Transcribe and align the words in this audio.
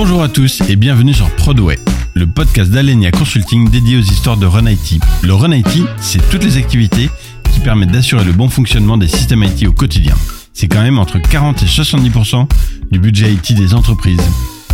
Bonjour 0.00 0.22
à 0.22 0.28
tous 0.28 0.60
et 0.68 0.76
bienvenue 0.76 1.12
sur 1.12 1.28
Prodway, 1.34 1.76
le 2.14 2.28
podcast 2.28 2.70
d'Alenia 2.70 3.10
Consulting 3.10 3.68
dédié 3.68 3.96
aux 3.96 4.02
histoires 4.02 4.36
de 4.36 4.46
Run 4.46 4.70
IT. 4.70 5.00
Le 5.24 5.34
Run 5.34 5.50
IT, 5.50 5.82
c'est 6.00 6.20
toutes 6.30 6.44
les 6.44 6.56
activités 6.56 7.10
qui 7.52 7.58
permettent 7.58 7.90
d'assurer 7.90 8.22
le 8.22 8.30
bon 8.30 8.48
fonctionnement 8.48 8.96
des 8.96 9.08
systèmes 9.08 9.42
IT 9.42 9.66
au 9.66 9.72
quotidien. 9.72 10.14
C'est 10.52 10.68
quand 10.68 10.82
même 10.82 11.00
entre 11.00 11.18
40 11.18 11.64
et 11.64 11.66
70% 11.66 12.46
du 12.92 13.00
budget 13.00 13.32
IT 13.32 13.54
des 13.54 13.74
entreprises. 13.74 14.22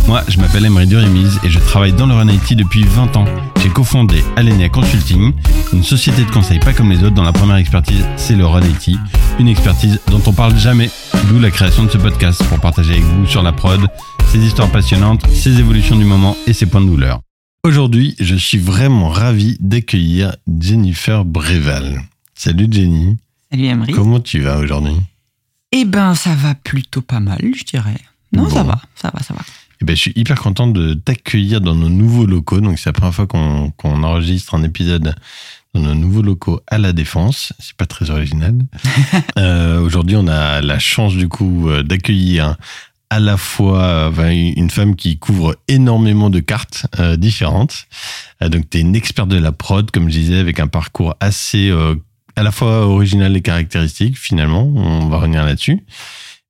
Moi, 0.07 0.23
je 0.27 0.37
m'appelle 0.39 0.65
Emery 0.65 0.85
Durimise 0.85 1.39
et 1.43 1.49
je 1.49 1.57
travaille 1.59 1.93
dans 1.93 2.05
le 2.05 2.13
Run 2.13 2.27
IT 2.29 2.53
depuis 2.55 2.83
20 2.83 3.15
ans. 3.17 3.25
J'ai 3.61 3.69
cofondé 3.69 4.23
Alenia 4.35 4.69
Consulting, 4.69 5.33
une 5.73 5.83
société 5.83 6.23
de 6.23 6.29
conseil 6.31 6.59
pas 6.59 6.73
comme 6.73 6.91
les 6.91 6.99
autres 7.03 7.15
dont 7.15 7.23
la 7.23 7.33
première 7.33 7.55
expertise, 7.55 8.05
c'est 8.15 8.35
le 8.35 8.45
Run 8.45 8.61
IT, 8.61 8.97
une 9.39 9.47
expertise 9.47 9.99
dont 10.11 10.21
on 10.27 10.33
parle 10.33 10.55
jamais, 10.57 10.91
d'où 11.27 11.39
la 11.39 11.49
création 11.49 11.83
de 11.85 11.89
ce 11.89 11.97
podcast 11.97 12.43
pour 12.45 12.59
partager 12.59 12.91
avec 12.93 13.03
vous 13.03 13.25
sur 13.27 13.41
la 13.41 13.51
prod 13.51 13.81
ses 14.31 14.39
histoires 14.39 14.69
passionnantes, 14.71 15.25
ses 15.33 15.59
évolutions 15.59 15.95
du 15.95 16.03
moment 16.05 16.35
et 16.47 16.53
ses 16.53 16.65
points 16.65 16.81
de 16.81 16.87
douleur. 16.87 17.21
Aujourd'hui, 17.63 18.15
je 18.19 18.35
suis 18.35 18.57
vraiment 18.57 19.09
ravi 19.09 19.55
d'accueillir 19.59 20.35
Jennifer 20.59 21.23
Breval. 21.25 22.01
Salut 22.35 22.67
Jenny. 22.69 23.17
Salut 23.51 23.65
Emery. 23.65 23.93
Comment 23.93 24.19
tu 24.19 24.41
vas 24.41 24.57
aujourd'hui? 24.57 24.95
Eh 25.71 25.85
ben, 25.85 26.13
ça 26.15 26.35
va 26.35 26.53
plutôt 26.53 27.01
pas 27.01 27.19
mal, 27.19 27.39
je 27.57 27.63
dirais. 27.63 27.97
Non, 28.33 28.43
Bon. 28.43 28.49
ça 28.49 28.63
va, 28.63 28.81
ça 28.95 29.09
va, 29.13 29.21
ça 29.23 29.33
va. 29.33 29.41
Eh 29.81 29.85
ben, 29.85 29.95
je 29.95 30.01
suis 30.01 30.13
hyper 30.15 30.39
content 30.39 30.67
de 30.67 30.93
t'accueillir 30.93 31.61
dans 31.61 31.75
nos 31.75 31.89
nouveaux 31.89 32.25
locaux. 32.25 32.61
Donc, 32.61 32.79
c'est 32.79 32.89
la 32.89 32.93
première 32.93 33.13
fois 33.13 33.27
qu'on 33.27 34.03
enregistre 34.03 34.55
un 34.55 34.63
épisode 34.63 35.15
dans 35.73 35.81
nos 35.81 35.95
nouveaux 35.95 36.21
locaux 36.21 36.61
à 36.67 36.77
la 36.77 36.93
Défense. 36.93 37.53
C'est 37.59 37.75
pas 37.75 37.85
très 37.85 38.09
original. 38.09 38.57
Euh, 39.37 39.81
Aujourd'hui, 39.81 40.15
on 40.15 40.27
a 40.27 40.61
la 40.61 40.79
chance 40.79 41.13
du 41.13 41.27
coup 41.27 41.69
euh, 41.69 41.83
d'accueillir 41.83 42.55
à 43.09 43.19
la 43.19 43.37
fois 43.37 44.07
enfin, 44.09 44.29
une 44.29 44.69
femme 44.69 44.95
qui 44.95 45.17
couvre 45.17 45.55
énormément 45.67 46.29
de 46.29 46.39
cartes 46.39 46.87
euh, 46.99 47.17
différentes. 47.17 47.85
Euh, 48.41 48.49
donc, 48.49 48.69
tu 48.69 48.77
es 48.77 48.81
une 48.81 48.95
experte 48.95 49.29
de 49.29 49.37
la 49.37 49.51
prod, 49.51 49.89
comme 49.91 50.09
je 50.09 50.13
disais, 50.17 50.39
avec 50.39 50.59
un 50.59 50.67
parcours 50.67 51.15
assez 51.19 51.71
à 52.35 52.43
la 52.43 52.51
fois 52.51 52.85
original 52.85 53.35
et 53.35 53.41
caractéristique, 53.41 54.17
finalement. 54.17 54.63
On 54.63 55.07
va 55.07 55.17
revenir 55.17 55.45
là-dessus. 55.45 55.83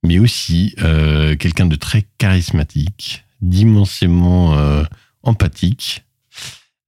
Mais 0.04 0.20
aussi 0.20 0.76
euh, 0.82 1.36
quelqu'un 1.36 1.66
de 1.66 1.76
très 1.76 2.06
charismatique, 2.18 3.25
d'immensément 3.42 4.58
euh, 4.58 4.84
empathique. 5.24 6.04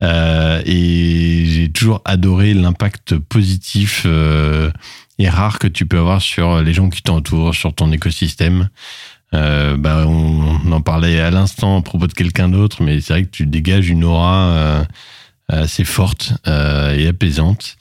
Euh, 0.04 0.62
et 0.66 1.46
j'ai 1.48 1.72
toujours 1.72 2.02
adoré 2.06 2.54
l'impact 2.54 3.18
positif 3.18 4.04
euh, 4.06 4.70
et 5.18 5.28
rare 5.28 5.58
que 5.58 5.68
tu 5.68 5.86
peux 5.88 5.98
avoir 5.98 6.22
sur 6.22 6.62
les 6.62 6.74
gens 6.74 6.90
qui 6.90 7.02
t'entourent, 7.02 7.56
sur 7.56 7.74
ton 7.74 7.92
écosystème. 7.92 8.70
Bah, 9.34 10.06
on, 10.08 10.60
on 10.66 10.72
en 10.72 10.82
parlait 10.82 11.20
à 11.20 11.30
l'instant 11.30 11.78
à 11.78 11.82
propos 11.82 12.08
de 12.08 12.14
quelqu'un 12.14 12.50
d'autre, 12.50 12.82
mais 12.82 13.02
c'est 13.02 13.14
vrai 13.14 13.24
que 13.26 13.30
tu 13.30 13.46
dégages 13.46 13.90
une 13.90 14.04
aura 14.04 14.88
assez 15.50 15.84
forte 15.84 16.34
et 16.48 17.08
apaisante. 17.08 17.76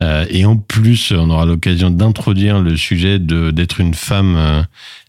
Et 0.00 0.46
en 0.46 0.56
plus, 0.56 1.12
on 1.12 1.28
aura 1.30 1.46
l'occasion 1.46 1.90
d'introduire 1.90 2.60
le 2.60 2.76
sujet 2.76 3.18
d'être 3.18 3.80
une 3.80 3.94
femme 3.94 4.66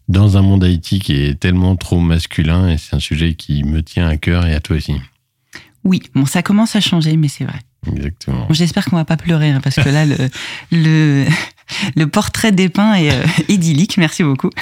dans 0.07 0.37
un 0.37 0.41
monde 0.41 0.63
IT 0.63 1.01
qui 1.01 1.13
est 1.13 1.39
tellement 1.39 1.75
trop 1.75 1.99
masculin, 1.99 2.69
et 2.69 2.77
c'est 2.77 2.95
un 2.95 2.99
sujet 2.99 3.35
qui 3.35 3.63
me 3.63 3.81
tient 3.81 4.07
à 4.07 4.17
cœur 4.17 4.45
et 4.45 4.53
à 4.53 4.59
toi 4.59 4.77
aussi. 4.77 4.95
Oui, 5.83 6.01
bon, 6.15 6.25
ça 6.25 6.41
commence 6.41 6.75
à 6.75 6.81
changer, 6.81 7.15
mais 7.15 7.27
c'est 7.27 7.45
vrai. 7.45 7.59
Exactement. 7.87 8.45
Bon, 8.47 8.53
J'espère 8.53 8.85
qu'on 8.85 8.95
va 8.95 9.05
pas 9.05 9.17
pleurer, 9.17 9.51
hein, 9.51 9.61
parce 9.63 9.75
que 9.75 9.89
là, 9.89 10.05
le, 10.05 10.15
le, 10.71 11.25
le 11.95 12.07
portrait 12.07 12.51
dépeint 12.51 12.95
est 12.95 13.11
euh, 13.11 13.23
idyllique. 13.49 13.97
Merci 13.97 14.23
beaucoup. 14.23 14.49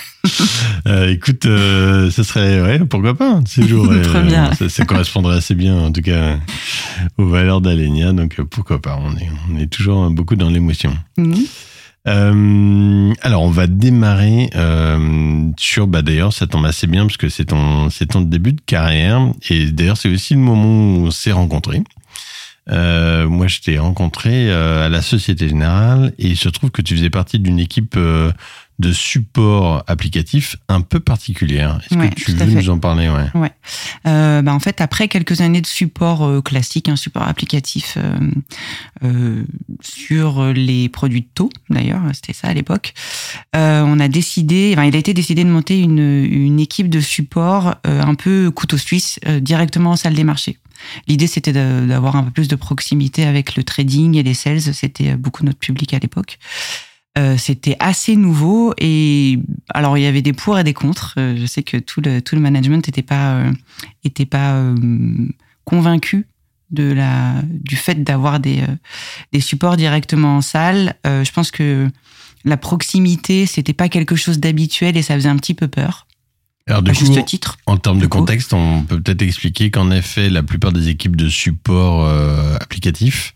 Euh, 0.86 1.10
écoute, 1.12 1.46
euh, 1.46 2.12
ce 2.12 2.24
serait, 2.24 2.62
ouais, 2.62 2.80
pourquoi 2.80 3.16
pas, 3.16 3.36
un 3.36 3.66
jours. 3.66 3.88
Très 4.04 4.22
bien. 4.24 4.54
Ça, 4.54 4.68
ça 4.68 4.84
correspondrait 4.84 5.38
assez 5.38 5.56
bien, 5.56 5.78
en 5.78 5.92
tout 5.94 6.02
cas, 6.02 6.38
aux 7.18 7.26
valeurs 7.26 7.62
d'Alenia, 7.62 8.12
donc 8.12 8.38
euh, 8.38 8.44
pourquoi 8.44 8.82
pas. 8.82 9.00
On 9.02 9.16
est, 9.16 9.30
on 9.50 9.58
est 9.58 9.68
toujours 9.68 10.10
beaucoup 10.10 10.36
dans 10.36 10.50
l'émotion. 10.50 10.94
Mhm. 11.18 11.46
Euh, 12.08 13.14
alors, 13.22 13.44
on 13.44 13.50
va 13.50 13.68
démarrer 13.68 14.50
euh, 14.56 15.50
sur, 15.58 15.88
bah 15.88 16.02
d'ailleurs, 16.02 16.34
ça 16.34 16.48
tombe 16.48 16.66
assez 16.66 16.88
bien 16.88 17.06
parce 17.06 17.18
que 17.18 17.30
c'est 17.30 17.46
ton, 17.46 17.90
c'est 17.90 18.08
ton 18.08 18.22
début 18.22 18.54
de 18.54 18.62
carrière 18.62 19.32
et 19.50 19.72
d'ailleurs, 19.72 19.98
c'est 19.98 20.10
aussi 20.10 20.34
le 20.34 20.42
moment 20.42 20.66
où 20.66 21.08
on 21.08 21.12
s'est 21.12 21.32
rencontrés. 21.32 21.84
Euh, 22.70 23.28
moi, 23.28 23.48
je 23.48 23.60
t'ai 23.60 23.78
rencontré 23.78 24.50
euh, 24.50 24.86
à 24.86 24.90
la 24.90 25.02
Société 25.02 25.50
Générale 25.50 26.14
et 26.18 26.28
il 26.28 26.38
se 26.38 26.50
trouve 26.50 26.72
que 26.72 26.82
tu 26.82 26.96
faisais 26.96 27.10
partie 27.10 27.40
d'une 27.40 27.60
équipe 27.60 27.96
euh, 27.98 28.32
de 28.84 28.92
support 28.92 29.84
applicatif 29.88 30.58
un 30.68 30.82
peu 30.82 31.00
particulière. 31.00 31.80
Est-ce 31.84 31.98
Ouais, 31.98 32.10
que 32.10 32.16
tu 32.16 32.32
veux 32.34 32.46
nous 32.46 32.70
en 32.70 32.78
parler 32.78 33.10
ouais? 33.10 33.52
Euh, 34.06 34.42
bah, 34.42 34.54
en 34.54 34.60
fait, 34.60 34.82
après 34.82 35.08
quelques 35.08 35.40
années 35.40 35.62
de 35.62 35.68
support 35.68 36.24
euh, 36.24 36.42
classique, 36.42 36.90
un 36.90 36.98
support 36.98 37.24
applicatif 37.24 37.98
euh, 39.04 39.44
sur 39.82 40.44
les 40.54 40.90
produits 40.90 41.22
de 41.22 41.28
taux, 41.34 41.50
d'ailleurs, 41.70 42.02
c'était 42.14 42.34
ça 42.34 42.50
à 42.50 42.54
l'époque, 42.54 42.94
on 43.54 44.00
a 44.00 44.08
décidé, 44.08 44.72
enfin, 44.74 44.86
il 44.86 44.96
a 44.96 45.00
été 45.00 45.14
décidé 45.14 45.44
de 45.44 45.50
monter 45.50 45.80
une, 45.80 46.00
une 46.00 46.60
équipe 46.60 46.90
de 46.90 47.00
support 47.00 47.76
un 47.86 48.16
peu 48.16 48.52
couteau 48.52 48.78
suisse 48.78 49.20
directement 49.42 49.92
en 49.92 49.96
salle 49.96 50.14
des 50.14 50.24
marchés. 50.24 50.58
L'idée, 51.08 51.28
c'était 51.28 51.54
d'avoir 51.54 52.16
un 52.18 52.24
peu 52.24 52.32
plus 52.32 52.48
de 52.48 52.56
proximité 52.56 53.24
avec 53.24 53.56
le 53.56 53.64
trading 53.64 54.18
et 54.18 54.24
les 54.24 54.34
sales. 54.34 54.62
C'était 54.62 55.16
beaucoup 55.16 55.44
notre 55.46 55.60
public 55.60 55.94
à 55.94 56.00
l'époque. 56.00 56.40
Euh, 57.16 57.38
c'était 57.38 57.76
assez 57.80 58.16
nouveau 58.16 58.74
et 58.80 59.38
alors 59.70 60.00
il 60.00 60.02
y 60.02 60.08
avait 60.08 60.24
des 60.24 60.34
pour 60.34 60.58
et 60.58 60.64
des 60.64 60.74
contre. 60.74 61.14
Euh, 61.20 61.38
je 61.40 61.46
sais 61.46 61.62
que 61.62 61.78
tout 61.78 62.02
le 62.02 62.24
tout 62.24 62.34
le 62.34 62.42
management 62.42 62.88
n'était 62.88 63.04
pas 63.04 63.36
euh, 63.36 63.52
était 64.04 64.26
pas 64.26 64.56
euh, 64.56 64.76
convaincu 65.64 66.26
de 66.72 66.92
la 66.92 67.36
du 67.48 67.76
fait 67.76 68.04
d'avoir 68.04 68.40
des 68.40 68.64
des 69.32 69.42
supports 69.42 69.78
directement 69.78 70.38
en 70.38 70.42
salle. 70.42 70.96
Je 71.06 71.32
pense 71.32 71.52
que 71.52 71.88
la 72.46 72.58
proximité 72.58 73.46
c'était 73.46 73.74
pas 73.74 73.90
quelque 73.90 74.16
chose 74.16 74.40
d'habituel 74.40 74.98
et 74.98 75.04
ça 75.04 75.14
faisait 75.14 75.30
un 75.30 75.38
petit 75.38 75.54
peu 75.54 75.68
peur. 75.68 76.08
Alors, 76.66 76.80
À 76.80 76.94
coup, 76.94 76.96
juste 76.96 77.26
titre. 77.26 77.58
en 77.68 77.78
termes 77.78 78.00
de 78.00 78.08
coup. 78.08 78.20
contexte, 78.20 78.54
on 78.54 78.84
peut 78.84 79.00
peut-être 79.00 79.22
expliquer 79.22 79.70
qu'en 79.70 79.92
effet, 79.92 80.30
la 80.30 80.42
plupart 80.42 80.72
des 80.72 80.88
équipes 80.88 81.18
de 81.18 81.30
support 81.30 82.10
applicatif 82.60 83.36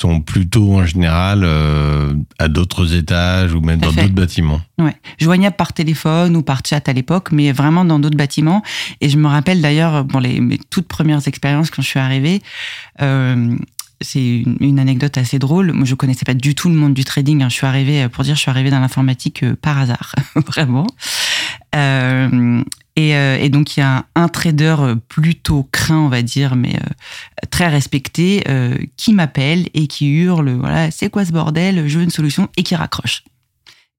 sont 0.00 0.20
plutôt 0.20 0.76
en 0.76 0.86
général 0.86 1.42
euh, 1.44 2.14
à 2.38 2.48
d'autres 2.48 2.94
étages 2.94 3.52
ou 3.54 3.60
même 3.60 3.80
dans 3.80 3.92
d'autres 3.92 4.08
bâtiments. 4.14 4.60
Ouais, 4.78 4.96
joignable 5.18 5.56
par 5.56 5.72
téléphone 5.72 6.36
ou 6.36 6.42
par 6.42 6.62
chat 6.64 6.88
à 6.88 6.92
l'époque, 6.92 7.32
mais 7.32 7.52
vraiment 7.52 7.84
dans 7.84 7.98
d'autres 7.98 8.16
bâtiments. 8.16 8.62
Et 9.00 9.08
je 9.10 9.18
me 9.18 9.28
rappelle 9.28 9.60
d'ailleurs, 9.60 10.04
bon, 10.04 10.18
les, 10.18 10.40
mes 10.40 10.58
toutes 10.70 10.88
premières 10.88 11.26
expériences 11.28 11.70
quand 11.70 11.82
je 11.82 11.88
suis 11.88 12.00
arrivée, 12.00 12.40
euh, 13.02 13.54
c'est 14.00 14.24
une, 14.24 14.56
une 14.60 14.78
anecdote 14.78 15.18
assez 15.18 15.38
drôle. 15.38 15.72
Moi, 15.72 15.84
je 15.84 15.94
connaissais 15.94 16.24
pas 16.24 16.32
du 16.34 16.54
tout 16.54 16.70
le 16.70 16.74
monde 16.74 16.94
du 16.94 17.04
trading. 17.04 17.42
hein. 17.42 17.50
Je 17.50 17.54
suis 17.54 17.66
arrivée, 17.66 18.08
pour 18.08 18.24
dire, 18.24 18.34
je 18.34 18.40
suis 18.40 18.50
arrivée 18.50 18.70
dans 18.70 18.80
l'informatique 18.80 19.42
euh, 19.42 19.54
par 19.60 19.76
hasard, 19.78 20.14
vraiment. 20.46 20.86
Euh, 21.76 22.62
et, 23.00 23.16
euh, 23.16 23.38
et 23.40 23.48
donc, 23.48 23.76
il 23.76 23.80
y 23.80 23.82
a 23.82 24.04
un 24.14 24.28
trader 24.28 24.76
euh, 24.80 24.94
plutôt 24.94 25.66
craint, 25.72 26.00
on 26.00 26.08
va 26.08 26.20
dire, 26.20 26.54
mais 26.54 26.76
euh, 26.76 27.46
très 27.50 27.68
respecté, 27.68 28.44
qui 28.96 29.14
m'appelle 29.14 29.68
et 29.74 29.86
qui 29.86 30.08
hurle, 30.08 30.50
voilà, 30.50 30.90
c'est 30.90 31.08
quoi 31.10 31.24
ce 31.24 31.32
bordel? 31.32 31.88
Je 31.88 31.98
veux 31.98 32.04
une 32.04 32.10
solution 32.10 32.48
et 32.56 32.62
qui 32.62 32.74
raccroche. 32.74 33.24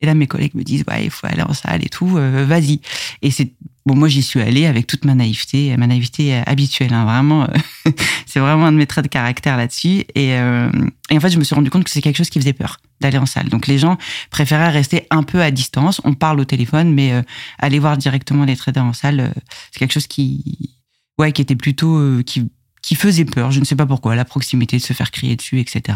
Et 0.02 0.06
là, 0.06 0.14
mes 0.14 0.28
collègues 0.28 0.56
me 0.56 0.64
disent, 0.64 0.84
ouais, 0.88 1.06
il 1.06 1.10
faut 1.10 1.28
aller 1.28 1.42
en 1.42 1.54
salle 1.54 1.84
et 1.84 1.90
tout, 1.90 2.08
vas-y. 2.08 2.82
Et 3.22 3.32
c'est 3.32 3.52
bon, 3.86 3.96
moi 3.96 4.08
j'y 4.08 4.22
suis 4.22 4.42
allée 4.42 4.66
avec 4.66 4.88
toute 4.88 5.06
ma 5.06 5.16
naïveté, 5.16 5.76
ma 5.78 5.88
naïveté 5.88 6.36
habituelle, 6.46 6.94
hein, 6.94 7.06
vraiment. 7.06 7.44
euh, 7.44 7.92
c'est 8.26 8.40
vraiment 8.40 8.66
un 8.66 8.72
de 8.72 8.78
mes 8.78 8.88
traits 8.88 9.04
de 9.04 9.10
caractère 9.10 9.58
là-dessus. 9.58 10.06
Et, 10.16 10.36
euh, 10.36 10.72
et 11.10 11.18
en 11.18 11.20
fait, 11.20 11.30
je 11.30 11.38
me 11.38 11.44
suis 11.44 11.56
rendu 11.56 11.70
compte 11.70 11.84
que 11.84 11.90
c'est 11.90 12.02
quelque 12.02 12.18
chose 12.18 12.30
qui 12.30 12.40
faisait 12.40 12.54
peur 12.54 12.78
d'aller 13.02 13.18
en 13.18 13.26
salle. 13.26 13.50
Donc 13.50 13.68
les 13.68 13.78
gens 13.78 13.98
préféraient 14.30 14.70
rester 14.70 15.08
un 15.10 15.24
peu 15.24 15.42
à 15.42 15.52
distance. 15.52 16.00
On 16.04 16.14
parle 16.14 16.40
au 16.40 16.46
téléphone, 16.46 16.94
mais 16.94 17.12
euh, 17.12 17.22
aller 17.60 17.80
voir 17.80 17.98
directement 17.98 18.46
les 18.46 18.56
traders 18.56 18.86
en 18.86 18.94
salle, 18.94 19.20
euh, 19.20 19.30
c'est 19.72 19.80
quelque 19.80 19.92
chose 19.92 20.08
qui, 20.08 20.78
ouais, 21.18 21.32
qui 21.34 21.42
était 21.42 21.56
plutôt 21.56 21.98
euh, 21.98 22.24
qui 22.24 22.50
qui 22.82 22.96
faisait 22.96 23.26
peur. 23.26 23.52
Je 23.52 23.60
ne 23.60 23.66
sais 23.66 23.76
pas 23.76 23.86
pourquoi. 23.86 24.16
La 24.16 24.26
proximité 24.26 24.76
de 24.78 24.82
se 24.82 24.94
faire 24.94 25.12
crier 25.12 25.36
dessus, 25.36 25.60
etc. 25.60 25.96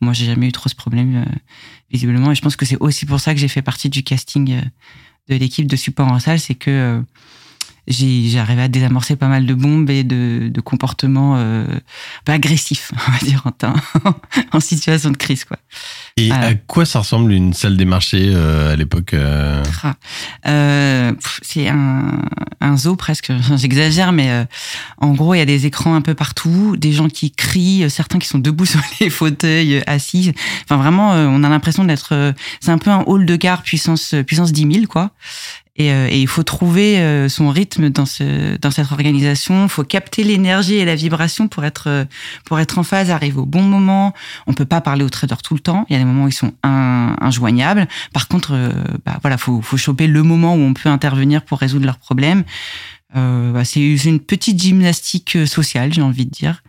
Moi, 0.00 0.14
j'ai 0.14 0.24
jamais 0.24 0.48
eu 0.48 0.52
trop 0.52 0.70
ce 0.70 0.74
problème 0.74 1.26
visiblement. 1.90 2.32
Et 2.32 2.34
je 2.34 2.40
pense 2.40 2.56
que 2.56 2.64
c'est 2.64 2.78
aussi 2.80 3.04
pour 3.04 3.20
ça 3.20 3.34
que 3.34 3.40
j'ai 3.40 3.48
fait 3.48 3.60
partie 3.60 3.90
du 3.90 4.02
casting 4.02 4.62
de 5.30 5.36
l'équipe 5.36 5.66
de 5.66 5.76
support 5.76 6.08
en 6.08 6.18
salle, 6.18 6.40
c'est 6.40 6.56
que 6.56 7.00
euh, 7.90 8.40
arrivé 8.40 8.62
à 8.62 8.68
désamorcer 8.68 9.16
pas 9.16 9.28
mal 9.28 9.46
de 9.46 9.54
bombes 9.54 9.90
et 9.90 10.04
de, 10.04 10.48
de 10.52 10.60
comportements 10.60 11.34
euh, 11.36 11.64
un 11.66 11.80
peu 12.24 12.32
agressifs, 12.32 12.92
on 13.08 13.10
va 13.12 13.18
dire, 13.18 13.42
en, 13.44 13.50
temps- 13.50 13.74
en 14.52 14.60
situation 14.60 15.10
de 15.10 15.16
crise, 15.16 15.44
quoi. 15.44 15.58
Et 16.16 16.30
à 16.32 16.54
quoi 16.54 16.84
ça 16.84 16.98
ressemble 17.00 17.32
une 17.32 17.52
salle 17.54 17.76
des 17.76 17.84
marchés 17.84 18.30
euh, 18.34 18.72
à 18.72 18.76
l'époque 18.76 19.14
euh, 19.14 19.62
Ah. 19.82 19.94
Euh, 20.46 21.12
c'est 21.42 21.68
un, 21.68 22.20
un 22.60 22.76
zoo 22.76 22.96
presque, 22.96 23.32
j'exagère, 23.56 24.12
mais 24.12 24.30
euh, 24.30 24.44
en 24.98 25.12
gros, 25.14 25.34
il 25.34 25.38
y 25.38 25.42
a 25.42 25.46
des 25.46 25.66
écrans 25.66 25.94
un 25.94 26.00
peu 26.02 26.14
partout, 26.14 26.76
des 26.76 26.92
gens 26.92 27.08
qui 27.08 27.30
crient, 27.30 27.84
euh, 27.84 27.88
certains 27.88 28.18
qui 28.18 28.28
sont 28.28 28.38
debout 28.38 28.66
sur 28.66 28.80
les 29.00 29.10
fauteuils, 29.10 29.76
euh, 29.76 29.82
assis. 29.86 30.32
Enfin, 30.64 30.76
vraiment, 30.76 31.12
euh, 31.14 31.26
on 31.28 31.42
a 31.44 31.48
l'impression 31.48 31.84
d'être... 31.84 32.14
euh, 32.14 32.32
c'est 32.60 32.70
un 32.70 32.78
peu 32.78 32.90
un 32.90 33.02
hall 33.06 33.24
de 33.26 33.36
gare 33.36 33.62
puissance, 33.62 34.14
puissance 34.26 34.52
10 34.52 34.72
000, 34.72 34.86
quoi. 34.86 35.10
Et, 35.80 35.90
euh, 35.92 36.08
et 36.10 36.20
il 36.20 36.26
faut 36.26 36.42
trouver 36.42 36.98
euh, 36.98 37.30
son 37.30 37.48
rythme 37.48 37.88
dans, 37.88 38.04
ce, 38.04 38.58
dans 38.58 38.70
cette 38.70 38.92
organisation. 38.92 39.62
Il 39.62 39.70
faut 39.70 39.82
capter 39.82 40.22
l'énergie 40.24 40.74
et 40.74 40.84
la 40.84 40.94
vibration 40.94 41.48
pour 41.48 41.64
être, 41.64 41.86
euh, 41.86 42.04
pour 42.44 42.60
être 42.60 42.76
en 42.76 42.82
phase, 42.82 43.10
arriver 43.10 43.38
au 43.38 43.46
bon 43.46 43.62
moment. 43.62 44.12
On 44.46 44.52
peut 44.52 44.66
pas 44.66 44.82
parler 44.82 45.04
aux 45.04 45.08
traders 45.08 45.40
tout 45.40 45.54
le 45.54 45.60
temps. 45.60 45.86
Il 45.88 45.94
y 45.94 45.96
a 45.96 45.98
des 45.98 46.04
moments 46.04 46.24
où 46.24 46.28
ils 46.28 46.34
sont 46.34 46.52
in, 46.62 47.16
injoignables. 47.22 47.88
Par 48.12 48.28
contre, 48.28 48.52
bah, 49.06 49.18
voilà, 49.22 49.38
faut, 49.38 49.62
faut 49.62 49.78
choper 49.78 50.06
le 50.06 50.22
moment 50.22 50.54
où 50.54 50.58
on 50.58 50.74
peut 50.74 50.90
intervenir 50.90 51.46
pour 51.46 51.56
résoudre 51.56 51.86
leurs 51.86 51.98
problèmes. 51.98 52.44
Euh, 53.16 53.50
bah, 53.52 53.64
c'est 53.64 53.80
une 53.80 54.20
petite 54.20 54.60
gymnastique 54.60 55.38
sociale, 55.46 55.94
j'ai 55.94 56.02
envie 56.02 56.26
de 56.26 56.30
dire. 56.30 56.62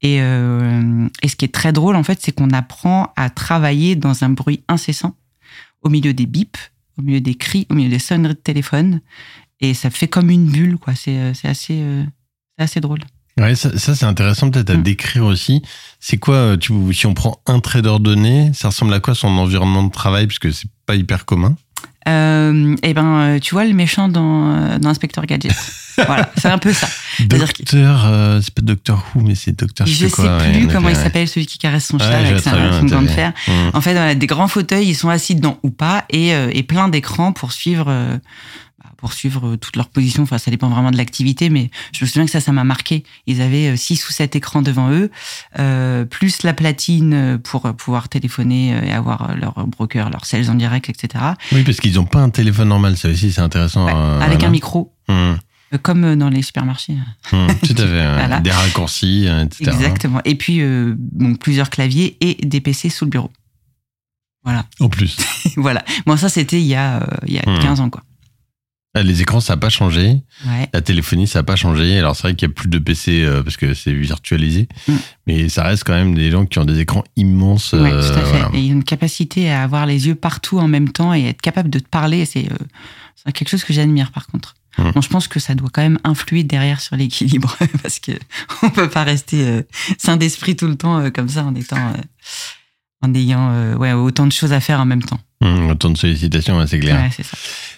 Et, 0.00 0.22
euh, 0.22 1.06
et 1.22 1.28
ce 1.28 1.36
qui 1.36 1.44
est 1.44 1.52
très 1.52 1.74
drôle, 1.74 1.96
en 1.96 2.02
fait, 2.02 2.18
c'est 2.22 2.32
qu'on 2.32 2.50
apprend 2.50 3.12
à 3.14 3.28
travailler 3.28 3.94
dans 3.94 4.24
un 4.24 4.30
bruit 4.30 4.62
incessant, 4.68 5.14
au 5.82 5.90
milieu 5.90 6.14
des 6.14 6.24
bips, 6.24 6.56
au 6.98 7.02
milieu 7.02 7.20
des 7.20 7.34
cris, 7.34 7.66
au 7.70 7.74
milieu 7.74 7.90
des 7.90 7.98
sonneries 7.98 8.34
de 8.34 8.38
téléphone. 8.38 9.00
Et 9.60 9.74
ça 9.74 9.90
fait 9.90 10.08
comme 10.08 10.30
une 10.30 10.50
bulle, 10.50 10.78
quoi. 10.78 10.94
C'est 10.94 11.16
euh, 11.18 11.32
assez, 11.44 11.78
euh, 11.80 12.04
assez 12.58 12.80
drôle. 12.80 13.00
Ouais, 13.38 13.56
ça, 13.56 13.76
ça, 13.78 13.94
c'est 13.96 14.04
intéressant 14.04 14.50
peut-être 14.50 14.70
à 14.70 14.76
Mm. 14.76 14.82
décrire 14.82 15.24
aussi. 15.24 15.62
C'est 15.98 16.18
quoi, 16.18 16.34
euh, 16.36 16.56
tu, 16.56 16.72
si 16.92 17.06
on 17.06 17.14
prend 17.14 17.40
un 17.46 17.58
trader 17.60 17.96
donné, 18.00 18.52
ça 18.54 18.68
ressemble 18.68 18.94
à 18.94 19.00
quoi 19.00 19.14
son 19.14 19.28
environnement 19.28 19.82
de 19.82 19.90
travail 19.90 20.26
Parce 20.26 20.38
que 20.38 20.50
c'est 20.52 20.68
pas 20.86 20.94
hyper 20.94 21.24
commun? 21.24 21.56
Euh, 22.08 22.76
et 22.82 22.94
ben, 22.94 23.16
euh, 23.16 23.38
tu 23.38 23.54
vois 23.54 23.64
le 23.64 23.72
méchant 23.72 24.08
dans, 24.08 24.54
euh, 24.54 24.78
dans 24.78 24.90
Inspector 24.90 25.24
Gadget. 25.24 25.54
voilà, 26.06 26.30
c'est 26.36 26.48
un 26.48 26.58
peu 26.58 26.72
ça. 26.72 26.88
Docteur, 27.20 28.04
euh, 28.06 28.40
c'est 28.42 28.52
pas 28.52 28.62
Docteur 28.62 29.04
Who, 29.14 29.22
mais 29.22 29.34
c'est 29.34 29.52
Docteur 29.52 29.86
Je 29.86 29.92
je 29.92 30.06
sais 30.06 30.10
quoi. 30.10 30.38
plus 30.38 30.66
en 30.66 30.68
comment 30.68 30.88
il 30.88 30.96
s'appelle, 30.96 31.28
celui 31.28 31.46
qui 31.46 31.58
caresse 31.58 31.86
son 31.86 31.98
chat 31.98 32.08
Ouais, 32.08 32.26
avec 32.26 32.40
sa, 32.40 32.50
gant 32.82 33.02
de 33.02 33.08
fer. 33.08 33.32
En 33.72 33.80
fait, 33.80 33.92
voilà, 33.92 34.14
des 34.14 34.26
grands 34.26 34.48
fauteuils, 34.48 34.88
ils 34.88 34.94
sont 34.94 35.08
assis 35.08 35.34
dedans 35.34 35.58
ou 35.62 35.70
pas, 35.70 36.04
et, 36.10 36.34
euh, 36.34 36.50
et 36.52 36.62
plein 36.62 36.88
d'écrans 36.88 37.32
pour 37.32 37.52
suivre, 37.52 37.92
pour 38.96 39.12
suivre 39.12 39.48
euh, 39.48 39.56
toutes 39.56 39.76
leurs 39.76 39.88
positions. 39.88 40.22
Enfin, 40.24 40.38
ça 40.38 40.50
dépend 40.50 40.68
vraiment 40.68 40.90
de 40.90 40.96
l'activité, 40.96 41.50
mais 41.50 41.70
je 41.92 42.04
me 42.04 42.08
souviens 42.08 42.24
que 42.24 42.30
ça, 42.30 42.40
ça 42.40 42.52
m'a 42.52 42.64
marqué. 42.64 43.04
Ils 43.26 43.40
avaient 43.42 43.68
euh, 43.72 43.76
six 43.76 44.08
ou 44.08 44.12
sept 44.12 44.36
écrans 44.36 44.62
devant 44.62 44.90
eux, 44.90 45.10
euh, 45.58 46.04
plus 46.04 46.42
la 46.42 46.52
platine 46.54 47.38
pour 47.42 47.62
pouvoir 47.74 48.08
téléphoner 48.08 48.70
et 48.86 48.92
avoir 48.92 49.36
leur 49.36 49.66
broker, 49.66 50.10
leur 50.10 50.24
sales 50.24 50.50
en 50.50 50.54
direct, 50.54 50.88
etc. 50.88 51.24
Oui, 51.52 51.62
parce 51.64 51.78
qu'ils 51.80 51.98
ont 52.00 52.04
pas 52.06 52.20
un 52.20 52.30
téléphone 52.30 52.68
normal, 52.68 52.96
ça 52.96 53.08
aussi 53.08 53.30
c'est 53.32 53.40
intéressant. 53.40 53.86
Ouais, 53.86 53.92
euh, 53.94 54.20
avec 54.20 54.34
voilà. 54.38 54.48
un 54.48 54.50
micro, 54.50 54.90
Mm. 55.08 55.12
euh, 55.12 55.36
comme 55.82 56.16
dans 56.16 56.30
les 56.30 56.40
supermarchés. 56.42 56.94
Mm, 57.32 57.46
Tout 57.66 57.74
à 57.76 57.86
fait. 57.86 58.14
Voilà. 58.14 58.40
Des 58.40 58.50
raccourcis, 58.50 59.26
etc. 59.26 59.70
Exactement. 59.72 60.20
Et 60.24 60.34
puis, 60.34 60.60
euh, 60.62 60.94
bon, 60.96 61.34
plusieurs 61.34 61.68
claviers 61.68 62.16
et 62.20 62.34
des 62.46 62.60
PC 62.60 62.88
sous 62.88 63.04
le 63.04 63.10
bureau. 63.10 63.30
Voilà. 64.44 64.64
En 64.80 64.88
plus. 64.88 65.16
voilà. 65.56 65.84
Bon, 66.06 66.16
ça, 66.16 66.28
c'était 66.28 66.60
il 66.60 66.66
y 66.66 66.74
a, 66.74 66.96
euh, 67.02 67.06
il 67.26 67.34
y 67.34 67.38
a 67.38 67.42
Hmm. 67.46 67.58
15 67.60 67.80
ans, 67.80 67.90
quoi. 67.90 68.02
Ah, 68.96 69.02
Les 69.02 69.22
écrans, 69.22 69.40
ça 69.40 69.54
n'a 69.54 69.56
pas 69.56 69.70
changé. 69.70 70.22
Ouais. 70.46 70.68
La 70.72 70.80
téléphonie, 70.80 71.26
ça 71.26 71.40
n'a 71.40 71.42
pas 71.42 71.56
changé. 71.56 71.98
Alors, 71.98 72.14
c'est 72.14 72.22
vrai 72.22 72.34
qu'il 72.36 72.46
n'y 72.48 72.52
a 72.52 72.54
plus 72.54 72.68
de 72.68 72.78
PC 72.78 73.24
euh, 73.24 73.42
parce 73.42 73.56
que 73.56 73.74
c'est 73.74 73.92
virtualisé. 73.92 74.68
Mm. 74.86 74.92
Mais 75.26 75.48
ça 75.48 75.64
reste 75.64 75.82
quand 75.82 75.94
même 75.94 76.14
des 76.14 76.30
gens 76.30 76.46
qui 76.46 76.60
ont 76.60 76.64
des 76.64 76.78
écrans 76.78 77.02
immenses. 77.16 77.72
Ouais, 77.72 77.90
euh, 77.92 78.00
tout 78.00 78.18
à 78.18 78.22
fait. 78.22 78.38
voilà. 78.38 78.50
Et 78.54 78.66
une 78.66 78.84
capacité 78.84 79.50
à 79.50 79.64
avoir 79.64 79.86
les 79.86 80.06
yeux 80.06 80.14
partout 80.14 80.60
en 80.60 80.68
même 80.68 80.90
temps 80.90 81.12
et 81.12 81.24
être 81.24 81.42
capable 81.42 81.70
de 81.70 81.80
te 81.80 81.88
parler. 81.88 82.24
C'est 82.24 82.46
euh, 82.50 82.56
c'est 83.16 83.32
quelque 83.32 83.48
chose 83.48 83.64
que 83.64 83.72
j'admire, 83.72 84.12
par 84.12 84.28
contre. 84.28 84.54
Hmm. 84.78 84.90
Bon, 84.92 85.00
je 85.00 85.08
pense 85.08 85.26
que 85.26 85.40
ça 85.40 85.56
doit 85.56 85.70
quand 85.72 85.82
même 85.82 85.98
influer 86.04 86.44
derrière 86.44 86.80
sur 86.80 86.94
l'équilibre 86.94 87.56
parce 87.82 87.98
que 87.98 88.12
on 88.62 88.70
peut 88.70 88.88
pas 88.88 89.02
rester 89.02 89.62
sain 89.98 90.16
d'esprit 90.16 90.56
tout 90.56 90.66
le 90.66 90.76
temps 90.76 91.10
comme 91.12 91.28
ça 91.28 91.44
en 91.44 91.54
étant, 91.54 91.92
en 93.00 93.14
ayant 93.14 93.76
ouais, 93.76 93.92
autant 93.92 94.26
de 94.26 94.32
choses 94.32 94.52
à 94.52 94.58
faire 94.58 94.80
en 94.80 94.84
même 94.84 95.02
temps. 95.02 95.20
Mm, 95.44 95.70
autant 95.70 95.90
de 95.90 95.98
sollicitations, 95.98 96.58
ouais, 96.58 96.66
c'est 96.66 96.80
clair. 96.80 96.96
Ouais, 96.96 97.10
c'est 97.14 97.22
ça. 97.22 97.36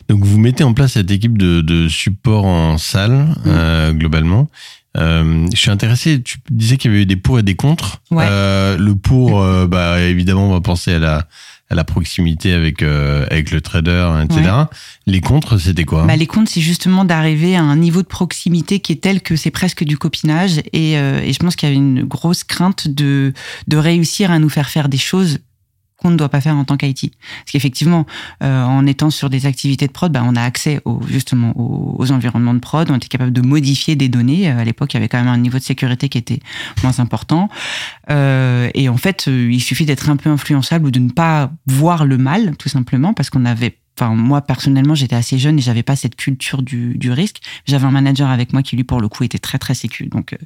Donc, 0.08 0.24
vous 0.24 0.38
mettez 0.38 0.64
en 0.64 0.72
place 0.72 0.92
cette 0.92 1.10
équipe 1.10 1.36
de, 1.36 1.60
de 1.60 1.88
support 1.88 2.46
en 2.46 2.78
salle, 2.78 3.34
euh, 3.46 3.92
globalement. 3.92 4.48
Euh, 4.96 5.46
je 5.52 5.58
suis 5.58 5.70
intéressé, 5.70 6.22
tu 6.22 6.38
disais 6.50 6.78
qu'il 6.78 6.90
y 6.90 6.94
avait 6.94 7.02
eu 7.02 7.06
des 7.06 7.16
pour 7.16 7.38
et 7.38 7.42
des 7.42 7.56
contre. 7.56 8.00
Ouais. 8.10 8.24
Euh, 8.26 8.78
le 8.78 8.94
pour, 8.94 9.44
bah, 9.66 10.00
évidemment, 10.00 10.48
on 10.48 10.52
va 10.52 10.60
penser 10.62 10.94
à 10.94 10.98
la, 10.98 11.26
à 11.68 11.74
la 11.74 11.84
proximité 11.84 12.52
avec, 12.52 12.82
euh, 12.82 13.26
avec 13.30 13.50
le 13.50 13.60
trader, 13.60 14.08
etc. 14.22 14.50
Les 15.06 15.20
contre, 15.20 15.58
c'était 15.58 15.84
quoi? 15.84 16.06
Bah, 16.06 16.16
les 16.16 16.26
comptes, 16.26 16.48
c'est 16.48 16.60
justement 16.60 17.04
d'arriver 17.04 17.56
à 17.56 17.62
un 17.62 17.76
niveau 17.76 18.02
de 18.02 18.06
proximité 18.06 18.78
qui 18.80 18.92
est 18.92 19.02
tel 19.02 19.20
que 19.20 19.36
c'est 19.36 19.50
presque 19.50 19.82
du 19.84 19.98
copinage. 19.98 20.60
Et, 20.72 20.96
euh, 20.96 21.20
et 21.20 21.32
je 21.32 21.38
pense 21.38 21.56
qu'il 21.56 21.68
y 21.68 21.72
avait 21.72 21.80
une 21.80 22.04
grosse 22.04 22.44
crainte 22.44 22.88
de, 22.88 23.32
de 23.66 23.76
réussir 23.76 24.30
à 24.30 24.38
nous 24.38 24.48
faire 24.48 24.68
faire 24.68 24.88
des 24.88 24.98
choses 24.98 25.38
qu'on 25.96 26.10
ne 26.10 26.16
doit 26.16 26.28
pas 26.28 26.40
faire 26.40 26.56
en 26.56 26.64
tant 26.64 26.76
qu'IT. 26.76 27.10
Parce 27.10 27.52
qu'effectivement, 27.52 28.06
euh, 28.42 28.64
en 28.64 28.86
étant 28.86 29.10
sur 29.10 29.30
des 29.30 29.46
activités 29.46 29.86
de 29.86 29.92
prod, 29.92 30.12
bah, 30.12 30.22
on 30.24 30.36
a 30.36 30.42
accès 30.42 30.80
au, 30.84 31.00
justement 31.06 31.52
aux, 31.58 31.96
aux 31.98 32.12
environnements 32.12 32.54
de 32.54 32.60
prod, 32.60 32.90
on 32.90 32.96
était 32.96 33.08
capable 33.08 33.32
de 33.32 33.40
modifier 33.40 33.96
des 33.96 34.08
données. 34.08 34.50
Euh, 34.50 34.58
À 34.58 34.64
l'époque, 34.64 34.92
il 34.92 34.96
y 34.96 34.98
avait 34.98 35.08
quand 35.08 35.18
même 35.18 35.28
un 35.28 35.38
niveau 35.38 35.58
de 35.58 35.62
sécurité 35.64 36.08
qui 36.08 36.18
était 36.18 36.40
moins 36.82 36.98
important. 36.98 37.48
Euh, 38.10 38.68
et 38.74 38.88
en 38.88 38.96
fait, 38.96 39.28
euh, 39.28 39.50
il 39.50 39.60
suffit 39.60 39.86
d'être 39.86 40.10
un 40.10 40.16
peu 40.16 40.30
influençable 40.30 40.86
ou 40.86 40.90
de 40.90 41.00
ne 41.00 41.10
pas 41.10 41.50
voir 41.66 42.04
le 42.04 42.18
mal, 42.18 42.56
tout 42.56 42.68
simplement, 42.68 43.14
parce 43.14 43.30
qu'on 43.30 43.44
avait 43.44 43.78
Enfin, 43.98 44.14
moi 44.14 44.42
personnellement, 44.42 44.94
j'étais 44.94 45.16
assez 45.16 45.38
jeune 45.38 45.58
et 45.58 45.62
j'avais 45.62 45.82
pas 45.82 45.96
cette 45.96 46.16
culture 46.16 46.62
du, 46.62 46.98
du 46.98 47.10
risque. 47.10 47.40
J'avais 47.64 47.86
un 47.86 47.90
manager 47.90 48.28
avec 48.28 48.52
moi 48.52 48.62
qui 48.62 48.76
lui, 48.76 48.84
pour 48.84 49.00
le 49.00 49.08
coup, 49.08 49.24
était 49.24 49.38
très 49.38 49.58
très 49.58 49.74
sécu, 49.74 50.06
donc 50.06 50.34
euh, 50.34 50.36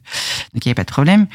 donc 0.54 0.64
il 0.64 0.66
y 0.66 0.70
avait 0.70 0.76
pas 0.76 0.84
de 0.84 0.92
problème. 0.92 1.26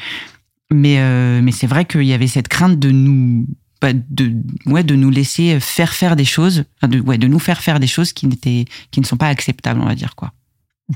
Mais 0.70 0.96
euh, 0.98 1.42
mais 1.42 1.52
c'est 1.52 1.66
vrai 1.66 1.84
qu'il 1.84 2.04
y 2.04 2.14
avait 2.14 2.26
cette 2.26 2.48
crainte 2.48 2.78
de 2.78 2.90
nous 2.90 3.46
bah, 3.80 3.92
de 3.92 4.32
ouais 4.66 4.84
de 4.84 4.94
nous 4.94 5.10
laisser 5.10 5.58
faire 5.60 5.92
faire 5.92 6.16
des 6.16 6.24
choses, 6.24 6.64
de 6.82 7.00
ouais 7.00 7.18
de 7.18 7.26
nous 7.26 7.38
faire 7.38 7.60
faire 7.60 7.80
des 7.80 7.86
choses 7.86 8.12
qui 8.12 8.26
n'étaient 8.26 8.64
qui 8.90 9.00
ne 9.00 9.06
sont 9.06 9.16
pas 9.16 9.28
acceptables, 9.28 9.80
on 9.80 9.86
va 9.86 9.94
dire 9.94 10.14
quoi. 10.14 10.32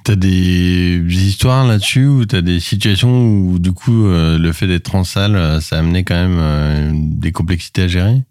T'as 0.05 0.15
des 0.15 1.03
histoires 1.09 1.67
là-dessus 1.67 2.07
ou 2.07 2.25
t'as 2.25 2.43
des 2.43 2.61
situations 2.61 3.27
où 3.27 3.59
du 3.59 3.73
coup 3.73 4.07
euh, 4.07 4.39
le 4.39 4.53
fait 4.53 4.69
d'être 4.69 4.95
en 4.95 5.03
salle, 5.03 5.35
euh, 5.35 5.61
ça 5.61 5.77
a 5.77 5.79
amené 5.81 6.05
quand 6.05 6.15
même 6.15 6.39
euh, 6.39 6.93
des 6.95 7.33
complexités 7.33 7.83
à 7.83 7.89
gérer? 7.89 8.23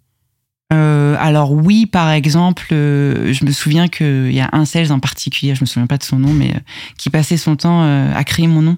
Euh, 0.72 1.16
alors 1.20 1.52
oui, 1.52 1.86
par 1.86 2.12
exemple, 2.12 2.68
euh, 2.72 3.34
je 3.34 3.44
me 3.44 3.52
souviens 3.52 3.88
qu'il 3.88 4.32
y 4.32 4.40
a 4.40 4.50
un 4.54 4.66
sales 4.66 4.92
en 4.92 5.00
particulier, 5.00 5.56
je 5.56 5.62
me 5.62 5.66
souviens 5.66 5.88
pas 5.88 5.98
de 5.98 6.04
son 6.04 6.20
nom, 6.20 6.32
mais 6.32 6.52
euh, 6.56 6.60
qui 6.98 7.10
passait 7.10 7.38
son 7.38 7.56
temps 7.56 7.82
à 7.82 8.24
crier 8.24 8.48
mon 8.48 8.62
nom 8.62 8.78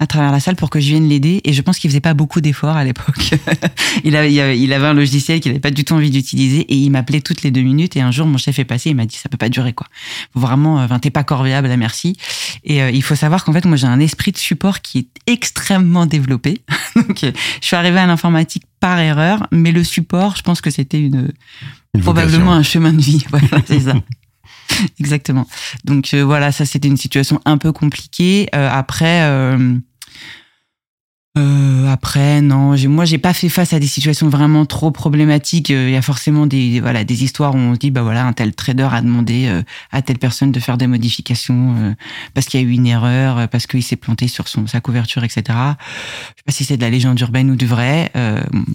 à 0.00 0.06
travers 0.06 0.30
la 0.30 0.40
salle 0.40 0.56
pour 0.56 0.70
que 0.70 0.80
je 0.80 0.88
vienne 0.88 1.08
l'aider. 1.08 1.40
Et 1.44 1.52
je 1.52 1.62
pense 1.62 1.78
qu'il 1.78 1.90
faisait 1.90 2.00
pas 2.00 2.14
beaucoup 2.14 2.40
d'efforts 2.40 2.76
à 2.76 2.84
l'époque. 2.84 3.30
il, 4.04 4.14
avait, 4.16 4.32
il 4.58 4.72
avait- 4.72 4.86
un 4.86 4.94
logiciel 4.94 5.40
qu'il 5.40 5.50
avait 5.50 5.60
pas 5.60 5.70
du 5.70 5.84
tout 5.84 5.94
envie 5.94 6.10
d'utiliser 6.10 6.60
et 6.60 6.76
il 6.76 6.90
m'appelait 6.90 7.20
toutes 7.20 7.42
les 7.42 7.50
deux 7.50 7.62
minutes. 7.62 7.96
Et 7.96 8.00
un 8.00 8.10
jour, 8.10 8.26
mon 8.26 8.38
chef 8.38 8.58
est 8.58 8.64
passé, 8.64 8.90
il 8.90 8.96
m'a 8.96 9.06
dit 9.06 9.16
ça 9.16 9.28
peut 9.28 9.36
pas 9.36 9.48
durer 9.48 9.72
quoi. 9.72 9.86
Vraiment, 10.34 10.80
euh, 10.80 10.84
enfin 10.84 10.98
t'es 10.98 11.10
pas 11.10 11.24
corvéable, 11.24 11.70
à 11.70 11.76
merci. 11.76 12.16
Et 12.64 12.82
euh, 12.82 12.90
il 12.90 13.02
faut 13.02 13.14
savoir 13.16 13.44
qu'en 13.44 13.52
fait, 13.52 13.64
moi 13.64 13.76
j'ai 13.76 13.86
un 13.86 14.00
esprit 14.00 14.32
de 14.32 14.38
support 14.38 14.80
qui 14.80 14.98
est 14.98 15.32
extrêmement 15.32 16.06
développé. 16.06 16.60
Donc 16.96 17.24
euh, 17.24 17.32
je 17.60 17.66
suis 17.66 17.76
arrivée 17.76 17.98
à 17.98 18.06
l'informatique 18.06 18.64
par 18.80 18.98
erreur, 19.00 19.46
mais 19.50 19.72
le 19.72 19.82
support, 19.84 20.36
je 20.36 20.42
pense 20.42 20.60
que 20.60 20.70
c'était 20.70 21.00
une 21.00 21.32
Une 21.94 22.00
probablement 22.02 22.52
un 22.52 22.62
chemin 22.62 22.92
de 22.92 23.00
vie. 23.02 23.24
Voilà, 23.30 23.48
c'est 23.66 23.80
ça. 23.80 23.94
Exactement. 25.00 25.46
Donc 25.84 26.10
euh, 26.14 26.24
voilà, 26.24 26.52
ça 26.52 26.64
c'était 26.64 26.88
une 26.88 26.96
situation 26.96 27.40
un 27.44 27.58
peu 27.58 27.72
compliquée. 27.72 28.48
Euh, 28.54 28.68
après, 28.70 29.22
euh, 29.22 29.76
euh, 31.36 31.86
après 31.88 32.40
non, 32.40 32.74
moi 32.88 33.04
j'ai 33.04 33.18
pas 33.18 33.32
fait 33.32 33.48
face 33.48 33.72
à 33.72 33.78
des 33.78 33.86
situations 33.86 34.28
vraiment 34.28 34.66
trop 34.66 34.90
problématiques. 34.90 35.70
Euh, 35.70 35.88
Il 35.88 35.92
y 35.92 35.96
a 35.96 36.02
forcément 36.02 36.46
des 36.46 36.80
voilà 36.80 37.04
des 37.04 37.22
histoires 37.22 37.54
où 37.54 37.58
on 37.58 37.74
dit 37.74 37.90
bah 37.90 38.02
voilà 38.02 38.26
un 38.26 38.32
tel 38.32 38.54
trader 38.54 38.88
a 38.90 39.02
demandé 39.02 39.46
euh, 39.46 39.62
à 39.92 40.02
telle 40.02 40.18
personne 40.18 40.50
de 40.50 40.58
faire 40.58 40.78
des 40.78 40.86
modifications 40.86 41.94
parce 42.34 42.46
qu'il 42.46 42.60
y 42.60 42.64
a 42.64 42.66
eu 42.66 42.72
une 42.72 42.86
erreur, 42.86 43.48
parce 43.48 43.66
qu'il 43.66 43.82
s'est 43.82 43.96
planté 43.96 44.26
sur 44.26 44.48
son 44.48 44.66
sa 44.66 44.80
couverture, 44.80 45.22
etc. 45.22 45.42
Je 45.46 45.50
sais 45.50 46.44
pas 46.46 46.52
si 46.52 46.64
c'est 46.64 46.76
de 46.76 46.82
la 46.82 46.90
légende 46.90 47.20
urbaine 47.20 47.50
ou 47.50 47.56
du 47.56 47.66
vrai. 47.66 48.10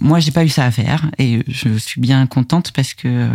Moi 0.00 0.20
j'ai 0.20 0.30
pas 0.30 0.44
eu 0.44 0.48
ça 0.48 0.64
à 0.64 0.70
faire 0.70 1.10
et 1.18 1.42
je 1.48 1.76
suis 1.76 2.00
bien 2.00 2.26
contente 2.26 2.72
parce 2.72 2.94
que 2.94 3.28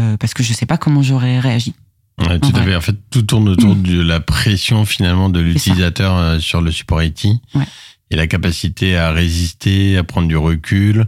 euh, 0.00 0.16
parce 0.16 0.34
que 0.34 0.42
je 0.42 0.52
sais 0.52 0.66
pas 0.66 0.76
comment 0.78 1.02
j'aurais 1.02 1.38
réagi. 1.40 1.74
Ouais, 2.18 2.38
tout 2.38 2.52
à 2.54 2.62
fait. 2.62 2.74
En 2.76 2.80
fait, 2.80 2.96
tout 3.10 3.22
tourne 3.22 3.48
autour 3.48 3.74
Mm. 3.76 3.82
de 3.82 4.02
la 4.02 4.20
pression 4.20 4.84
finalement 4.84 5.30
de 5.30 5.40
l'utilisateur 5.40 6.16
euh, 6.16 6.38
sur 6.38 6.60
le 6.60 6.70
support 6.70 7.02
IT 7.02 7.24
Ouais. 7.54 7.64
et 8.10 8.16
la 8.16 8.26
capacité 8.26 8.96
à 8.96 9.10
résister, 9.12 9.96
à 9.96 10.04
prendre 10.04 10.28
du 10.28 10.36
recul. 10.36 11.06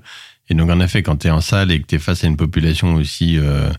Et 0.48 0.54
donc, 0.54 0.70
en 0.70 0.80
effet, 0.80 1.02
quand 1.02 1.16
tu 1.18 1.26
es 1.28 1.30
en 1.30 1.40
salle 1.40 1.70
et 1.70 1.80
que 1.80 1.86
tu 1.86 1.94
es 1.96 1.98
face 1.98 2.24
à 2.24 2.26
une 2.28 2.36
population 2.36 2.94
aussi 2.94 3.36
euh, 3.38 3.70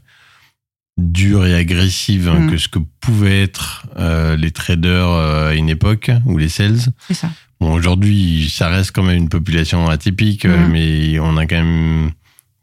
dure 0.98 1.46
et 1.46 1.56
agressive 1.56 2.30
hein, 2.30 2.40
Mm. 2.42 2.52
que 2.52 2.58
ce 2.58 2.68
que 2.68 2.80
pouvaient 3.00 3.42
être 3.44 3.88
euh, 3.98 4.36
les 4.36 4.52
traders 4.52 5.08
euh, 5.10 5.50
à 5.50 5.54
une 5.56 5.70
époque 5.70 6.12
ou 6.26 6.38
les 6.38 6.50
sales, 6.50 6.80
C'est 7.08 7.14
ça. 7.16 7.32
Bon, 7.60 7.74
aujourd'hui, 7.74 8.50
ça 8.54 8.68
reste 8.68 8.92
quand 8.92 9.04
même 9.04 9.18
une 9.18 9.30
population 9.30 9.88
atypique, 9.90 10.46
Mhm. 10.46 10.68
mais 10.72 11.20
on 11.20 11.38
a 11.38 11.46
quand 11.48 11.56
même 11.64 12.12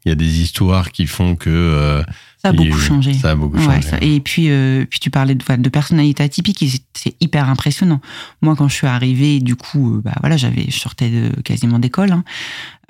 il 0.05 0.09
y 0.09 0.11
a 0.11 0.15
des 0.15 0.41
histoires 0.41 0.91
qui 0.91 1.07
font 1.07 1.35
que 1.35 1.49
euh, 1.49 2.03
ça 2.41 2.49
a 2.49 2.53
beaucoup 2.53 2.79
changé. 2.79 3.13
Ça 3.13 3.31
a 3.31 3.35
beaucoup 3.35 3.59
changé. 3.59 3.87
et 4.01 4.19
puis, 4.19 4.49
euh, 4.49 4.83
puis 4.89 4.99
tu 4.99 5.11
parlais 5.11 5.35
de, 5.35 5.55
de 5.57 5.69
personnalité 5.69 6.23
atypique, 6.23 6.65
c'est 6.95 7.15
hyper 7.19 7.47
impressionnant. 7.47 8.01
Moi, 8.41 8.55
quand 8.55 8.67
je 8.67 8.73
suis 8.73 8.87
arrivée, 8.87 9.39
du 9.39 9.55
coup, 9.55 9.97
euh, 9.97 10.01
bah 10.03 10.13
voilà, 10.21 10.37
j'avais, 10.37 10.65
je 10.67 10.79
sortais 10.79 11.09
de, 11.09 11.41
quasiment 11.41 11.77
d'école. 11.77 12.13
Hein. 12.13 12.23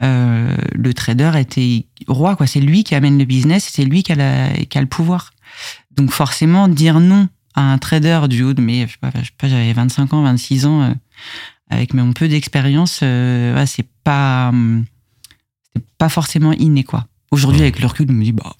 Euh, 0.04 0.56
le 0.74 0.94
trader 0.94 1.34
était 1.38 1.86
roi, 2.08 2.38
quoi. 2.38 2.48
C'est 2.48 2.62
lui 2.62 2.86
qui 2.86 2.96
amène 2.96 3.18
le 3.18 3.26
business, 3.26 3.70
c'est 3.70 3.84
lui 3.84 4.04
qui 4.04 4.14
a, 4.14 4.16
la, 4.16 4.54
qui 4.54 4.78
a 4.78 4.82
le 4.82 4.88
pouvoir. 4.88 5.32
Donc 5.98 6.12
forcément, 6.12 6.70
dire 6.70 7.02
non 7.02 7.28
à 7.54 7.74
un 7.74 7.78
trader 7.78 8.22
du 8.30 8.44
haut 8.44 8.54
de 8.54 8.62
mes, 8.62 8.88
je 8.88 8.94
sais 8.94 8.98
pas, 9.02 9.12
pas 9.38 9.50
j'avais 9.50 9.74
25 9.74 10.14
ans, 10.14 10.24
26 10.24 10.66
ans, 10.66 10.96
avec 11.70 11.94
mon 11.94 12.14
peu 12.14 12.30
d'expérience, 12.30 13.04
c'est 13.66 13.88
pas, 14.06 14.48
hum, 14.48 14.86
pas 15.98 16.10
forcément 16.10 16.52
inné, 16.54 16.84
quoi. 16.84 17.06
Aujourd'hui, 17.32 17.62
avec 17.62 17.80
le 17.80 17.88
recul, 17.88 18.08
je 18.10 18.14
me 18.14 18.24
dis, 18.26 18.34
bah, 18.34 18.54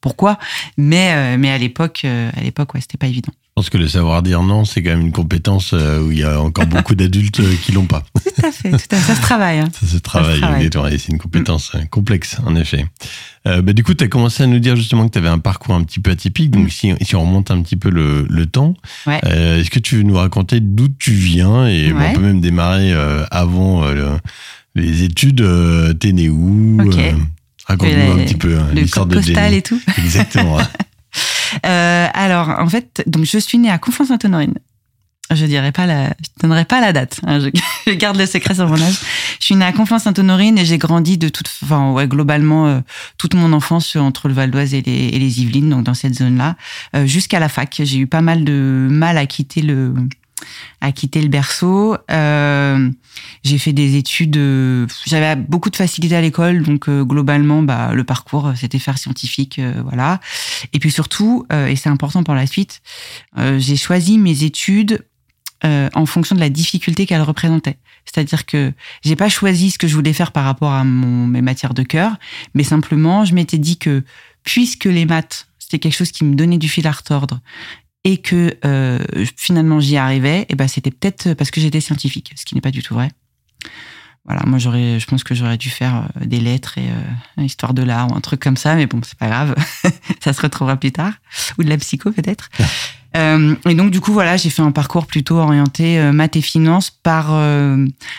pourquoi? 0.00 0.38
Mais, 0.76 1.12
euh, 1.12 1.36
mais 1.40 1.50
à 1.50 1.58
l'époque, 1.58 2.02
euh, 2.04 2.30
à 2.36 2.40
l'époque, 2.40 2.72
ouais, 2.74 2.80
c'était 2.80 2.98
pas 2.98 3.08
évident. 3.08 3.32
Je 3.42 3.62
pense 3.62 3.68
que 3.68 3.78
le 3.78 3.88
savoir 3.88 4.22
dire 4.22 4.44
non, 4.44 4.64
c'est 4.64 4.80
quand 4.80 4.90
même 4.90 5.00
une 5.00 5.12
compétence 5.12 5.72
euh, 5.72 6.02
où 6.02 6.12
il 6.12 6.18
y 6.18 6.22
a 6.22 6.40
encore 6.40 6.66
beaucoup 6.66 6.94
d'adultes 6.94 7.40
qui 7.62 7.72
l'ont 7.72 7.86
pas. 7.86 8.04
Tout 8.14 8.46
à 8.46 8.52
fait, 8.52 8.70
tout 8.70 8.76
à 8.76 8.96
fait. 8.96 8.96
Ça 8.96 9.16
se 9.16 9.20
travaille. 9.22 9.58
Hein. 9.58 9.68
Ça 9.72 9.86
se 9.88 9.98
travaille, 9.98 11.00
c'est 11.00 11.08
une 11.08 11.18
compétence 11.18 11.72
complexe, 11.90 12.36
en 12.46 12.54
effet. 12.54 12.86
bah, 13.44 13.72
du 13.72 13.82
coup, 13.82 13.94
tu 13.94 14.04
as 14.04 14.08
commencé 14.08 14.44
à 14.44 14.46
nous 14.46 14.60
dire 14.60 14.76
justement 14.76 15.08
que 15.08 15.12
tu 15.12 15.18
avais 15.18 15.28
un 15.28 15.40
parcours 15.40 15.74
un 15.74 15.82
petit 15.82 15.98
peu 15.98 16.12
atypique. 16.12 16.52
Donc, 16.52 16.66
mm. 16.66 16.70
si, 16.70 16.92
si, 17.00 17.16
on 17.16 17.22
remonte 17.22 17.50
un 17.50 17.60
petit 17.60 17.76
peu 17.76 17.90
le, 17.90 18.24
le 18.30 18.46
temps, 18.46 18.74
ouais. 19.08 19.18
est-ce 19.24 19.70
que 19.70 19.80
tu 19.80 19.96
veux 19.96 20.02
nous 20.04 20.16
raconter 20.16 20.60
d'où 20.60 20.86
tu 20.88 21.10
viens 21.10 21.66
Et 21.66 21.92
on 21.92 22.14
peut 22.14 22.20
même 22.20 22.40
démarrer 22.40 22.92
avant 23.32 23.82
les 24.76 25.02
études. 25.02 25.44
T'es 25.98 26.12
né 26.12 26.28
où 26.28 26.78
Raconte-nous 27.66 28.12
un 28.12 28.24
petit 28.24 28.36
peu 28.36 28.58
hein, 28.58 28.68
l'histoire 28.72 29.06
de 29.06 29.16
postal 29.16 29.54
et 29.54 29.62
tout. 29.62 29.80
Exactement. 29.98 30.58
euh, 31.66 32.06
alors, 32.12 32.48
en 32.48 32.68
fait, 32.68 33.02
donc 33.06 33.24
je 33.24 33.38
suis 33.38 33.58
née 33.58 33.70
à 33.70 33.78
Conflans-Sainte-Honorine. 33.78 34.54
Je 35.34 35.44
dirais 35.44 35.72
pas 35.72 35.86
la, 35.86 36.10
je 36.10 36.28
donnerai 36.40 36.64
pas 36.64 36.80
la 36.80 36.92
date. 36.92 37.18
Hein, 37.26 37.40
je, 37.86 37.92
garde 37.92 38.16
le 38.16 38.26
secret 38.26 38.54
sur 38.54 38.68
mon 38.68 38.80
âge. 38.80 39.00
Je 39.40 39.44
suis 39.44 39.56
née 39.56 39.64
à 39.64 39.72
Conflans-Sainte-Honorine 39.72 40.56
et 40.58 40.64
j'ai 40.64 40.78
grandi 40.78 41.18
de 41.18 41.28
toute, 41.28 41.50
enfin 41.64 41.90
ouais, 41.90 42.06
globalement 42.06 42.68
euh, 42.68 42.80
toute 43.18 43.34
mon 43.34 43.52
enfance 43.52 43.96
entre 43.96 44.28
le 44.28 44.34
Val 44.34 44.52
d'Oise 44.52 44.74
et 44.74 44.82
les, 44.82 45.08
et 45.08 45.18
les 45.18 45.40
Yvelines, 45.40 45.68
donc 45.68 45.82
dans 45.82 45.94
cette 45.94 46.14
zone-là, 46.14 46.54
euh, 46.94 47.06
jusqu'à 47.06 47.40
la 47.40 47.48
fac. 47.48 47.80
J'ai 47.82 47.98
eu 47.98 48.06
pas 48.06 48.22
mal 48.22 48.44
de 48.44 48.86
mal 48.88 49.18
à 49.18 49.26
quitter 49.26 49.62
le, 49.62 49.92
à 50.80 50.92
quitter 50.92 51.22
le 51.22 51.28
berceau. 51.28 51.96
Euh, 52.10 52.90
j'ai 53.42 53.58
fait 53.58 53.72
des 53.72 53.96
études. 53.96 54.36
Euh, 54.36 54.86
j'avais 55.06 55.36
beaucoup 55.36 55.70
de 55.70 55.76
facilité 55.76 56.16
à 56.16 56.20
l'école, 56.20 56.62
donc 56.62 56.88
euh, 56.88 57.04
globalement, 57.04 57.62
bah, 57.62 57.92
le 57.94 58.04
parcours, 58.04 58.52
c'était 58.56 58.78
faire 58.78 58.98
scientifique, 58.98 59.60
voilà. 59.84 60.20
Et 60.72 60.78
puis 60.78 60.90
surtout, 60.90 61.46
et 61.50 61.76
c'est 61.76 61.88
important 61.88 62.22
pour 62.22 62.34
la 62.34 62.46
suite, 62.46 62.82
j'ai 63.36 63.76
choisi 63.76 64.18
mes 64.18 64.44
études 64.44 65.04
en 65.62 66.06
fonction 66.06 66.34
de 66.34 66.40
la 66.40 66.50
difficulté 66.50 67.06
qu'elles 67.06 67.22
représentaient. 67.22 67.78
C'est-à-dire 68.04 68.46
que 68.46 68.72
j'ai 69.02 69.16
pas 69.16 69.28
choisi 69.28 69.70
ce 69.70 69.78
que 69.78 69.88
je 69.88 69.94
voulais 69.94 70.12
faire 70.12 70.32
par 70.32 70.44
rapport 70.44 70.72
à 70.72 70.84
mes 70.84 71.42
matières 71.42 71.74
de 71.74 71.82
cœur, 71.82 72.16
mais 72.54 72.62
simplement, 72.62 73.24
je 73.24 73.34
m'étais 73.34 73.58
dit 73.58 73.78
que 73.78 74.04
puisque 74.44 74.84
les 74.84 75.06
maths 75.06 75.48
c'était 75.66 75.80
quelque 75.80 75.96
chose 75.96 76.12
qui 76.12 76.24
me 76.24 76.36
donnait 76.36 76.58
du 76.58 76.68
fil 76.68 76.86
à 76.86 76.92
retordre 76.92 77.40
et 78.06 78.18
que 78.18 78.56
euh, 78.64 79.00
finalement 79.36 79.80
j'y 79.80 79.96
arrivais, 79.96 80.46
et 80.48 80.54
ben 80.54 80.68
c'était 80.68 80.92
peut-être 80.92 81.34
parce 81.34 81.50
que 81.50 81.60
j'étais 81.60 81.80
scientifique, 81.80 82.32
ce 82.36 82.44
qui 82.44 82.54
n'est 82.54 82.60
pas 82.60 82.70
du 82.70 82.80
tout 82.80 82.94
vrai. 82.94 83.10
Voilà, 84.24 84.42
moi 84.46 84.58
j'aurais, 84.58 85.00
je 85.00 85.06
pense 85.06 85.24
que 85.24 85.34
j'aurais 85.34 85.58
dû 85.58 85.70
faire 85.70 86.08
euh, 86.20 86.24
des 86.24 86.38
lettres 86.38 86.78
et 86.78 86.88
euh, 86.88 87.42
histoire 87.42 87.74
de 87.74 87.82
l'art 87.82 88.10
ou 88.10 88.14
un 88.14 88.20
truc 88.20 88.40
comme 88.40 88.56
ça, 88.56 88.76
mais 88.76 88.86
bon 88.86 89.00
c'est 89.02 89.18
pas 89.18 89.26
grave, 89.26 89.56
ça 90.20 90.32
se 90.32 90.40
retrouvera 90.40 90.76
plus 90.76 90.92
tard, 90.92 91.14
ou 91.58 91.64
de 91.64 91.68
la 91.68 91.78
psycho 91.78 92.12
peut-être. 92.12 92.48
euh, 93.16 93.56
et 93.68 93.74
donc 93.74 93.90
du 93.90 94.00
coup 94.00 94.12
voilà, 94.12 94.36
j'ai 94.36 94.50
fait 94.50 94.62
un 94.62 94.70
parcours 94.70 95.06
plutôt 95.08 95.38
orienté 95.38 95.98
euh, 95.98 96.12
maths 96.12 96.36
et 96.36 96.42
finance 96.42 96.90
par 96.90 97.32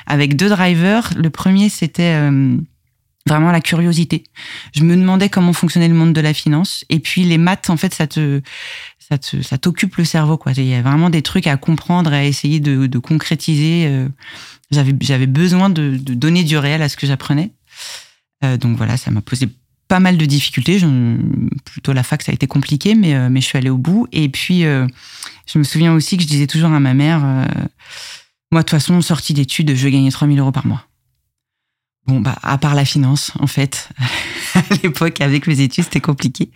avec 0.05 0.35
deux 0.35 0.49
drivers. 0.49 1.11
Le 1.15 1.29
premier 1.29 1.69
c'était 1.69 2.29
vraiment 3.27 3.51
la 3.51 3.61
curiosité. 3.61 4.23
Je 4.73 4.83
me 4.83 4.95
demandais 4.95 5.29
comment 5.29 5.53
fonctionnait 5.53 5.87
le 5.87 5.93
monde 5.93 6.13
de 6.13 6.21
la 6.21 6.33
finance. 6.33 6.85
Et 6.89 6.99
puis 6.99 7.23
les 7.23 7.37
maths, 7.37 7.69
en 7.69 7.77
fait, 7.77 7.93
ça 7.93 8.07
te, 8.07 8.41
ça 9.09 9.17
te, 9.17 9.55
t'occupe 9.55 9.95
le 9.95 10.05
cerveau, 10.05 10.37
quoi. 10.37 10.51
Il 10.57 10.65
y 10.65 10.73
a 10.73 10.81
vraiment 10.81 11.09
des 11.09 11.21
trucs 11.21 11.47
à 11.47 11.55
comprendre, 11.55 12.11
à 12.11 12.25
essayer 12.25 12.59
de, 12.59 12.99
concrétiser. 12.99 13.85
Euh. 13.87 14.09
J'avais, 14.71 15.27
besoin 15.27 15.69
de, 15.69 15.95
donner 15.97 16.43
du 16.43 16.57
réel 16.57 16.81
à 16.81 16.89
ce 16.89 16.97
que 16.97 17.07
j'apprenais. 17.07 17.51
Euh, 18.43 18.57
donc 18.57 18.75
voilà, 18.75 18.97
ça 18.97 19.11
m'a 19.11 19.21
posé 19.21 19.47
pas 19.87 20.01
mal 20.01 20.17
de 20.17 20.25
difficultés. 20.25 20.81
Plutôt 21.63 21.93
la 21.93 22.03
fac, 22.03 22.21
ça 22.21 22.33
a 22.33 22.35
été 22.35 22.47
compliqué, 22.47 22.95
mais, 22.95 23.15
euh, 23.15 23.29
mais 23.29 23.39
je 23.39 23.45
suis 23.45 23.57
allée 23.57 23.69
au 23.69 23.77
bout. 23.77 24.07
Et 24.11 24.27
puis, 24.27 24.63
je 24.63 25.57
me 25.57 25.63
souviens 25.63 25.93
aussi 25.93 26.17
que 26.17 26.23
je 26.23 26.27
disais 26.27 26.47
toujours 26.47 26.71
à 26.71 26.79
ma 26.79 26.93
mère, 26.93 27.21
moi, 28.51 28.61
de 28.61 28.65
toute 28.65 28.71
façon, 28.71 29.01
sortie 29.01 29.33
d'études, 29.33 29.73
je 29.73 29.87
gagner 29.87 30.11
3000 30.11 30.39
euros 30.39 30.51
par 30.51 30.65
mois. 30.65 30.86
Bon, 32.07 32.21
bah, 32.21 32.37
à 32.41 32.57
part 32.57 32.73
la 32.73 32.85
finance, 32.85 33.31
en 33.39 33.47
fait, 33.47 33.89
à 34.55 34.61
l'époque, 34.81 35.19
avec 35.19 35.45
mes 35.45 35.59
études, 35.59 35.83
c'était 35.83 35.99
compliqué. 35.99 36.49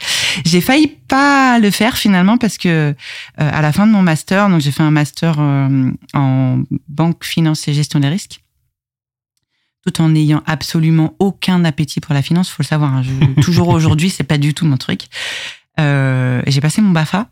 J'ai 0.45 0.61
failli 0.61 0.87
pas 0.87 1.59
le 1.59 1.69
faire 1.71 1.97
finalement 1.97 2.37
parce 2.37 2.57
que 2.57 2.69
euh, 2.69 2.93
à 3.35 3.61
la 3.61 3.73
fin 3.73 3.85
de 3.85 3.91
mon 3.91 4.01
master, 4.01 4.49
donc 4.49 4.61
j'ai 4.61 4.71
fait 4.71 4.83
un 4.83 4.91
master 4.91 5.35
euh, 5.39 5.91
en 6.13 6.63
banque, 6.87 7.25
finance 7.25 7.67
et 7.67 7.73
gestion 7.73 7.99
des 7.99 8.07
risques, 8.07 8.41
tout 9.85 10.01
en 10.01 10.09
n'ayant 10.09 10.41
absolument 10.45 11.15
aucun 11.19 11.65
appétit 11.65 11.99
pour 11.99 12.13
la 12.13 12.21
finance. 12.21 12.49
Faut 12.49 12.63
le 12.63 12.67
savoir. 12.67 12.93
Hein, 12.93 13.03
je, 13.03 13.41
toujours 13.41 13.67
aujourd'hui, 13.67 14.09
c'est 14.09 14.23
pas 14.23 14.37
du 14.37 14.53
tout 14.53 14.65
mon 14.65 14.77
truc. 14.77 15.07
Euh, 15.81 16.41
j'ai 16.47 16.61
passé 16.61 16.81
mon 16.81 16.91
Bafa. 16.91 17.29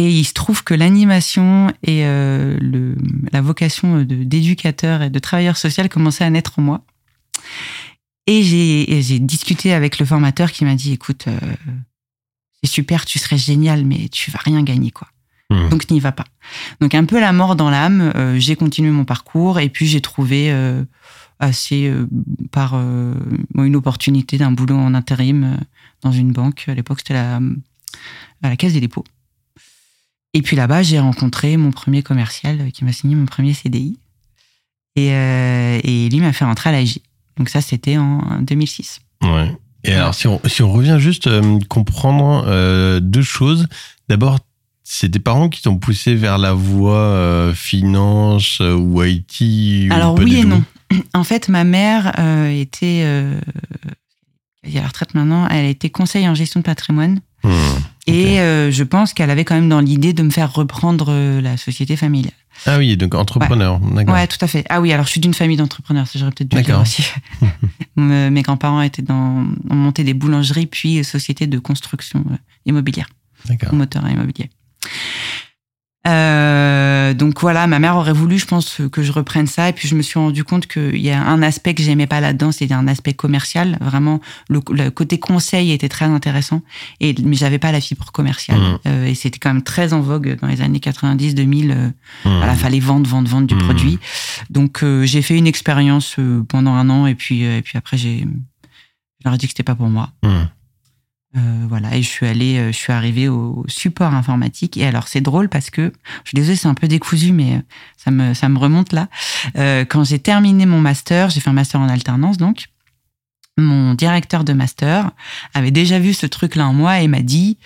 Et 0.00 0.08
il 0.08 0.24
se 0.24 0.32
trouve 0.32 0.62
que 0.62 0.74
l'animation 0.74 1.72
et 1.82 2.04
euh, 2.04 2.56
le, 2.60 2.94
la 3.32 3.40
vocation 3.40 4.02
d'éducateur 4.02 5.02
et 5.02 5.10
de 5.10 5.18
travailleur 5.18 5.56
social 5.56 5.88
commençaient 5.88 6.22
à 6.22 6.30
naître 6.30 6.60
en 6.60 6.62
moi. 6.62 6.84
Et 8.28 8.42
j'ai 8.42 9.18
discuté 9.20 9.72
avec 9.72 9.98
le 9.98 10.04
formateur 10.04 10.52
qui 10.52 10.66
m'a 10.66 10.74
dit, 10.74 10.92
écoute, 10.92 11.28
euh, 11.28 11.38
c'est 12.62 12.68
super, 12.68 13.06
tu 13.06 13.18
serais 13.18 13.38
génial, 13.38 13.86
mais 13.86 14.10
tu 14.10 14.30
vas 14.30 14.38
rien 14.44 14.62
gagner, 14.62 14.90
quoi. 14.90 15.08
Mmh. 15.48 15.70
Donc 15.70 15.90
n'y 15.90 15.98
va 15.98 16.12
pas. 16.12 16.26
Donc 16.82 16.94
un 16.94 17.06
peu 17.06 17.18
la 17.20 17.32
mort 17.32 17.56
dans 17.56 17.70
l'âme, 17.70 18.12
euh, 18.16 18.38
j'ai 18.38 18.54
continué 18.54 18.90
mon 18.90 19.06
parcours 19.06 19.60
et 19.60 19.70
puis 19.70 19.86
j'ai 19.86 20.02
trouvé 20.02 20.52
euh, 20.52 20.84
assez 21.38 21.90
par 22.50 22.74
une 22.74 23.76
opportunité 23.76 24.36
d'un 24.36 24.52
boulot 24.52 24.76
en 24.76 24.92
intérim 24.92 25.56
dans 26.02 26.12
une 26.12 26.32
banque. 26.32 26.66
À 26.68 26.74
l'époque, 26.74 26.98
c'était 26.98 27.14
la, 27.14 27.36
à 28.42 28.48
la 28.50 28.56
Caisse 28.56 28.74
des 28.74 28.80
dépôts. 28.80 29.04
Et 30.34 30.42
puis 30.42 30.54
là-bas, 30.54 30.82
j'ai 30.82 30.98
rencontré 30.98 31.56
mon 31.56 31.70
premier 31.70 32.02
commercial 32.02 32.70
qui 32.72 32.84
m'a 32.84 32.92
signé 32.92 33.14
mon 33.14 33.24
premier 33.24 33.54
CDI. 33.54 33.98
Et, 34.96 35.06
et 35.06 36.08
lui 36.10 36.20
m'a 36.20 36.34
fait 36.34 36.44
rentrer 36.44 36.68
à 36.68 36.72
l'AG. 36.72 36.98
Donc 37.38 37.48
ça, 37.48 37.60
c'était 37.60 37.96
en 37.96 38.40
2006. 38.42 39.00
Ouais. 39.22 39.52
Et 39.84 39.94
alors, 39.94 40.14
si 40.14 40.26
on, 40.26 40.40
si 40.44 40.62
on 40.62 40.72
revient 40.72 40.96
juste 40.98 41.26
euh, 41.26 41.58
comprendre 41.68 42.44
euh, 42.46 43.00
deux 43.00 43.22
choses. 43.22 43.68
D'abord, 44.08 44.38
c'est 44.84 45.10
tes 45.10 45.18
parents 45.18 45.48
qui 45.48 45.62
t'ont 45.62 45.76
poussé 45.76 46.14
vers 46.14 46.38
la 46.38 46.52
voie 46.52 46.96
euh, 46.96 47.54
finance 47.54 48.60
ou 48.60 49.02
IT 49.02 49.90
Alors 49.90 50.18
oui 50.18 50.38
et 50.38 50.44
non. 50.44 50.62
En 51.14 51.24
fait, 51.24 51.48
ma 51.48 51.64
mère 51.64 52.18
était, 52.48 53.00
elle 53.00 53.40
est 54.64 54.78
à 54.78 54.80
la 54.80 54.86
retraite 54.86 55.14
maintenant, 55.14 55.46
elle 55.48 55.66
a 55.66 55.68
été 55.68 55.90
conseil 55.90 56.26
en 56.26 56.34
gestion 56.34 56.60
de 56.60 56.64
patrimoine. 56.64 57.20
Hmm, 57.42 57.50
et 58.06 58.36
je 58.36 58.82
pense 58.84 59.12
qu'elle 59.12 59.28
avait 59.28 59.44
quand 59.44 59.54
même 59.54 59.68
dans 59.68 59.80
l'idée 59.80 60.14
de 60.14 60.22
me 60.22 60.30
faire 60.30 60.54
reprendre 60.54 61.12
la 61.42 61.58
société 61.58 61.94
familiale. 61.96 62.32
Ah 62.66 62.78
oui, 62.78 62.96
donc 62.96 63.14
entrepreneur, 63.14 63.80
ouais. 63.82 63.94
d'accord. 63.94 64.14
Ouais, 64.14 64.26
tout 64.26 64.38
à 64.40 64.46
fait. 64.46 64.64
Ah 64.68 64.80
oui, 64.80 64.92
alors 64.92 65.06
je 65.06 65.10
suis 65.10 65.20
d'une 65.20 65.34
famille 65.34 65.56
d'entrepreneurs, 65.56 66.06
j'aurais 66.14 66.32
peut-être 66.32 66.50
dû 66.50 66.56
le 66.56 66.62
dire 66.62 66.80
aussi. 66.80 67.04
Mes 67.96 68.42
grands-parents 68.42 68.82
étaient 68.82 69.02
dans, 69.02 69.44
ont 69.70 69.74
monté 69.74 70.04
des 70.04 70.14
boulangeries 70.14 70.66
puis 70.66 71.02
sociétés 71.04 71.46
de 71.46 71.58
construction 71.58 72.24
euh, 72.30 72.36
immobilière. 72.66 73.08
D'accord. 73.46 73.72
Moteur 73.72 74.08
immobilier. 74.08 74.50
Euh, 76.06 77.12
donc 77.12 77.40
voilà, 77.40 77.66
ma 77.66 77.78
mère 77.78 77.96
aurait 77.96 78.12
voulu, 78.12 78.38
je 78.38 78.46
pense, 78.46 78.80
que 78.92 79.02
je 79.02 79.12
reprenne 79.12 79.46
ça. 79.46 79.68
Et 79.68 79.72
puis 79.72 79.88
je 79.88 79.94
me 79.94 80.02
suis 80.02 80.18
rendu 80.18 80.44
compte 80.44 80.66
qu'il 80.66 81.00
y 81.00 81.10
a 81.10 81.22
un 81.22 81.42
aspect 81.42 81.74
que 81.74 81.82
j'aimais 81.82 82.06
pas 82.06 82.20
là-dedans, 82.20 82.52
c'était 82.52 82.74
un 82.74 82.86
aspect 82.86 83.14
commercial. 83.14 83.76
Vraiment, 83.80 84.20
le, 84.48 84.60
côté 84.90 85.18
conseil 85.18 85.72
était 85.72 85.88
très 85.88 86.06
intéressant, 86.06 86.62
et 87.00 87.14
mais 87.22 87.36
j'avais 87.36 87.58
pas 87.58 87.72
la 87.72 87.80
fibre 87.80 88.12
commerciale. 88.12 88.58
Mmh. 88.58 88.78
Euh, 88.86 89.06
et 89.06 89.14
c'était 89.14 89.38
quand 89.38 89.52
même 89.52 89.62
très 89.62 89.92
en 89.92 90.00
vogue 90.00 90.38
dans 90.40 90.46
les 90.46 90.60
années 90.60 90.78
90-2000. 90.78 91.70
Euh, 91.70 91.88
mmh. 91.88 91.92
Voilà, 92.24 92.54
fallait 92.54 92.80
vendre, 92.80 93.08
vendre, 93.08 93.28
vendre 93.28 93.46
du 93.46 93.54
mmh. 93.54 93.58
produit. 93.58 93.98
Donc 94.50 94.82
euh, 94.82 95.04
j'ai 95.04 95.22
fait 95.22 95.36
une 95.36 95.46
expérience 95.46 96.16
pendant 96.48 96.74
un 96.74 96.88
an, 96.90 97.06
et 97.06 97.14
puis 97.14 97.42
et 97.42 97.62
puis 97.62 97.76
après 97.76 97.96
j'ai, 97.96 98.26
je 99.24 99.30
dit 99.36 99.46
que 99.46 99.52
c'était 99.52 99.62
pas 99.62 99.74
pour 99.74 99.88
moi. 99.88 100.10
Euh, 101.36 101.66
voilà, 101.68 101.94
et 101.94 102.02
je 102.02 102.08
suis 102.08 102.26
allée, 102.26 102.58
euh, 102.58 102.72
je 102.72 102.76
suis 102.76 102.92
arrivée 102.92 103.28
au 103.28 103.64
support 103.68 104.14
informatique. 104.14 104.76
Et 104.76 104.86
alors 104.86 105.08
c'est 105.08 105.20
drôle 105.20 105.48
parce 105.48 105.70
que, 105.70 105.92
je 106.24 106.30
suis 106.30 106.36
désolée, 106.36 106.56
c'est 106.56 106.68
un 106.68 106.74
peu 106.74 106.88
décousu, 106.88 107.32
mais 107.32 107.56
euh, 107.56 107.60
ça 107.96 108.10
me 108.10 108.32
ça 108.34 108.48
me 108.48 108.58
remonte 108.58 108.92
là. 108.92 109.08
quand 109.54 110.04
j'ai 110.04 110.18
terminé 110.18 110.66
mon 110.66 110.80
master, 110.80 111.30
j'ai 111.30 111.40
fait 111.40 111.50
un 111.50 111.54
master 111.54 111.80
en 111.80 111.88
alternance 111.88 112.38
donc. 112.38 112.66
mon 113.58 113.94
directeur 113.94 114.44
de 114.44 114.52
master 114.52 115.10
avait 115.52 115.70
déjà 115.72 115.98
vu 115.98 116.14
ce 116.14 116.26
truc-là 116.26 116.66
en 116.68 116.72
moi 116.72 117.00
et 117.00 117.08
m'a 117.08 117.22
dit 117.22 117.58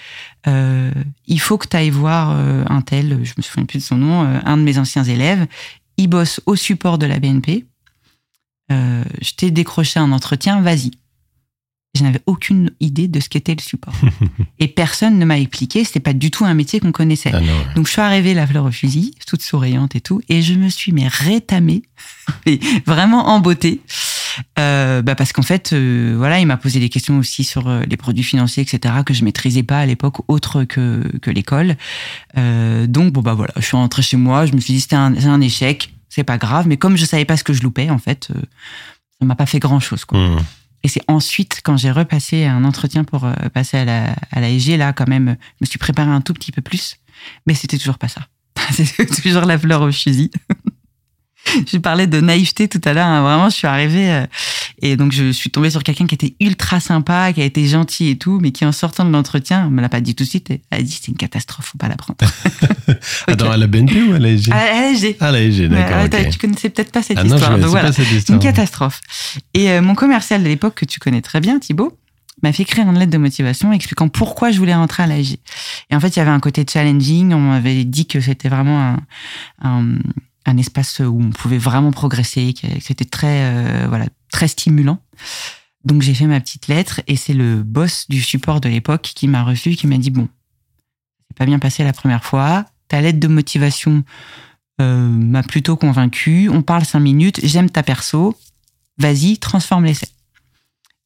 euh, 0.47 0.91
il 1.27 1.41
faut 1.41 1.59
que 1.59 1.69
tu 1.69 1.77
ailles 1.77 1.91
voir 1.91 2.33
euh, 2.33 2.65
un 2.69 2.83
tel, 2.83 3.21
je 3.23 3.35
me 3.37 3.43
souviens 3.43 3.65
plus 3.65 3.79
de 3.79 3.85
son 3.85 3.97
nom, 3.97 4.25
euh, 4.25 4.41
un 4.45 4.57
de 4.57 4.63
mes 4.63 4.79
anciens 4.79 5.05
élèves. 5.05 5.47
Il 5.97 6.09
bosse 6.09 6.41
au 6.47 6.57
support 6.57 6.99
de 6.99 7.07
la 7.07 7.19
BNP. 7.19 7.67
Euh, 8.71 9.05
je 9.21 9.33
t'ai 9.35 9.51
décroché 9.51 10.01
un 10.01 10.13
entretien, 10.13 10.61
vas-y. 10.61 10.93
Je 11.95 12.05
n'avais 12.05 12.23
aucune 12.25 12.71
idée 12.81 13.07
de 13.07 13.21
ce 13.21 13.29
qu'était 13.29 13.55
le 13.55 13.61
support. 13.61 13.95
et 14.59 14.69
personne 14.69 15.19
ne 15.19 15.25
m'a 15.27 15.39
expliqué, 15.39 15.85
c'était 15.85 16.01
pas 16.01 16.15
du 16.15 16.31
tout 16.31 16.47
un 16.47 16.55
métier 16.55 16.81
qu'on 16.81 16.93
connaissait. 16.93 17.31
Ah 17.35 17.41
non, 17.41 17.47
ouais. 17.47 17.75
Donc 17.77 17.87
je 17.87 17.93
suis 17.93 18.01
arrivée 18.01 18.33
la 18.33 18.47
fleur 18.47 18.65
au 18.65 18.71
fusil, 18.71 19.15
toute 19.27 19.43
souriante 19.43 19.95
et 19.95 20.01
tout, 20.01 20.23
et 20.31 20.41
je 20.41 20.55
me 20.55 20.71
suis 20.71 20.93
mais 20.93 21.07
rétamée, 21.07 21.83
mais 22.47 22.59
vraiment 22.87 23.29
en 23.29 23.41
beauté, 23.41 23.83
euh, 24.59 25.03
bah 25.03 25.15
parce 25.15 25.35
qu'en 25.35 25.43
fait, 25.43 25.75
euh, 25.75 26.15
voilà, 26.17 26.41
il 26.41 26.47
m'a 26.47 26.57
posé 26.57 26.81
des 26.81 26.89
questions 26.89 27.19
aussi 27.19 27.45
sur 27.45 27.69
euh, 27.69 27.83
les 27.87 27.99
produits 27.99 28.25
financiers, 28.25 28.63
etc., 28.63 28.95
que 29.05 29.13
je 29.13 29.23
maîtrisais 29.23 29.63
pas 29.63 29.81
à 29.81 29.85
l'époque 29.85 30.17
autre 30.29 30.65
que 30.65 31.03
que 31.21 31.31
l'école. 31.31 31.77
Euh, 32.39 32.87
donc 32.87 33.13
bon 33.13 33.21
bah 33.21 33.35
voilà, 33.35 33.53
je 33.57 33.67
suis 33.67 33.77
rentrée 33.77 34.01
chez 34.01 34.17
moi, 34.17 34.47
je 34.47 34.55
me 34.55 34.61
suis 34.61 34.73
dit 34.73 34.81
c'était 34.81 34.97
un, 34.97 35.15
un 35.27 35.41
échec, 35.43 35.93
c'est 36.09 36.25
pas 36.25 36.39
grave, 36.39 36.67
mais 36.69 36.79
comme 36.79 36.97
je 36.97 37.05
savais 37.05 37.27
pas 37.27 37.37
ce 37.37 37.45
que 37.45 37.53
je 37.53 37.63
loupais, 37.63 37.91
en 37.91 37.99
fait, 37.99 38.29
ça 39.21 39.27
m'a 39.27 39.35
pas 39.35 39.45
fait 39.47 39.59
grand 39.59 39.79
chose 39.79 40.07
quoi. 40.07 40.19
Mmh. 40.19 40.39
Et 40.85 40.89
c'est 40.89 41.03
ensuite, 41.09 41.61
quand 41.63 41.77
j'ai 41.77 41.91
repassé 41.91 42.45
un 42.45 42.65
entretien 42.65 43.05
pour 43.05 43.25
euh, 43.25 43.33
passer 43.55 43.79
à 43.79 43.85
la, 43.85 44.17
à 44.31 44.41
la 44.41 44.49
SG, 44.51 44.77
là, 44.77 44.93
quand 44.93 45.09
même, 45.09 45.37
je 45.61 45.65
me 45.65 45.67
suis 45.67 45.79
préparé 45.79 46.11
un 46.11 46.21
tout 46.21 46.35
petit 46.35 46.53
peu 46.53 46.63
plus. 46.63 46.97
Mais 47.47 47.55
c'était 47.55 47.79
toujours 47.79 47.99
pas 47.99 48.09
ça. 48.09 48.23
C'était 48.73 49.07
toujours 49.07 49.45
la 49.45 49.59
fleur 49.59 49.83
au 49.83 49.93
fusil. 49.93 50.31
je 51.73 51.77
parlais 51.79 52.07
de 52.07 52.21
naïveté 52.21 52.69
tout 52.69 52.81
à 52.85 52.93
l'heure. 52.93 53.07
hein. 53.07 53.23
Vraiment, 53.23 53.49
je 53.51 53.55
suis 53.57 53.67
arrivée 53.67 54.11
euh, 54.13 54.27
et 54.81 54.97
donc 54.97 55.13
je 55.13 55.31
suis 55.33 55.51
tombée 55.51 55.71
sur 55.71 55.83
quelqu'un 55.83 56.07
qui 56.07 56.15
était 56.15 56.35
ultra 56.41 56.81
sympa, 56.81 57.33
qui 57.33 57.41
a 57.41 57.45
été 57.45 57.67
gentil 57.67 58.09
et 58.11 58.17
tout, 58.19 58.39
mais 58.41 58.53
qui 58.53 58.65
en 58.65 58.73
sortant 58.73 59.05
de 59.05 59.11
l'entretien, 59.11 59.67
on 59.67 59.71
me 59.71 59.81
l'a 59.81 59.89
pas 59.89 60.01
dit 60.01 60.15
tout 60.15 60.25
de 60.25 60.29
suite. 60.29 60.51
Elle 60.71 60.79
a 60.79 60.83
dit 60.83 60.91
c'est 60.91 61.09
une 61.09 61.17
catastrophe, 61.17 61.67
faut 61.67 61.79
pas 61.79 61.89
la 61.89 61.97
prendre. 61.97 62.19
Attends, 63.27 63.51
à 63.51 63.57
la 63.57 63.67
BNP 63.67 64.03
ou 64.03 64.13
à 64.15 64.19
l'ASG 64.19 64.51
À 64.53 64.57
la 64.57 64.63
à 64.63 64.81
la 64.83 64.95
SG. 64.95 65.17
Ah, 65.21 65.33
l'ASG, 65.33 65.69
d'accord. 65.69 65.97
Ouais, 65.99 66.05
ok. 66.05 66.11
t'as- 66.11 66.25
Tu 66.31 66.39
connaissais 66.39 66.71
peut-être 66.71 66.93
pas 66.93 67.03
cette 67.03 67.19
Ah 67.19 67.25
non, 67.25 67.37
histoire. 67.37 67.57
ne 67.57 67.63
donc 67.63 67.71
voilà. 67.71 67.89
pas 67.89 67.93
cette 67.93 68.11
Une 68.11 68.17
histoire. 68.19 68.39
catastrophe. 68.39 69.01
Et 69.55 69.71
euh, 69.71 69.83
mon 69.83 69.95
commercial 69.95 70.43
de 70.43 70.49
l'époque, 70.49 70.75
que 70.75 70.85
tu 70.85 70.99
connais 71.01 71.21
très 71.23 71.41
bien, 71.41 71.59
Thibaut, 71.59 71.97
m'a 72.43 72.53
fait 72.53 72.63
écrire 72.65 72.89
une 72.89 72.99
lettre 72.99 73.13
de 73.13 73.19
motivation 73.19 73.73
expliquant 73.73 74.09
pourquoi 74.09 74.51
je 74.51 74.59
voulais 74.59 74.75
rentrer 74.75 75.03
à 75.05 75.07
l'AG. 75.07 75.37
Et 75.91 75.95
en 75.95 76.01
fait, 76.01 76.09
il 76.17 76.19
y 76.19 76.23
avait 76.23 76.31
un 76.31 76.41
côté 76.41 76.65
challenging. 76.69 77.33
On 77.35 77.39
m'avait 77.41 77.85
dit 77.85 78.07
que 78.07 78.21
c'était 78.21 78.49
vraiment 78.49 78.81
un, 78.83 78.97
un, 79.63 79.85
un 80.47 80.57
espace 80.57 81.01
où 81.01 81.21
on 81.23 81.31
pouvait 81.31 81.59
vraiment 81.59 81.91
progresser, 81.93 82.53
que 82.55 82.67
c'était 82.81 83.05
très, 83.05 83.45
euh, 83.45 83.87
voilà, 83.89 84.07
très 84.33 84.49
stimulant. 84.49 84.99
Donc 85.85 86.03
j'ai 86.03 86.15
fait 86.15 86.27
ma 86.27 86.41
petite 86.41 86.69
lettre 86.69 87.01
et 87.09 87.17
c'est 87.17 87.35
le 87.35 87.63
boss 87.63 88.07
du 88.09 88.21
support 88.23 88.61
de 88.61 88.69
l'époque 88.69 89.03
qui 89.15 89.27
m'a 89.29 89.43
reçu, 89.43 89.75
qui 89.75 89.87
m'a 89.87 89.99
dit 89.99 90.11
bon, 90.11 90.29
c'est 91.29 91.37
pas 91.37 91.47
bien 91.47 91.59
passé 91.59 91.83
la 91.85 91.93
première 91.93 92.25
fois. 92.25 92.65
Ta 92.89 93.01
lettre 93.01 93.19
de 93.21 93.29
motivation 93.29 94.05
euh, 94.81 95.09
m'a 95.09 95.43
plutôt 95.43 95.77
convaincu. 95.77 96.49
On 96.51 96.63
parle 96.63 96.85
cinq 96.85 97.01
minutes. 97.01 97.41
J'aime 97.43 97.71
ta 97.71 97.83
perso. 97.83 98.37
Vas-y, 98.99 99.39
transforme 99.39 99.85
l'essai. 99.85 100.09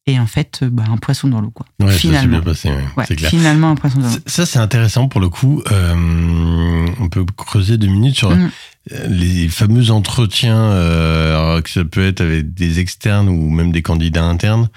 Et 0.09 0.19
en 0.21 0.27
fait, 0.27 0.61
euh, 0.63 0.71
bah, 0.71 0.85
un 0.89 0.99
poisson 0.99 1.29
dans 1.29 1.41
l'eau, 1.41 1.51
quoi. 1.51 1.67
Ouais, 1.81 1.93
ça 1.93 1.99
finalement. 1.99 2.39
bien 2.39 2.43
passé, 2.43 2.69
ouais, 2.69 2.85
Ouais, 2.97 3.05
c'est 3.09 3.17
clair. 3.17 3.31
finalement, 3.31 3.71
un 3.71 3.75
poisson 3.77 3.99
dans 4.01 4.09
l'eau. 4.11 4.19
Ça, 4.27 4.47
c'est 4.47 4.59
intéressant 4.59 5.09
pour 5.09 5.21
le 5.21 5.29
coup. 5.29 5.63
Euh, 5.71 6.87
on 7.01 7.09
peut 7.09 7.25
creuser 7.37 7.77
deux 7.79 7.89
minutes 7.89 8.17
sur 8.17 8.31
Mhm. 8.31 8.51
Les 9.09 9.49
fameux 9.49 9.91
entretiens, 9.91 10.57
euh, 10.57 11.61
que 11.61 11.71
ça 11.71 11.85
peut 11.85 12.07
être 12.07 12.21
avec 12.21 12.55
des 12.55 12.79
externes 12.79 13.29
ou 13.29 13.51
même 13.51 13.73
des 13.73 13.83
candidats 13.83 14.25
internes, 14.25 14.69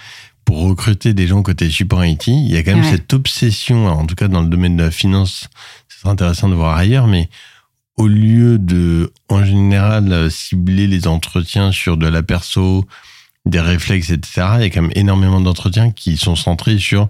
pour 0.46 0.62
recruter 0.62 1.14
des 1.14 1.28
gens 1.28 1.44
côté 1.44 1.70
support 1.70 2.04
IT. 2.04 2.28
Il 2.28 2.50
y 2.52 2.58
a 2.58 2.64
quand 2.64 2.72
même 2.74 2.84
Ouais. 2.84 2.90
cette 2.92 3.14
obsession, 3.14 3.88
en 3.88 4.06
tout 4.08 4.16
cas 4.16 4.28
dans 4.28 4.42
le 4.42 4.48
domaine 4.50 4.78
de 4.78 4.84
la 4.84 4.92
finance, 4.92 5.48
ce 5.88 6.00
serait 6.00 6.10
intéressant 6.10 6.50
de 6.50 6.56
voir 6.56 6.76
ailleurs, 6.76 7.06
mais 7.08 7.30
au 7.98 8.08
lieu 8.08 8.58
de, 8.58 9.12
en 9.28 9.44
général, 9.44 10.32
cibler 10.32 10.88
les 10.88 11.06
entretiens 11.08 11.72
sur 11.72 11.98
de 11.98 12.08
la 12.08 12.24
perso, 12.24 12.88
des 13.46 13.60
réflexes, 13.60 14.10
etc., 14.10 14.48
il 14.56 14.62
y 14.62 14.66
a 14.66 14.70
quand 14.70 14.82
même 14.82 14.92
énormément 14.96 15.42
d'entretiens 15.42 15.92
qui 15.92 16.18
sont 16.18 16.36
centrés 16.36 16.80
sur 16.80 17.10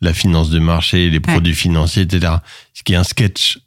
la 0.00 0.12
finance 0.14 0.50
de 0.50 0.58
marché, 0.58 1.10
les 1.10 1.20
produits 1.20 1.54
financiers, 1.54 2.02
etc. 2.02 2.32
Ce 2.74 2.82
qui 2.82 2.94
est 2.94 2.96
un 2.96 3.04
sketch 3.04 3.58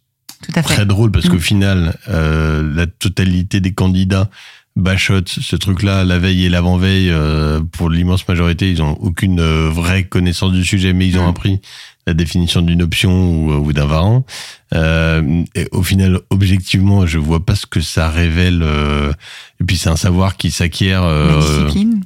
Tout 0.43 0.51
à 0.55 0.61
fait. 0.63 0.73
très 0.75 0.85
drôle 0.85 1.11
parce 1.11 1.27
qu'au 1.29 1.35
Mm. 1.37 1.39
final, 1.39 1.97
euh, 2.09 2.71
la 2.75 2.85
totalité 2.87 3.59
des 3.59 3.73
candidats 3.73 4.29
bachotent 4.75 5.29
ce 5.29 5.55
truc-là 5.55 6.03
la 6.03 6.17
veille 6.19 6.45
et 6.45 6.49
l'avant-veille. 6.49 7.09
euh, 7.11 7.61
pour 7.71 7.89
l'immense 7.89 8.27
majorité, 8.27 8.71
ils 8.71 8.81
ont 8.81 8.93
aucune 9.01 9.39
euh, 9.39 9.69
vraie 9.69 10.03
connaissance 10.03 10.51
du 10.51 10.63
sujet, 10.65 10.93
mais 10.93 11.07
ils 11.07 11.17
ont 11.19 11.25
Mm. 11.25 11.29
appris 11.29 11.61
la 12.07 12.13
définition 12.13 12.61
d'une 12.61 12.81
option 12.81 13.11
ou, 13.31 13.53
ou 13.53 13.71
d'un 13.71 13.85
variant. 13.85 14.25
Euh, 14.73 15.43
et 15.55 15.67
au 15.71 15.83
final, 15.83 16.19
objectivement, 16.31 17.05
je 17.05 17.17
vois 17.19 17.45
pas 17.45 17.55
ce 17.55 17.65
que 17.65 17.79
ça 17.81 18.09
révèle. 18.09 18.61
euh, 18.63 19.13
et 19.61 19.63
puis 19.63 19.77
c'est 19.77 19.89
un 19.89 19.95
savoir 19.95 20.35
qui 20.37 20.49
s'acquiert. 20.51 21.01
La 21.03 21.07
euh, 21.07 21.39
discipline 21.39 22.01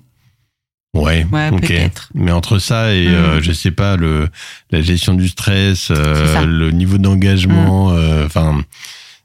Ouais, 0.93 1.25
Ouais, 1.31 1.49
ok. 1.51 1.61
peut-être. 1.61 2.09
Mais 2.15 2.31
entre 2.31 2.57
ça 2.59 2.93
et 2.93 3.07
Mm. 3.07 3.13
euh, 3.13 3.41
je 3.41 3.51
sais 3.51 3.71
pas 3.71 3.97
le 3.97 4.29
la 4.71 4.81
gestion 4.81 5.13
du 5.13 5.27
stress, 5.27 5.89
euh, 5.91 6.45
le 6.45 6.71
niveau 6.71 6.97
d'engagement, 6.97 7.91
euh, 7.91 8.25
enfin 8.25 8.61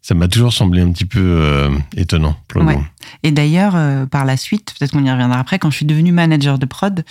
ça 0.02 0.14
m'a 0.14 0.26
toujours 0.28 0.52
semblé 0.52 0.82
un 0.82 0.90
petit 0.90 1.04
peu 1.04 1.20
euh, 1.20 1.70
étonnant 1.96 2.36
pour 2.48 2.60
le 2.60 2.66
Ouais. 2.66 2.74
coup. 2.76 2.84
Et 3.22 3.30
d'ailleurs, 3.30 3.74
euh, 3.76 4.04
par 4.04 4.24
la 4.24 4.36
suite, 4.36 4.74
peut-être 4.78 4.90
qu'on 4.92 5.04
y 5.04 5.10
reviendra 5.10 5.38
après, 5.38 5.58
quand 5.60 5.70
je 5.70 5.76
suis 5.76 5.86
devenue 5.86 6.10
manager 6.12 6.58
de 6.58 6.66
prod, 6.66 7.04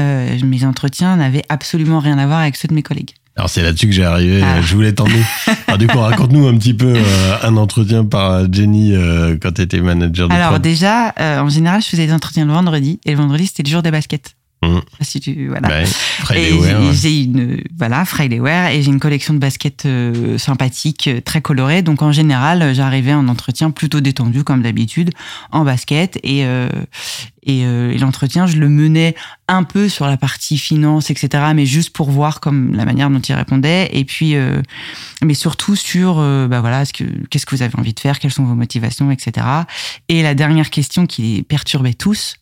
euh, 0.00 0.38
mes 0.44 0.64
entretiens 0.64 1.16
n'avaient 1.16 1.44
absolument 1.48 2.00
rien 2.00 2.18
à 2.18 2.26
voir 2.26 2.40
avec 2.40 2.56
ceux 2.56 2.66
de 2.68 2.74
mes 2.74 2.82
collègues. 2.82 3.12
Alors 3.36 3.50
c'est 3.50 3.62
là-dessus 3.62 3.86
que 3.86 3.92
j'ai 3.92 4.04
arrivé. 4.04 4.40
Ah. 4.44 4.56
euh, 4.58 4.62
Je 4.62 4.74
voulais 4.74 4.92
t'emmener. 4.92 5.22
Alors 5.66 5.78
du 5.78 5.86
coup, 5.88 5.98
raconte-nous 5.98 6.46
un 6.46 6.56
petit 6.56 6.74
peu 6.74 6.94
euh, 6.96 7.36
un 7.42 7.56
entretien 7.56 8.04
par 8.04 8.50
Jenny 8.52 8.94
euh, 8.94 9.36
quand 9.40 9.52
tu 9.52 9.62
étais 9.62 9.80
manager 9.80 10.28
de 10.28 10.34
Alors 10.34 10.50
prod. 10.50 10.62
déjà, 10.62 11.12
euh, 11.18 11.40
en 11.40 11.48
général, 11.48 11.82
je 11.82 11.88
faisais 11.88 12.06
des 12.06 12.12
entretiens 12.12 12.44
le 12.46 12.52
vendredi, 12.52 13.00
et 13.04 13.10
le 13.10 13.16
vendredi, 13.16 13.46
c'était 13.48 13.64
le 13.64 13.70
jour 13.70 13.82
des 13.82 13.90
baskets. 13.90 14.36
Pas 14.98 15.04
Si 15.04 15.20
tu, 15.20 15.48
voilà. 15.48 15.68
Friday 15.86 16.48
Et 16.48 16.92
j'ai- 16.94 17.22
une 17.22 17.62
voilà 17.76 18.04
et 18.72 18.82
j'ai 18.82 18.90
une 18.90 19.00
collection 19.00 19.34
de 19.34 19.38
baskets 19.38 19.86
euh, 19.86 20.38
sympathiques, 20.38 21.08
euh, 21.08 21.20
très 21.20 21.40
colorées. 21.40 21.82
Donc 21.82 22.02
en 22.02 22.12
général, 22.12 22.74
j'arrivais 22.74 23.14
en 23.14 23.28
entretien 23.28 23.70
plutôt 23.70 24.00
détendu 24.00 24.44
comme 24.44 24.62
d'habitude, 24.62 25.10
en 25.52 25.64
basket 25.64 26.18
et 26.22 26.44
euh, 26.44 26.68
et, 27.46 27.66
euh, 27.66 27.92
et 27.92 27.98
l'entretien, 27.98 28.46
je 28.46 28.56
le 28.56 28.70
menais 28.70 29.14
un 29.48 29.64
peu 29.64 29.90
sur 29.90 30.06
la 30.06 30.16
partie 30.16 30.56
finance, 30.56 31.10
etc. 31.10 31.44
Mais 31.54 31.66
juste 31.66 31.90
pour 31.90 32.10
voir 32.10 32.40
comme 32.40 32.74
la 32.74 32.86
manière 32.86 33.10
dont 33.10 33.20
il 33.20 33.34
répondait 33.34 33.90
et 33.92 34.04
puis 34.06 34.34
euh, 34.34 34.62
mais 35.22 35.34
surtout 35.34 35.76
sur 35.76 36.16
euh, 36.18 36.48
bah 36.48 36.60
voilà 36.62 36.84
ce 36.86 36.92
que 36.94 37.04
qu'est-ce 37.28 37.44
que 37.44 37.54
vous 37.54 37.62
avez 37.62 37.76
envie 37.78 37.92
de 37.92 38.00
faire, 38.00 38.18
quelles 38.18 38.32
sont 38.32 38.44
vos 38.44 38.54
motivations, 38.54 39.10
etc. 39.10 39.46
Et 40.08 40.22
la 40.22 40.34
dernière 40.34 40.70
question 40.70 41.06
qui 41.06 41.22
les 41.22 41.42
perturbait 41.42 41.94
tous, 41.94 42.36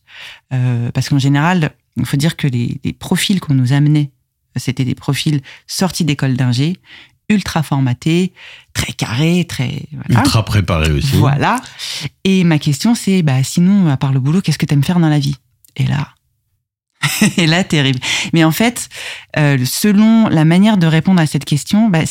parce 0.93 1.09
qu'en 1.09 1.19
général, 1.19 1.71
il 1.97 2.05
faut 2.05 2.17
dire 2.17 2.35
que 2.35 2.47
les, 2.47 2.79
les 2.83 2.93
profils 2.93 3.39
qu'on 3.39 3.53
nous 3.53 3.73
amenait, 3.73 4.11
c'était 4.55 4.85
des 4.85 4.95
profils 4.95 5.41
sortis 5.67 6.05
d'école 6.05 6.35
d'ingé, 6.35 6.77
ultra 7.29 7.63
formatés, 7.63 8.33
très 8.73 8.93
carrés, 8.93 9.45
très 9.47 9.83
voilà. 9.91 10.21
ultra 10.21 10.45
préparé 10.45 10.91
aussi. 10.91 11.15
Voilà. 11.15 11.61
Et 12.23 12.43
ma 12.43 12.59
question, 12.59 12.95
c'est, 12.95 13.21
bah, 13.21 13.43
sinon, 13.43 13.87
à 13.87 13.97
part 13.97 14.13
le 14.13 14.19
boulot, 14.19 14.41
qu'est-ce 14.41 14.57
que 14.57 14.65
t'aimes 14.65 14.83
faire 14.83 14.99
dans 14.99 15.09
la 15.09 15.19
vie? 15.19 15.35
Et 15.75 15.85
là, 15.85 16.09
et 17.37 17.47
là, 17.47 17.63
terrible. 17.63 17.99
Mais 18.33 18.43
en 18.43 18.51
fait, 18.51 18.89
euh, 19.37 19.57
selon 19.65 20.27
la 20.29 20.45
manière 20.45 20.77
de 20.77 20.87
répondre 20.87 21.21
à 21.21 21.25
cette 21.25 21.45
question, 21.45 21.89
bah, 21.89 22.01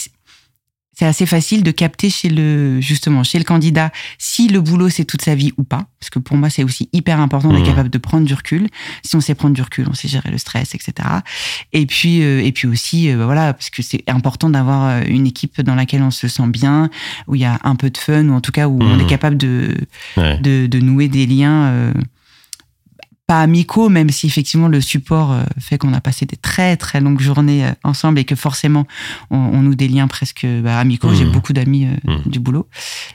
c'est 0.94 1.06
assez 1.06 1.24
facile 1.26 1.62
de 1.62 1.70
capter 1.70 2.10
chez 2.10 2.28
le 2.28 2.80
justement 2.80 3.22
chez 3.24 3.38
le 3.38 3.44
candidat 3.44 3.90
si 4.18 4.48
le 4.48 4.60
boulot 4.60 4.90
c'est 4.90 5.04
toute 5.06 5.22
sa 5.22 5.34
vie 5.34 5.52
ou 5.56 5.64
pas 5.64 5.86
parce 5.98 6.10
que 6.10 6.18
pour 6.18 6.36
moi 6.36 6.50
c'est 6.50 6.64
aussi 6.64 6.88
hyper 6.92 7.18
important 7.20 7.48
d'être 7.50 7.60
Mhm. 7.60 7.66
capable 7.66 7.88
de 7.90 7.98
prendre 7.98 8.26
du 8.26 8.34
recul 8.34 8.68
si 9.02 9.16
on 9.16 9.20
sait 9.22 9.34
prendre 9.34 9.54
du 9.54 9.62
recul 9.62 9.86
on 9.88 9.94
sait 9.94 10.08
gérer 10.08 10.30
le 10.30 10.36
stress 10.38 10.74
etc 10.74 11.08
et 11.72 11.86
puis 11.86 12.22
euh, 12.22 12.42
et 12.44 12.52
puis 12.52 12.68
aussi 12.68 13.08
euh, 13.10 13.16
bah 13.16 13.24
voilà 13.24 13.54
parce 13.54 13.70
que 13.70 13.82
c'est 13.82 14.04
important 14.08 14.50
d'avoir 14.50 14.88
euh, 14.88 15.02
une 15.08 15.26
équipe 15.26 15.60
dans 15.62 15.74
laquelle 15.74 16.02
on 16.02 16.10
se 16.10 16.28
sent 16.28 16.46
bien 16.48 16.90
où 17.26 17.34
il 17.36 17.40
y 17.40 17.44
a 17.46 17.58
un 17.64 17.74
peu 17.76 17.88
de 17.88 17.96
fun 17.98 18.28
ou 18.28 18.34
en 18.34 18.40
tout 18.42 18.52
cas 18.52 18.68
où 18.68 18.78
on 18.82 18.98
est 18.98 19.06
capable 19.06 19.36
de 19.38 19.74
Ouais. 20.16 20.38
de, 20.40 20.66
de 20.66 20.78
nouer 20.80 21.08
des 21.08 21.24
liens 21.26 21.64
euh, 21.68 21.92
pas 23.32 23.40
amicaux, 23.40 23.88
même 23.88 24.10
si 24.10 24.26
effectivement 24.26 24.68
le 24.68 24.82
support 24.82 25.32
euh, 25.32 25.44
fait 25.58 25.78
qu'on 25.78 25.94
a 25.94 26.02
passé 26.02 26.26
des 26.26 26.36
très 26.36 26.76
très 26.76 27.00
longues 27.00 27.22
journées 27.28 27.64
euh, 27.64 27.72
ensemble 27.82 28.18
et 28.18 28.24
que 28.24 28.36
forcément 28.36 28.84
on, 29.30 29.38
on 29.38 29.62
noue 29.62 29.74
des 29.74 29.88
liens 29.88 30.06
presque 30.06 30.44
bah, 30.62 30.78
amicaux. 30.78 31.14
J'ai 31.14 31.24
beaucoup 31.24 31.54
d'amis 31.54 31.86
euh, 31.86 31.96
Mhm. 32.04 32.30
du 32.34 32.40
boulot, 32.40 32.68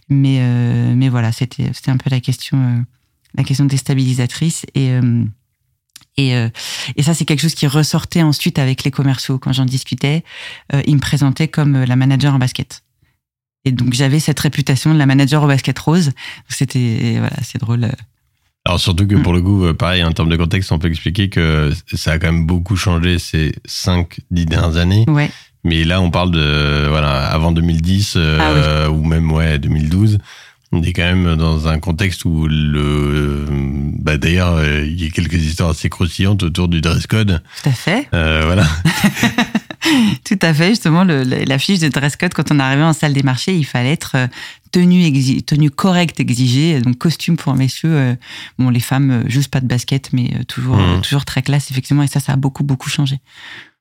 mais 0.09 0.37
euh, 0.39 0.93
mais 0.95 1.09
voilà, 1.09 1.31
c'était 1.31 1.69
c'était 1.71 1.91
un 1.91 1.97
peu 1.97 2.09
la 2.09 2.19
question 2.19 2.57
euh, 2.57 2.81
la 3.35 3.43
question 3.43 3.65
déstabilisatrice 3.65 4.65
et 4.73 4.89
et, 6.19 6.31
et 6.95 7.03
ça, 7.03 7.13
c'est 7.13 7.25
quelque 7.25 7.41
chose 7.41 7.53
qui 7.53 7.67
ressortait 7.67 8.23
ensuite 8.23 8.57
avec 8.57 8.83
les 8.83 8.89
commerciaux. 8.89 9.37
Quand 9.37 9.53
j'en 9.53 9.65
discutais, 9.65 10.23
ils 10.87 10.95
me 10.95 10.99
présentaient 10.99 11.47
comme 11.47 11.83
la 11.83 11.95
manager 11.95 12.33
en 12.33 12.39
basket. 12.39 12.81
Et 13.65 13.71
donc, 13.71 13.93
j'avais 13.93 14.19
cette 14.19 14.39
réputation 14.39 14.91
de 14.95 14.97
la 14.97 15.05
manager 15.05 15.43
au 15.43 15.47
basket 15.47 15.77
rose. 15.77 16.13
C'était, 16.49 17.17
voilà, 17.19 17.37
c'est 17.43 17.59
drôle. 17.61 17.91
Euh, 18.67 18.69
Alors 18.69 18.79
surtout 18.79 19.07
que 19.07 19.15
pour 19.15 19.33
le 19.33 19.41
coup, 19.41 19.73
pareil, 19.73 20.03
en 20.03 20.11
termes 20.11 20.29
de 20.29 20.37
contexte, 20.37 20.71
on 20.71 20.79
peut 20.79 20.87
expliquer 20.87 21.29
que 21.29 21.71
ça 21.93 22.13
a 22.13 22.19
quand 22.19 22.31
même 22.31 22.45
beaucoup 22.45 22.75
changé 22.75 23.19
ces 23.19 23.53
5-10 23.67 24.45
dernières 24.45 24.77
années. 24.77 25.05
Ouais. 25.07 25.31
Mais 25.63 25.83
là, 25.83 26.01
on 26.01 26.11
parle 26.11 26.31
de 26.31 26.87
voilà 26.87 27.27
avant 27.27 27.51
2010 27.51 28.13
euh, 28.15 28.85
Ah 28.85 28.91
ou 28.91 29.03
même 29.03 29.31
ouais 29.31 29.59
2012. 29.59 30.19
On 30.71 30.81
est 30.83 30.91
quand 30.91 31.03
même 31.03 31.35
dans 31.37 31.67
un 31.67 31.79
contexte 31.79 32.25
où 32.25 32.45
le 32.47 33.45
bah 33.99 34.17
d'ailleurs 34.17 34.55
euh, 34.55 34.85
il 34.85 35.01
y 35.01 35.07
a 35.07 35.09
quelques 35.09 35.35
histoires 35.35 35.69
assez 35.69 35.89
croustillantes 35.89 36.43
autour 36.43 36.67
du 36.67 36.81
dress 36.81 37.07
code. 37.07 37.41
Tout 37.63 37.69
à 37.69 37.71
fait. 37.71 38.07
Euh, 38.13 38.43
voilà. 38.45 38.63
Tout 40.25 40.39
à 40.41 40.53
fait. 40.53 40.69
Justement, 40.69 41.03
le, 41.03 41.23
la 41.23 41.59
fiche 41.59 41.79
de 41.79 41.87
dress 41.87 42.15
code, 42.15 42.33
quand 42.33 42.51
on 42.51 42.59
arrivait 42.59 42.83
en 42.83 42.93
salle 42.93 43.13
des 43.13 43.23
marchés, 43.23 43.55
il 43.55 43.65
fallait 43.65 43.93
être 43.93 44.13
euh, 44.15 44.27
tenue, 44.71 45.03
exi 45.03 45.43
tenue 45.43 45.69
correcte 45.71 46.19
exigée, 46.19 46.79
donc 46.81 46.97
costume 46.97 47.37
pour 47.37 47.53
messieurs. 47.55 47.91
Euh, 47.95 48.15
bon, 48.59 48.69
les 48.69 48.79
femmes, 48.79 49.11
euh, 49.11 49.23
juste 49.29 49.49
pas 49.51 49.59
de 49.61 49.67
basket, 49.67 50.11
mais 50.13 50.31
euh, 50.39 50.43
toujours, 50.43 50.77
Mhm. 50.77 51.01
toujours 51.01 51.25
très 51.25 51.41
classe, 51.41 51.71
effectivement. 51.71 52.03
Et 52.03 52.07
ça, 52.07 52.19
ça 52.19 52.33
a 52.33 52.35
beaucoup, 52.35 52.63
beaucoup 52.63 52.89
changé. 52.89 53.19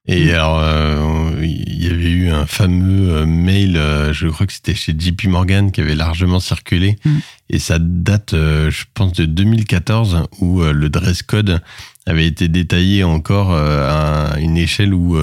Et 0.09 0.27
Mm. 0.27 0.35
alors, 0.35 0.59
euh, 0.61 1.40
il 1.42 1.83
y 1.83 1.88
avait 1.88 2.11
eu 2.11 2.29
un 2.31 2.46
fameux 2.46 3.27
mail, 3.27 3.77
euh, 3.77 4.12
je 4.12 4.29
crois 4.29 4.46
que 4.46 4.53
c'était 4.53 4.75
chez 4.75 4.94
JP 4.96 5.25
Morgan, 5.27 5.72
qui 5.72 5.81
avait 5.81 5.96
largement 5.96 6.38
circulé. 6.38 6.96
Mm. 7.05 7.11
Et 7.51 7.59
ça 7.59 7.79
date, 7.81 8.33
euh, 8.33 8.70
je 8.70 8.85
pense, 8.94 9.12
de 9.14 9.25
2014, 9.25 10.22
où 10.40 10.62
le 10.62 10.88
dress 10.90 11.22
code 11.22 11.61
avait 12.07 12.27
été 12.27 12.46
détaillé 12.46 13.03
encore 13.03 13.53
à 13.53 14.38
une 14.38 14.57
échelle 14.57 14.94
où 14.94 15.18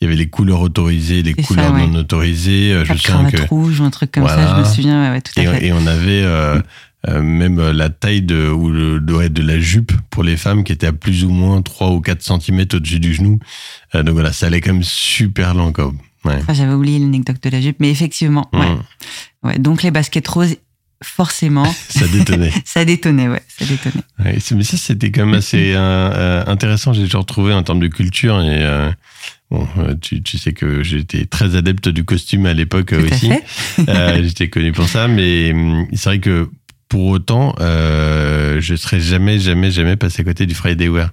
il 0.00 0.04
y 0.04 0.06
avait 0.06 0.16
les 0.16 0.28
couleurs 0.28 0.60
autorisées, 0.60 1.22
les 1.22 1.34
ça, 1.34 1.42
couleurs 1.42 1.72
ouais. 1.72 1.86
non 1.86 2.00
autorisées. 2.00 2.72
Euh, 2.72 2.84
Je 2.84 2.92
cravate 2.94 3.32
que 3.32 3.42
rouge 3.48 3.80
ou 3.80 3.84
un 3.84 3.90
truc 3.90 4.12
comme 4.12 4.24
Voilà. 4.24 4.46
ça, 4.46 4.56
je 4.56 4.60
me 4.60 4.64
souviens. 4.74 5.02
Ouais, 5.04 5.10
ouais, 5.10 5.20
tout 5.22 5.32
à 5.38 5.42
et, 5.42 5.46
fait. 5.46 5.66
et 5.66 5.72
on 5.72 5.86
avait 5.86 6.22
euh, 6.22 6.60
euh, 7.08 7.22
même 7.22 7.60
la 7.70 7.88
taille 7.88 8.22
de, 8.22 8.48
ou 8.48 8.68
le, 8.70 9.00
de, 9.00 9.42
la 9.42 9.60
jupe 9.60 9.92
pour 10.10 10.24
les 10.24 10.36
femmes 10.36 10.64
qui 10.64 10.72
était 10.72 10.88
à 10.88 10.92
plus 10.92 11.24
ou 11.24 11.30
moins 11.30 11.62
3 11.62 11.90
ou 11.90 12.00
4 12.00 12.20
cm 12.22 12.66
au-dessus 12.74 12.98
du 13.00 13.14
genou. 13.14 13.38
Euh, 13.94 14.02
donc 14.02 14.14
voilà, 14.14 14.32
ça 14.32 14.46
allait 14.46 14.60
quand 14.60 14.72
même 14.72 14.82
super 14.82 15.54
lent. 15.54 15.72
Quoi. 15.72 15.92
Ouais. 16.24 16.40
J'avais 16.52 16.72
oublié 16.74 16.98
l'anecdote 16.98 17.36
de 17.42 17.50
la 17.50 17.60
jupe, 17.60 17.76
mais 17.78 17.90
effectivement, 17.90 18.48
ouais. 18.52 18.68
Mm. 18.68 18.82
ouais. 19.44 19.58
Donc 19.58 19.82
les 19.82 19.90
baskets 19.92 20.26
roses, 20.26 20.56
forcément, 21.02 21.66
Ça 21.88 22.06
détonnait. 22.08 22.52
ça 22.64 22.84
détonnait, 22.84 23.28
ouais, 23.28 23.42
ça 23.48 23.64
détonnait. 23.64 24.04
Ouais, 24.24 24.38
mais 24.52 24.64
ça, 24.64 24.76
c'était 24.76 25.10
quand 25.10 25.26
même 25.26 25.34
assez 25.34 25.72
euh, 25.74 25.78
euh, 25.78 26.44
intéressant. 26.46 26.92
J'ai 26.92 27.04
toujours 27.04 27.26
trouvé 27.26 27.52
en 27.52 27.62
termes 27.62 27.80
de 27.80 27.88
culture. 27.88 28.40
Et 28.40 28.62
euh, 28.62 28.90
bon, 29.50 29.66
tu, 30.00 30.22
tu 30.22 30.38
sais 30.38 30.52
que 30.52 30.82
j'étais 30.82 31.26
très 31.26 31.56
adepte 31.56 31.88
du 31.88 32.04
costume 32.04 32.46
à 32.46 32.52
l'époque 32.52 32.92
aussi. 32.92 33.30
Euh, 33.88 34.22
J'étais 34.22 34.48
connu 34.48 34.72
pour 34.72 34.88
ça. 34.88 35.08
Mais 35.08 35.52
hum, 35.52 35.86
c'est 35.92 36.08
vrai 36.10 36.20
que 36.20 36.48
pour 36.88 37.06
autant, 37.06 37.54
je 37.58 38.74
serais 38.76 39.00
jamais, 39.00 39.38
jamais, 39.38 39.70
jamais 39.70 39.96
passé 39.96 40.22
à 40.22 40.24
côté 40.24 40.46
du 40.46 40.54
Friday 40.54 40.88
Wear. 40.88 41.10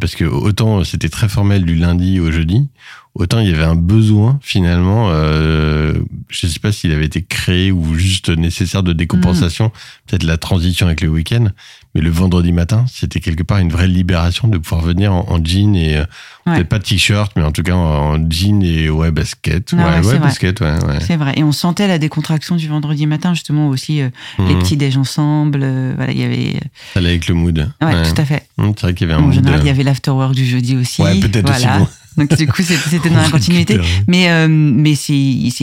Parce 0.00 0.14
que 0.14 0.24
autant 0.24 0.82
c'était 0.82 1.10
très 1.10 1.28
formel 1.28 1.66
du 1.66 1.74
lundi 1.74 2.20
au 2.20 2.32
jeudi, 2.32 2.68
autant 3.14 3.38
il 3.40 3.48
y 3.48 3.52
avait 3.54 3.62
un 3.64 3.76
besoin 3.76 4.38
finalement, 4.42 5.08
euh, 5.10 5.94
je 6.28 6.46
sais 6.46 6.58
pas 6.58 6.72
s'il 6.72 6.92
avait 6.92 7.04
été 7.06 7.22
créé 7.22 7.70
ou 7.72 7.94
juste 7.94 8.28
nécessaire 8.28 8.82
de 8.82 8.92
décompensation, 8.92 9.70
peut-être 10.06 10.24
la 10.24 10.36
transition 10.36 10.86
avec 10.86 11.00
le 11.00 11.08
week-end, 11.08 11.46
mais 11.94 12.00
le 12.00 12.10
vendredi 12.10 12.50
matin, 12.52 12.84
c'était 12.92 13.20
quelque 13.20 13.44
part 13.44 13.58
une 13.58 13.70
vraie 13.70 13.86
libération 13.86 14.48
de 14.48 14.58
pouvoir 14.58 14.80
venir 14.82 15.12
en, 15.12 15.26
en 15.30 15.44
jean 15.44 15.74
et 15.76 15.96
euh, 15.98 16.04
Ouais. 16.46 16.56
peut-être 16.56 16.68
pas 16.68 16.78
t-shirt, 16.78 17.32
mais 17.36 17.42
en 17.42 17.52
tout 17.52 17.62
cas 17.62 17.72
en, 17.72 18.16
en 18.16 18.30
jean 18.30 18.62
et 18.62 18.90
ouais 18.90 19.10
basket, 19.10 19.72
ouais, 19.72 19.78
ouais, 19.78 19.84
c'est 19.84 19.96
ouais 19.96 20.02
vrai. 20.02 20.18
basket, 20.18 20.60
ouais, 20.60 20.84
ouais. 20.84 20.98
C'est 21.00 21.16
vrai. 21.16 21.32
Et 21.36 21.42
on 21.42 21.52
sentait 21.52 21.88
la 21.88 21.96
décontraction 21.98 22.56
du 22.56 22.68
vendredi 22.68 23.06
matin, 23.06 23.32
justement, 23.32 23.68
aussi, 23.68 24.02
euh, 24.02 24.10
les 24.38 24.54
Mhm. 24.54 24.58
petits 24.58 24.76
déj 24.76 24.98
ensemble. 24.98 25.60
euh, 25.62 25.94
voilà, 25.96 26.12
il 26.12 26.18
y 26.18 26.22
avait. 26.24 26.60
Ça 26.92 26.98
allait 27.00 27.08
avec 27.08 27.28
le 27.28 27.34
mood. 27.34 27.70
Ouais, 27.80 28.02
tout 28.12 28.20
à 28.20 28.26
fait. 28.26 28.42
Hum, 28.58 28.74
C'est 28.76 28.82
vrai 28.82 28.92
qu'il 28.94 29.08
y 29.08 29.10
avait 29.10 29.18
un 29.18 29.22
en 29.24 29.26
mood. 29.28 29.32
général, 29.36 29.60
euh, 29.60 29.62
il 29.62 29.66
y 29.68 29.70
avait 29.70 29.84
l'afterwork 29.84 30.34
du 30.34 30.44
jeudi 30.44 30.76
aussi. 30.76 31.00
Ouais, 31.00 31.18
peut-être 31.18 31.48
aussi. 31.50 31.64
Bon. 31.66 31.88
Donc, 32.16 32.36
du 32.36 32.46
coup, 32.46 32.62
c'était 32.62 33.08
dans 33.10 33.16
la 33.22 33.28
continuité. 33.30 33.78
Mais, 34.08 34.30
euh, 34.30 34.48
mais 34.48 34.94
c'est 34.94 35.14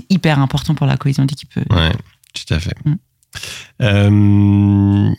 hyper 0.10 0.40
important 0.40 0.76
pour 0.76 0.88
la 0.88 0.98
cohésion 0.98 1.26
d'équipe. 1.26 1.52
euh. 1.58 1.76
Ouais, 1.76 1.92
tout 2.34 2.54
à 2.54 2.60
fait. 2.60 2.76
Mm. 2.86 2.96
Euh, 3.82 5.10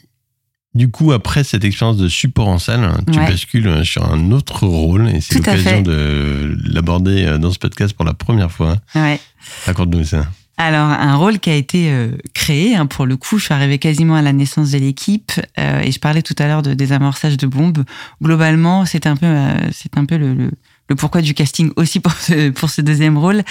du 0.74 0.90
coup, 0.90 1.12
après 1.12 1.44
cette 1.44 1.64
expérience 1.64 1.96
de 1.98 2.08
support 2.08 2.48
en 2.48 2.58
salle, 2.58 2.90
tu 3.12 3.18
Ouais. 3.18 3.26
bascules 3.26 3.84
sur 3.84 4.10
un 4.10 4.30
autre 4.30 4.66
rôle 4.66 5.08
et 5.08 5.20
c'est 5.20 5.34
l'occasion 5.36 5.82
de 5.82 6.56
l'aborder 6.64 7.38
dans 7.38 7.50
ce 7.52 7.58
podcast 7.58 7.94
pour 7.94 8.04
la 8.06 8.14
première 8.14 8.50
fois. 8.50 8.78
Ouais. 8.94 9.20
Raconte-nous 9.66 10.04
ça. 10.04 10.26
Alors, 10.58 10.86
un 10.88 11.16
rôle 11.16 11.38
qui 11.40 11.50
a 11.50 11.54
été 11.54 11.90
euh, 11.90 12.10
créé, 12.34 12.76
hein, 12.76 12.86
pour 12.86 13.06
le 13.06 13.16
coup, 13.16 13.38
je 13.38 13.44
suis 13.46 13.54
arrivée 13.54 13.78
quasiment 13.78 14.14
à 14.14 14.22
la 14.22 14.32
naissance 14.32 14.70
de 14.70 14.78
l'équipe, 14.78 15.32
euh, 15.58 15.80
et 15.80 15.90
je 15.90 15.98
parlais 15.98 16.22
tout 16.22 16.36
à 16.38 16.46
l'heure 16.46 16.62
de 16.62 16.74
désamorçage 16.74 17.36
de 17.38 17.46
bombes. 17.46 17.84
Globalement, 18.22 18.84
c'est 18.86 19.06
un 19.06 19.16
peu, 19.16 19.26
euh, 19.26 19.54
c'est 19.72 19.96
un 19.96 20.04
peu 20.04 20.18
le, 20.18 20.34
le, 20.34 20.50
le 20.92 20.96
pourquoi 20.96 21.22
du 21.22 21.34
casting 21.34 21.70
aussi 21.76 22.00
pour 22.00 22.12
ce, 22.12 22.80
deuxième 22.80 23.18
rôle. 23.18 23.42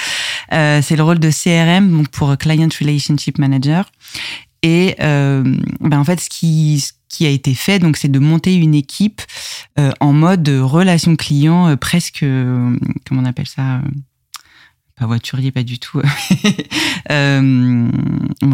Euh, 0.54 0.82
c'est 0.82 0.96
le 0.96 1.04
rôle 1.04 1.20
de 1.20 1.30
CRM, 1.30 1.92
donc 1.92 2.10
pour 2.10 2.38
Client 2.38 2.70
Relationship 2.80 3.38
Manager. 3.38 3.90
Et 4.64 4.96
euh, 5.00 5.44
ben 5.80 6.00
en 6.00 6.04
fait, 6.04 6.20
ce 6.20 6.30
qui, 6.30 7.26
a 7.26 7.30
été 7.30 7.54
fait, 7.54 7.80
donc, 7.80 7.98
c'est 7.98 8.12
de 8.12 8.20
monter 8.20 8.56
une 8.56 8.76
équipe 8.76 9.22
euh, 9.80 9.92
en 10.00 10.14
mode 10.14 10.48
relation 10.48 11.16
client, 11.16 11.68
euh, 11.68 11.76
presque, 11.76 12.24
euh, 12.24 12.76
comment 13.08 13.22
on 13.22 13.26
appelle 13.26 13.48
ça 13.48 13.78
euh, 13.78 13.82
pas 15.02 15.08
voiturier, 15.08 15.50
pas 15.52 15.64
du 15.64 15.80
tout. 15.80 16.00
euh, 17.12 17.88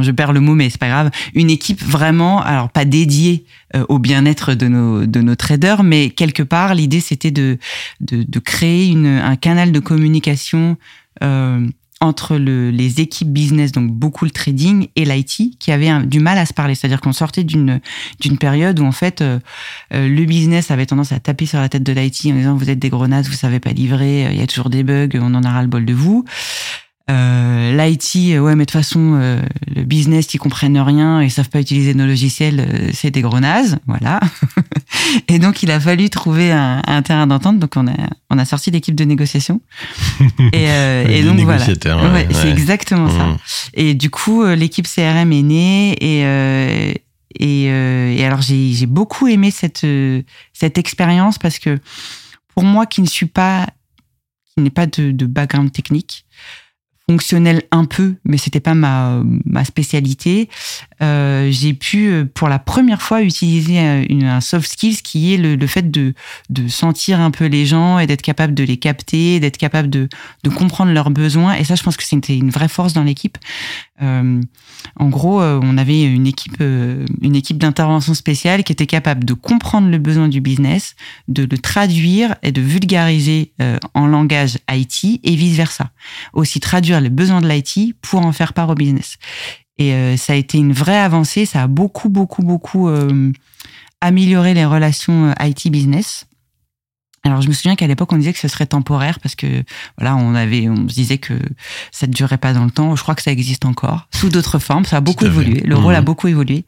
je 0.01 0.11
perds 0.11 0.31
le 0.31 0.39
mot, 0.39 0.55
mais 0.55 0.69
c'est 0.69 0.79
pas 0.79 0.87
grave. 0.87 1.11
Une 1.33 1.49
équipe 1.49 1.83
vraiment, 1.83 2.41
alors 2.41 2.69
pas 2.69 2.85
dédiée 2.85 3.43
euh, 3.75 3.83
au 3.89 3.99
bien-être 3.99 4.53
de 4.53 4.69
nos, 4.69 5.05
de 5.05 5.19
nos 5.19 5.35
traders, 5.35 5.83
mais 5.83 6.09
quelque 6.09 6.43
part, 6.43 6.73
l'idée 6.73 7.01
c'était 7.01 7.31
de, 7.31 7.59
créer 8.45 8.95
un 8.95 9.35
canal 9.35 9.73
de 9.73 9.79
communication 9.81 10.77
euh, 11.21 11.67
entre 11.99 12.37
le, 12.37 12.69
les 12.69 13.01
équipes 13.01 13.31
business, 13.31 13.71
donc 13.71 13.91
beaucoup 13.91 14.25
le 14.25 14.31
trading 14.31 14.87
et 14.95 15.05
l'IT, 15.05 15.57
qui 15.59 15.71
avaient 15.71 16.05
du 16.05 16.19
mal 16.19 16.37
à 16.37 16.45
se 16.45 16.53
parler. 16.53 16.75
C'est-à-dire 16.75 17.01
qu'on 17.01 17.13
sortait 17.13 17.43
d'une 17.43 17.81
d'une 18.19 18.37
période 18.37 18.79
où 18.79 18.85
en 18.85 18.91
fait 18.91 19.21
euh, 19.21 19.39
euh, 19.93 20.07
le 20.07 20.25
business 20.25 20.69
avait 20.71 20.85
tendance 20.85 21.11
à 21.11 21.19
taper 21.19 21.45
sur 21.45 21.59
la 21.59 21.69
tête 21.69 21.83
de 21.83 21.93
l'IT 21.93 22.27
en 22.27 22.35
disant 22.35 22.55
vous 22.55 22.69
êtes 22.69 22.79
des 22.79 22.89
grenades, 22.89 23.25
vous 23.25 23.33
savez 23.33 23.59
pas 23.59 23.71
livrer, 23.71 24.27
euh, 24.27 24.31
il 24.31 24.39
y 24.39 24.43
a 24.43 24.47
toujours 24.47 24.69
des 24.69 24.83
bugs, 24.83 25.09
on 25.15 25.33
en 25.33 25.43
a 25.43 25.49
ras 25.49 25.61
le 25.61 25.67
bol 25.67 25.85
de 25.85 25.93
vous. 25.93 26.25
Euh, 27.09 27.71
L'IT, 27.77 28.33
euh, 28.33 28.39
ouais, 28.39 28.55
mais 28.55 28.65
de 28.65 28.71
toute 28.71 28.79
façon, 28.79 29.13
euh, 29.15 29.41
le 29.73 29.83
business, 29.83 30.33
ils 30.33 30.39
comprennent 30.39 30.77
rien, 30.77 31.21
ils 31.23 31.31
savent 31.31 31.49
pas 31.49 31.61
utiliser 31.61 31.93
nos 31.93 32.05
logiciels, 32.05 32.59
euh, 32.59 32.89
c'est 32.93 33.11
des 33.11 33.21
grenades, 33.21 33.79
voilà. 33.87 34.19
et 35.29 35.39
donc, 35.39 35.63
il 35.63 35.71
a 35.71 35.79
fallu 35.79 36.09
trouver 36.09 36.51
un, 36.51 36.81
un 36.85 37.01
terrain 37.01 37.27
d'entente. 37.27 37.59
Donc, 37.59 37.71
on 37.77 37.87
a, 37.87 37.93
on 38.29 38.37
a 38.37 38.45
sorti 38.45 38.71
l'équipe 38.71 38.95
de 38.95 39.05
négociation. 39.05 39.61
et, 40.51 40.69
euh, 40.69 41.05
et 41.09 41.23
donc, 41.23 41.39
voilà. 41.39 41.59
négociateurs, 41.59 42.03
Ouais, 42.03 42.11
ouais, 42.11 42.27
c'est 42.31 42.49
exactement 42.49 43.09
ça. 43.09 43.23
Hum. 43.25 43.37
Et 43.73 43.93
du 43.93 44.09
coup, 44.09 44.45
l'équipe 44.45 44.87
CRM 44.87 45.31
est 45.31 45.43
née 45.43 45.91
et 46.01 46.25
euh, 46.25 46.93
et, 47.39 47.67
euh, 47.69 48.11
et 48.15 48.25
alors 48.25 48.41
j'ai 48.41 48.73
j'ai 48.73 48.85
beaucoup 48.85 49.27
aimé 49.27 49.51
cette 49.51 49.83
euh, 49.83 50.23
cette 50.53 50.77
expérience 50.77 51.37
parce 51.37 51.59
que 51.59 51.77
pour 52.55 52.63
moi 52.63 52.85
qui 52.85 53.01
ne 53.01 53.05
suis 53.07 53.25
pas 53.27 53.67
qui 54.55 54.63
n'ai 54.63 54.69
pas 54.69 54.87
de, 54.87 55.11
de 55.11 55.25
background 55.25 55.71
technique 55.71 56.25
fonctionnel 57.09 57.63
un 57.71 57.85
peu 57.85 58.15
mais 58.25 58.37
c'était 58.37 58.59
pas 58.59 58.73
ma 58.73 59.21
ma 59.45 59.63
spécialité. 59.63 60.49
Euh, 61.01 61.49
j'ai 61.51 61.73
pu 61.73 62.07
euh, 62.07 62.25
pour 62.25 62.49
la 62.49 62.59
première 62.59 63.01
fois 63.01 63.21
utiliser 63.21 63.79
un, 63.79 64.41
soft 64.41 64.71
skills 64.71 65.01
qui 65.03 65.33
est 65.33 65.37
le, 65.37 65.55
le 65.55 65.67
fait 65.67 65.89
de 65.89 66.13
de 66.49 66.67
sentir 66.67 67.19
un 67.19 67.31
peu 67.31 67.45
les 67.45 67.65
gens 67.65 67.99
et 67.99 68.07
d'être 68.07 68.21
capable 68.21 68.53
de 68.53 68.63
les 68.63 68.77
capter 68.77 69.39
d'être 69.39 69.57
capable 69.57 69.89
de 69.89 70.09
de 70.43 70.49
comprendre 70.49 70.91
leurs 70.91 71.09
besoins. 71.09 71.53
Et 71.53 71.63
ça 71.63 71.75
je 71.75 71.83
pense 71.83 71.97
que 71.97 72.03
c'était 72.03 72.37
une 72.37 72.49
vraie 72.49 72.67
force 72.67 72.93
dans 72.93 73.03
l'équipe. 73.03 73.37
Euh, 74.01 74.41
en 74.95 75.09
gros, 75.09 75.41
on 75.41 75.77
avait 75.77 76.03
une 76.03 76.27
équipe, 76.27 76.59
une 76.59 77.35
équipe 77.35 77.57
d'intervention 77.57 78.13
spéciale 78.13 78.63
qui 78.63 78.71
était 78.71 78.85
capable 78.85 79.25
de 79.25 79.33
comprendre 79.33 79.89
le 79.89 79.97
besoin 79.97 80.27
du 80.27 80.39
business, 80.39 80.95
de 81.27 81.47
le 81.49 81.57
traduire 81.57 82.35
et 82.43 82.51
de 82.51 82.61
vulgariser 82.61 83.53
en 83.95 84.05
langage 84.05 84.59
IT 84.71 85.19
et 85.23 85.35
vice 85.35 85.55
versa. 85.55 85.89
Aussi 86.33 86.59
traduire 86.59 86.96
les 86.99 87.09
besoins 87.09 87.41
de 87.41 87.47
l'IT 87.47 87.95
pour 88.01 88.25
en 88.25 88.31
faire 88.31 88.53
part 88.53 88.69
au 88.69 88.75
business. 88.75 89.17
Et 89.77 89.93
euh, 89.93 90.17
ça 90.17 90.33
a 90.33 90.35
été 90.35 90.57
une 90.57 90.73
vraie 90.73 90.97
avancée. 90.97 91.45
Ça 91.45 91.63
a 91.63 91.67
beaucoup, 91.67 92.09
beaucoup, 92.09 92.41
beaucoup 92.41 92.89
euh, 92.89 93.31
amélioré 94.01 94.53
les 94.53 94.65
relations 94.65 95.29
euh, 95.29 95.45
IT 95.45 95.71
business. 95.71 96.25
Alors 97.27 97.41
je 97.41 97.47
me 97.47 97.53
souviens 97.53 97.75
qu'à 97.75 97.87
l'époque 97.87 98.11
on 98.13 98.17
disait 98.17 98.33
que 98.33 98.39
ce 98.39 98.47
serait 98.47 98.65
temporaire 98.65 99.19
parce 99.19 99.35
que 99.35 99.63
voilà 99.97 100.15
on 100.15 100.33
avait 100.35 100.67
on 100.69 100.87
se 100.89 100.93
disait 100.95 101.17
que 101.17 101.33
ça 101.91 102.07
ne 102.07 102.13
durait 102.13 102.37
pas 102.37 102.53
dans 102.53 102.65
le 102.65 102.71
temps. 102.71 102.95
Je 102.95 103.03
crois 103.03 103.15
que 103.15 103.21
ça 103.21 103.31
existe 103.31 103.65
encore 103.65 104.07
sous 104.13 104.29
d'autres 104.29 104.59
formes. 104.59 104.85
Ça 104.85 104.97
a 104.97 105.01
beaucoup 105.01 105.25
évolué. 105.25 105.61
Le 105.61 105.75
rôle 105.75 105.95
a 105.95 105.99
Mhm. 105.99 106.05
beaucoup 106.05 106.27
évolué. 106.27 106.65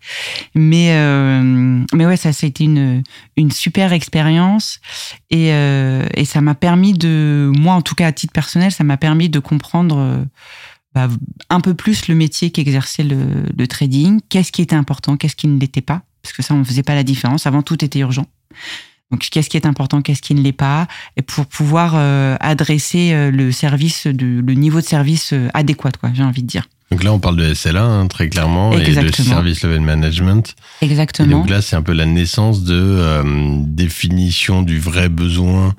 Mais 0.56 0.92
euh, 0.94 1.84
mais 1.94 2.06
ouais 2.06 2.18
ça 2.18 2.30
été 2.30 2.64
une 2.64 3.04
une 3.38 3.52
super 3.52 3.94
expérience 3.94 4.80
et 5.30 5.52
euh, 5.54 6.06
et 6.16 6.26
ça 6.26 6.42
m'a 6.42 6.56
permis 6.56 6.94
de 6.94 7.52
moi 7.58 7.74
en 7.74 7.82
tout 7.82 7.96
cas 7.96 8.08
à 8.08 8.12
titre 8.12 8.34
personnel 8.34 8.72
ça 8.72 8.84
m'a 8.84 8.98
permis 8.98 9.30
de 9.30 9.40
comprendre 9.40 9.98
euh, 9.98 10.24
bah, 10.96 11.08
un 11.50 11.60
peu 11.62 11.74
plus 11.74 12.08
le 12.08 12.16
métier 12.16 12.50
qu'exerçait 12.52 13.04
le, 13.04 13.18
le 13.56 13.68
trading. 13.68 14.20
Qu'est-ce 14.30 14.52
qui 14.52 14.62
était 14.62 14.76
important, 14.76 15.18
qu'est-ce 15.18 15.36
qui 15.36 15.48
ne 15.48 15.60
l'était 15.60 15.82
pas? 15.82 16.02
Parce 16.24 16.34
que 16.36 16.42
ça, 16.42 16.54
on 16.56 16.64
faisait 16.66 16.84
pas 16.84 16.96
la 16.96 17.04
différence. 17.04 17.46
Avant, 17.46 17.62
tout 17.62 17.84
était 17.86 18.00
urgent. 18.00 18.26
Donc, 19.12 19.28
qu'est-ce 19.32 19.50
qui 19.50 19.58
est 19.58 19.66
important, 19.66 20.02
qu'est-ce 20.02 20.22
qui 20.22 20.36
ne 20.36 20.42
l'est 20.42 20.52
pas, 20.52 20.88
et 21.18 21.22
pour 21.22 21.46
pouvoir 21.48 21.96
adresser 22.40 23.32
le 23.32 23.52
service, 23.52 24.06
de, 24.06 24.42
le 24.46 24.54
niveau 24.54 24.82
de 24.82 24.86
service 24.86 25.34
adéquat, 25.54 25.92
quoi, 26.00 26.12
j'ai 26.14 26.24
envie 26.24 26.44
de 26.44 26.48
dire. 26.48 26.68
Donc 26.92 27.04
là, 27.04 27.14
on 27.14 27.20
parle 27.20 27.36
de 27.36 27.54
SLA, 27.54 27.84
hein, 27.84 28.08
très 28.08 28.30
clairement, 28.30 28.74
et 28.74 28.84
de 28.84 29.12
Service 29.12 29.64
Level 29.64 29.82
Management. 29.82 30.56
Exactement. 30.82 31.28
Et 31.28 31.32
donc 31.32 31.50
là, 31.50 31.62
c'est 31.62 31.76
un 31.76 31.84
peu 31.84 31.94
la 31.94 32.08
naissance 32.08 32.64
de 32.64 32.76
euh, 32.76 33.24
définition 33.62 34.64
du 34.64 34.80
vrai 34.80 35.08
besoin 35.08 35.76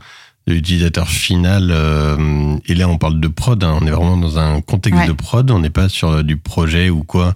de 0.46 0.54
l'utilisateur 0.54 1.08
final. 1.08 1.70
Euh, 1.72 2.56
et 2.66 2.76
là, 2.76 2.88
on 2.88 2.96
parle 2.96 3.18
de 3.18 3.26
prod. 3.26 3.62
Hein, 3.62 3.78
on 3.80 3.86
est 3.86 3.90
vraiment 3.90 4.16
dans 4.16 4.38
un 4.38 4.60
contexte 4.60 5.08
de 5.08 5.12
prod. 5.12 5.50
On 5.50 5.58
n'est 5.58 5.70
pas 5.70 5.88
sur 5.88 6.22
du 6.22 6.36
projet 6.36 6.90
ou 6.90 7.02
quoi. 7.02 7.34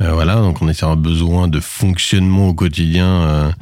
Euh, 0.00 0.12
voilà, 0.12 0.34
donc 0.36 0.60
on 0.60 0.68
est 0.68 0.74
sur 0.74 0.88
un 0.88 0.96
besoin 0.96 1.46
de 1.46 1.60
fonctionnement 1.60 2.48
au 2.48 2.54
quotidien 2.54 3.54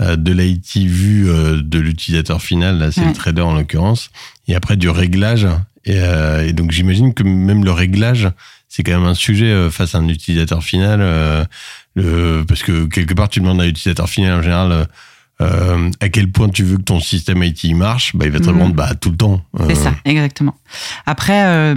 de 0.00 0.32
l'IT 0.32 0.76
vu 0.76 1.26
de 1.26 1.78
l'utilisateur 1.78 2.42
final. 2.42 2.78
Là, 2.78 2.92
c'est 2.92 3.04
le 3.04 3.12
trader 3.12 3.42
en 3.42 3.54
l'occurrence. 3.54 4.10
Et 4.46 4.54
après, 4.54 4.76
du 4.76 4.88
réglage. 4.88 5.46
Et, 5.84 5.96
et 5.96 6.52
donc, 6.52 6.70
j'imagine 6.70 7.14
que 7.14 7.22
même 7.22 7.64
le 7.64 7.72
réglage 7.72 8.30
c'est 8.68 8.82
quand 8.82 8.92
même 8.92 9.08
un 9.08 9.14
sujet 9.14 9.46
euh, 9.46 9.70
face 9.70 9.94
à 9.94 9.98
un 9.98 10.08
utilisateur 10.08 10.62
final, 10.62 11.00
euh, 11.00 12.44
parce 12.44 12.62
que 12.62 12.86
quelque 12.86 13.14
part, 13.14 13.28
tu 13.28 13.40
demandes 13.40 13.60
à 13.60 13.64
l'utilisateur 13.64 14.08
final 14.08 14.38
en 14.38 14.42
général. 14.42 14.88
Euh, 15.42 15.90
à 16.00 16.08
quel 16.08 16.32
point 16.32 16.48
tu 16.48 16.64
veux 16.64 16.78
que 16.78 16.82
ton 16.82 16.98
système 16.98 17.42
IT 17.42 17.64
marche, 17.74 18.16
bah, 18.16 18.24
il 18.24 18.32
va 18.32 18.40
te 18.40 18.48
mhm. 18.48 18.54
répondre 18.54 18.74
bah, 18.74 18.94
tout 18.94 19.10
le 19.10 19.16
temps. 19.18 19.44
C'est 19.68 19.74
ça, 19.74 19.94
exactement. 20.04 20.54
Après, 21.04 21.74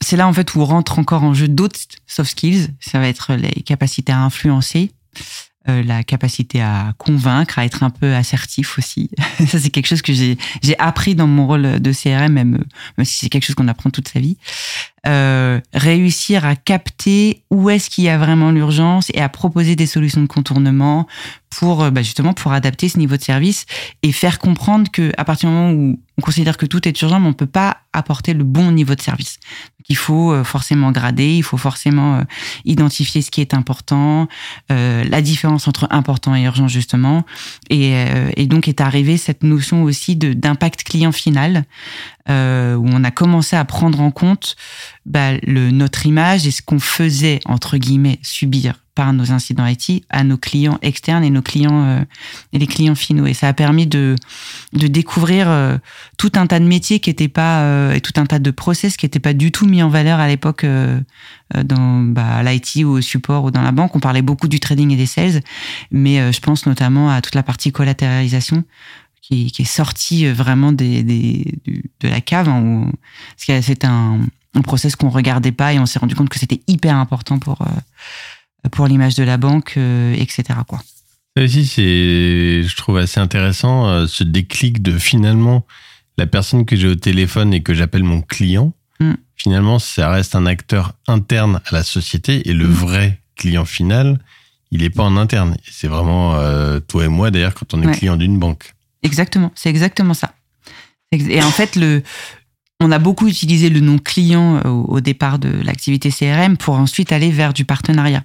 c'est 0.00 0.16
là 0.16 0.28
en 0.28 0.32
fait 0.32 0.54
où 0.54 0.64
rentre 0.64 0.98
encore 0.98 1.24
en 1.24 1.34
jeu 1.34 1.48
d'autres 1.48 1.80
soft 2.06 2.30
skills. 2.30 2.68
Ça 2.80 2.98
va 2.98 3.08
être 3.08 3.34
les 3.34 3.62
capacités 3.62 4.12
à 4.12 4.20
influencer, 4.20 4.90
euh, 5.68 5.82
la 5.82 6.02
capacité 6.04 6.60
à 6.60 6.94
convaincre, 6.98 7.58
à 7.58 7.64
être 7.64 7.82
un 7.82 7.90
peu 7.90 8.14
assertif 8.14 8.78
aussi. 8.78 9.10
Ça, 9.46 9.58
c'est 9.58 9.70
quelque 9.70 9.86
chose 9.86 10.02
que 10.02 10.12
j'ai 10.12 10.36
appris 10.78 11.14
dans 11.14 11.26
mon 11.26 11.46
rôle 11.46 11.80
de 11.80 11.92
CRM, 11.92 12.32
même, 12.32 12.64
même 12.96 13.04
si 13.04 13.18
c'est 13.18 13.28
quelque 13.28 13.44
chose 13.44 13.54
qu'on 13.54 13.68
apprend 13.68 13.90
toute 13.90 14.08
sa 14.08 14.20
vie. 14.20 14.36
Euh, 15.06 15.60
réussir 15.72 16.44
à 16.44 16.56
capter 16.56 17.44
où 17.50 17.70
est-ce 17.70 17.88
qu'il 17.88 18.04
y 18.04 18.08
a 18.08 18.18
vraiment 18.18 18.50
l'urgence 18.50 19.10
et 19.14 19.20
à 19.20 19.28
proposer 19.28 19.76
des 19.76 19.86
solutions 19.86 20.20
de 20.20 20.26
contournement 20.26 21.06
pour 21.56 21.84
euh, 21.84 21.90
bah 21.90 22.02
justement 22.02 22.34
pour 22.34 22.52
adapter 22.52 22.88
ce 22.88 22.98
niveau 22.98 23.16
de 23.16 23.22
service 23.22 23.64
et 24.02 24.10
faire 24.10 24.40
comprendre 24.40 24.90
que 24.90 25.12
à 25.16 25.24
partir 25.24 25.48
du 25.48 25.54
moment 25.54 25.70
où 25.70 26.00
on 26.18 26.20
considère 26.20 26.56
que 26.56 26.66
tout 26.66 26.86
est 26.88 27.00
urgent, 27.00 27.20
mais 27.20 27.28
on 27.28 27.32
peut 27.32 27.46
pas 27.46 27.78
apporter 27.92 28.34
le 28.34 28.42
bon 28.42 28.72
niveau 28.72 28.96
de 28.96 29.00
service. 29.00 29.38
il 29.88 29.96
faut 29.96 30.32
euh, 30.32 30.42
forcément 30.42 30.90
grader, 30.90 31.36
il 31.36 31.42
faut 31.42 31.56
forcément 31.56 32.22
identifier 32.64 33.22
ce 33.22 33.30
qui 33.30 33.40
est 33.40 33.54
important, 33.54 34.26
euh, 34.72 35.04
la 35.04 35.22
différence 35.22 35.68
entre 35.68 35.86
important 35.90 36.34
et 36.34 36.42
urgent 36.42 36.68
justement, 36.68 37.24
et, 37.70 37.94
et 38.36 38.46
donc 38.46 38.68
est 38.68 38.80
arrivée 38.80 39.16
cette 39.16 39.44
notion 39.44 39.84
aussi 39.84 40.16
d'impact 40.16 40.82
client 40.82 41.12
final 41.12 41.64
euh, 42.28 42.74
où 42.74 42.86
on 42.92 43.04
a 43.04 43.10
commencé 43.10 43.56
à 43.56 43.64
prendre 43.64 44.00
en 44.00 44.10
compte 44.10 44.56
bah, 45.08 45.38
le, 45.42 45.70
notre 45.70 46.04
image 46.04 46.46
et 46.46 46.50
ce 46.50 46.60
qu'on 46.60 46.78
faisait, 46.78 47.40
entre 47.46 47.78
guillemets, 47.78 48.18
subir 48.22 48.74
par 48.94 49.12
nos 49.12 49.30
incidents 49.30 49.64
IT 49.64 50.04
à 50.10 50.22
nos 50.22 50.36
clients 50.36 50.78
externes 50.82 51.24
et 51.24 51.30
nos 51.30 51.40
clients 51.40 51.84
euh, 51.86 52.00
et 52.52 52.58
les 52.58 52.66
clients 52.66 52.94
finaux. 52.94 53.26
Et 53.26 53.32
ça 53.32 53.48
a 53.48 53.52
permis 53.54 53.86
de, 53.86 54.16
de 54.74 54.86
découvrir 54.86 55.48
euh, 55.48 55.78
tout 56.18 56.32
un 56.34 56.46
tas 56.46 56.58
de 56.58 56.66
métiers 56.66 57.00
qui 57.00 57.08
n'étaient 57.08 57.28
pas 57.28 57.62
euh, 57.62 57.94
et 57.94 58.00
tout 58.00 58.12
un 58.16 58.26
tas 58.26 58.38
de 58.38 58.50
process 58.50 58.96
qui 58.96 59.06
n'étaient 59.06 59.18
pas 59.18 59.34
du 59.34 59.50
tout 59.50 59.66
mis 59.66 59.82
en 59.82 59.88
valeur 59.88 60.18
à 60.18 60.28
l'époque 60.28 60.66
dans 61.64 62.00
bah, 62.00 62.42
l'IT 62.42 62.84
ou 62.84 62.88
au 62.88 63.00
support 63.00 63.44
ou 63.44 63.50
dans 63.50 63.62
la 63.62 63.72
banque. 63.72 63.96
On 63.96 64.00
parlait 64.00 64.20
beaucoup 64.20 64.48
du 64.48 64.60
trading 64.60 64.90
et 64.90 64.96
des 64.96 65.06
sales, 65.06 65.42
mais 65.90 66.32
je 66.32 66.40
pense 66.40 66.66
notamment 66.66 67.08
à 67.08 67.22
toute 67.22 67.34
la 67.34 67.42
partie 67.42 67.72
collatéralisation 67.72 68.64
qui, 69.28 69.52
est 69.58 69.64
sorti 69.64 70.26
euh, 70.26 70.32
vraiment 70.32 70.72
des, 70.72 71.02
des, 71.02 71.54
de 71.66 72.08
la 72.08 72.20
cave. 72.20 72.48
Hein, 72.48 72.90
parce 73.36 73.46
que 73.46 73.60
c'était 73.66 73.86
un, 73.86 74.20
un 74.54 74.62
process 74.62 74.96
qu'on 74.96 75.10
regardait 75.10 75.52
pas 75.52 75.72
et 75.72 75.78
on 75.78 75.86
s'est 75.86 75.98
rendu 75.98 76.14
compte 76.14 76.28
que 76.28 76.38
c'était 76.38 76.60
hyper 76.66 76.96
important 76.96 77.38
pour, 77.38 77.62
euh, 77.62 78.68
pour 78.70 78.86
l'image 78.86 79.14
de 79.14 79.22
la 79.22 79.36
banque, 79.36 79.74
euh, 79.76 80.14
etc. 80.14 80.44
Quoi. 80.66 80.80
Ça 81.36 81.44
aussi, 81.44 81.66
c'est, 81.66 82.62
je 82.62 82.76
trouve 82.76 82.98
assez 82.98 83.20
intéressant, 83.20 84.06
ce 84.06 84.24
déclic 84.24 84.82
de 84.82 84.98
finalement 84.98 85.66
la 86.16 86.26
personne 86.26 86.64
que 86.64 86.74
j'ai 86.74 86.88
au 86.88 86.96
téléphone 86.96 87.54
et 87.54 87.62
que 87.62 87.74
j'appelle 87.74 88.02
mon 88.02 88.22
client. 88.22 88.72
Mm. 88.98 89.12
Finalement, 89.36 89.78
ça 89.78 90.10
reste 90.10 90.34
un 90.34 90.46
acteur 90.46 90.94
interne 91.06 91.60
à 91.66 91.74
la 91.74 91.84
société 91.84 92.48
et 92.48 92.52
le 92.52 92.66
mm. 92.66 92.72
vrai 92.72 93.20
client 93.36 93.64
final, 93.64 94.18
il 94.72 94.80
n'est 94.80 94.90
pas 94.90 95.04
en 95.04 95.16
interne. 95.16 95.56
C'est 95.70 95.86
vraiment 95.86 96.36
toi 96.88 97.04
et 97.04 97.08
moi 97.08 97.30
d'ailleurs 97.30 97.54
quand 97.54 97.72
on 97.72 97.82
est 97.82 97.92
client 97.92 98.16
d'une 98.16 98.38
banque. 98.38 98.74
Exactement, 99.04 99.52
c'est 99.54 99.70
exactement 99.70 100.14
ça. 100.14 100.32
Et 101.12 101.42
en 101.42 101.50
fait, 101.50 101.76
le, 101.76 102.02
on 102.80 102.92
a 102.92 102.98
beaucoup 103.00 103.26
utilisé 103.26 103.70
le 103.70 103.80
nom 103.80 103.98
client 103.98 104.60
euh, 104.64 104.68
au 104.68 105.00
départ 105.00 105.40
de 105.40 105.48
l'activité 105.64 106.10
CRM 106.10 106.56
pour 106.56 106.74
ensuite 106.74 107.10
aller 107.10 107.30
vers 107.30 107.52
du 107.52 107.64
partenariat. 107.64 108.22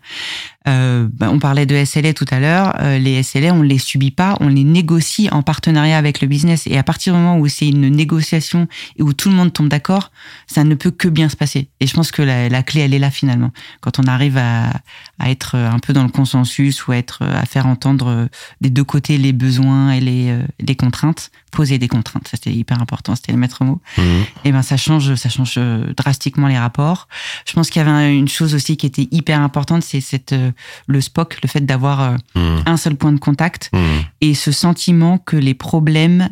Euh, 0.67 1.07
ben, 1.11 1.29
on 1.29 1.39
parlait 1.39 1.65
de 1.65 1.83
SLA 1.83 2.13
tout 2.13 2.25
à 2.29 2.39
l'heure. 2.39 2.75
Euh, 2.79 2.97
les 2.97 3.21
SLA, 3.21 3.53
on 3.53 3.61
les 3.61 3.77
subit 3.77 4.11
pas, 4.11 4.37
on 4.39 4.47
les 4.47 4.63
négocie 4.63 5.27
en 5.31 5.43
partenariat 5.43 5.97
avec 5.97 6.21
le 6.21 6.27
business. 6.27 6.67
Et 6.67 6.77
à 6.77 6.83
partir 6.83 7.13
du 7.13 7.19
moment 7.19 7.37
où 7.37 7.47
c'est 7.47 7.67
une 7.67 7.89
négociation 7.89 8.67
et 8.97 9.03
où 9.03 9.13
tout 9.13 9.29
le 9.29 9.35
monde 9.35 9.51
tombe 9.51 9.67
d'accord, 9.67 10.11
ça 10.47 10.63
ne 10.63 10.75
peut 10.75 10.91
que 10.91 11.07
bien 11.07 11.27
se 11.29 11.35
passer. 11.35 11.67
Et 11.79 11.87
je 11.87 11.93
pense 11.93 12.11
que 12.11 12.21
la, 12.21 12.49
la 12.49 12.63
clé, 12.63 12.81
elle 12.81 12.93
est 12.93 12.99
là 12.99 13.11
finalement. 13.11 13.51
Quand 13.81 13.99
on 13.99 14.03
arrive 14.03 14.37
à, 14.37 14.69
à, 15.19 15.29
être 15.29 15.55
un 15.55 15.79
peu 15.79 15.93
dans 15.93 16.03
le 16.03 16.09
consensus 16.09 16.87
ou 16.87 16.93
à 16.93 16.97
être 16.97 17.23
à 17.23 17.45
faire 17.45 17.67
entendre 17.67 18.29
des 18.61 18.69
deux 18.69 18.83
côtés 18.83 19.17
les 19.17 19.33
besoins 19.33 19.91
et 19.91 19.99
les, 19.99 20.37
les 20.59 20.75
contraintes, 20.75 21.31
poser 21.51 21.77
des 21.77 21.87
contraintes, 21.87 22.27
ça 22.27 22.37
c'était 22.37 22.53
hyper 22.53 22.81
important, 22.81 23.15
c'était 23.15 23.31
le 23.31 23.37
maître 23.37 23.63
mot. 23.63 23.81
Mmh. 23.97 24.01
Et 24.45 24.51
ben 24.51 24.61
ça 24.61 24.77
change, 24.77 25.15
ça 25.15 25.29
change 25.29 25.59
drastiquement 25.95 26.47
les 26.47 26.57
rapports. 26.57 27.07
Je 27.45 27.53
pense 27.53 27.69
qu'il 27.69 27.81
y 27.81 27.85
avait 27.85 28.15
une 28.15 28.27
chose 28.27 28.55
aussi 28.55 28.77
qui 28.77 28.85
était 28.85 29.07
hyper 29.11 29.41
importante, 29.41 29.83
c'est 29.83 30.01
cette 30.01 30.33
le 30.87 31.01
SPOC, 31.01 31.41
le 31.41 31.47
fait 31.47 31.61
d'avoir 31.61 32.01
euh, 32.01 32.15
hmm. 32.35 32.63
un 32.65 32.77
seul 32.77 32.95
point 32.95 33.11
de 33.11 33.19
contact 33.19 33.69
hmm. 33.73 33.79
et 34.21 34.33
ce 34.33 34.51
sentiment 34.51 35.17
que 35.17 35.35
les 35.35 35.53
problèmes 35.53 36.29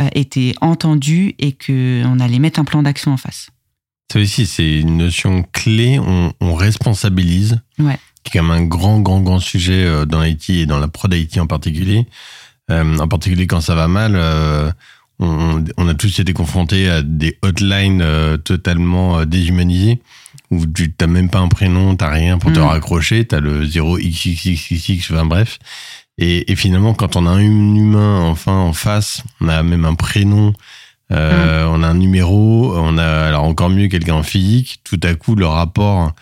euh, 0.00 0.08
étaient 0.14 0.54
entendus 0.60 1.34
et 1.38 1.52
qu'on 1.52 2.20
allait 2.20 2.38
mettre 2.38 2.60
un 2.60 2.64
plan 2.64 2.82
d'action 2.82 3.12
en 3.12 3.16
face. 3.16 3.50
Ça 4.12 4.18
aussi, 4.18 4.46
c'est 4.46 4.80
une 4.80 4.96
notion 4.96 5.44
clé. 5.52 6.00
On, 6.00 6.54
responsabilise, 6.54 7.60
ouais. 7.78 7.98
qui 8.24 8.36
est 8.36 8.40
quand 8.40 8.46
même 8.46 8.62
un 8.62 8.66
grand, 8.66 9.00
grand, 9.00 9.20
grand 9.20 9.40
sujet 9.40 9.84
euh, 9.84 10.04
dans 10.04 10.22
l'IT 10.22 10.50
et 10.50 10.66
dans 10.66 10.78
la 10.78 10.88
prod 10.88 11.12
IT 11.14 11.38
en 11.38 11.46
particulier. 11.46 12.06
en 12.68 13.08
particulier 13.08 13.46
quand 13.46 13.60
ça 13.60 13.74
va 13.74 13.88
mal, 13.88 14.16
on, 15.18 15.64
on, 15.76 15.88
a 15.88 15.94
tous 15.94 16.18
été 16.18 16.32
confrontés 16.32 16.88
à 16.88 17.02
des 17.02 17.38
hotlines 17.42 18.04
totalement 18.44 19.24
déshumanisées 19.24 20.00
où 20.50 20.66
tu 20.66 20.92
n'as 21.00 21.06
même 21.06 21.30
pas 21.30 21.38
un 21.38 21.48
prénom, 21.48 21.94
t'as 21.94 22.10
rien 22.10 22.38
pour 22.38 22.52
te 22.52 22.58
mm. 22.58 22.64
raccrocher, 22.64 23.26
tu 23.26 23.34
as 23.34 23.40
le 23.40 23.64
0xxxx, 23.64 25.12
enfin 25.12 25.24
bref. 25.24 25.58
Et, 26.18 26.50
et, 26.52 26.56
finalement, 26.56 26.92
quand 26.92 27.16
on 27.16 27.26
a 27.26 27.30
un 27.30 27.40
humain 27.40 28.20
enfin 28.20 28.52
en 28.52 28.72
face, 28.72 29.22
on 29.40 29.48
a 29.48 29.62
même 29.62 29.84
un 29.84 29.94
prénom, 29.94 30.52
euh, 31.12 31.66
mm. 31.66 31.70
on 31.72 31.82
a 31.82 31.88
un 31.88 31.94
numéro, 31.94 32.76
on 32.76 32.98
a 32.98 33.26
alors 33.28 33.44
encore 33.44 33.70
mieux 33.70 33.88
quelqu'un 33.88 34.14
en 34.14 34.22
physique. 34.22 34.80
Tout 34.84 35.00
à 35.02 35.14
coup, 35.14 35.34
le 35.34 35.46
rapport 35.46 36.12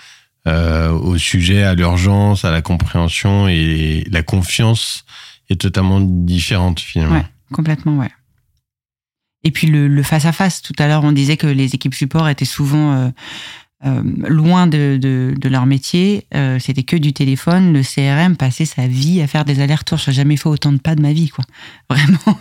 euh, 0.47 0.91
au 0.91 1.19
sujet, 1.19 1.63
à 1.63 1.75
l'urgence, 1.75 2.45
à 2.45 2.51
la 2.51 2.63
compréhension 2.63 3.49
et 3.49 4.05
la 4.11 4.23
confiance 4.23 5.05
est 5.51 5.61
totalement 5.61 6.01
différente 6.01 6.81
finalement. 6.81 7.17
Ouais, 7.17 7.27
complètement, 7.53 7.99
ouais. 7.99 8.11
Et 9.45 9.51
puis 9.51 9.67
le 9.69 10.03
face 10.03 10.27
à 10.27 10.33
face. 10.33 10.63
Tout 10.63 10.75
à 10.79 10.89
l'heure, 10.89 11.05
on 11.05 11.13
disait 11.13 11.37
que 11.37 11.47
les 11.47 11.75
équipes 11.75 11.95
support 11.95 12.29
étaient 12.29 12.45
souvent 12.45 12.93
euh, 12.93 13.09
euh, 13.87 14.03
loin 14.27 14.67
de, 14.67 14.99
de, 15.01 15.35
de, 15.39 15.49
leur 15.49 15.65
métier, 15.65 16.27
euh, 16.35 16.59
c'était 16.59 16.83
que 16.83 16.97
du 16.97 17.13
téléphone. 17.13 17.73
Le 17.73 17.83
CRM 17.83 18.37
passait 18.37 18.65
sa 18.65 18.89
vie 18.89 19.23
à 19.23 19.29
faire 19.29 19.45
des 19.45 19.61
allers-retours. 19.61 19.99
Je 19.99 20.11
n'ai 20.11 20.17
jamais 20.17 20.37
fait 20.37 20.49
autant 20.49 20.73
de 20.73 20.79
pas 20.79 20.97
de 20.97 21.01
ma 21.01 21.13
vie, 21.13 21.29
quoi. 21.29 21.45
Vraiment. 21.91 22.41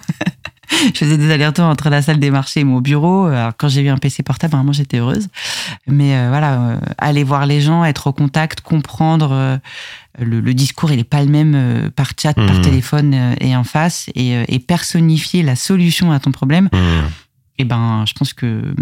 je 0.72 0.98
faisais 0.98 1.16
des 1.16 1.30
allers-retours 1.30 1.66
entre 1.66 1.92
la 1.92 2.02
salle 2.02 2.18
des 2.18 2.32
marchés 2.32 2.62
et 2.62 2.64
mon 2.64 2.82
bureau. 2.82 3.26
Alors, 3.26 3.52
quand 3.56 3.68
j'ai 3.68 3.82
eu 3.82 3.90
un 3.90 4.00
PC 4.00 4.24
portable, 4.24 4.56
vraiment, 4.56 4.72
j'étais 4.72 4.98
heureuse. 4.98 5.28
Mais 5.86 6.18
euh, 6.18 6.30
voilà, 6.30 6.80
aller 6.98 7.24
voir 7.24 7.46
les 7.46 7.62
gens, 7.62 7.86
être 7.86 8.08
au 8.08 8.14
contact, 8.14 8.62
comprendre. 8.62 9.60
Le, 10.20 10.40
le, 10.40 10.54
discours, 10.56 10.92
il 10.92 10.98
n'est 10.98 11.04
pas 11.04 11.22
le 11.22 11.30
même 11.30 11.92
par 11.96 12.14
chat, 12.20 12.34
par 12.34 12.52
mmh. 12.52 12.62
téléphone 12.62 13.36
et 13.40 13.56
en 13.56 13.64
face. 13.64 14.10
Et, 14.16 14.42
et, 14.52 14.58
personnifier 14.58 15.44
la 15.44 15.56
solution 15.56 16.12
à 16.12 16.20
ton 16.20 16.32
problème, 16.32 16.70
mmh. 16.74 16.78
et 16.78 17.60
eh 17.60 17.64
ben, 17.64 18.04
je 18.08 18.14
pense 18.14 18.34
que, 18.34 18.74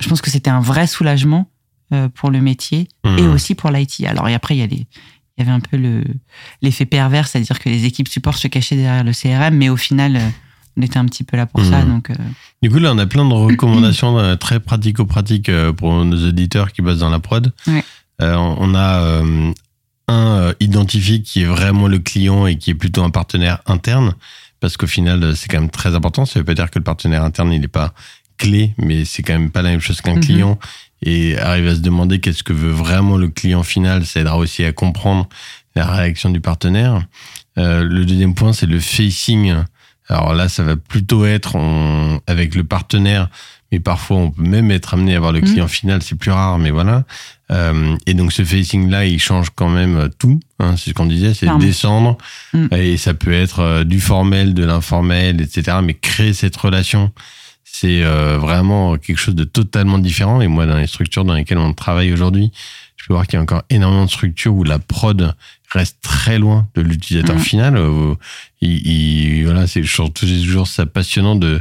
je 0.00 0.08
pense 0.08 0.20
que 0.20 0.30
c'était 0.30 0.50
un 0.50 0.60
vrai 0.60 0.86
soulagement 0.86 1.48
pour 2.14 2.30
le 2.30 2.40
métier 2.40 2.88
et 3.04 3.22
mmh. 3.22 3.32
aussi 3.32 3.54
pour 3.54 3.70
l'IT. 3.70 4.04
Alors, 4.06 4.28
et 4.28 4.34
après, 4.34 4.56
il 4.56 4.58
y, 4.58 4.62
a 4.62 4.66
il 4.66 4.86
y 5.38 5.42
avait 5.42 5.50
un 5.50 5.60
peu 5.60 5.76
l'effet 6.62 6.86
pervers, 6.86 7.28
c'est-à-dire 7.28 7.58
que 7.58 7.68
les 7.68 7.84
équipes 7.84 8.08
support 8.08 8.36
se 8.36 8.48
cachaient 8.48 8.76
derrière 8.76 9.04
le 9.04 9.12
CRM, 9.12 9.54
mais 9.56 9.68
au 9.68 9.76
final, 9.76 10.16
euh, 10.16 10.28
on 10.76 10.82
était 10.82 10.98
un 10.98 11.04
petit 11.06 11.24
peu 11.24 11.36
là 11.36 11.46
pour 11.46 11.64
ça. 11.64 11.84
Mmh. 11.84 11.88
Donc, 11.88 12.10
euh. 12.10 12.14
Du 12.62 12.70
coup, 12.70 12.78
là, 12.78 12.92
on 12.92 12.98
a 12.98 13.06
plein 13.06 13.28
de 13.28 13.34
recommandations 13.34 14.36
très 14.36 14.60
pratico-pratiques 14.60 15.50
pour 15.76 16.04
nos 16.04 16.28
auditeurs 16.28 16.72
qui 16.72 16.82
bossent 16.82 16.98
dans 16.98 17.10
la 17.10 17.20
prod. 17.20 17.52
Ouais. 17.66 17.84
on 18.20 18.74
a 18.74 19.22
un 20.08 20.54
identifier 20.60 21.22
qui 21.22 21.42
est 21.42 21.46
vraiment 21.46 21.88
le 21.88 21.98
client 21.98 22.46
et 22.46 22.56
qui 22.56 22.70
est 22.70 22.74
plutôt 22.74 23.02
un 23.02 23.10
partenaire 23.10 23.60
interne, 23.66 24.14
parce 24.60 24.76
qu'au 24.76 24.86
final, 24.86 25.36
c'est 25.36 25.48
quand 25.48 25.60
même 25.60 25.70
très 25.70 25.94
important. 25.94 26.24
Ça 26.24 26.38
veut 26.38 26.44
pas 26.44 26.54
dire 26.54 26.70
que 26.70 26.78
le 26.78 26.84
partenaire 26.84 27.24
interne, 27.24 27.52
il 27.52 27.60
n'est 27.60 27.68
pas 27.68 27.92
clé, 28.38 28.74
mais 28.78 29.04
c'est 29.04 29.22
quand 29.22 29.32
même 29.32 29.50
pas 29.50 29.62
la 29.62 29.70
même 29.70 29.80
chose 29.80 30.00
qu'un 30.00 30.16
mhm. 30.16 30.20
client. 30.20 30.58
Et 31.06 31.38
arriver 31.38 31.70
à 31.70 31.74
se 31.76 31.80
demander 31.80 32.18
qu'est-ce 32.18 32.42
que 32.42 32.52
veut 32.52 32.72
vraiment 32.72 33.16
le 33.16 33.28
client 33.28 33.62
final, 33.62 34.04
ça 34.04 34.20
aidera 34.20 34.36
aussi 34.36 34.64
à 34.64 34.72
comprendre 34.72 35.28
la 35.76 35.86
réaction 35.86 36.30
du 36.30 36.40
partenaire. 36.40 37.00
Euh, 37.58 37.84
le 37.84 38.04
deuxième 38.04 38.34
point, 38.34 38.52
c'est 38.52 38.66
le 38.66 38.80
facing. 38.80 39.54
Alors 40.08 40.34
là, 40.34 40.48
ça 40.48 40.64
va 40.64 40.76
plutôt 40.76 41.24
être 41.24 41.56
avec 42.26 42.56
le 42.56 42.64
partenaire, 42.64 43.28
mais 43.70 43.78
parfois 43.78 44.16
on 44.16 44.30
peut 44.30 44.42
même 44.42 44.70
être 44.70 44.94
amené 44.94 45.14
à 45.14 45.20
voir 45.20 45.32
le 45.32 45.40
mhm. 45.40 45.46
client 45.46 45.68
final, 45.68 46.02
c'est 46.02 46.16
plus 46.16 46.32
rare, 46.32 46.58
mais 46.58 46.70
voilà. 46.70 47.04
Euh, 47.52 47.96
et 48.06 48.14
donc 48.14 48.32
ce 48.32 48.44
facing-là, 48.44 49.06
il 49.06 49.20
change 49.20 49.50
quand 49.54 49.68
même 49.68 50.08
tout. 50.18 50.40
Hein, 50.58 50.74
c'est 50.76 50.90
ce 50.90 50.94
qu'on 50.94 51.06
disait, 51.06 51.34
c'est 51.34 51.48
descendre. 51.58 52.18
Mhm. 52.52 52.68
Et 52.72 52.96
ça 52.96 53.14
peut 53.14 53.32
être 53.32 53.60
euh, 53.60 53.84
du 53.84 54.00
formel, 54.00 54.54
de 54.54 54.64
l'informel, 54.64 55.40
etc. 55.40 55.78
Mais 55.84 55.94
créer 55.94 56.32
cette 56.32 56.56
relation 56.56 57.12
c'est 57.68 58.04
euh, 58.04 58.38
vraiment 58.38 58.96
quelque 58.96 59.18
chose 59.18 59.34
de 59.34 59.44
totalement 59.44 59.98
différent. 59.98 60.40
Et 60.40 60.46
moi, 60.46 60.66
dans 60.66 60.78
les 60.78 60.86
structures 60.86 61.24
dans 61.24 61.34
lesquelles 61.34 61.58
on 61.58 61.74
travaille 61.74 62.12
aujourd'hui, 62.12 62.52
je 62.96 63.06
peux 63.06 63.12
voir 63.12 63.26
qu'il 63.26 63.34
y 63.34 63.38
a 63.38 63.42
encore 63.42 63.64
énormément 63.70 64.04
de 64.04 64.10
structures 64.10 64.54
où 64.54 64.64
la 64.64 64.78
prod 64.78 65.34
reste 65.72 65.98
très 66.00 66.38
loin 66.38 66.68
de 66.74 66.80
l'utilisateur 66.80 67.36
mmh. 67.36 67.40
final. 67.40 67.76
Euh, 67.76 68.14
il, 68.60 69.44
voilà, 69.44 69.66
c'est 69.66 69.82
toujours 70.14 70.68
ça 70.68 70.86
passionnant 70.86 71.34
de 71.34 71.60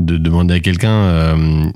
de 0.00 0.16
demander 0.16 0.54
à 0.54 0.60
quelqu'un 0.60 0.90
euh, 0.90 1.68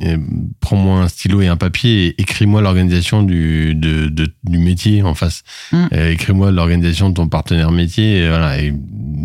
prends-moi 0.61 1.02
un 1.02 1.09
stylo 1.09 1.40
et 1.40 1.46
un 1.46 1.57
papier 1.57 2.07
et 2.07 2.20
écris-moi 2.20 2.61
l'organisation 2.61 3.22
du, 3.22 3.76
de, 3.76 4.09
du 4.44 4.59
métier 4.59 5.02
en 5.02 5.14
face. 5.14 5.42
Mm. 5.72 5.87
écris-moi 5.92 6.50
l'organisation 6.50 7.11
de 7.11 7.14
ton 7.14 7.28
partenaire 7.28 7.70
métier. 7.70 8.18
Et 8.18 8.28
voilà. 8.28 8.59
Et 8.59 8.74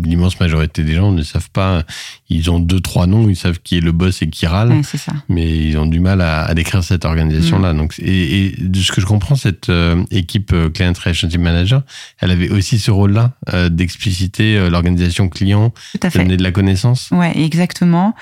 l'immense 0.04 0.38
majorité 0.38 0.84
des 0.84 0.94
gens 0.94 1.10
ne 1.10 1.22
savent 1.22 1.50
pas. 1.50 1.82
Ils 2.28 2.50
ont 2.50 2.60
deux, 2.60 2.80
trois 2.80 3.06
noms, 3.06 3.28
ils 3.28 3.36
savent 3.36 3.58
qui 3.60 3.78
est 3.78 3.80
le 3.80 3.92
boss 3.92 4.22
et 4.22 4.30
qui 4.30 4.46
râle. 4.46 4.84
ça. 4.84 5.12
Mais 5.28 5.50
ils 5.50 5.76
ont 5.76 5.86
du 5.86 5.98
mal 5.98 6.20
à, 6.20 6.44
à 6.44 6.54
décrire 6.54 6.84
cette 6.84 7.04
organisation-là. 7.04 7.72
Mm. 7.72 7.76
Donc, 7.76 7.94
et, 7.98 8.46
et, 8.46 8.56
de 8.60 8.78
ce 8.78 8.92
que 8.92 9.00
je 9.00 9.06
comprends, 9.06 9.34
cette 9.34 9.70
euh, 9.70 10.04
équipe 10.12 10.52
euh, 10.52 10.70
Client 10.70 10.92
Relationship 10.92 11.40
Manager, 11.40 11.82
elle 12.20 12.30
avait 12.30 12.50
aussi 12.50 12.78
ce 12.78 12.92
rôle-là 12.92 13.32
d'expliciter 13.70 14.68
l'organisation 14.70 15.28
client, 15.28 15.72
de 15.94 16.08
donner 16.08 16.36
de 16.36 16.42
la 16.42 16.52
connaissance. 16.52 17.08
Ouais, 17.10 17.32
exactement 17.36 18.14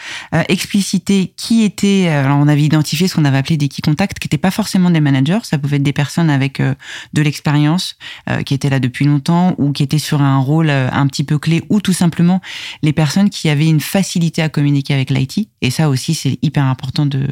expliciter 0.63 1.33
qui 1.37 1.65
était. 1.65 2.07
Euh, 2.09 2.25
alors 2.25 2.39
on 2.39 2.47
avait 2.47 2.63
identifié 2.63 3.09
ce 3.09 3.15
qu'on 3.15 3.25
avait 3.25 3.39
appelé 3.39 3.57
des 3.57 3.69
key 3.69 3.83
contacts, 3.83 4.19
qui 4.19 4.27
n'étaient 4.27 4.39
pas 4.39 4.51
forcément 4.53 4.91
des 4.91 5.01
managers. 5.01 5.41
Ça 5.43 5.59
pouvait 5.59 5.77
être 5.77 5.83
des 5.83 5.93
personnes 5.93 6.31
avec 6.31 6.61
euh, 6.61 6.75
de 7.13 7.23
l'expérience, 7.23 7.97
euh, 8.31 8.43
qui 8.43 8.55
étaient 8.55 8.71
là 8.71 8.79
depuis 8.79 9.05
longtemps 9.05 9.55
ou 9.59 9.73
qui 9.73 9.83
étaient 9.83 9.99
sur 9.99 10.23
un 10.23 10.39
rôle 10.39 10.71
un 10.71 11.07
petit 11.09 11.25
peu 11.25 11.39
clé, 11.39 11.65
ou 11.69 11.81
tout 11.81 11.93
simplement 11.93 12.41
les 12.83 12.93
personnes 12.93 13.29
qui 13.29 13.49
avaient 13.49 13.67
une 13.67 13.81
facilité 13.81 14.41
à 14.43 14.49
communiquer 14.49 14.95
avec 14.95 15.11
l'IT. 15.11 15.49
Et 15.61 15.71
ça 15.71 15.89
aussi, 15.89 16.15
c'est 16.15 16.39
hyper 16.43 16.65
important 16.65 17.07
de 17.07 17.29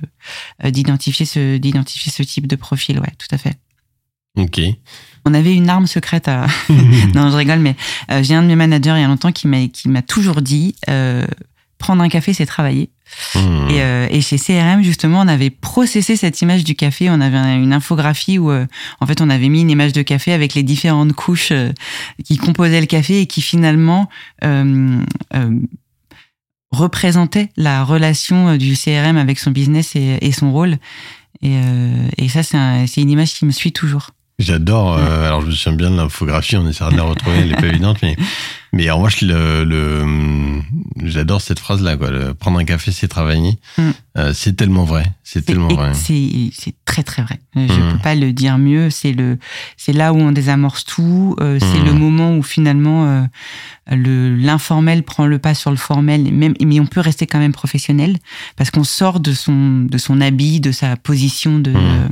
d'identifier 0.64 1.26
ce 1.26 1.56
d'identifier 1.56 2.12
ce 2.12 2.22
type 2.22 2.46
de 2.46 2.56
profil. 2.56 2.98
Ouais, 2.98 3.12
tout 3.18 3.32
à 3.32 3.38
fait. 3.38 3.56
Ok. 4.36 4.60
On 5.24 5.34
avait 5.34 5.54
une 5.54 5.68
arme 5.68 5.86
secrète 5.86 6.28
à. 6.28 6.46
non, 7.14 7.30
je 7.30 7.36
rigole, 7.36 7.60
mais 7.60 7.76
j'ai 8.22 8.34
un 8.34 8.42
de 8.42 8.48
mes 8.48 8.56
managers 8.56 8.94
il 8.96 9.02
y 9.02 9.04
a 9.04 9.08
longtemps 9.08 9.32
qui 9.32 9.46
m'a 9.46 9.66
qui 9.68 9.88
m'a 9.88 10.02
toujours 10.02 10.42
dit 10.42 10.74
prendre 11.80 12.02
un 12.02 12.08
café, 12.08 12.32
c'est 12.32 12.46
travailler. 12.46 12.90
Hmm. 13.34 13.68
Et, 13.70 13.82
euh, 13.82 14.06
et, 14.08 14.20
chez 14.20 14.38
CRM, 14.38 14.82
justement, 14.82 15.20
on 15.20 15.26
avait 15.26 15.50
processé 15.50 16.14
cette 16.14 16.40
image 16.42 16.62
du 16.62 16.76
café. 16.76 17.10
On 17.10 17.20
avait 17.20 17.38
une 17.56 17.72
infographie 17.72 18.38
où, 18.38 18.52
euh, 18.52 18.66
en 19.00 19.06
fait, 19.06 19.20
on 19.20 19.28
avait 19.28 19.48
mis 19.48 19.62
une 19.62 19.70
image 19.70 19.92
de 19.92 20.02
café 20.02 20.32
avec 20.32 20.54
les 20.54 20.62
différentes 20.62 21.12
couches 21.14 21.50
euh, 21.50 21.72
qui 22.24 22.36
composaient 22.36 22.80
le 22.80 22.86
café 22.86 23.22
et 23.22 23.26
qui 23.26 23.42
finalement 23.42 24.08
représentaient 26.72 27.48
la 27.56 27.82
relation 27.82 28.56
du 28.56 28.76
CRM 28.76 29.16
avec 29.16 29.40
son 29.40 29.50
business 29.50 29.96
et, 29.96 30.18
et 30.20 30.30
son 30.30 30.52
rôle. 30.52 30.78
Et, 31.42 31.56
et 32.16 32.28
ça, 32.28 32.42
c'est 32.44 33.00
une 33.00 33.10
image 33.10 33.34
qui 33.34 33.44
me 33.44 33.50
suit 33.50 33.72
toujours. 33.72 34.10
J'adore. 34.40 34.96
Euh, 34.98 35.26
alors, 35.26 35.42
je 35.42 35.46
me 35.46 35.52
souviens 35.52 35.76
bien 35.76 35.90
de 35.90 35.96
l'infographie. 35.96 36.56
On 36.56 36.66
essaiera 36.66 36.90
de 36.90 36.96
la 36.96 37.02
retrouver. 37.02 37.38
Elle 37.38 37.48
n'est 37.48 37.56
pas 37.56 37.66
évidente, 37.68 37.98
mais 38.02 38.16
mais 38.72 38.86
moi, 38.96 39.08
je 39.08 39.26
le, 39.26 39.64
le 39.64 40.62
j'adore 41.04 41.40
cette 41.40 41.58
phrase 41.58 41.82
là. 41.82 41.96
Quoi. 41.96 42.34
prendre 42.34 42.58
un 42.58 42.64
café, 42.64 42.92
c'est 42.92 43.08
travailler. 43.08 43.58
Mm. 43.78 43.90
Euh, 44.18 44.32
c'est 44.32 44.54
tellement 44.54 44.84
vrai. 44.84 45.04
C'est 45.24 45.44
tellement 45.44 45.68
vrai. 45.68 45.92
C'est 45.94 46.74
très 46.84 47.02
très 47.02 47.22
vrai. 47.22 47.40
Je 47.56 47.60
mm. 47.60 47.92
peux 47.92 47.98
pas 47.98 48.14
le 48.14 48.32
dire 48.32 48.58
mieux. 48.58 48.88
C'est 48.90 49.12
le 49.12 49.38
c'est 49.76 49.92
là 49.92 50.12
où 50.12 50.18
on 50.18 50.30
désamorce 50.30 50.84
tout. 50.84 51.36
Euh, 51.40 51.58
c'est 51.58 51.80
le 51.80 51.92
mm. 51.92 51.98
moment 51.98 52.36
où 52.36 52.42
finalement 52.42 53.06
euh, 53.06 53.22
le 53.90 54.36
l'informel 54.36 55.02
prend 55.02 55.26
le 55.26 55.38
pas 55.38 55.54
sur 55.54 55.70
le 55.70 55.76
formel. 55.76 56.32
Même 56.32 56.54
mais 56.64 56.78
on 56.78 56.86
peut 56.86 57.00
rester 57.00 57.26
quand 57.26 57.40
même 57.40 57.52
professionnel 57.52 58.18
parce 58.56 58.70
qu'on 58.70 58.84
sort 58.84 59.18
de 59.18 59.32
son 59.32 59.80
de 59.80 59.98
son 59.98 60.20
habit, 60.20 60.60
de 60.60 60.70
sa 60.70 60.96
position 60.96 61.58
de 61.58 61.72
euh, 61.74 62.08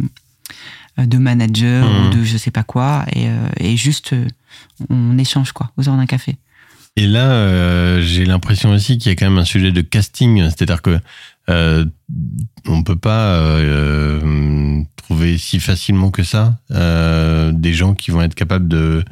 de 1.06 1.18
manager 1.18 1.86
ou 1.86 2.08
mmh. 2.08 2.10
de 2.18 2.24
je 2.24 2.36
sais 2.36 2.50
pas 2.50 2.62
quoi, 2.62 3.04
et, 3.12 3.28
euh, 3.28 3.48
et 3.58 3.76
juste 3.76 4.12
euh, 4.12 4.26
on 4.90 5.16
échange 5.18 5.52
quoi, 5.52 5.70
aux 5.76 5.88
heures 5.88 5.96
d'un 5.96 6.06
café. 6.06 6.36
Et 6.96 7.06
là, 7.06 8.00
j'ai 8.00 8.24
l'impression 8.24 8.70
aussi 8.72 8.98
qu'il 8.98 9.10
y 9.10 9.12
a 9.12 9.16
quand 9.16 9.26
même 9.26 9.38
un 9.38 9.44
sujet 9.44 9.70
de 9.70 9.82
casting, 9.82 10.42
c'est-à-dire 10.46 10.82
que 10.82 10.98
euh, 11.48 11.84
on 12.66 12.82
peut 12.82 12.96
pas 12.96 13.40
trouver 14.96 15.38
si 15.38 15.60
facilement 15.60 16.10
que 16.10 16.24
ça 16.24 16.58
des 16.70 17.72
gens 17.72 17.94
qui 17.94 18.10
vont 18.10 18.22
être 18.22 18.34
capables 18.34 18.66
de 18.66 19.04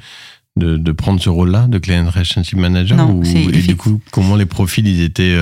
de, 0.56 0.92
prendre 0.92 1.20
ce 1.20 1.28
rôle-là 1.28 1.66
de 1.68 1.78
client 1.78 2.10
relationship 2.10 2.58
manager 2.58 2.96
non, 2.96 3.22
et 3.22 3.62
du 3.62 3.76
coup 3.76 4.00
comment 4.10 4.34
les 4.36 4.46
profils 4.46 4.86
ils 4.86 5.02
étaient 5.02 5.38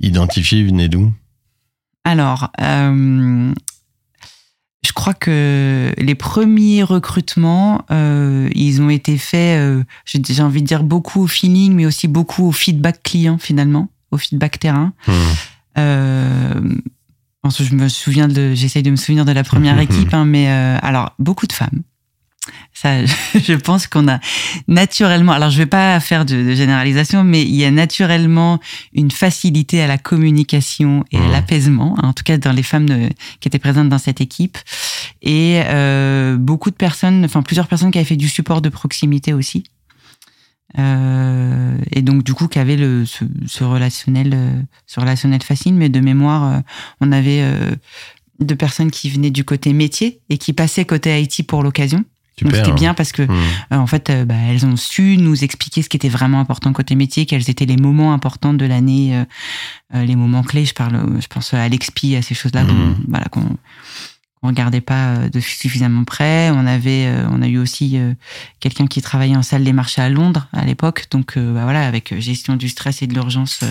identifiés 0.00 0.64
venaient 0.64 0.88
d'où? 0.88 1.12
Alors 2.02 2.50
je 4.84 4.92
crois 4.92 5.14
que 5.14 5.92
les 5.96 6.14
premiers 6.14 6.82
recrutements, 6.82 7.84
euh, 7.90 8.48
ils 8.54 8.82
ont 8.82 8.90
été 8.90 9.16
faits, 9.16 9.58
euh, 9.58 9.82
j'ai 10.04 10.42
envie 10.42 10.62
de 10.62 10.66
dire 10.66 10.82
beaucoup 10.82 11.22
au 11.22 11.26
feeling, 11.26 11.72
mais 11.74 11.86
aussi 11.86 12.06
beaucoup 12.06 12.48
au 12.48 12.52
feedback 12.52 13.02
client 13.02 13.38
finalement, 13.38 13.88
au 14.10 14.18
feedback 14.18 14.58
terrain. 14.58 14.92
Mmh. 15.06 15.12
Euh, 15.78 16.60
je 17.58 17.74
me 17.74 17.88
souviens 17.88 18.28
de, 18.28 18.54
j'essaye 18.54 18.82
de 18.82 18.90
me 18.90 18.96
souvenir 18.96 19.24
de 19.24 19.32
la 19.32 19.44
première 19.44 19.78
équipe, 19.80 20.12
hein, 20.12 20.24
mais 20.24 20.48
euh, 20.48 20.78
alors 20.82 21.12
beaucoup 21.18 21.46
de 21.46 21.52
femmes, 21.52 21.82
ça, 22.72 23.04
je 23.34 23.54
pense 23.54 23.86
qu'on 23.86 24.08
a 24.08 24.20
naturellement, 24.68 25.32
alors 25.32 25.50
je 25.50 25.58
vais 25.58 25.66
pas 25.66 25.98
faire 26.00 26.24
de, 26.24 26.54
généralisation, 26.54 27.24
mais 27.24 27.42
il 27.42 27.54
y 27.54 27.64
a 27.64 27.70
naturellement 27.70 28.60
une 28.92 29.10
facilité 29.10 29.82
à 29.82 29.86
la 29.86 29.98
communication 29.98 31.04
et 31.10 31.18
à 31.18 31.20
mmh. 31.20 31.32
l'apaisement, 31.32 31.96
en 32.02 32.12
tout 32.12 32.24
cas 32.24 32.38
dans 32.38 32.52
les 32.52 32.62
femmes 32.62 32.86
qui 33.40 33.48
étaient 33.48 33.58
présentes 33.58 33.88
dans 33.88 33.98
cette 33.98 34.20
équipe, 34.20 34.58
et 35.22 35.62
euh, 35.66 36.36
beaucoup 36.36 36.70
de 36.70 36.76
personnes, 36.76 37.24
enfin 37.24 37.42
plusieurs 37.42 37.68
personnes 37.68 37.90
qui 37.90 37.98
avaient 37.98 38.04
fait 38.04 38.16
du 38.16 38.28
support 38.28 38.60
de 38.60 38.68
proximité 38.68 39.32
aussi. 39.32 39.64
Euh, 40.78 41.76
et 41.92 42.02
donc 42.02 42.24
du 42.24 42.34
coup 42.34 42.48
qui 42.48 42.58
avaient 42.58 42.76
le, 42.76 43.04
ce, 43.06 43.64
relationnel, 43.64 44.32
euh, 44.34 44.60
ce 44.86 45.00
relationnel 45.00 45.42
facile, 45.42 45.74
mais 45.74 45.88
de 45.88 46.00
mémoire, 46.00 46.52
euh, 46.52 46.60
on 47.00 47.12
avait 47.12 47.42
euh, 47.42 47.74
de 48.40 48.54
personnes 48.54 48.90
qui 48.90 49.08
venaient 49.10 49.30
du 49.30 49.44
côté 49.44 49.72
métier 49.72 50.20
et 50.30 50.38
qui 50.38 50.52
passaient 50.52 50.84
côté 50.84 51.20
IT 51.20 51.46
pour 51.46 51.62
l'occasion. 51.62 52.04
Donc 52.42 52.54
c'était 52.54 52.72
bien 52.72 52.94
parce 52.94 53.12
que 53.12 53.22
mmh. 53.22 53.30
euh, 53.72 53.76
en 53.76 53.86
fait, 53.86 54.10
euh, 54.10 54.24
bah, 54.24 54.34
elles 54.48 54.66
ont 54.66 54.76
su 54.76 55.16
nous 55.18 55.44
expliquer 55.44 55.82
ce 55.82 55.88
qui 55.88 55.96
était 55.96 56.08
vraiment 56.08 56.40
important 56.40 56.72
côté 56.72 56.94
métier, 56.94 57.26
quels 57.26 57.48
étaient 57.48 57.66
les 57.66 57.76
moments 57.76 58.12
importants 58.12 58.54
de 58.54 58.64
l'année, 58.66 59.24
euh, 59.94 60.04
les 60.04 60.16
moments 60.16 60.42
clés. 60.42 60.64
Je 60.64 60.74
parle, 60.74 61.20
je 61.20 61.26
pense 61.28 61.54
à 61.54 61.68
l'expi, 61.68 62.16
à 62.16 62.22
ces 62.22 62.34
choses-là, 62.34 62.64
mmh. 62.64 62.96
voilà, 63.08 63.26
qu'on 63.26 63.56
on 64.42 64.48
regardait 64.48 64.82
pas 64.82 65.30
de 65.30 65.40
suffisamment 65.40 66.04
près. 66.04 66.50
On 66.50 66.66
avait, 66.66 67.10
on 67.30 67.40
a 67.40 67.48
eu 67.48 67.56
aussi 67.56 67.98
quelqu'un 68.60 68.86
qui 68.86 69.00
travaillait 69.00 69.36
en 69.36 69.42
salle 69.42 69.64
des 69.64 69.72
marchés 69.72 70.02
à 70.02 70.10
Londres 70.10 70.48
à 70.52 70.66
l'époque, 70.66 71.06
donc 71.10 71.38
bah, 71.38 71.62
voilà, 71.62 71.86
avec 71.86 72.20
gestion 72.20 72.56
du 72.56 72.68
stress 72.68 73.00
et 73.00 73.06
de 73.06 73.14
l'urgence. 73.14 73.64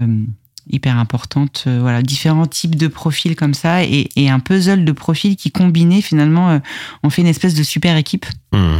Mmh 0.00 0.24
hyper 0.70 0.96
importante. 0.98 1.64
Euh, 1.66 1.78
voilà, 1.80 2.02
différents 2.02 2.46
types 2.46 2.76
de 2.76 2.88
profils 2.88 3.36
comme 3.36 3.54
ça 3.54 3.84
et, 3.84 4.08
et, 4.16 4.30
un 4.30 4.40
puzzle 4.40 4.84
de 4.84 4.92
profils 4.92 5.36
qui 5.36 5.50
combinés 5.50 6.02
finalement 6.02 6.50
euh, 6.50 6.58
ont 7.02 7.10
fait 7.10 7.22
une 7.22 7.28
espèce 7.28 7.54
de 7.54 7.62
super 7.62 7.96
équipe. 7.96 8.26
Mmh. 8.52 8.78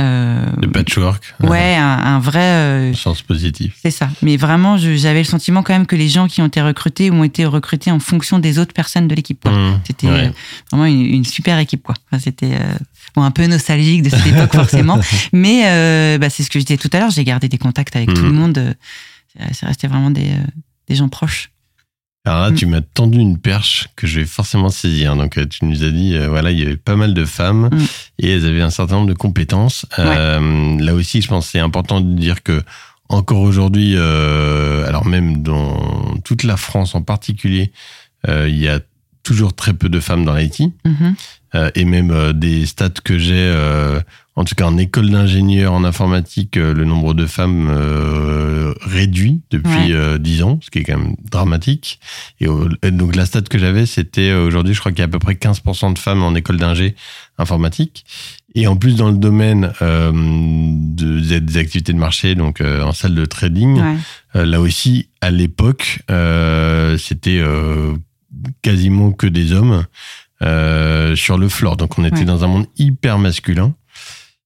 Euh, 0.00 0.46
de 0.58 0.68
patchwork. 0.68 1.34
Ouais, 1.42 1.74
un, 1.74 1.84
un 1.84 2.20
vrai. 2.20 2.92
Sens 2.94 3.20
positif. 3.22 3.76
C'est 3.82 3.90
ça. 3.90 4.08
Mais 4.22 4.36
vraiment, 4.36 4.76
j'avais 4.76 5.18
le 5.18 5.24
sentiment 5.24 5.64
quand 5.64 5.72
même 5.72 5.86
que 5.86 5.96
les 5.96 6.08
gens 6.08 6.28
qui 6.28 6.40
ont 6.40 6.46
été 6.46 6.62
recrutés 6.62 7.10
ont 7.10 7.24
été 7.24 7.44
recrutés 7.44 7.90
en 7.90 7.98
fonction 7.98 8.38
des 8.38 8.60
autres 8.60 8.72
personnes 8.72 9.08
de 9.08 9.14
l'équipe. 9.16 9.44
Mmh, 9.44 9.80
C'était 9.84 10.32
vraiment 10.70 10.84
une, 10.86 11.24
super 11.24 11.58
équipe, 11.58 11.82
quoi. 11.82 11.96
Enfin, 12.06 12.22
C'était 12.22 12.56
bon, 13.16 13.22
un 13.22 13.32
peu 13.32 13.44
nostalgique 13.48 14.04
de 14.04 14.10
cette 14.10 14.26
époque 14.28 14.54
forcément, 14.54 15.00
mais 15.32 16.18
bah, 16.18 16.30
c'est 16.30 16.44
ce 16.44 16.50
que 16.50 16.60
je 16.60 16.64
disais 16.64 16.78
tout 16.78 16.90
à 16.92 17.00
l'heure. 17.00 17.10
J'ai 17.10 17.24
gardé 17.24 17.48
des 17.48 17.58
contacts 17.58 17.96
avec 17.96 18.14
tout 18.14 18.22
mmh. 18.22 18.24
le 18.24 18.32
monde. 18.32 18.76
C'est 19.52 19.66
resté 19.66 19.88
vraiment 19.88 20.12
des, 20.12 20.30
des 20.88 20.94
gens 20.96 21.08
proches. 21.08 21.50
Alors 22.24 22.40
là, 22.42 22.50
Mm. 22.50 22.54
tu 22.56 22.66
m'as 22.66 22.80
tendu 22.82 23.18
une 23.18 23.38
perche 23.38 23.88
que 23.96 24.06
je 24.06 24.20
vais 24.20 24.26
forcément 24.26 24.68
saisir. 24.68 25.16
Donc, 25.16 25.38
euh, 25.38 25.46
tu 25.46 25.64
nous 25.64 25.82
as 25.84 25.90
dit, 25.90 26.14
euh, 26.14 26.28
voilà, 26.28 26.50
il 26.50 26.58
y 26.58 26.62
avait 26.62 26.76
pas 26.76 26.96
mal 26.96 27.14
de 27.14 27.24
femmes 27.24 27.70
Mm. 27.72 27.78
et 28.18 28.30
elles 28.32 28.44
avaient 28.46 28.60
un 28.60 28.70
certain 28.70 28.96
nombre 28.96 29.08
de 29.08 29.14
compétences. 29.14 29.86
Euh, 29.98 30.78
là 30.78 30.94
aussi, 30.94 31.22
je 31.22 31.28
pense 31.28 31.46
que 31.46 31.52
c'est 31.52 31.58
important 31.60 32.00
de 32.00 32.14
dire 32.14 32.42
que 32.42 32.62
encore 33.08 33.40
aujourd'hui, 33.40 33.94
euh, 33.96 34.86
alors 34.86 35.06
même 35.06 35.42
dans 35.42 36.16
toute 36.24 36.42
la 36.42 36.58
France 36.58 36.94
en 36.94 37.00
particulier, 37.02 37.72
il 38.26 38.56
y 38.58 38.68
a 38.68 38.80
toujours 39.22 39.54
très 39.54 39.72
peu 39.72 39.88
de 39.88 40.00
femmes 40.00 40.24
dans 40.26 40.34
l'IT. 40.34 40.62
Euh, 41.54 41.70
et 41.74 41.84
même 41.86 42.10
euh, 42.10 42.32
des 42.34 42.66
stats 42.66 42.90
que 43.02 43.16
j'ai, 43.18 43.32
euh, 43.38 44.00
en 44.36 44.44
tout 44.44 44.54
cas 44.54 44.66
en 44.66 44.76
école 44.76 45.08
d'ingénieur 45.10 45.72
en 45.72 45.82
informatique, 45.82 46.58
euh, 46.58 46.74
le 46.74 46.84
nombre 46.84 47.14
de 47.14 47.24
femmes 47.24 47.68
euh, 47.70 48.74
réduit 48.82 49.40
depuis 49.50 49.70
Ouais. 49.70 49.92
euh, 49.92 50.18
10 50.18 50.42
ans, 50.42 50.58
ce 50.62 50.68
qui 50.70 50.80
est 50.80 50.84
quand 50.84 50.98
même 50.98 51.14
dramatique. 51.30 52.00
Et, 52.40 52.46
donc 52.90 53.16
la 53.16 53.24
stat 53.24 53.40
que 53.42 53.58
j'avais, 53.58 53.86
c'était 53.86 54.28
euh, 54.28 54.44
aujourd'hui, 54.46 54.74
je 54.74 54.80
crois 54.80 54.92
qu'il 54.92 54.98
y 54.98 55.02
a 55.02 55.06
à 55.06 55.08
peu 55.08 55.18
près 55.18 55.34
15% 55.34 55.94
de 55.94 55.98
femmes 55.98 56.22
en 56.22 56.34
école 56.34 56.58
d'ingé 56.58 56.94
informatique. 57.38 58.04
Et 58.54 58.66
en 58.66 58.76
plus 58.76 58.96
dans 58.96 59.10
le 59.10 59.16
domaine 59.16 59.72
euh, 59.82 60.10
de- 60.12 61.38
des 61.38 61.56
activités 61.58 61.92
de 61.94 61.98
marché, 61.98 62.34
donc 62.34 62.60
euh, 62.60 62.82
en 62.82 62.92
salle 62.92 63.14
de 63.14 63.24
trading, 63.24 63.80
Ouais. 63.80 63.96
euh, 64.36 64.44
là 64.44 64.60
aussi, 64.60 65.08
à 65.22 65.30
l'époque, 65.30 66.00
euh, 66.10 66.98
c'était 66.98 67.38
euh, 67.40 67.94
quasiment 68.62 69.12
que 69.12 69.26
des 69.26 69.52
hommes 69.52 69.84
euh, 70.42 71.16
sur 71.16 71.38
le 71.38 71.48
floor. 71.48 71.76
Donc 71.76 71.98
on 71.98 72.04
était 72.04 72.18
Ouais. 72.20 72.24
dans 72.24 72.44
un 72.44 72.48
monde 72.48 72.66
hyper 72.76 73.18
masculin. 73.18 73.74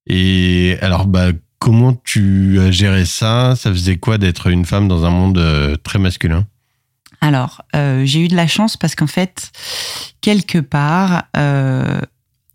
Et 0.07 0.77
alors, 0.81 1.07
bah, 1.07 1.29
comment 1.59 1.95
tu 2.05 2.59
as 2.61 2.71
géré 2.71 3.05
ça? 3.05 3.55
Ça 3.57 3.71
faisait 3.71 3.97
quoi 3.97 4.19
d'être 4.19 4.49
une 4.49 4.65
femme 4.65 4.89
dans 4.89 5.05
un 5.05 5.11
monde 5.11 5.39
euh, 5.39 5.77
très 5.77 5.99
masculin? 5.99 6.47
Alors, 7.21 7.63
euh, 7.77 8.03
j'ai 8.05 8.25
eu 8.25 8.29
de 8.29 8.35
la 8.35 8.49
chance 8.49 8.77
parce 8.77 8.97
qu'en 8.97 9.07
fait, 9.07 9.53
quelque 10.23 10.59
part, 10.59 11.25
euh, 11.37 12.01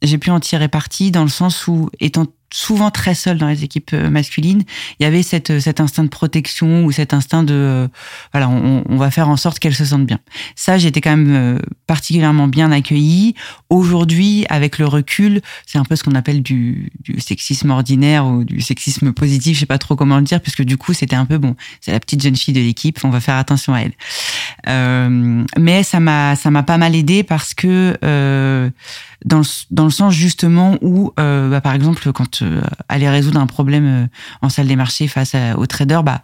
j'ai 0.02 0.18
pu 0.18 0.30
en 0.30 0.40
tirer 0.40 0.68
parti 0.68 1.12
dans 1.12 1.24
le 1.24 1.30
sens 1.30 1.68
où, 1.68 1.90
étant 2.00 2.28
souvent 2.54 2.92
très 2.92 3.14
seule 3.14 3.38
dans 3.38 3.48
les 3.48 3.64
équipes 3.64 3.92
euh, 3.94 4.10
masculines, 4.10 4.64
il 5.00 5.04
y 5.04 5.06
avait 5.06 5.24
cette, 5.24 5.60
cet 5.60 5.82
instinct 5.82 6.04
de 6.04 6.10
protection 6.10 6.86
ou 6.86 6.92
cet 6.92 7.14
instinct 7.14 7.44
de, 7.44 7.54
euh, 7.54 7.88
voilà, 8.32 8.50
on, 8.50 8.98
va 8.98 9.12
faire 9.12 9.30
en 9.30 9.38
sorte 9.38 9.60
qu'elles 9.60 9.76
se 9.76 9.86
sentent 9.86 10.06
bien. 10.06 10.20
Ça, 10.56 10.78
j'étais 10.78 11.02
quand 11.02 11.16
même 11.16 11.36
euh, 11.36 11.60
particulièrement 11.88 12.48
bien 12.48 12.72
accueillie. 12.72 13.36
Aujourd'hui, 13.70 14.46
avec 14.50 14.80
le 14.80 14.86
recul, 14.86 15.42
c'est 15.66 15.78
un 15.78 15.84
peu 15.84 15.96
ce 15.96 16.04
qu'on 16.04 16.16
appelle 16.16 16.42
du, 16.42 16.92
du 17.02 17.20
sexisme 17.20 17.70
ordinaire 17.70 18.26
ou 18.26 18.44
du 18.44 18.62
sexisme 18.62 19.12
positif, 19.12 19.56
je 19.56 19.62
sais 19.62 19.66
pas 19.66 19.78
trop 19.78 19.96
comment 19.96 20.18
le 20.18 20.24
dire, 20.24 20.40
puisque 20.40 20.64
du 20.64 20.78
coup, 20.78 20.94
c'était 20.94 21.16
un 21.16 21.26
peu 21.26 21.38
bon, 21.38 21.56
c'est 21.82 21.92
la 21.92 22.00
petite 22.00 22.22
jeune 22.22 22.36
fille 22.36 22.54
de 22.54 22.62
l'équipe, 22.62 23.00
on 23.04 23.10
va 23.10 23.20
faire 23.20 23.36
attention 23.36 23.74
à 23.74 23.82
elle. 23.82 23.94
Euh, 24.68 25.44
mais 25.58 25.84
ça 25.84 26.00
m'a 26.00 26.36
ça 26.36 26.52
m'a 26.52 26.64
pas 26.64 26.78
mal 26.78 26.96
aidé 26.96 27.24
parce 27.24 27.54
que 27.54 27.98
euh, 28.04 28.70
dans 29.26 29.40
le, 29.40 29.46
dans 29.72 29.86
le 29.86 29.90
sens 29.90 30.14
justement 30.14 30.78
où 30.82 31.12
euh, 31.20 31.50
bah, 31.50 31.62
par 31.62 31.74
exemple 31.74 32.12
quand 32.12 32.44
aller 32.90 33.10
résoudre 33.10 33.40
un 33.40 33.48
problème 33.48 34.08
en 34.42 34.50
salle 34.50 34.68
des 34.68 34.76
marchés 34.76 35.08
face 35.08 35.36
aux 35.56 35.66
traders 35.66 36.04
bah 36.04 36.22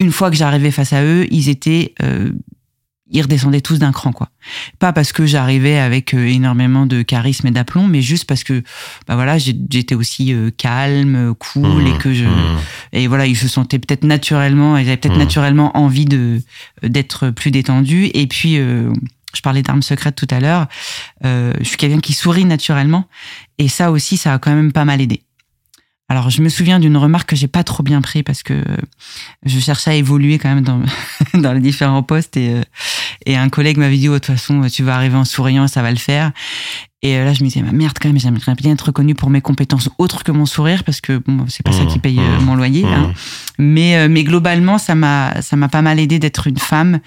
une 0.00 0.12
fois 0.12 0.30
que 0.30 0.36
j'arrivais 0.36 0.70
face 0.70 0.92
à 0.92 1.02
eux 1.02 1.26
ils 1.30 1.48
étaient 1.48 1.94
ils 3.10 3.22
redescendaient 3.22 3.60
tous 3.60 3.78
d'un 3.78 3.92
cran 3.92 4.12
quoi 4.12 4.28
pas 4.78 4.92
parce 4.92 5.12
que 5.12 5.26
j'arrivais 5.26 5.78
avec 5.78 6.14
euh, 6.14 6.26
énormément 6.26 6.86
de 6.86 7.02
charisme 7.02 7.46
et 7.46 7.50
d'aplomb 7.50 7.86
mais 7.86 8.02
juste 8.02 8.24
parce 8.24 8.44
que 8.44 8.62
bah 9.06 9.14
voilà 9.14 9.38
j'étais 9.38 9.94
aussi 9.94 10.32
euh, 10.32 10.50
calme 10.56 11.34
cool 11.38 11.66
Mmh, 11.66 11.86
et 11.86 11.98
que 11.98 12.12
je 12.12 12.24
mmh. 12.24 12.58
et 12.92 13.06
voilà, 13.06 13.26
ils 13.26 13.36
se 13.36 13.48
sentaient 13.48 13.78
peut-être 13.78 14.04
naturellement, 14.04 14.76
ils 14.76 14.86
avaient 14.86 14.96
peut-être 14.96 15.14
Mhm. 15.14 15.20
naturellement 15.20 15.76
envie 15.76 16.04
de 16.04 16.40
d'être 16.82 17.30
plus 17.30 17.50
détendus. 17.50 18.10
Et 18.14 18.26
puis, 18.26 18.58
euh, 18.58 18.92
je 19.34 19.40
parlais 19.42 19.62
d'armes 19.62 19.82
secrètes 19.82 20.16
tout 20.16 20.28
à 20.30 20.40
l'heure. 20.40 20.66
Euh, 21.24 21.52
je 21.58 21.64
suis 21.64 21.76
quelqu'un 21.76 22.00
qui 22.00 22.12
sourit 22.12 22.44
naturellement, 22.44 23.06
et 23.58 23.68
ça 23.68 23.90
aussi, 23.90 24.16
ça 24.16 24.34
a 24.34 24.38
quand 24.38 24.54
même 24.54 24.72
pas 24.72 24.84
mal 24.84 25.00
aidé. 25.00 25.22
Alors, 26.08 26.30
je 26.30 26.40
me 26.40 26.48
souviens 26.48 26.78
d'une 26.78 26.96
remarque 26.96 27.30
que 27.30 27.36
j'ai 27.36 27.48
pas 27.48 27.64
trop 27.64 27.82
bien 27.82 28.00
pris 28.00 28.22
parce 28.22 28.42
que 28.44 28.62
je 29.44 29.58
cherchais 29.58 29.90
à 29.90 29.94
évoluer 29.94 30.38
quand 30.38 30.54
même 30.54 30.62
dans 30.62 30.80
dans 31.34 31.52
les 31.52 31.60
différents 31.60 32.02
postes 32.04 32.36
et 32.36 32.54
euh, 32.54 32.62
et 33.26 33.36
un 33.36 33.48
collègue 33.48 33.76
m'avait 33.78 33.96
dit 33.96 34.08
oh, 34.08 34.12
de 34.14 34.18
toute 34.18 34.26
façon 34.36 34.60
tu 34.68 34.84
vas 34.84 34.94
arriver 34.94 35.16
en 35.16 35.24
souriant, 35.24 35.66
ça 35.66 35.82
va 35.82 35.90
le 35.90 35.96
faire. 35.96 36.30
Et 37.02 37.16
euh, 37.18 37.24
là, 37.24 37.34
je 37.34 37.44
me 37.44 37.48
disais, 37.48 37.60
bah, 37.62 37.70
merde, 37.72 37.96
quand 38.00 38.08
même, 38.08 38.18
j'aimerais 38.18 38.54
bien 38.54 38.72
être 38.72 38.86
reconnu 38.86 39.14
pour 39.14 39.30
mes 39.30 39.40
compétences 39.42 39.90
autres 39.98 40.24
que 40.24 40.32
mon 40.32 40.46
sourire, 40.46 40.82
parce 40.82 41.00
que 41.00 41.18
bon, 41.18 41.44
c'est 41.46 41.62
pas 41.62 41.70
ça 41.70 41.84
Mmh, 41.84 41.88
qui 41.88 41.98
paye 41.98 42.18
euh, 42.18 42.40
mmh, 42.40 42.44
mon 42.44 42.54
loyer. 42.56 42.84
hein. 42.86 43.08
Mmh. 43.58 43.62
Mais, 43.62 43.96
euh, 43.98 44.08
mais 44.08 44.24
globalement, 44.24 44.78
ça 44.78 44.94
m'a, 44.94 45.40
ça 45.42 45.56
m'a 45.56 45.68
pas 45.68 45.82
mal 45.82 46.00
aidé 46.00 46.18
d'être 46.18 46.46
une 46.48 46.56
femme, 46.58 46.98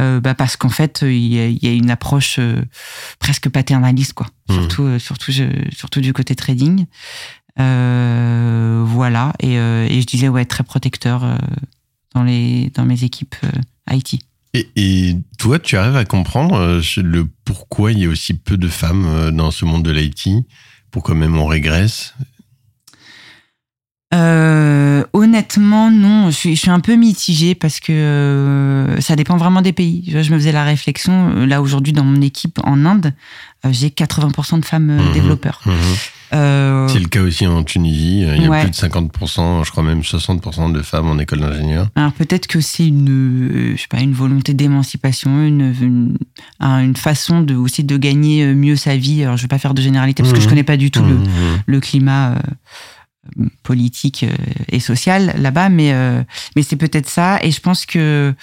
euh, 0.00 0.20
bah, 0.20 0.34
parce 0.34 0.56
qu'en 0.56 0.68
fait, 0.70 1.02
euh, 1.02 1.12
il 1.12 1.26
y, 1.26 1.40
a, 1.40 1.46
il 1.48 1.58
y 1.62 1.66
a 1.68 1.72
une 1.72 1.90
approche 1.90 2.36
euh, 2.38 2.62
presque 3.18 3.48
paternaliste, 3.50 4.12
quoi. 4.14 4.28
Surtout, 4.50 4.84
euh, 4.84 4.98
surtout, 4.98 5.32
je- 5.32 5.68
surtout 5.74 6.00
du 6.00 6.12
côté 6.12 6.34
trading. 6.34 6.86
Euh, 7.60 8.82
voilà. 8.86 9.32
Et, 9.40 9.58
euh, 9.58 9.86
et 9.88 10.00
je 10.00 10.06
disais, 10.06 10.28
ouais, 10.28 10.44
très 10.44 10.64
protecteur 10.64 11.24
euh, 11.24 11.36
dans 12.14 12.22
les, 12.22 12.70
dans 12.74 12.84
mes 12.84 13.04
équipes 13.04 13.36
IT. 13.90 14.20
Et, 14.54 14.68
et 14.76 15.16
toi, 15.38 15.58
tu 15.58 15.76
arrives 15.76 15.96
à 15.96 16.04
comprendre 16.04 16.80
le 16.98 17.26
pourquoi 17.44 17.92
il 17.92 17.98
y 18.00 18.04
a 18.04 18.08
aussi 18.08 18.34
peu 18.34 18.56
de 18.56 18.68
femmes 18.68 19.30
dans 19.32 19.50
ce 19.50 19.64
monde 19.64 19.82
de 19.82 19.90
l'IT 19.90 20.28
Pourquoi 20.90 21.14
même 21.14 21.38
on 21.38 21.46
régresse? 21.46 22.14
Euh, 24.14 25.04
honnêtement, 25.14 25.90
non. 25.90 26.26
Je 26.30 26.36
suis, 26.36 26.54
je 26.54 26.60
suis 26.60 26.70
un 26.70 26.80
peu 26.80 26.96
mitigée 26.96 27.54
parce 27.54 27.80
que 27.80 27.92
euh, 27.92 29.00
ça 29.00 29.16
dépend 29.16 29.36
vraiment 29.38 29.62
des 29.62 29.72
pays. 29.72 30.04
Je, 30.08 30.18
me 30.18 30.38
faisais 30.38 30.52
la 30.52 30.64
réflexion. 30.64 31.46
Là, 31.46 31.62
aujourd'hui, 31.62 31.94
dans 31.94 32.04
mon 32.04 32.20
équipe 32.20 32.58
en 32.64 32.84
Inde, 32.84 33.14
j'ai 33.70 33.88
80% 33.88 34.60
de 34.60 34.64
femmes 34.66 34.96
Mhm. 34.98 35.12
développeurs. 35.14 35.62
Mhm. 35.64 35.74
Euh, 36.34 36.88
C'est 36.88 36.98
le 36.98 37.08
cas 37.08 37.20
aussi 37.22 37.46
en 37.46 37.62
Tunisie. 37.62 38.22
Il 38.22 38.42
y 38.42 38.46
a 38.46 38.48
Ouais. 38.48 38.62
plus 38.62 38.70
de 38.70 38.74
50%, 38.76 39.64
je 39.64 39.70
crois 39.70 39.82
même 39.82 40.00
60% 40.02 40.72
de 40.72 40.80
femmes 40.82 41.08
en 41.08 41.18
école 41.18 41.40
d'ingénieur. 41.40 41.88
alors 41.94 42.12
peut-être 42.12 42.46
que 42.46 42.60
c'est 42.60 42.86
une, 42.86 43.08
euh, 43.10 43.72
je 43.76 43.80
sais 43.82 43.88
pas, 43.88 44.00
une 44.00 44.12
volonté 44.14 44.54
d'émancipation, 44.54 45.42
une, 45.46 45.74
une, 45.80 46.16
un- 46.60 46.80
une 46.82 46.96
façon 46.96 47.42
de 47.42 47.54
aussi 47.54 47.84
de 47.84 47.96
gagner 47.96 48.44
euh, 48.44 48.54
mieux 48.54 48.76
sa 48.76 48.96
vie. 48.96 49.22
Alors 49.24 49.36
je 49.36 49.42
vais 49.42 49.48
pas 49.48 49.58
faire 49.58 49.74
de 49.74 49.82
généralité 49.82 50.22
parce 50.22 50.32
que 50.34 50.40
je 50.40 50.48
connais 50.48 50.62
pas 50.64 50.76
du 50.76 50.90
tout 50.90 51.02
le, 51.02 51.14
Mhm. 51.16 51.28
le 51.66 51.80
climat 51.80 52.32
euh, 52.32 53.44
politique 53.62 54.24
et 54.68 54.80
social 54.80 55.34
là-bas, 55.38 55.68
mais 55.68 55.92
euh, 55.92 56.22
mais 56.56 56.62
c'est 56.62 56.76
peut-être 56.76 57.08
ça. 57.08 57.38
Et 57.42 57.50
je 57.50 57.60
pense 57.60 57.86
que 57.86 58.34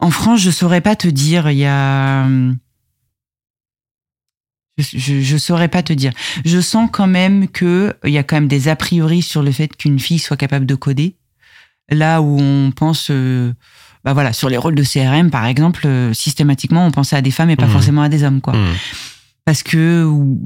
en 0.00 0.10
France, 0.10 0.40
je 0.40 0.50
saurais 0.50 0.80
pas 0.80 0.96
te 0.96 1.08
dire. 1.08 1.48
Il 1.50 1.58
y 1.58 1.64
a, 1.66 2.24
hum, 2.24 2.56
je, 4.78 5.20
je 5.20 5.36
saurais 5.36 5.68
pas 5.68 5.82
te 5.82 5.92
dire. 5.92 6.12
Je 6.44 6.60
sens 6.60 6.88
quand 6.92 7.06
même 7.06 7.48
que 7.48 7.94
il 8.04 8.12
y 8.12 8.18
a 8.18 8.22
quand 8.22 8.36
même 8.36 8.48
des 8.48 8.68
a 8.68 8.76
priori 8.76 9.22
sur 9.22 9.42
le 9.42 9.50
fait 9.52 9.76
qu'une 9.76 9.98
fille 9.98 10.18
soit 10.18 10.36
capable 10.36 10.66
de 10.66 10.74
coder. 10.74 11.14
Là 11.90 12.20
où 12.22 12.38
on 12.40 12.70
pense, 12.70 13.08
euh, 13.10 13.52
bah 14.04 14.12
voilà, 14.12 14.32
sur 14.32 14.48
les 14.48 14.56
rôles 14.58 14.74
de 14.74 14.82
CRM 14.84 15.30
par 15.30 15.46
exemple, 15.46 15.82
euh, 15.86 16.12
systématiquement 16.12 16.86
on 16.86 16.90
pensait 16.90 17.16
à 17.16 17.22
des 17.22 17.30
femmes 17.30 17.50
et 17.50 17.56
pas 17.56 17.66
Mhm. 17.66 17.72
forcément 17.72 18.02
à 18.02 18.08
des 18.08 18.24
hommes, 18.24 18.40
quoi 18.40 18.54
Mhm. 18.54 18.74
parce 19.44 19.62
que 19.62 20.04
ou- 20.04 20.38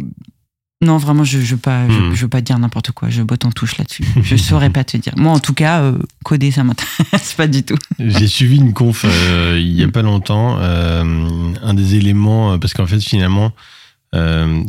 non 0.80 0.96
vraiment 0.98 1.22
je 1.22 1.38
je 1.40 1.54
veux 1.54 1.60
pas 1.60 1.88
je, 1.88 2.14
je 2.16 2.22
veux 2.22 2.28
pas 2.28 2.40
dire 2.40 2.58
n'importe 2.58 2.90
quoi 2.90 3.08
je 3.08 3.22
botte 3.22 3.44
en 3.44 3.52
touche 3.52 3.76
là-dessus 3.78 4.04
je 4.22 4.34
saurais 4.34 4.68
pas 4.70 4.82
te 4.82 4.96
dire 4.96 5.12
moi 5.16 5.30
en 5.32 5.38
tout 5.38 5.54
cas 5.54 5.80
euh, 5.82 5.96
coder 6.24 6.50
ça 6.50 6.64
m'intéresse 6.64 7.34
pas 7.36 7.46
du 7.46 7.62
tout 7.62 7.76
J'ai 8.00 8.26
suivi 8.26 8.56
une 8.56 8.72
conf 8.72 9.04
il 9.56 9.68
y 9.80 9.84
a 9.84 9.88
pas 9.88 10.02
longtemps. 10.02 10.58
un 10.58 11.74
des 11.74 11.94
éléments, 11.96 12.58
parce 12.58 12.74
qu'en 12.74 12.86
fait, 12.86 13.00
finalement, 13.00 13.52
euh, 14.14 14.62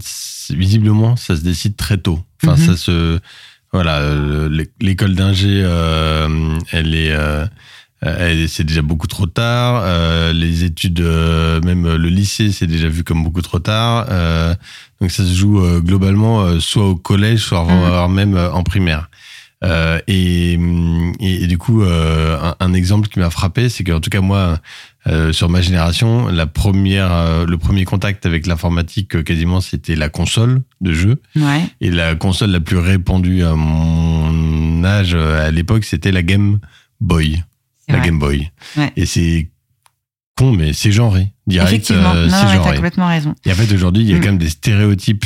visiblement, 0.49 1.15
ça 1.15 1.35
se 1.35 1.41
décide 1.41 1.75
très 1.75 1.97
tôt. 1.97 2.19
Enfin, 2.43 2.55
Mhm. 2.55 2.65
ça 2.67 2.77
se. 2.77 3.19
Voilà, 3.71 4.01
l'é- 4.49 4.69
l'école 4.81 5.15
d'ingé, 5.15 5.61
euh, 5.63 6.57
elle 6.71 6.93
est. 6.93 7.11
euh, 7.11 7.45
elle- 8.01 8.47
c'est 8.49 8.65
déjà 8.65 8.81
beaucoup 8.81 9.07
trop 9.07 9.25
tard. 9.25 9.83
Les 10.33 10.63
études, 10.65 10.99
même 10.99 11.95
le 11.95 12.09
lycée, 12.09 12.51
c'est 12.51 12.67
déjà 12.67 12.87
vu 12.89 13.03
comme 13.03 13.23
beaucoup 13.23 13.41
trop 13.41 13.59
tard. 13.59 14.05
Donc 15.01 15.09
ça 15.09 15.23
se 15.25 15.33
joue 15.33 15.61
globalement 15.79 16.59
soit 16.59 16.85
au 16.87 16.95
collège, 16.97 17.39
soit 17.39 17.63
Mhm. 17.63 18.13
même 18.13 18.35
en 18.37 18.61
primaire. 18.63 19.09
Et, 20.07 20.53
et, 21.19 21.43
et 21.43 21.47
du 21.47 21.57
coup, 21.57 21.81
un, 21.83 22.55
un 22.59 22.73
exemple 22.73 23.07
qui 23.07 23.19
m'a 23.19 23.29
frappé, 23.29 23.69
c'est 23.69 23.85
qu'en 23.85 24.01
tout 24.01 24.09
cas 24.09 24.19
moi, 24.21 24.59
euh, 25.07 25.33
sur 25.33 25.49
ma 25.49 25.61
génération, 25.61 26.27
la 26.27 26.45
première, 26.45 27.11
euh, 27.11 27.45
le 27.45 27.57
premier 27.57 27.83
contact 27.83 28.25
avec 28.25 28.47
l'informatique, 28.47 29.15
euh, 29.15 29.23
quasiment, 29.23 29.59
c'était 29.59 29.95
la 29.95 30.09
console 30.09 30.61
de 30.79 30.93
jeu. 30.93 31.21
ouais 31.35 31.63
Et 31.81 31.91
la 31.91 32.15
console 32.15 32.51
la 32.51 32.61
plus 32.61 32.77
répandue 32.77 33.43
à 33.43 33.55
mon 33.55 34.83
âge 34.85 35.13
à 35.15 35.51
l'époque, 35.51 35.83
c'était 35.83 36.11
la 36.11 36.23
Game 36.23 36.59
Boy. 37.01 37.43
La 37.89 37.97
vrai. 37.97 38.05
Game 38.07 38.19
Boy. 38.19 38.49
Ouais. 38.77 38.93
Et 38.95 39.05
c'est 39.05 39.49
con, 40.37 40.53
mais 40.53 40.71
c'est 40.73 40.91
genré. 40.91 41.33
Direct, 41.47 41.85
c'est 41.85 41.95
genré. 41.95 42.75
complètement 42.75 43.07
raison 43.07 43.35
Et 43.45 43.51
en 43.51 43.55
fait, 43.55 43.73
aujourd'hui, 43.73 44.03
il 44.03 44.09
y 44.09 44.13
a 44.13 44.17
Mm. 44.17 44.21
quand 44.21 44.27
même 44.27 44.37
des 44.37 44.49
stéréotypes 44.49 45.25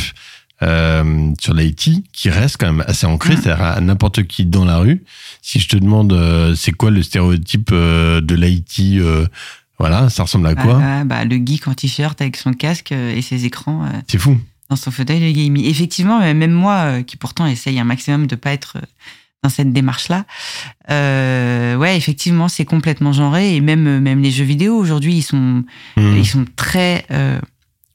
euh, 0.63 1.31
sur 1.39 1.53
l'IT 1.53 2.03
qui 2.11 2.29
restent 2.31 2.57
quand 2.57 2.73
même 2.73 2.83
assez 2.87 3.05
ancrés. 3.05 3.35
Mm. 3.35 3.41
C'est-à-dire 3.41 3.63
à 3.63 3.79
n'importe 3.81 4.23
qui 4.23 4.45
dans 4.45 4.65
la 4.65 4.79
rue. 4.79 5.03
Si 5.43 5.59
je 5.59 5.69
te 5.69 5.77
demande, 5.77 6.13
euh, 6.13 6.55
c'est 6.55 6.71
quoi 6.71 6.89
le 6.89 7.03
stéréotype 7.03 7.69
euh, 7.71 8.21
de 8.21 8.33
l'IT 8.33 8.99
euh, 8.99 9.27
Voilà, 9.79 10.09
ça 10.09 10.23
ressemble 10.23 10.47
à 10.47 10.55
quoi 10.55 10.75
bah, 10.79 11.03
bah, 11.03 11.25
Le 11.25 11.35
geek 11.37 11.67
en 11.67 11.73
t-shirt 11.73 12.19
avec 12.21 12.35
son 12.37 12.53
casque 12.53 12.91
euh, 12.91 13.15
et 13.15 13.21
ses 13.21 13.45
écrans. 13.45 13.83
euh, 13.85 13.89
C'est 14.07 14.17
fou. 14.17 14.37
dans 14.69 14.75
son 14.75 14.89
fauteuil 14.91 15.19
de 15.19 15.31
gaming. 15.31 15.63
Effectivement, 15.65 16.19
euh, 16.21 16.33
même 16.33 16.51
moi, 16.51 17.03
qui 17.03 17.15
pourtant 17.17 17.45
essaye 17.45 17.79
un 17.79 17.83
maximum 17.83 18.25
de 18.27 18.35
pas 18.35 18.51
être 18.53 18.77
dans 19.43 19.49
cette 19.49 19.71
démarche-là, 19.71 20.25
euh, 20.89 21.75
ouais, 21.77 21.95
effectivement, 21.95 22.47
c'est 22.47 22.65
complètement 22.65 23.13
genré. 23.13 23.55
Et 23.55 23.61
même, 23.61 23.99
même 23.99 24.21
les 24.21 24.31
jeux 24.31 24.43
vidéo 24.43 24.75
aujourd'hui, 24.75 25.13
ils 25.17 25.21
sont, 25.21 25.63
Hmm. 25.95 26.17
ils 26.17 26.25
sont 26.27 26.45
très 26.55 27.05
euh, 27.11 27.39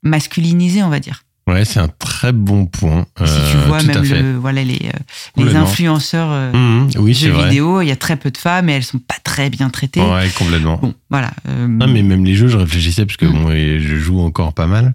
masculinisés, 0.03 0.83
on 0.83 0.89
va 0.89 1.01
dire. 1.01 1.22
Ouais, 1.49 1.65
c'est 1.65 1.81
un 1.81 1.89
très 1.89 2.31
bon 2.33 2.67
point. 2.67 3.05
si 3.19 3.25
tu 3.51 3.57
Euh, 3.57 3.65
vois 3.67 3.83
même 3.83 4.03
le, 4.05 4.37
voilà 4.37 4.63
les, 4.63 4.79
euh, 4.85 5.43
les 5.45 5.57
influenceurs 5.57 6.29
euh, 6.31 6.85
Oui, 6.99 7.15
jeux 7.15 7.31
vrai. 7.33 7.49
vidéo, 7.49 7.81
il 7.81 7.89
y 7.89 7.91
a 7.91 7.97
très 7.97 8.17
peu 8.17 8.31
de 8.31 8.39
femmes 8.39 8.69
et 8.69 8.75
elles 8.75 8.85
sont 8.85 9.01
pas 9.01 9.17
très 9.25 9.51
bien 9.51 9.69
traitées. 9.69 10.01
Ouais, 10.01 10.29
complètement. 10.39 10.79
Bon, 10.81 10.95
voilà. 11.11 11.33
euh, 11.49 11.67
Non, 11.67 11.89
mais 11.89 12.03
même 12.03 12.25
les 12.25 12.35
jeux, 12.37 12.47
je 12.47 12.57
réfléchissais 12.57 13.05
parce 13.07 13.17
que 13.17 13.27
Mm. 13.27 13.33
bon, 13.33 13.51
et 13.51 13.81
je 13.81 13.97
joue 13.97 14.21
encore 14.21 14.53
pas 14.55 14.67
mal. 14.69 14.95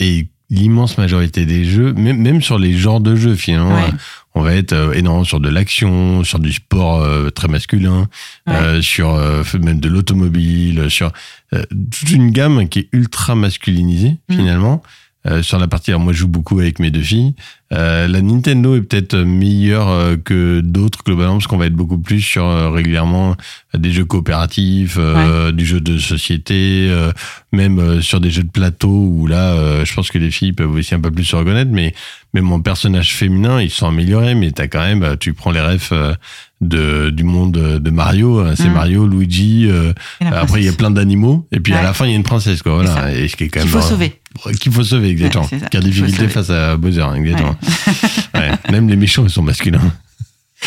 Et 0.00 0.26
l'immense 0.50 0.98
majorité 0.98 1.44
des 1.46 1.64
jeux, 1.64 1.92
même, 1.92 2.18
même 2.20 2.42
sur 2.42 2.58
les 2.58 2.76
genres 2.76 3.00
de 3.00 3.14
jeux, 3.14 3.34
finalement, 3.36 3.76
Ouais. 3.76 3.92
on 4.34 4.40
va 4.42 4.54
être 4.54 4.72
énormément 4.96 5.24
sur 5.24 5.40
de 5.40 5.48
l'action, 5.48 6.24
sur 6.24 6.38
du 6.40 6.52
sport 6.52 7.06
très 7.32 7.48
masculin, 7.48 8.08
Ouais. 8.48 8.82
sur 8.82 9.14
même 9.62 9.78
de 9.78 9.88
l'automobile, 9.88 10.90
sur 10.90 11.12
toute 11.52 12.10
une 12.10 12.30
gamme 12.32 12.68
qui 12.68 12.80
est 12.80 12.88
ultra 12.92 13.34
masculinisée, 13.36 14.16
Mm. 14.28 14.34
finalement. 14.34 14.82
Euh, 15.28 15.42
sur 15.42 15.58
la 15.58 15.66
partie, 15.68 15.90
alors 15.90 16.00
moi 16.00 16.12
je 16.12 16.18
joue 16.20 16.28
beaucoup 16.28 16.58
avec 16.60 16.78
mes 16.78 16.90
deux 16.90 17.02
filles. 17.02 17.34
Euh, 17.74 18.08
la 18.08 18.22
Nintendo 18.22 18.76
est 18.76 18.80
peut-être 18.80 19.14
meilleure 19.16 19.88
euh, 19.90 20.16
que 20.16 20.60
d'autres 20.60 21.00
globalement 21.04 21.34
parce 21.34 21.46
qu'on 21.48 21.58
va 21.58 21.66
être 21.66 21.74
beaucoup 21.74 21.98
plus 21.98 22.20
sur 22.22 22.46
régulièrement 22.72 23.36
des 23.76 23.92
jeux 23.92 24.06
coopératifs, 24.06 24.96
euh, 24.98 25.52
du 25.52 25.66
jeu 25.66 25.80
de 25.82 25.98
société, 25.98 26.90
même 27.52 28.00
sur 28.00 28.20
des 28.20 28.30
jeux 28.30 28.42
de 28.44 28.50
plateau 28.50 28.88
où 28.88 29.26
là, 29.26 29.84
je 29.84 29.94
pense 29.94 30.10
que 30.10 30.18
les 30.18 30.30
filles 30.30 30.52
peuvent 30.54 30.72
aussi 30.72 30.94
un 30.94 31.00
peu 31.00 31.10
plus 31.10 31.24
se 31.24 31.36
reconnaître. 31.36 31.70
Mais 31.72 31.94
même 32.32 32.44
mon 32.44 32.60
personnage 32.62 33.14
féminin, 33.14 33.60
ils 33.60 33.70
sont 33.70 33.86
améliorés, 33.88 34.34
mais 34.34 34.50
t'as 34.52 34.66
quand 34.68 34.80
même, 34.80 35.16
tu 35.20 35.34
prends 35.34 35.50
les 35.50 35.60
refs 35.60 35.92
de 36.60 37.10
du 37.10 37.22
monde 37.22 37.52
de 37.52 37.90
Mario, 37.90 38.40
euh, 38.40 38.54
c'est 38.56 38.68
Mm. 38.68 38.72
Mario, 38.72 39.06
Luigi. 39.06 39.66
euh, 39.70 39.92
après, 40.20 40.60
il 40.60 40.66
y 40.66 40.68
a 40.68 40.72
plein 40.72 40.90
d'animaux, 40.90 41.46
et 41.52 41.60
puis 41.60 41.72
à 41.72 41.76
Ouais. 41.76 41.82
la 41.84 41.94
fin, 41.94 42.04
il 42.06 42.10
y 42.10 42.14
a 42.14 42.16
une 42.16 42.24
princesse, 42.24 42.62
quoi. 42.62 42.74
Voilà, 42.82 43.14
et 43.14 43.28
ce 43.28 43.36
qui 43.36 43.44
est 43.44 43.48
quand 43.48 43.60
même 43.60 43.68
faut 43.68 43.78
euh, 43.78 43.82
sauver. 43.82 44.12
Qu'il 44.60 44.72
faut 44.72 44.84
sauver, 44.84 45.10
exactement. 45.10 45.44
Ouais, 45.50 45.58
faut 45.58 45.78
difficulté 45.80 46.28
face 46.28 46.50
à 46.50 46.76
Bowser, 46.76 47.04
exactement. 47.16 47.56
Ouais. 48.34 48.50
Même 48.70 48.88
les 48.88 48.96
méchants, 48.96 49.24
ils 49.24 49.30
sont 49.30 49.42
masculins. 49.42 49.80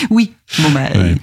Oui, 0.09 0.31
bon 0.59 0.71
bah. 0.71 0.87
Ouais. 0.95 1.17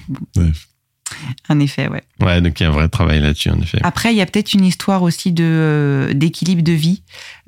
en 1.49 1.59
effet, 1.59 1.87
ouais. 1.87 2.03
Ouais, 2.21 2.39
donc 2.39 2.59
il 2.59 2.63
y 2.63 2.65
a 2.67 2.69
un 2.69 2.71
vrai 2.71 2.87
travail 2.87 3.19
là-dessus, 3.19 3.49
en 3.49 3.59
effet. 3.59 3.79
Après, 3.81 4.13
il 4.13 4.17
y 4.17 4.21
a 4.21 4.27
peut-être 4.27 4.53
une 4.53 4.63
histoire 4.63 5.01
aussi 5.01 5.31
de 5.31 5.43
euh, 5.43 6.13
d'équilibre 6.13 6.61
de 6.61 6.71
vie. 6.73 7.01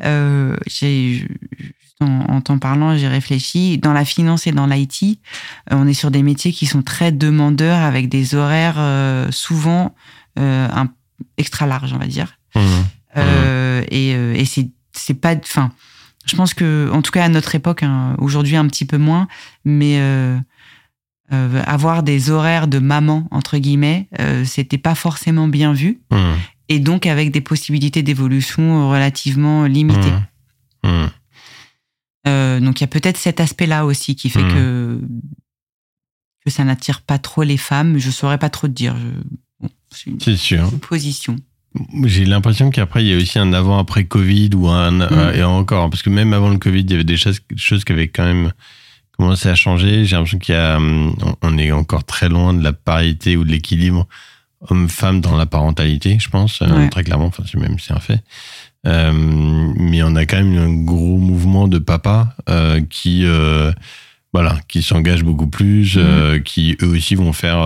Euh, 0.03 0.57
j'ai, 0.65 1.27
en, 1.99 2.07
en 2.27 2.41
t'en 2.41 2.57
parlant, 2.57 2.97
j'ai 2.97 3.07
réfléchi. 3.07 3.77
Dans 3.77 3.93
la 3.93 4.03
finance 4.03 4.47
et 4.47 4.51
dans 4.51 4.65
l'IT, 4.65 5.03
euh, 5.03 5.75
on 5.77 5.87
est 5.87 5.93
sur 5.93 6.09
des 6.09 6.23
métiers 6.23 6.51
qui 6.51 6.65
sont 6.65 6.81
très 6.81 7.11
demandeurs, 7.11 7.77
avec 7.77 8.09
des 8.09 8.33
horaires 8.33 8.79
euh, 8.79 9.27
souvent 9.29 9.93
euh, 10.39 10.67
un, 10.73 10.89
extra 11.37 11.67
larges, 11.67 11.93
on 11.93 11.99
va 11.99 12.07
dire. 12.07 12.39
Mmh. 12.55 12.59
Euh, 13.17 13.83
Et, 13.91 14.13
euh, 14.15 14.33
et 14.33 14.45
c'est 14.45 14.69
c'est 14.93 15.13
pas, 15.13 15.35
enfin, 15.35 15.71
je 16.25 16.35
pense 16.35 16.53
que, 16.53 16.89
en 16.93 17.01
tout 17.01 17.11
cas 17.11 17.25
à 17.25 17.29
notre 17.29 17.55
époque, 17.55 17.83
hein, 17.83 18.15
aujourd'hui 18.19 18.55
un 18.55 18.67
petit 18.67 18.85
peu 18.85 18.97
moins, 18.97 19.27
mais 19.65 19.97
euh, 19.99 20.37
euh, 21.33 21.61
avoir 21.65 22.03
des 22.03 22.29
horaires 22.29 22.67
de 22.67 22.79
maman 22.79 23.27
entre 23.31 23.57
guillemets, 23.57 24.07
euh, 24.19 24.43
c'était 24.45 24.77
pas 24.77 24.95
forcément 24.95 25.47
bien 25.47 25.73
vu 25.73 25.99
Mmh. 26.11 26.17
et 26.69 26.79
donc 26.79 27.05
avec 27.05 27.31
des 27.31 27.41
possibilités 27.41 28.03
d'évolution 28.03 28.89
relativement 28.89 29.65
limitées. 29.65 30.11
Mmh. 30.83 30.87
Mmh. 30.89 31.09
Euh, 32.27 32.59
donc 32.59 32.79
il 32.79 32.83
y 32.83 32.85
a 32.85 32.87
peut-être 32.87 33.17
cet 33.17 33.39
aspect-là 33.39 33.85
aussi 33.85 34.15
qui 34.15 34.29
fait 34.29 34.43
que 34.43 35.01
que 36.45 36.49
ça 36.51 36.63
n'attire 36.63 37.01
pas 37.01 37.17
trop 37.19 37.43
les 37.43 37.57
femmes. 37.57 37.97
Je 37.97 38.09
saurais 38.11 38.37
pas 38.39 38.49
trop 38.49 38.67
te 38.67 38.73
dire. 38.73 38.95
Je- 38.97 39.29
bon, 39.59 39.69
c'est 39.91 40.09
une 40.09 40.37
sûr. 40.37 40.71
position. 40.79 41.35
J'ai 42.03 42.26
l'impression 42.26 42.69
qu'après, 42.69 43.03
il 43.03 43.09
y 43.09 43.13
a 43.13 43.17
aussi 43.17 43.39
un 43.39 43.53
avant-après 43.53 44.03
Covid 44.05 44.49
ou 44.55 44.67
un. 44.67 44.99
euh, 45.01 45.34
Et 45.34 45.43
encore, 45.43 45.89
parce 45.89 46.03
que 46.03 46.09
même 46.09 46.34
avant 46.34 46.49
le 46.49 46.57
Covid, 46.57 46.82
il 46.82 46.91
y 46.91 46.93
avait 46.95 47.03
des 47.05 47.17
choses, 47.17 47.39
choses 47.55 47.84
qui 47.86 47.93
avaient 47.93 48.09
quand 48.09 48.26
même 48.26 48.51
commencé 49.17 49.47
à 49.49 49.55
changer. 49.55 50.03
J'ai 50.05 50.15
l'impression 50.15 50.38
qu'il 50.39 50.53
y 50.55 50.57
a. 50.57 50.76
hum, 50.78 51.15
on- 51.41 51.57
est 51.57 51.72
encore 51.72 52.03
très 52.03 52.28
loin 52.28 52.53
de 52.53 52.63
la 52.63 52.74
parité 52.74 53.38
ou 53.38 53.43
de 53.45 53.51
l'équilibre 53.51 54.05
homme-femme 54.69 55.22
dans 55.22 55.38
la 55.38 55.45
parentalité, 55.45 56.17
je 56.19 56.30
pense, 56.30 56.61
euh, 56.61 56.67
Ouais. 56.69 56.89
très 56.89 57.03
clairement. 57.03 57.26
Enfin, 57.28 57.43
c'est 57.49 57.57
même 57.59 57.78
c'est 57.80 57.93
un 57.93 57.99
fait. 57.99 58.22
Euh, 58.86 59.11
mais 59.13 60.03
on 60.03 60.15
a 60.15 60.26
quand 60.26 60.38
même 60.43 60.57
un 60.57 60.84
gros 60.84 61.17
mouvement 61.17 61.67
de 61.67 61.78
papas 61.80 62.28
euh, 62.49 62.82
qui. 62.89 63.22
euh, 63.26 63.72
voilà, 64.34 64.55
qui 64.69 64.82
s'engagent 64.82 65.26
beaucoup 65.26 65.47
plus, 65.47 65.95
euh, 65.97 66.39
qui 66.39 66.78
eux 66.82 66.88
aussi 66.88 67.15
vont 67.15 67.34
faire 67.34 67.57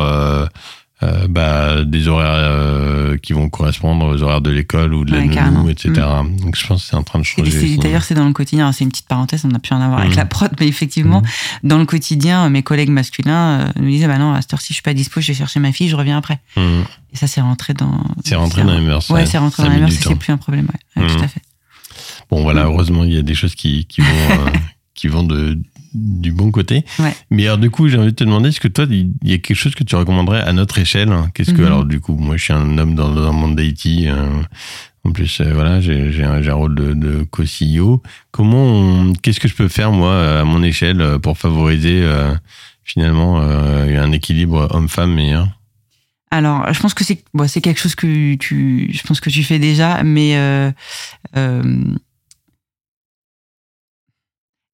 euh, 1.03 1.05
euh, 1.23 1.27
bah, 1.27 1.83
des 1.83 2.07
horaires 2.07 2.31
euh, 2.35 3.17
qui 3.17 3.33
vont 3.33 3.49
correspondre 3.49 4.05
aux 4.05 4.23
horaires 4.23 4.41
de 4.41 4.49
l'école 4.49 4.93
ou 4.93 5.03
de 5.05 5.11
la 5.11 5.17
Ouais, 5.17 5.23
nounou, 5.25 5.35
carrément. 5.35 5.69
etc. 5.69 5.91
Donc 6.41 6.55
je 6.55 6.65
pense 6.65 6.83
que 6.83 6.89
c'est 6.89 6.95
en 6.95 7.03
train 7.03 7.19
de 7.19 7.23
changer. 7.25 7.77
D'ailleurs, 7.77 8.03
c'est 8.03 8.13
dans 8.15 8.25
le 8.25 8.33
quotidien. 8.33 8.71
C'est 8.71 8.83
une 8.85 8.91
petite 8.91 9.07
parenthèse, 9.07 9.43
on 9.45 9.49
n'a 9.49 9.59
plus 9.59 9.73
rien 9.75 9.83
à 9.83 9.87
voir 9.87 9.99
avec 9.99 10.11
Mhm. 10.11 10.17
la 10.17 10.25
prod, 10.25 10.51
mais 10.59 10.67
effectivement, 10.67 11.21
Mhm. 11.21 11.27
dans 11.69 11.77
le 11.79 11.85
quotidien, 11.85 12.49
mes 12.49 12.63
collègues 12.63 12.89
masculins 12.89 13.59
euh, 13.59 13.67
nous 13.75 13.89
disaient 13.89 14.07
Bah 14.07 14.17
non, 14.17 14.33
à 14.33 14.41
cette 14.41 14.53
heure-ci, 14.53 14.67
je 14.69 14.73
suis 14.75 14.83
pas 14.83 14.93
dispo, 14.93 15.19
je 15.21 15.27
vais 15.27 15.33
chercher 15.33 15.59
ma 15.59 15.71
fille, 15.73 15.89
je 15.89 15.95
reviens 15.95 16.17
après. 16.17 16.39
Mhm. 16.55 16.85
Et 17.13 17.17
ça, 17.17 17.27
c'est 17.27 17.41
rentré 17.41 17.73
dans. 17.73 18.03
C'est 18.23 18.35
rentré 18.35 18.63
dans 18.63 18.73
les 18.75 18.81
mœurs. 18.85 19.09
Ouais, 19.11 19.25
c'est 19.25 19.37
rentré 19.37 19.63
dans 19.63 19.69
les 19.69 19.79
mœurs, 19.79 19.91
c'est 19.91 20.15
plus 20.15 20.31
un 20.33 20.37
problème. 20.37 20.67
Ouais, 20.95 21.03
Ouais, 21.03 21.09
tout 21.13 21.23
à 21.23 21.27
fait. 21.27 21.41
Bon, 22.31 22.41
voilà, 22.41 22.63
heureusement, 22.63 23.03
il 23.03 23.13
y 23.13 23.17
a 23.17 23.21
des 23.21 23.35
choses 23.35 23.53
qui, 23.55 23.85
qui 23.85 24.01
vont, 24.01 24.07
euh, 24.31 24.49
qui 24.95 25.07
vont 25.07 25.23
de, 25.23 25.57
du 25.95 26.31
bon 26.31 26.51
côté. 26.51 26.83
Ouais. 26.99 27.15
Mais 27.31 27.45
alors, 27.45 27.57
du 27.57 27.69
coup, 27.69 27.87
j'ai 27.87 27.97
envie 27.97 28.11
de 28.11 28.15
te 28.15 28.23
demander, 28.23 28.49
est-ce 28.49 28.59
que 28.59 28.67
toi, 28.67 28.85
il 28.89 29.11
y 29.23 29.33
a 29.33 29.37
quelque 29.37 29.55
chose 29.57 29.73
que 29.75 29.83
tu 29.83 29.95
recommanderais 29.95 30.41
à 30.41 30.53
notre 30.53 30.77
échelle 30.77 31.11
hein? 31.11 31.29
Qu'est-ce 31.33 31.53
que, 31.53 31.61
Mhm. 31.61 31.67
alors, 31.67 31.85
du 31.85 31.99
coup, 31.99 32.15
moi, 32.15 32.37
je 32.37 32.43
suis 32.43 32.53
un 32.53 32.77
homme 32.77 32.95
dans, 32.95 33.09
dans 33.13 33.31
le 33.31 33.37
monde 33.37 33.55
d'IT. 33.55 34.07
euh, 34.07 34.41
en 35.03 35.11
plus, 35.11 35.39
euh, 35.39 35.53
voilà, 35.53 35.81
j'ai 35.81 36.23
un, 36.23 36.53
rôle 36.53 36.75
de, 36.75 36.93
de 36.93 37.23
co-CEO. 37.29 38.01
Comment, 38.31 39.13
qu'est-ce 39.21 39.39
que 39.39 39.47
je 39.47 39.53
peux 39.55 39.67
faire, 39.67 39.91
moi, 39.91 40.39
à 40.39 40.43
mon 40.43 40.63
échelle, 40.63 40.99
euh, 40.99 41.19
pour 41.19 41.37
favoriser, 41.37 42.01
euh, 42.01 42.33
finalement, 42.83 43.39
un 43.39 44.11
équilibre 44.11 44.67
homme-femme 44.71 45.13
meilleur? 45.13 45.47
Alors, 46.31 46.73
je 46.73 46.79
pense 46.81 46.93
que 46.93 47.03
c'est 47.03 47.23
bon, 47.33 47.47
c'est 47.47 47.61
quelque 47.61 47.79
chose 47.79 47.95
que 47.95 48.35
tu, 48.35 48.89
je 48.91 49.01
pense 49.03 49.19
que 49.21 49.29
tu 49.29 49.43
fais 49.43 49.59
déjà, 49.59 50.03
mais 50.03 50.35
euh, 50.35 50.71
euh, 51.37 51.83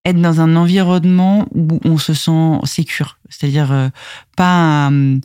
être 0.05 0.19
dans 0.21 0.41
un 0.41 0.55
environnement 0.55 1.45
où 1.53 1.79
on 1.85 1.97
se 1.97 2.13
sent 2.13 2.59
sécure, 2.63 3.17
c'est-à-dire 3.29 3.71
euh, 3.71 3.89
pas 4.35 4.87
un, 4.87 5.19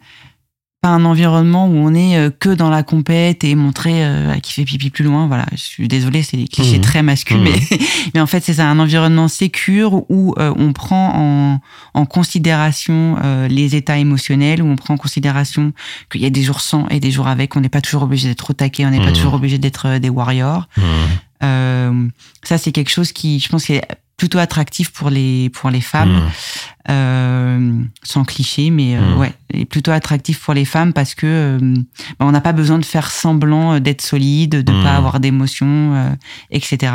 pas 0.83 0.91
un 0.91 1.07
environnement 1.07 1.67
où 1.67 1.75
on 1.77 1.95
est 1.95 2.19
euh, 2.19 2.29
que 2.31 2.51
dans 2.51 2.69
la 2.69 2.83
compète 2.83 3.43
et 3.43 3.55
montrer 3.55 4.05
euh, 4.05 4.35
à 4.35 4.41
qui 4.41 4.53
fait 4.53 4.65
pipi 4.65 4.91
plus 4.91 5.03
loin. 5.05 5.27
Voilà, 5.29 5.47
je 5.53 5.57
suis 5.57 5.89
désolée, 5.89 6.23
c'est 6.23 6.37
des 6.37 6.47
clichés 6.47 6.77
Mhm. 6.77 6.83
très 6.83 7.03
masculins, 7.03 7.41
Mhm. 7.41 7.57
mais, 7.71 7.79
mais 8.15 8.21
en 8.21 8.27
fait 8.27 8.45
c'est 8.45 8.53
ça, 8.53 8.69
un 8.69 8.79
environnement 8.79 9.29
sécure 9.29 10.05
où 10.11 10.35
euh, 10.39 10.53
on 10.59 10.75
prend 10.75 11.13
en, 11.15 11.61
en 11.99 12.05
considération 12.05 13.17
euh, 13.25 13.49
les 13.49 13.77
états 13.77 13.97
émotionnels, 13.97 14.63
où 14.63 14.67
on 14.67 14.77
prend 14.77 14.93
en 14.95 14.99
considération 14.99 15.73
qu'il 16.13 16.21
y 16.21 16.27
a 16.27 16.31
des 16.31 16.43
jours 16.43 16.61
sans 16.61 16.87
et 16.89 17.01
des 17.01 17.11
jours 17.11 17.29
avec. 17.29 17.57
On 17.57 17.61
n'est 17.63 17.71
pas 17.71 17.81
toujours 17.81 18.03
obligé 18.03 18.29
d'être 18.29 18.51
au 18.51 18.53
taquet, 18.53 18.85
on 18.85 18.91
n'est 18.91 18.99
pas 19.01 19.07
Mhm. 19.07 19.15
toujours 19.15 19.35
obligé 19.35 19.57
d'être 19.57 19.87
euh, 19.87 19.99
des 19.99 20.11
warriors. 20.11 20.69
Euh, 21.43 22.09
ça, 22.43 22.59
c'est 22.59 22.73
quelque 22.73 22.91
chose 22.91 23.13
qui, 23.13 23.39
je 23.41 23.49
pense, 23.49 23.65
qui 23.67 23.75
est 23.75 23.85
plutôt 24.17 24.39
attractif 24.39 24.91
pour 24.91 25.11
les 25.11 25.51
pour 25.51 25.69
les 25.69 25.83
femmes, 25.83 26.09
Mhm. 26.15 26.29
euh, 26.91 27.83
sans 28.03 28.25
cliché, 28.25 28.71
mais 28.71 28.97
euh, 28.97 29.01
Mhm. 29.13 29.19
ouais, 29.19 29.33
est 29.53 29.65
plutôt 29.67 29.91
attractif 29.91 30.41
pour 30.41 30.55
les 30.55 30.65
femmes 30.65 30.93
parce 30.95 31.15
que 31.15 31.27
euh, 31.61 31.75
bah, 32.19 32.25
on 32.27 32.33
n'a 32.33 32.41
pas 32.41 32.53
besoin 32.55 32.79
de 32.79 32.85
faire 32.85 33.11
semblant 33.11 33.79
d'être 33.81 34.01
solide, 34.03 34.63
de 34.63 34.73
pas 34.83 34.97
avoir 34.97 35.21
d'émotions, 35.21 35.95
euh, 35.95 36.11
etc. 36.51 36.93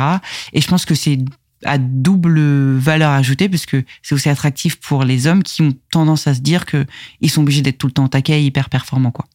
Et 0.52 0.60
je 0.60 0.66
pense 0.66 0.84
que 0.84 0.94
c'est 0.96 1.18
à 1.64 1.78
double 1.78 2.40
valeur 2.78 3.12
ajoutée 3.12 3.48
parce 3.48 3.66
que 3.66 3.84
c'est 4.02 4.16
aussi 4.16 4.28
attractif 4.28 4.80
pour 4.80 5.04
les 5.04 5.28
hommes 5.28 5.44
qui 5.44 5.62
ont 5.62 5.72
tendance 5.92 6.26
à 6.26 6.34
se 6.34 6.40
dire 6.40 6.66
que 6.66 6.84
ils 7.20 7.30
sont 7.30 7.42
obligés 7.42 7.62
d'être 7.62 7.78
tout 7.78 7.86
le 7.86 7.92
temps 7.92 8.06
au 8.06 8.08
taquet 8.08 8.40
et 8.42 8.44
hyper 8.44 8.68
performants 8.68 9.12
quoi. 9.12 9.26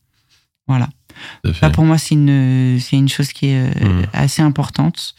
Voilà. 0.67 0.89
Ça, 1.53 1.69
pour 1.69 1.85
moi, 1.85 1.97
c'est 1.97 2.15
une, 2.15 2.79
c'est 2.79 2.95
une 2.97 3.09
chose 3.09 3.31
qui 3.33 3.47
est 3.47 3.69
euh, 3.83 4.01
Mm. 4.01 4.05
assez 4.13 4.41
importante. 4.41 5.15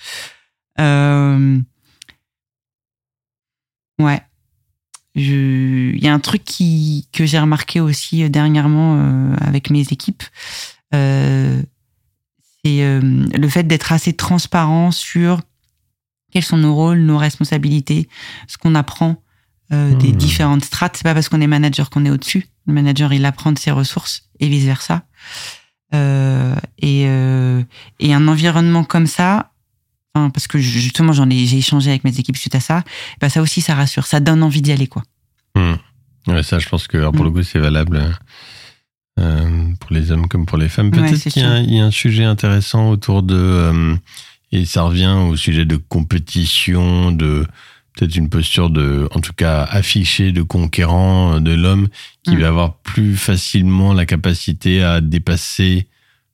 Euh, 0.81 1.59
ouais. 4.01 4.21
Je- 5.15 5.93
Il 5.95 6.03
y 6.05 6.09
a 6.09 6.15
un 6.15 6.21
truc 6.21 6.45
qui, 6.45 7.09
que 7.13 7.27
j'ai 7.27 7.39
remarqué 7.39 7.81
aussi 7.81 8.23
euh, 8.23 8.29
dernièrement 8.29 8.97
euh, 8.99 9.37
avec 9.41 9.71
mes 9.71 9.81
équipes. 9.91 10.23
Euh, 10.95 11.61
c'est 12.65 12.83
euh, 12.83 13.01
le 13.01 13.49
fait 13.49 13.65
d'être 13.65 13.93
assez 13.93 14.13
transparent 14.13 14.91
sur 14.91 15.41
quels 16.31 16.45
sont 16.45 16.59
nos 16.59 16.75
rôles, 16.75 17.01
nos 17.01 17.19
responsabilités, 17.19 18.09
ce 18.47 18.59
qu'on 18.59 18.75
apprend 18.75 19.23
euh, 19.73 19.95
des 19.97 20.13
différentes 20.13 20.65
strates. 20.65 20.97
C'est 20.97 21.03
pas 21.03 21.15
parce 21.15 21.29
qu'on 21.29 21.41
est 21.41 21.47
manager 21.47 21.91
qu'on 21.91 22.05
est 22.05 22.11
au-dessus. 22.11 22.47
Le 22.67 22.75
manager, 22.75 23.13
il 23.13 23.25
apprend 23.25 23.51
de 23.53 23.59
ses 23.59 23.71
ressources 23.71 24.29
et 24.41 24.49
vice 24.49 24.65
versa. 24.65 25.03
Euh, 25.95 26.55
et, 26.79 27.05
euh, 27.07 27.63
et 27.99 28.13
un 28.13 28.29
environnement 28.29 28.85
comme 28.85 29.07
ça, 29.07 29.53
parce 30.15 30.47
que 30.49 30.59
justement 30.59 31.13
j'en 31.13 31.31
ai 31.31 31.47
j'ai 31.47 31.59
échangé 31.59 31.91
avec 31.91 32.03
mes 32.05 32.19
équipes 32.19 32.37
suite 32.37 32.55
à 32.57 32.61
ça, 32.61 32.83
bah 33.21 33.29
ça 33.29 33.41
aussi 33.41 33.61
ça 33.61 33.75
rassure, 33.77 34.05
ça 34.07 34.19
donne 34.21 34.43
envie 34.43 34.61
d'y 34.63 34.73
aller 34.73 34.89
quoi. 34.89 35.03
Hmm. 35.55 35.75
Ouais, 36.27 36.43
ça 36.43 36.59
je 36.59 36.69
pense 36.69 36.89
que 36.89 36.97
alors, 36.99 37.13
pour 37.13 37.25
le 37.25 37.31
Mm. 37.31 37.35
coup 37.35 37.43
c'est 37.45 37.59
valable 37.61 38.03
euh, 39.19 39.73
pour 39.81 39.93
les 39.93 40.11
hommes 40.11 40.29
comme 40.29 40.45
pour 40.47 40.59
les 40.59 40.69
femmes. 40.69 40.91
Peut-être 40.91 41.29
qu'il 41.31 41.43
y, 41.43 41.45
a 41.45 41.51
un- 41.51 41.61
il 41.63 41.75
y 41.75 41.81
a 41.81 41.85
un 41.85 41.91
sujet 41.91 42.25
intéressant 42.25 42.91
autour 42.91 43.23
de 43.23 43.97
et 44.53 44.65
ça 44.65 44.83
revient 44.83 45.15
au 45.29 45.37
sujet 45.37 45.65
de 45.65 45.77
compétition, 45.77 47.13
de 47.13 47.47
peut-être 47.99 48.17
une 48.17 48.29
posture 48.29 48.71
de, 48.71 49.09
en 49.15 49.21
tout 49.21 49.33
cas 49.33 49.63
affichée 49.65 50.31
de 50.33 50.43
conquérant 50.43 51.35
euh, 51.35 51.41
de 51.41 51.53
l'homme 51.53 51.89
qui 52.23 52.37
Mm. 52.37 52.41
va 52.41 52.49
avoir 52.49 52.75
plus 52.79 53.17
facilement 53.17 53.93
la 53.95 54.07
capacité 54.07 54.83
à 54.83 55.01
dépasser 55.01 55.89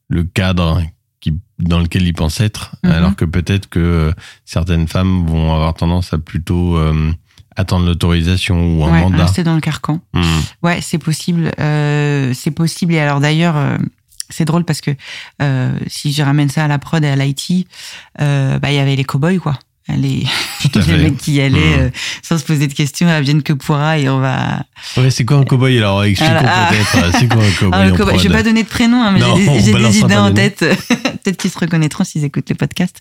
le 0.08 0.24
cadre 0.24 0.82
qui, 1.20 1.38
dans 1.58 1.80
lequel 1.80 2.02
il 2.02 2.12
pense 2.12 2.40
être, 2.40 2.76
Mhm. 2.84 2.90
alors 2.90 3.16
que 3.16 3.24
peut-être 3.24 3.68
que 3.68 3.78
euh, 3.80 4.12
certaines 4.44 4.86
femmes 4.88 5.26
vont 5.26 5.54
avoir 5.54 5.72
tendance 5.74 6.12
à 6.12 6.18
plutôt 6.18 6.76
euh, 6.76 7.10
attendre 7.56 7.86
l'autorisation 7.86 8.56
ou 8.76 8.84
un 8.84 8.92
ouais, 8.92 9.00
mandat. 9.00 9.24
rester 9.24 9.42
dans 9.44 9.54
le 9.54 9.60
carcan. 9.60 10.00
Mm. 10.12 10.22
Ouais, 10.62 10.80
c'est 10.82 10.98
possible. 10.98 11.50
Euh, 11.60 12.32
c'est 12.34 12.50
possible. 12.50 12.92
Et 12.94 12.98
alors 13.00 13.20
d'ailleurs, 13.20 13.56
euh, 13.56 13.78
c'est 14.28 14.44
drôle 14.44 14.64
parce 14.64 14.80
que 14.80 14.90
euh, 15.40 15.78
si 15.86 16.12
je 16.12 16.22
ramène 16.22 16.48
ça 16.48 16.64
à 16.64 16.68
la 16.68 16.78
prod 16.78 17.02
et 17.04 17.08
à 17.08 17.16
l'IT, 17.16 17.66
euh, 18.20 18.58
bah 18.58 18.70
il 18.72 18.76
y 18.76 18.78
avait 18.78 18.96
les 18.96 19.04
cowboys 19.04 19.38
quoi. 19.38 19.58
À 19.86 19.96
les 19.98 20.24
mecs 20.96 21.18
qui 21.18 21.40
allaient 21.40 21.58
Mhm. 21.58 21.80
euh, 21.80 21.90
sans 22.22 22.38
se 22.38 22.44
poser 22.44 22.66
de 22.68 22.72
questions, 22.72 23.06
à 23.06 23.20
vienne 23.20 23.42
que 23.42 23.52
pourra 23.52 23.98
et 23.98 24.08
on 24.08 24.18
va. 24.18 24.64
Ouais, 24.96 25.10
c'est 25.10 25.24
quoi 25.26 25.36
un 25.36 25.44
cowboy 25.44 25.76
alors 25.78 26.02
Expliquons 26.04 26.34
Ah, 26.42 26.70
peut-être. 26.70 27.18
C'est 27.18 27.28
quoi 27.28 27.42
un 27.44 27.50
cowboy 27.50 27.70
Ah, 27.80 27.90
cowboy, 27.90 28.06
prod 28.14 28.18
je 28.22 28.28
vais 28.28 28.34
pas 28.34 28.42
donner 28.42 28.62
de 28.62 28.68
prénom, 28.68 29.02
hein, 29.02 29.12
mais 29.12 29.20
j'ai 29.60 29.72
des, 29.72 29.98
idées 29.98 30.16
en 30.16 30.32
tête. 30.32 30.64
Peut-être 31.24 31.38
qu'ils 31.38 31.50
se 31.50 31.58
reconnaîtront 31.58 32.04
s'ils 32.04 32.22
écoutent 32.24 32.50
le 32.50 32.54
podcast. 32.54 33.00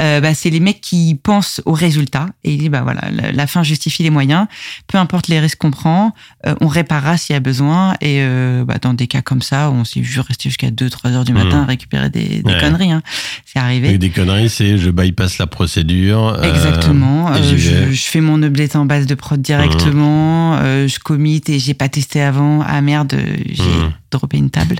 Euh, 0.00 0.20
bah, 0.20 0.32
c'est 0.32 0.48
les 0.50 0.60
mecs 0.60 0.80
qui 0.80 1.18
pensent 1.20 1.60
au 1.64 1.72
résultat 1.72 2.26
et 2.44 2.52
ils 2.52 2.58
disent 2.58 2.68
bah 2.70 2.82
voilà, 2.82 3.00
la, 3.10 3.32
la 3.32 3.46
fin 3.48 3.64
justifie 3.64 4.04
les 4.04 4.10
moyens. 4.10 4.46
Peu 4.86 4.96
importe 4.96 5.26
les 5.26 5.40
risques 5.40 5.58
qu'on 5.58 5.72
prend, 5.72 6.14
euh, 6.46 6.54
on 6.60 6.68
réparera 6.68 7.16
s'il 7.16 7.34
y 7.34 7.36
a 7.36 7.40
besoin. 7.40 7.94
Et 8.00 8.24
bah, 8.64 8.76
dans 8.80 8.94
des 8.94 9.08
cas 9.08 9.22
comme 9.22 9.42
ça, 9.42 9.70
on 9.72 9.84
s'est 9.84 10.00
vu 10.00 10.20
rester 10.20 10.48
jusqu'à 10.50 10.70
2-3 10.70 11.12
heures 11.14 11.24
du 11.24 11.32
matin 11.32 11.56
Mhm. 11.58 11.62
à 11.62 11.66
récupérer 11.66 12.10
des, 12.10 12.42
des 12.42 12.42
Ouais. 12.44 12.60
conneries. 12.60 12.92
Hein. 12.92 13.02
C'est 13.44 13.58
arrivé. 13.58 13.98
Des 13.98 14.10
conneries, 14.10 14.50
c'est 14.50 14.78
je 14.78 14.90
bypass 14.90 15.38
la 15.38 15.46
procédure. 15.48 16.07
Euh, 16.16 16.42
Exactement. 16.42 17.32
Euh, 17.32 17.42
je, 17.42 17.92
je 17.92 18.02
fais 18.04 18.20
mon 18.20 18.42
update 18.42 18.76
en 18.76 18.84
base 18.86 19.06
de 19.06 19.14
prod 19.14 19.40
directement. 19.40 20.56
euh, 20.56 20.88
je 20.88 20.98
commit 20.98 21.42
et 21.48 21.58
j'ai 21.58 21.74
pas 21.74 21.88
testé 21.88 22.20
avant. 22.22 22.62
Ah 22.66 22.80
merde, 22.80 23.14
j'ai 23.50 23.62
droppé 24.10 24.38
une 24.38 24.50
table, 24.50 24.76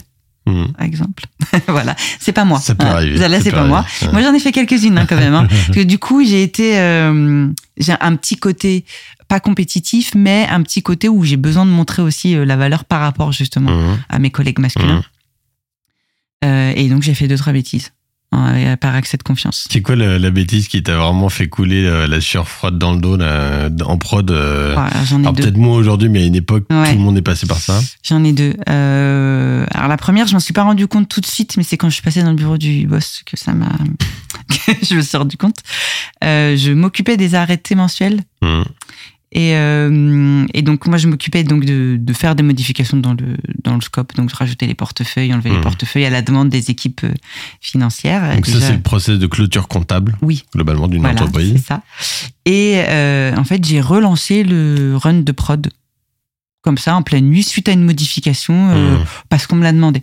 Mm. 0.46 0.64
par 0.76 0.86
exemple. 0.86 1.24
voilà, 1.68 1.94
c'est 2.18 2.32
pas 2.32 2.44
moi. 2.46 2.58
Ça 2.58 2.74
peut 2.74 2.86
Hein. 2.86 2.90
arriver. 2.92 3.28
Là, 3.28 3.40
c'est 3.40 3.50
pas 3.50 3.64
moi. 3.66 3.84
Ouais. 4.02 4.08
Moi, 4.12 4.22
j'en 4.22 4.32
ai 4.32 4.38
fait 4.40 4.52
quelques-unes 4.52 4.96
hein, 4.96 5.04
quand 5.06 5.16
même. 5.16 5.34
Hein. 5.34 5.46
Parce 5.50 5.68
que 5.78 5.82
du 5.82 5.98
coup, 5.98 6.24
j'ai 6.24 6.42
été, 6.42 6.78
euh, 6.78 7.48
j'ai 7.76 7.92
un 8.00 8.16
petit 8.16 8.36
côté 8.36 8.84
pas 9.28 9.40
compétitif, 9.40 10.12
mais 10.14 10.46
un 10.50 10.62
petit 10.62 10.82
côté 10.82 11.06
où 11.10 11.22
j'ai 11.22 11.36
besoin 11.36 11.66
de 11.66 11.70
montrer 11.70 12.00
aussi 12.00 12.34
la 12.34 12.56
valeur 12.56 12.86
par 12.86 13.00
rapport 13.00 13.30
justement 13.32 13.70
Mhm. 13.70 13.98
à 14.08 14.18
mes 14.18 14.30
collègues 14.30 14.58
masculins. 14.58 15.02
Et 16.42 16.88
donc, 16.88 17.02
j'ai 17.02 17.12
fait 17.14 17.28
deux 17.28 17.36
trois 17.36 17.52
bêtises 17.52 17.90
hein, 18.32 18.76
par 18.76 18.94
accès 18.94 19.16
de 19.16 19.22
confiance. 19.22 19.66
C'est 19.70 19.82
quoi 19.82 19.96
la, 19.96 20.18
la 20.18 20.30
bêtise 20.30 20.68
qui 20.68 20.82
t'a 20.82 20.96
vraiment 20.96 21.28
fait 21.28 21.48
couler 21.48 21.84
euh, 21.84 22.06
la 22.06 22.20
sueur 22.20 22.48
froide 22.48 22.78
dans 22.78 22.92
le 22.92 23.00
dos 23.00 23.16
là, 23.16 23.68
en 23.84 23.96
prod 23.98 24.30
euh, 24.30 24.76
Alors 24.76 25.34
peut-être 25.34 25.56
moi 25.56 25.76
aujourd'hui, 25.76 26.08
mais 26.08 26.22
à 26.22 26.26
une 26.26 26.34
époque, 26.34 26.64
Ouais. 26.70 26.90
tout 26.92 26.98
le 26.98 27.04
monde 27.04 27.16
est 27.18 27.22
passé 27.22 27.46
par 27.46 27.58
ça. 27.58 27.80
J'en 28.02 28.22
ai 28.24 28.32
deux. 28.32 28.54
Euh, 28.68 29.64
alors 29.72 29.88
la 29.88 29.96
première, 29.96 30.26
je 30.26 30.34
m'en 30.34 30.40
suis 30.40 30.52
pas 30.54 30.62
rendu 30.64 30.86
compte 30.86 31.08
tout 31.08 31.20
de 31.20 31.26
suite, 31.26 31.56
mais 31.56 31.62
c'est 31.62 31.76
quand 31.76 31.88
je 31.88 31.94
suis 31.94 32.02
passée 32.02 32.22
dans 32.22 32.30
le 32.30 32.36
bureau 32.36 32.58
du 32.58 32.86
boss 32.86 33.22
que 33.26 33.36
ça 33.36 33.52
m'a, 33.52 33.68
je 34.82 34.94
me 34.94 35.00
suis 35.02 35.16
rendu 35.16 35.36
compte. 35.36 35.56
Je 36.22 36.72
m'occupais 36.72 37.16
des 37.16 37.34
arrêtés 37.34 37.74
mensuels 37.74 38.20
Mhm. 38.42 38.64
Et, 39.32 39.54
euh, 39.56 40.46
et 40.54 40.62
donc 40.62 40.86
moi 40.86 40.96
je 40.98 41.06
m'occupais 41.06 41.44
donc 41.44 41.64
de, 41.64 41.96
de 42.00 42.12
faire 42.14 42.34
des 42.34 42.42
modifications 42.42 42.96
dans 42.96 43.12
le 43.14 43.36
dans 43.62 43.74
le 43.74 43.80
scope, 43.82 44.14
donc 44.16 44.30
de 44.30 44.34
rajouter 44.34 44.66
les 44.66 44.74
portefeuilles, 44.74 45.32
enlever 45.34 45.50
les 45.50 45.56
Mhm. 45.56 45.62
portefeuilles 45.62 46.06
à 46.06 46.10
la 46.10 46.22
demande 46.22 46.48
des 46.48 46.70
équipes 46.70 47.02
euh, 47.04 47.12
financières. 47.60 48.34
Donc 48.34 48.46
ça, 48.46 48.60
c'est 48.60 48.72
le 48.74 48.80
process 48.80 49.18
de 49.18 49.26
clôture 49.26 49.68
comptable, 49.68 50.16
oui. 50.22 50.44
globalement, 50.54 50.88
d'une 50.88 51.00
Voilà, 51.02 51.20
entreprise. 51.22 51.52
c'est 51.56 51.66
ça. 51.66 51.82
Et 52.46 52.76
euh, 52.88 53.34
en 53.36 53.44
fait, 53.44 53.64
j'ai 53.64 53.80
relancé 53.80 54.44
le 54.44 54.96
run 54.96 55.20
de 55.20 55.32
prod 55.32 55.68
comme 56.62 56.78
ça 56.78 56.96
en 56.96 57.02
pleine 57.02 57.26
nuit 57.28 57.44
suite 57.44 57.68
à 57.68 57.72
une 57.72 57.84
modification 57.84 58.70
euh, 58.70 58.96
Mhm. 58.98 59.04
parce 59.28 59.46
qu'on 59.46 59.56
me 59.56 59.62
l'a 59.62 59.72
demandé. 59.72 60.02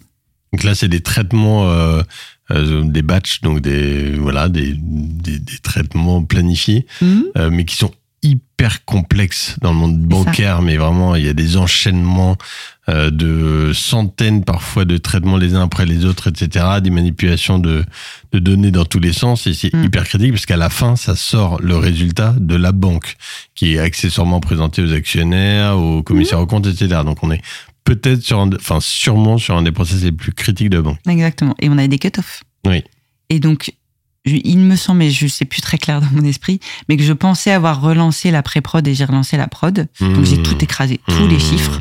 Donc 0.53 0.63
là, 0.63 0.73
c'est 0.76 0.88
des 0.88 1.01
traitements, 1.01 1.67
euh, 1.69 2.01
des 2.49 3.01
batchs, 3.01 3.41
donc 3.41 3.59
des 3.59 4.11
voilà, 4.15 4.47
des, 4.49 4.73
des, 4.78 5.39
des 5.39 5.57
traitements 5.61 6.23
planifiés, 6.23 6.86
euh, 7.03 7.49
mais 7.51 7.65
qui 7.65 7.76
sont 7.76 7.91
hyper 8.26 8.84
complexes 8.86 9.55
dans 9.61 9.71
le 9.71 9.78
monde 9.78 9.99
bancaire. 9.99 10.61
Mais 10.61 10.78
vraiment, 10.78 11.15
il 11.15 11.26
y 11.26 11.30
a 11.30 11.34
des 11.34 11.57
enchaînements 11.57 12.36
euh, 12.89 13.09
de 13.11 13.71
centaines 13.73 14.43
parfois 14.43 14.86
de 14.86 14.97
traitements 14.97 15.38
les 15.38 15.53
uns 15.55 15.61
après 15.61 15.86
les 15.86 16.05
autres, 16.05 16.28
etc. 16.30 16.65
Des 16.82 16.89
manipulations 16.89 17.59
de, 17.59 17.84
de 18.32 18.39
données 18.39 18.71
dans 18.71 18.86
tous 18.86 18.99
les 18.99 19.13
sens. 19.13 19.45
Et 19.47 19.53
c'est 19.53 19.73
Mm. 19.73 19.84
hyper 19.86 20.03
critique 20.05 20.32
parce 20.32 20.45
qu'à 20.45 20.57
la 20.57 20.69
fin, 20.69 20.95
ça 20.95 21.15
sort 21.15 21.59
le 21.61 21.78
résultat 21.78 22.34
de 22.39 22.55
la 22.55 22.71
banque 22.71 23.15
qui 23.55 23.73
est 23.76 23.80
accessoirement 23.80 24.39
présenté 24.39 24.82
aux 24.82 24.93
actionnaires, 24.93 25.78
aux 25.78 26.01
commissaires 26.03 26.39
aux 26.39 26.47
comptes, 26.47 26.67
etc. 26.67 27.01
Donc 27.05 27.23
on 27.23 27.32
est 27.32 27.41
peut-être 27.84 28.21
sur 28.23 28.39
un, 28.39 28.49
enfin 28.55 28.80
sûrement 28.82 29.38
sur 29.38 29.55
un 29.55 29.61
des 29.61 29.71
process 29.71 30.01
les 30.03 30.11
plus 30.11 30.32
critiques 30.34 30.69
de 30.71 30.78
la 30.78 30.82
banque. 30.84 30.99
Exactement. 31.07 31.55
Et 31.59 31.69
on 31.69 31.78
avait 31.78 31.88
des 31.88 31.99
cut-offs. 31.99 32.41
Oui. 32.65 32.84
Et 33.30 33.39
donc, 33.39 33.73
il 34.26 34.57
me 34.59 34.76
semble, 34.76 34.99
mais 34.99 35.11
je 35.11 35.28
sais 35.28 35.45
plus 35.45 35.61
très 35.61 35.78
clair 35.78 36.01
dans 36.01 36.09
mon 36.11 36.23
esprit, 36.23 36.59
mais 36.89 36.97
que 36.97 37.03
je 37.03 37.13
pensais 37.13 37.51
avoir 37.51 37.82
relancé 37.82 38.32
la 38.32 38.41
pré-prod 38.43 38.88
et 38.88 38.95
j'ai 38.95 39.05
relancé 39.05 39.38
la 39.38 39.47
prod. 39.47 39.88
Donc 39.99 40.23
j'ai 40.26 40.38
Mmh. 40.38 40.43
tout 40.43 40.63
écrasé, 40.63 40.99
tous 41.07 41.28
les 41.28 41.36
Mmh. 41.38 41.39
chiffres. 41.39 41.80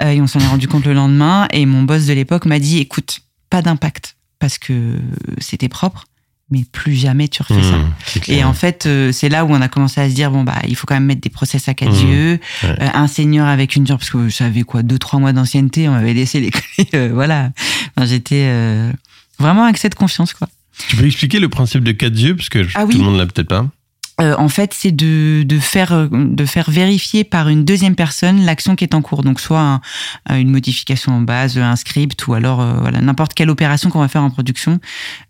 Euh, 0.00 0.10
et 0.10 0.20
on 0.20 0.26
s'en 0.26 0.40
est 0.40 0.46
rendu 0.46 0.68
compte 0.68 0.86
le 0.86 0.94
lendemain. 0.94 1.46
Et 1.52 1.66
mon 1.66 1.82
boss 1.82 2.06
de 2.06 2.12
l'époque 2.12 2.46
m'a 2.46 2.58
dit, 2.58 2.78
écoute, 2.78 3.20
pas 3.50 3.60
d'impact 3.62 4.16
parce 4.38 4.58
que 4.58 4.96
c'était 5.38 5.68
propre, 5.68 6.04
mais 6.50 6.64
plus 6.72 6.94
jamais 6.94 7.28
tu 7.28 7.42
refais 7.42 7.62
ça. 7.62 7.76
Mmh. 7.78 7.92
Et 8.28 8.44
en 8.44 8.52
fait, 8.54 8.86
euh, 8.86 9.12
c'est 9.12 9.28
là 9.28 9.44
où 9.44 9.50
on 9.50 9.60
a 9.60 9.68
commencé 9.68 10.00
à 10.00 10.08
se 10.10 10.14
dire 10.14 10.30
bon 10.30 10.42
bah 10.44 10.58
il 10.66 10.74
faut 10.76 10.86
quand 10.86 10.94
même 10.94 11.04
mettre 11.06 11.20
des 11.20 11.30
process 11.30 11.68
à 11.68 11.74
quatre 11.74 12.02
Mmh. 12.02 12.08
yeux, 12.10 12.40
Ouais. 12.64 12.76
euh, 12.82 12.88
un 12.94 13.06
senior 13.06 13.46
avec 13.46 13.76
une 13.76 13.86
job 13.86 13.98
parce 13.98 14.10
que 14.10 14.28
j'avais 14.28 14.62
quoi 14.62 14.82
deux 14.82 14.98
trois 14.98 15.20
mois 15.20 15.32
d'ancienneté, 15.32 15.88
on 15.88 15.92
m'avait 15.92 16.14
laissé 16.14 16.40
les 16.40 16.50
clés, 16.50 16.88
euh, 16.94 17.10
voilà. 17.12 17.50
Enfin, 17.96 18.06
J'étais 18.06 18.46
euh, 18.48 18.90
vraiment 19.38 19.64
accès 19.64 19.88
de 19.90 19.94
confiance 19.94 20.32
quoi. 20.34 20.48
Tu 20.88 20.96
peux 20.96 21.06
expliquer 21.06 21.38
le 21.38 21.48
principe 21.48 21.84
de 21.84 21.92
quatre 21.92 22.18
yeux 22.18 22.36
parce 22.36 22.48
que 22.48 22.66
Ah 22.74 22.86
tout 22.86 22.98
le 22.98 23.04
monde 23.04 23.18
l'a 23.18 23.26
peut-être 23.26 23.48
pas. 23.48 23.68
Euh, 24.22 24.34
en 24.38 24.48
fait, 24.48 24.72
c'est 24.72 24.92
de, 24.92 25.42
de 25.44 25.58
faire 25.58 25.92
euh, 25.92 26.08
de 26.12 26.44
faire 26.44 26.70
vérifier 26.70 27.24
par 27.24 27.48
une 27.48 27.64
deuxième 27.64 27.96
personne 27.96 28.44
l'action 28.44 28.76
qui 28.76 28.84
est 28.84 28.94
en 28.94 29.02
cours. 29.02 29.22
Donc 29.24 29.40
soit 29.40 29.60
un- 29.60 29.80
euh, 30.30 30.36
une 30.36 30.50
modification 30.50 31.12
en 31.12 31.20
base, 31.22 31.58
un 31.58 31.76
script 31.76 32.26
ou 32.28 32.34
alors 32.34 32.60
euh, 32.60 32.74
voilà 32.80 33.00
n'importe 33.00 33.34
quelle 33.34 33.50
opération 33.50 33.90
qu'on 33.90 34.00
va 34.00 34.08
faire 34.08 34.22
en 34.22 34.30
production, 34.30 34.78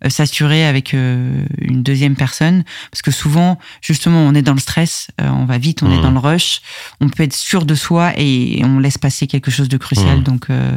euh, 0.05 0.09
s'assurer 0.09 0.65
avec 0.65 0.93
une 0.93 1.81
deuxième 1.83 2.15
personne 2.15 2.63
parce 2.91 3.01
que 3.01 3.11
souvent 3.11 3.57
justement 3.81 4.19
on 4.19 4.33
est 4.35 4.41
dans 4.43 4.53
le 4.53 4.59
stress, 4.59 5.07
on 5.19 5.45
va 5.45 5.57
vite, 5.57 5.81
on 5.83 5.91
est 5.91 6.01
dans 6.01 6.11
le 6.11 6.19
rush, 6.19 6.61
on 7.01 7.09
peut 7.09 7.23
être 7.23 7.35
sûr 7.35 7.65
de 7.65 7.75
soi 7.75 8.11
et 8.17 8.61
on 8.63 8.79
laisse 8.79 8.97
passer 8.97 9.25
quelque 9.27 9.49
chose 9.51 9.69
de 9.69 9.77
crucial. 9.77 10.17
Mhm. 10.17 10.23
Donc 10.23 10.49
euh, 10.49 10.71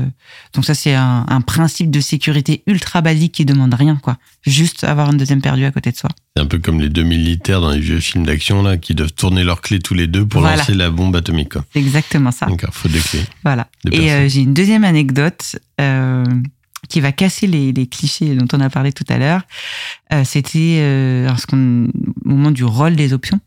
donc 0.55 0.65
ça 0.65 0.75
c'est 0.75 0.95
un, 0.95 1.27
un 1.29 1.41
principe 1.43 1.91
de 1.91 2.01
sécurité 2.01 2.63
ultra 2.67 3.03
basique 3.03 3.33
qui 3.33 3.45
demande 3.45 3.75
rien 3.75 3.97
quoi, 3.97 4.17
juste 4.47 4.85
avoir 4.85 5.11
une 5.11 5.19
deuxième 5.19 5.43
perdue 5.43 5.65
à 5.67 5.71
côté 5.71 5.91
de 5.93 5.97
soi. 5.97 6.11
C'est 6.37 6.43
un 6.43 6.47
peu 6.47 6.59
comme 6.59 6.81
les 6.83 6.91
deux 6.91 7.03
militaires 7.03 7.63
dans 7.63 7.71
les 7.71 7.81
vieux 7.81 7.99
films 7.99 8.27
d'action 8.27 8.63
là 8.63 8.77
qui 8.77 8.95
doivent 8.95 9.13
tourner 9.15 9.43
leurs 9.43 9.63
clés 9.63 9.79
tous 9.79 9.95
les 9.95 10.07
deux 10.07 10.27
pour 10.27 10.43
Voilà. 10.43 10.59
lancer 10.59 10.75
la 10.75 10.91
bombe 10.91 11.17
atomique. 11.17 11.53
Quoi. 11.55 11.65
C'est 11.73 11.79
exactement 11.81 12.31
ça. 12.31 12.45
D'accord, 12.45 12.75
faut 12.75 12.91
deux 12.91 13.01
clés. 13.01 13.25
Voilà. 13.43 13.69
Et 13.91 14.13
euh, 14.13 14.29
j'ai 14.29 14.43
une 14.43 14.53
deuxième 14.53 14.85
anecdote 14.85 15.57
euh, 15.81 16.27
qui 16.91 17.01
va 17.01 17.13
casser 17.13 17.47
les, 17.47 17.73
les 17.73 17.87
clichés 17.87 18.35
dont 18.35 18.47
on 18.53 18.61
a 18.61 18.69
parlé 18.69 18.93
tout 18.93 19.05
à 19.09 19.17
l'heure. 19.17 19.41
Euh, 20.13 20.25
C'était 20.25 21.25
lorsqu'on- 21.27 21.87
au 22.25 22.29
moment 22.29 22.51
du 22.51 22.65
rôle 22.65 22.97
des 22.97 23.13
options, 23.15 23.41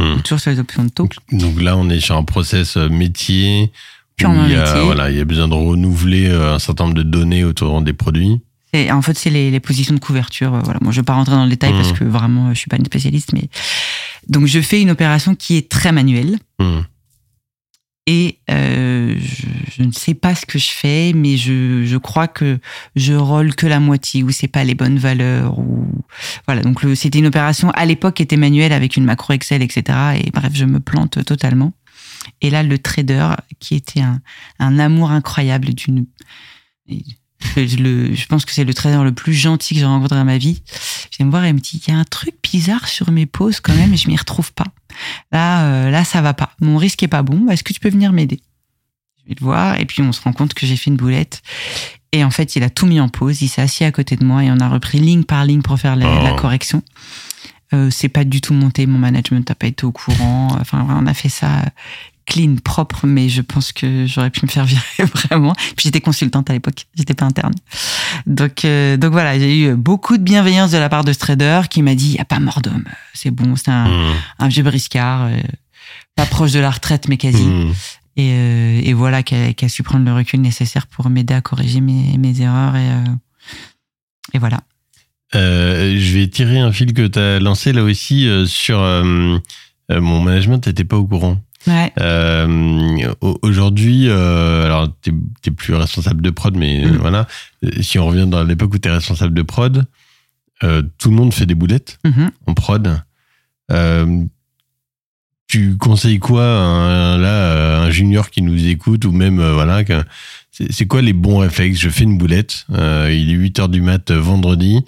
Hmm. 0.00 0.20
toujours 0.24 0.40
sur 0.40 0.50
les 0.50 0.58
options 0.58 0.82
de 0.82 0.88
taux. 0.88 1.08
Donc 1.30 1.62
là, 1.62 1.76
on 1.76 1.88
est 1.88 2.00
sur 2.00 2.16
un 2.16 2.24
process 2.24 2.76
métier. 2.76 3.70
où 3.70 4.16
Purement 4.16 4.44
il 4.46 4.50
y 4.50 4.56
a, 4.56 4.64
métier. 4.64 4.80
Voilà, 4.84 5.08
il 5.12 5.16
y 5.16 5.20
a 5.20 5.24
besoin 5.24 5.46
de 5.46 5.54
renouveler 5.54 6.28
un 6.32 6.58
certain 6.58 6.84
nombre 6.84 6.96
de 6.96 7.04
données 7.04 7.44
autour 7.44 7.80
des 7.80 7.92
produits. 7.92 8.40
Et 8.74 8.90
en 8.90 9.00
fait, 9.02 9.16
c'est 9.16 9.30
les, 9.30 9.50
les 9.50 9.60
positions 9.60 9.94
de 9.94 10.00
couverture. 10.00 10.52
euh, 10.54 10.60
Voilà. 10.64 10.80
Moi, 10.82 10.92
je 10.92 11.00
vais 11.00 11.04
pas 11.04 11.14
rentrer 11.14 11.34
dans 11.36 11.44
le 11.44 11.50
détail 11.50 11.72
parce 11.72 11.92
que 11.92 12.04
vraiment, 12.04 12.52
je 12.52 12.58
suis 12.58 12.68
pas 12.68 12.76
une 12.76 12.84
spécialiste, 12.84 13.32
mais 13.32 13.48
donc 14.28 14.46
je 14.46 14.60
fais 14.60 14.82
une 14.82 14.90
opération 14.90 15.34
qui 15.34 15.56
est 15.56 15.70
très 15.70 15.92
manuelle. 15.92 16.38
Hmm. 16.58 16.80
Et 18.06 18.40
euh, 18.50 19.14
je, 19.18 19.46
je 19.78 19.82
ne 19.82 19.92
sais 19.92 20.12
pas 20.12 20.34
ce 20.34 20.44
que 20.44 20.58
je 20.58 20.68
fais, 20.70 21.12
mais 21.14 21.38
je, 21.38 21.84
je 21.86 21.96
crois 21.96 22.28
que 22.28 22.58
je 22.96 23.14
roll 23.14 23.54
que 23.54 23.66
la 23.66 23.80
moitié, 23.80 24.22
ou 24.22 24.30
c'est 24.30 24.48
pas 24.48 24.62
les 24.64 24.74
bonnes 24.74 24.98
valeurs, 24.98 25.58
ou 25.58 25.86
voilà. 26.46 26.60
Donc 26.62 26.80
c'était 26.96 27.20
une 27.20 27.26
opération 27.28 27.70
à 27.70 27.86
l'époque 27.86 28.14
qui 28.16 28.22
était 28.22 28.36
manuelle 28.36 28.72
avec 28.72 28.96
une 28.98 29.04
macro 29.04 29.32
Excel, 29.32 29.62
etc. 29.62 30.20
Et 30.22 30.30
bref, 30.32 30.52
je 30.52 30.66
me 30.66 30.80
plante 30.80 31.24
totalement. 31.24 31.72
Et 32.42 32.50
là, 32.50 32.62
le 32.62 32.78
trader, 32.78 33.28
qui 33.58 33.74
était 33.74 34.00
un, 34.02 34.20
un 34.58 34.78
amour 34.78 35.10
incroyable 35.10 35.72
d'une 35.72 36.04
le, 37.56 38.14
je 38.14 38.26
pense 38.26 38.44
que 38.44 38.52
c'est 38.52 38.64
le 38.64 38.74
trader 38.74 39.02
le 39.04 39.12
plus 39.12 39.34
gentil 39.34 39.74
que 39.74 39.80
j'ai 39.80 39.86
rencontré 39.86 40.16
dans 40.16 40.24
ma 40.24 40.38
vie. 40.38 40.62
Je 41.10 41.16
viens 41.18 41.26
me 41.26 41.30
voir 41.30 41.44
et 41.44 41.48
il 41.48 41.54
me 41.54 41.60
dit, 41.60 41.80
il 41.86 41.92
y 41.92 41.96
a 41.96 41.98
un 41.98 42.04
truc 42.04 42.34
bizarre 42.42 42.88
sur 42.88 43.10
mes 43.10 43.26
pauses 43.26 43.60
quand 43.60 43.74
même 43.74 43.92
et 43.92 43.96
je 43.96 44.08
m'y 44.08 44.16
retrouve 44.16 44.52
pas. 44.52 44.66
Là, 45.32 45.64
euh, 45.66 45.90
là, 45.90 46.04
ça 46.04 46.22
va 46.22 46.34
pas. 46.34 46.50
Mon 46.60 46.76
risque 46.76 47.02
est 47.02 47.08
pas 47.08 47.22
bon. 47.22 47.48
Est-ce 47.48 47.64
que 47.64 47.72
tu 47.72 47.80
peux 47.80 47.90
venir 47.90 48.12
m'aider? 48.12 48.40
Je 49.22 49.28
vais 49.30 49.36
le 49.38 49.44
voir 49.44 49.80
et 49.80 49.84
puis 49.86 50.02
on 50.02 50.12
se 50.12 50.20
rend 50.20 50.32
compte 50.32 50.54
que 50.54 50.66
j'ai 50.66 50.76
fait 50.76 50.90
une 50.90 50.96
boulette. 50.96 51.42
Et 52.12 52.22
en 52.22 52.30
fait, 52.30 52.54
il 52.56 52.62
a 52.62 52.70
tout 52.70 52.86
mis 52.86 53.00
en 53.00 53.08
pause. 53.08 53.42
Il 53.42 53.48
s'est 53.48 53.62
assis 53.62 53.84
à 53.84 53.90
côté 53.90 54.16
de 54.16 54.24
moi 54.24 54.44
et 54.44 54.50
on 54.50 54.60
a 54.60 54.68
repris 54.68 54.98
ligne 55.00 55.24
par 55.24 55.44
ligne 55.44 55.62
pour 55.62 55.78
faire 55.80 55.96
la, 55.96 56.22
la 56.22 56.32
Oh. 56.34 56.36
correction. 56.36 56.82
Euh, 57.72 57.90
c'est 57.90 58.08
pas 58.08 58.24
du 58.24 58.40
tout 58.40 58.54
monté. 58.54 58.86
Mon 58.86 58.98
management 58.98 59.48
n'a 59.48 59.54
pas 59.56 59.66
été 59.66 59.84
au 59.84 59.90
courant. 59.92 60.48
Enfin, 60.60 60.86
on 60.90 61.06
a 61.06 61.14
fait 61.14 61.28
ça 61.28 61.64
clean, 62.26 62.56
propre, 62.62 63.06
mais 63.06 63.28
je 63.28 63.42
pense 63.42 63.72
que 63.72 64.06
j'aurais 64.06 64.30
pu 64.30 64.40
me 64.44 64.50
faire 64.50 64.64
virer 64.64 64.82
vraiment. 64.98 65.52
Puis 65.76 65.84
j'étais 65.84 66.00
consultante 66.00 66.50
à 66.50 66.52
l'époque, 66.52 66.86
j'étais 66.94 67.14
pas 67.14 67.26
interne. 67.26 67.54
Donc, 68.26 68.64
euh, 68.64 68.96
donc 68.96 69.12
voilà, 69.12 69.38
j'ai 69.38 69.60
eu 69.60 69.74
beaucoup 69.74 70.16
de 70.16 70.22
bienveillance 70.22 70.70
de 70.70 70.78
la 70.78 70.88
part 70.88 71.04
de 71.04 71.12
ce 71.12 71.18
trader 71.18 71.62
qui 71.68 71.82
m'a 71.82 71.94
dit, 71.94 72.12
y 72.12 72.20
a 72.20 72.24
pas 72.24 72.40
mort 72.40 72.60
d'homme, 72.60 72.84
c'est 73.12 73.30
bon, 73.30 73.56
c'est 73.56 73.70
un, 73.70 73.84
Mmh. 73.94 74.14
un 74.38 74.48
vieux 74.48 74.62
briscard, 74.62 75.24
euh, 75.24 75.36
pas 76.16 76.26
proche 76.26 76.52
de 76.52 76.58
la 76.58 76.70
retraite, 76.70 77.08
mais 77.08 77.16
quasi. 77.16 77.42
Mmh. 77.42 77.72
Et, 78.16 78.30
euh, 78.32 78.80
et 78.82 78.92
voilà, 78.92 79.22
qui 79.22 79.34
a, 79.34 79.68
su 79.68 79.82
prendre 79.82 80.04
le 80.04 80.12
recul 80.12 80.40
nécessaire 80.40 80.86
pour 80.86 81.10
m'aider 81.10 81.34
à 81.34 81.40
corriger 81.40 81.80
mes, 81.80 82.16
mes 82.18 82.40
erreurs. 82.40 82.76
Et, 82.76 82.88
et 84.34 84.38
voilà. 84.38 84.60
Je 85.32 86.14
vais 86.14 86.28
tirer 86.28 86.60
un 86.60 86.70
fil 86.70 86.94
que 86.94 87.08
tu 87.08 87.18
as 87.18 87.40
lancé 87.40 87.72
là 87.72 87.82
aussi 87.82 88.28
sur 88.46 88.78
mon 88.78 90.22
management 90.22 90.64
n'était 90.64 90.84
pas 90.84 90.96
au 90.96 91.06
courant. 91.06 91.38
Ouais. 91.66 91.92
Euh, 92.00 93.12
au- 93.20 93.38
Aujourd'hui, 93.42 94.08
euh, 94.08 94.64
alors 94.66 94.88
t'es 95.00 95.50
plus 95.50 95.74
responsable 95.74 96.20
de 96.22 96.30
prod, 96.30 96.54
mais 96.56 96.84
euh, 96.84 96.90
Mm. 96.92 96.96
voilà. 96.98 97.26
Si 97.80 97.98
on 97.98 98.06
revient 98.06 98.26
dans 98.28 98.42
l'époque 98.44 98.74
où 98.74 98.78
t'es 98.78 98.90
responsable 98.90 99.34
de 99.34 99.42
prod, 99.42 99.84
euh, 100.62 100.82
tout 100.98 101.10
le 101.10 101.16
monde 101.16 101.32
fait 101.32 101.46
des 101.46 101.54
boulettes 101.54 101.98
Mhm. 102.04 102.30
en 102.46 102.54
prod. 102.54 103.02
Tu 105.46 105.76
conseilles 105.76 106.18
quoi 106.18 106.44
un, 106.44 107.18
là, 107.18 107.82
un 107.82 107.90
junior 107.90 108.30
qui 108.30 108.42
nous 108.42 108.66
écoute 108.66 109.04
ou 109.04 109.12
même 109.12 109.40
voilà 109.52 109.82
c'est 110.50 110.86
quoi 110.86 111.02
les 111.02 111.12
bons 111.12 111.38
réflexes? 111.38 111.78
Je 111.80 111.88
fais 111.88 112.04
une 112.04 112.16
boulette. 112.18 112.64
il 112.70 113.30
est 113.30 113.34
8 113.34 113.58
heures 113.58 113.68
du 113.68 113.80
mat 113.82 114.10
vendredi. 114.10 114.80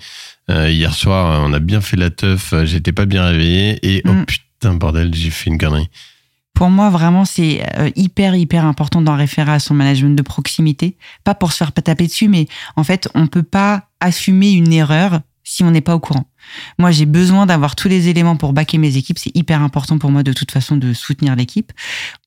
Hier 0.49 0.95
soir, 0.95 1.43
on 1.45 1.53
a 1.53 1.59
bien 1.59 1.81
fait 1.81 1.97
la 1.97 2.11
teuf. 2.11 2.55
J'étais 2.65 2.93
pas 2.93 3.05
bien 3.05 3.25
réveillé 3.27 3.79
et 3.83 4.03
oh 4.07 4.13
Mm. 4.13 4.25
putain 4.27 4.75
bordel, 4.75 5.15
j'ai 5.15 5.31
fait 5.31 5.51
une 5.51 5.59
connerie. 5.59 5.89
Pour 6.57 6.71
moi, 6.71 6.89
vraiment, 6.89 7.27
c'est 7.27 7.63
euh, 7.77 7.91
hyper, 7.97 8.35
hyper 8.35 8.65
important 8.65 9.03
d'en 9.03 9.15
référer 9.15 9.53
à 9.53 9.59
son 9.59 9.75
management 9.75 10.17
de 10.17 10.23
proximité. 10.23 10.97
Pas 11.23 11.35
pour 11.35 11.53
se 11.53 11.59
faire 11.59 11.71
taper 11.71 12.07
dessus, 12.07 12.29
mais 12.29 12.47
en 12.77 12.83
fait, 12.83 13.11
on 13.15 13.27
peut 13.27 13.43
pas 13.43 13.91
assumer 14.01 14.53
une 14.53 14.73
erreur 14.73 15.21
si 15.45 15.65
on 15.65 15.71
n'est 15.71 15.83
pas 15.83 15.95
au 15.95 16.01
courant. 16.01 16.25
Moi, 16.79 16.91
j'ai 16.91 17.07
besoin 17.07 17.47
d'avoir 17.47 17.77
tous 17.77 17.89
les 17.89 18.09
éléments 18.09 18.37
pour 18.37 18.53
baquer 18.53 18.79
mes 18.79 18.97
équipes. 18.97 19.19
C'est 19.19 19.35
hyper 19.37 19.63
important 19.63 19.99
pour 19.99 20.11
moi, 20.11 20.23
de 20.23 20.33
toute 20.33 20.51
façon, 20.51 20.77
de 20.77 20.93
soutenir 20.93 21.37
l'équipe. 21.37 21.73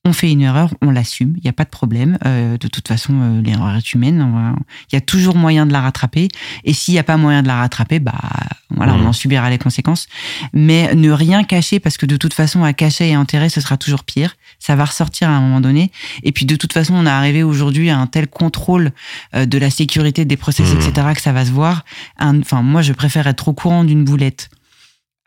On 0.04 0.12
fait 0.12 0.30
une 0.30 0.40
erreur, 0.40 0.70
on 0.82 0.90
l'assume. 0.90 1.34
Il 1.36 1.42
n'y 1.44 1.50
a 1.50 1.52
pas 1.52 1.64
de 1.64 1.70
problème. 1.70 2.18
Euh, 2.26 2.56
de 2.56 2.68
toute 2.68 2.88
façon, 2.88 3.12
euh, 3.20 3.42
l'erreur 3.42 3.76
est 3.76 3.92
humaine. 3.92 4.26
Il 4.90 4.94
y 4.94 4.98
a 4.98 5.00
toujours 5.00 5.36
moyen 5.36 5.66
de 5.66 5.72
la 5.72 5.80
rattraper. 5.80 6.28
Et 6.64 6.72
s'il 6.72 6.94
n'y 6.94 7.00
a 7.00 7.04
pas 7.04 7.16
moyen 7.16 7.42
de 7.42 7.48
la 7.48 7.56
rattraper, 7.56 7.98
bah, 7.98 8.14
voilà, 8.70 8.94
on 8.94 9.04
en 9.06 9.12
subira 9.12 9.50
les 9.50 9.58
conséquences. 9.58 10.06
Mais 10.52 10.94
ne 10.94 11.10
rien 11.10 11.44
cacher, 11.44 11.80
parce 11.80 11.96
que 11.96 12.06
de 12.06 12.16
toute 12.16 12.34
façon, 12.34 12.64
à 12.64 12.72
cacher 12.72 13.10
et 13.10 13.16
enterrer, 13.16 13.48
ce 13.48 13.60
sera 13.60 13.76
toujours 13.76 14.04
pire. 14.04 14.36
Ça 14.58 14.76
va 14.76 14.84
ressortir 14.84 15.28
à 15.28 15.32
un 15.32 15.40
moment 15.40 15.60
donné. 15.60 15.90
Et 16.22 16.32
puis, 16.32 16.46
de 16.46 16.56
toute 16.56 16.72
façon, 16.72 16.94
on 16.94 17.06
est 17.06 17.10
arrivé 17.10 17.42
aujourd'hui 17.42 17.90
à 17.90 17.98
un 17.98 18.06
tel 18.06 18.26
contrôle 18.26 18.92
euh, 19.34 19.46
de 19.46 19.58
la 19.58 19.70
sécurité 19.70 20.24
des 20.24 20.36
process, 20.36 20.68
Mhm. 20.72 20.80
etc., 20.80 21.06
que 21.14 21.20
ça 21.22 21.32
va 21.32 21.44
se 21.44 21.50
voir. 21.50 21.84
Enfin, 22.20 22.62
moi, 22.62 22.82
je 22.82 22.92
préfère 22.92 23.26
être 23.26 23.48
au 23.48 23.52
courant 23.52 23.84
d'une 23.84 24.04
boulette, 24.10 24.50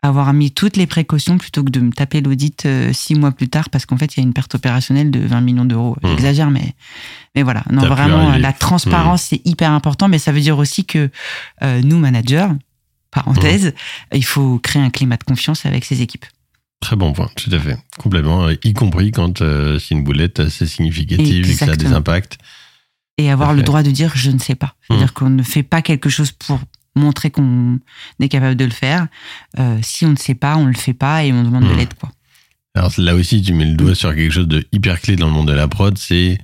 avoir 0.02 0.32
mis 0.32 0.52
toutes 0.52 0.76
les 0.76 0.86
précautions 0.86 1.38
plutôt 1.38 1.64
que 1.64 1.70
de 1.70 1.80
me 1.80 1.90
taper 1.90 2.20
l'audit 2.20 2.66
euh, 2.66 2.92
six 2.92 3.14
mois 3.14 3.32
plus 3.32 3.48
tard, 3.48 3.70
parce 3.70 3.86
qu'en 3.86 3.96
fait, 3.96 4.16
il 4.16 4.20
y 4.20 4.22
a 4.22 4.26
une 4.26 4.34
perte 4.34 4.54
opérationnelle 4.54 5.10
de 5.10 5.20
20 5.20 5.40
millions 5.40 5.64
d'euros. 5.64 5.96
Mhm. 6.02 6.10
J'exagère, 6.10 6.50
mais, 6.50 6.74
mais 7.34 7.42
voilà. 7.42 7.64
Non, 7.70 7.86
vraiment, 7.86 8.36
la 8.36 8.52
transparence, 8.52 9.22
c'est 9.22 9.40
hyper 9.44 9.72
important, 9.72 10.08
mais 10.08 10.18
ça 10.18 10.32
veut 10.32 10.40
dire 10.40 10.58
aussi 10.58 10.84
que 10.84 11.10
euh, 11.62 11.80
nous, 11.82 11.98
managers, 11.98 12.48
parenthèse, 13.10 13.74
il 14.12 14.24
faut 14.24 14.58
créer 14.58 14.82
un 14.82 14.90
climat 14.90 15.16
de 15.16 15.24
confiance 15.24 15.64
avec 15.66 15.84
ses 15.84 16.02
équipes. 16.02 16.26
Très 16.80 16.96
bon 16.96 17.12
point, 17.14 17.30
tout 17.36 17.50
à 17.50 17.58
fait, 17.58 17.78
complètement, 17.96 18.44
euh, 18.44 18.56
y 18.62 18.74
compris 18.74 19.10
quand 19.10 19.40
euh, 19.40 19.78
c'est 19.78 19.94
une 19.94 20.04
boulette 20.04 20.40
assez 20.40 20.66
significative 20.66 21.48
et 21.48 21.52
que 21.52 21.58
ça 21.58 21.72
a 21.72 21.76
des 21.76 21.92
impacts. 21.94 22.36
et 23.16 23.30
avoir 23.30 23.54
le 23.54 23.62
droit 23.62 23.82
de 23.82 23.90
dire 23.90 24.12
je 24.14 24.30
ne 24.30 24.38
sais 24.38 24.54
pas. 24.54 24.74
C'est-à-dire 24.86 25.14
qu'on 25.14 25.30
ne 25.30 25.42
fait 25.42 25.62
pas 25.62 25.80
quelque 25.80 26.10
chose 26.10 26.32
pour 26.32 26.60
montrer 26.96 27.30
qu'on 27.30 27.78
est 28.20 28.28
capable 28.28 28.56
de 28.56 28.64
le 28.64 28.70
faire. 28.70 29.06
Euh, 29.58 29.78
si 29.82 30.06
on 30.06 30.10
ne 30.10 30.16
sait 30.16 30.34
pas, 30.34 30.56
on 30.56 30.66
le 30.66 30.74
fait 30.74 30.94
pas 30.94 31.24
et 31.24 31.32
on 31.32 31.42
demande 31.42 31.64
de 31.64 31.68
Mhm. 31.70 31.76
l'aide. 31.76 31.94
quoi. 31.94 32.10
Alors 32.76 32.92
là 32.98 33.14
aussi, 33.14 33.40
tu 33.42 33.52
mets 33.54 33.64
le 33.66 33.74
doigt 33.76 33.94
sur 33.94 34.14
quelque 34.14 34.32
chose 34.32 34.48
de 34.48 34.64
hyper 34.72 35.00
clé 35.00 35.16
dans 35.16 35.26
le 35.28 35.32
monde 35.32 35.48
de 35.48 35.52
la 35.52 35.68
prod, 35.68 35.96
c'est 35.98 36.38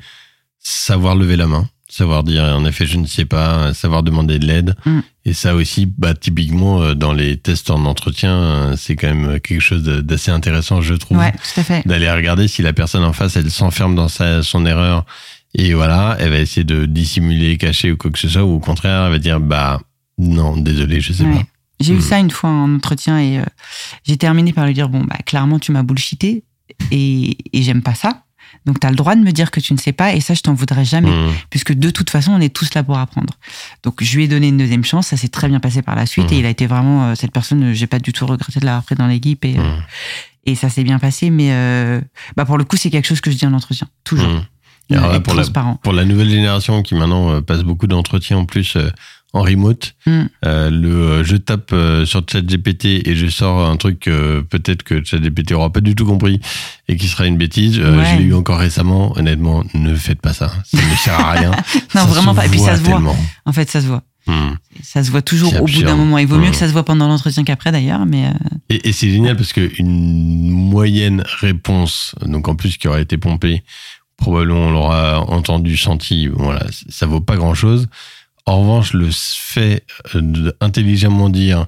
savoir 0.58 1.14
lever 1.16 1.36
la 1.36 1.46
main, 1.46 1.68
savoir 1.88 2.22
dire 2.22 2.44
en 2.44 2.64
effet 2.66 2.86
je 2.86 2.98
ne 2.98 3.06
sais 3.06 3.24
pas, 3.24 3.72
savoir 3.74 4.02
demander 4.02 4.38
de 4.38 4.46
l'aide. 4.46 4.76
Mm. 4.84 5.00
Et 5.24 5.32
ça 5.32 5.54
aussi, 5.54 5.86
bah 5.86 6.14
typiquement 6.14 6.82
euh, 6.82 6.94
dans 6.94 7.12
les 7.12 7.36
tests 7.36 7.70
en 7.70 7.84
entretien, 7.84 8.32
euh, 8.32 8.76
c'est 8.76 8.96
quand 8.96 9.12
même 9.14 9.40
quelque 9.40 9.60
chose 9.60 9.82
d'assez 9.84 10.30
intéressant, 10.30 10.80
je 10.82 10.94
trouve, 10.94 11.18
Ouais, 11.18 11.32
tout 11.32 11.60
à 11.60 11.64
fait. 11.64 11.86
d'aller 11.86 12.10
regarder 12.10 12.48
si 12.48 12.62
la 12.62 12.72
personne 12.72 13.04
en 13.04 13.12
face 13.12 13.36
elle 13.36 13.50
s'enferme 13.50 13.94
dans 13.94 14.08
sa, 14.08 14.42
son 14.42 14.64
erreur 14.66 15.04
et 15.54 15.74
voilà, 15.74 16.16
elle 16.20 16.30
va 16.30 16.38
essayer 16.38 16.62
de 16.64 16.86
dissimuler, 16.86 17.56
cacher 17.58 17.90
ou 17.92 17.96
quoi 17.96 18.10
que 18.12 18.18
ce 18.18 18.28
soit, 18.28 18.44
ou 18.44 18.54
au 18.54 18.60
contraire, 18.60 19.06
elle 19.06 19.12
va 19.12 19.18
dire 19.18 19.40
bah 19.40 19.80
non, 20.20 20.56
désolé, 20.56 21.00
je 21.00 21.12
sais 21.12 21.24
Ouais. 21.24 21.34
pas. 21.34 21.42
J'ai 21.80 21.92
eu 21.94 21.96
Mhm. 21.96 22.02
ça 22.02 22.18
une 22.18 22.30
fois 22.30 22.50
en 22.50 22.74
entretien 22.76 23.18
et 23.18 23.38
euh, 23.38 23.44
j'ai 24.04 24.16
terminé 24.18 24.52
par 24.52 24.66
lui 24.66 24.74
dire 24.74 24.88
bon 24.90 25.00
bah 25.04 25.16
clairement 25.24 25.58
tu 25.58 25.72
m'as 25.72 25.82
bullshité 25.82 26.44
et, 26.90 27.38
et 27.56 27.62
j'aime 27.62 27.82
pas 27.82 27.94
ça. 27.94 28.24
Donc 28.66 28.80
tu 28.80 28.86
as 28.86 28.90
le 28.90 28.96
droit 28.96 29.14
de 29.14 29.20
me 29.22 29.30
dire 29.32 29.50
que 29.50 29.60
tu 29.60 29.72
ne 29.72 29.78
sais 29.78 29.92
pas 29.92 30.12
et 30.14 30.20
ça 30.20 30.34
je 30.34 30.42
t'en 30.42 30.52
voudrais 30.52 30.84
jamais 30.84 31.10
Mm. 31.10 31.30
puisque 31.48 31.72
de 31.72 31.88
toute 31.88 32.10
façon 32.10 32.32
on 32.32 32.40
est 32.40 32.54
tous 32.54 32.74
là 32.74 32.82
pour 32.82 32.98
apprendre. 32.98 33.32
Donc 33.82 34.02
je 34.04 34.14
lui 34.16 34.24
ai 34.24 34.28
donné 34.28 34.48
une 34.48 34.58
deuxième 34.58 34.84
chance, 34.84 35.06
ça 35.06 35.16
s'est 35.16 35.28
très 35.28 35.48
bien 35.48 35.58
passé 35.60 35.80
par 35.80 35.96
la 35.96 36.04
suite 36.04 36.26
Mhm. 36.30 36.32
et 36.34 36.38
il 36.40 36.46
a 36.46 36.50
été 36.50 36.66
vraiment 36.66 37.04
euh, 37.06 37.14
cette 37.14 37.32
personne, 37.32 37.62
euh, 37.70 37.72
j'ai 37.72 37.86
pas 37.86 37.98
du 37.98 38.12
tout 38.12 38.26
regretté 38.26 38.60
de 38.60 38.66
l'avoir 38.66 38.82
pris 38.84 38.96
dans 38.96 39.06
l'équipe 39.06 39.42
et, 39.46 39.56
euh, 39.58 39.76
et 40.44 40.54
ça 40.56 40.68
s'est 40.68 40.84
bien 40.84 40.98
passé 40.98 41.30
mais 41.30 41.50
bah 42.36 42.44
pour 42.44 42.58
le 42.58 42.64
coup 42.64 42.76
c'est 42.76 42.90
quelque 42.90 43.06
chose 43.08 43.20
que 43.22 43.30
je 43.30 43.36
dis 43.38 43.46
en 43.46 43.54
entretien 43.54 43.88
toujours. 44.04 44.28
Alors 44.92 45.12
là, 45.12 45.20
pour 45.20 45.34
la- 45.34 45.44
pour 45.82 45.92
la 45.92 46.04
nouvelle 46.04 46.28
génération 46.28 46.82
qui 46.82 46.94
maintenant 46.96 47.40
passe 47.42 47.62
beaucoup 47.62 47.86
d'entretiens 47.86 48.38
en 48.38 48.44
plus 48.44 48.76
en 49.32 49.42
remote, 49.42 49.94
Mm. 50.06 50.22
euh, 50.44 50.70
le 50.70 50.88
euh, 50.88 51.24
je 51.24 51.36
tape 51.36 51.70
euh, 51.72 52.04
sur 52.04 52.22
ChatGPT 52.30 53.06
et 53.06 53.14
je 53.14 53.26
sors 53.28 53.68
un 53.68 53.76
truc 53.76 54.00
que 54.00 54.40
peut-être 54.40 54.82
que 54.82 55.04
ChatGPT 55.04 55.52
aura 55.52 55.70
pas 55.70 55.80
du 55.80 55.94
tout 55.94 56.04
compris 56.04 56.40
et 56.88 56.96
qui 56.96 57.06
sera 57.06 57.26
une 57.26 57.36
bêtise. 57.38 57.78
Euh. 57.78 58.02
Je 58.04 58.16
l'ai 58.18 58.24
eu 58.24 58.34
encore 58.34 58.58
récemment. 58.58 59.12
Honnêtement, 59.16 59.62
ne 59.74 59.94
faites 59.94 60.20
pas 60.20 60.32
ça. 60.32 60.50
Ça 60.64 60.78
ne 60.78 60.96
sert 60.96 61.18
à 61.20 61.32
rien. 61.32 61.50
Non 61.94 62.02
Ça 62.02 62.04
vraiment 62.06 62.34
pas 62.34 62.46
et 62.46 62.48
puis 62.48 62.58
ça 62.58 62.76
se 62.76 62.80
voit. 62.82 62.94
tellement. 62.94 63.16
En 63.46 63.52
fait 63.52 63.70
ça 63.70 63.80
se 63.80 63.86
voit. 63.86 64.02
Mm. 64.26 64.50
Ça 64.82 65.02
se 65.04 65.10
voit 65.10 65.22
toujours 65.22 65.54
au 65.62 65.64
bout 65.66 65.82
d'un 65.82 65.96
moment. 65.96 66.18
Il 66.18 66.26
vaut 66.26 66.36
mieux 66.38 66.48
Mm. 66.48 66.50
que 66.50 66.56
ça 66.56 66.66
se 66.68 66.72
voit 66.72 66.84
pendant 66.84 67.06
l'entretien 67.08 67.44
qu'après 67.44 67.70
d'ailleurs 67.72 68.04
mais 68.06 68.26
euh, 68.26 68.30
Et, 68.68 68.88
et 68.88 68.92
c'est 68.92 69.10
génial 69.10 69.36
parce 69.36 69.52
que 69.52 69.70
une 69.78 70.50
moyenne 70.50 71.22
réponse, 71.40 72.14
donc 72.26 72.48
en 72.48 72.54
plus 72.56 72.76
qui 72.78 72.88
aurait 72.88 73.02
été 73.02 73.16
pompée, 73.16 73.62
probablement 74.16 74.66
on 74.66 74.70
l'aura 74.72 75.20
entendu, 75.30 75.76
senti, 75.76 76.26
voilà, 76.28 76.66
ça 76.88 77.06
vaut 77.06 77.20
pas 77.20 77.36
grand 77.36 77.54
chose. 77.54 77.88
En 78.50 78.62
revanche, 78.62 78.94
le 78.94 79.06
fait 79.12 79.84
euh, 80.16 80.50
intelligemment 80.60 81.28
dire 81.28 81.66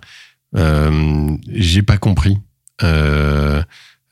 euh, 0.56 1.30
j'ai 1.48 1.82
pas 1.82 1.96
compris, 1.96 2.38
euh, 2.82 3.62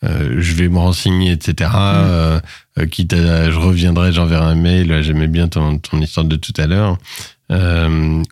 euh, 0.05 0.37
je 0.39 0.55
vais 0.55 0.69
me 0.69 0.79
renseigner, 0.79 1.33
etc. 1.33 1.69
Euh, 1.75 2.41
quitte 2.91 3.13
à, 3.13 3.51
je 3.51 3.59
reviendrai, 3.59 4.13
j'enverrai 4.13 4.45
un 4.45 4.55
mail. 4.55 5.03
J'aimais 5.03 5.27
bien 5.27 5.49
ton, 5.49 5.79
ton 5.79 6.01
histoire 6.01 6.25
de 6.27 6.37
tout 6.37 6.55
à 6.59 6.67
l'heure. 6.69 6.97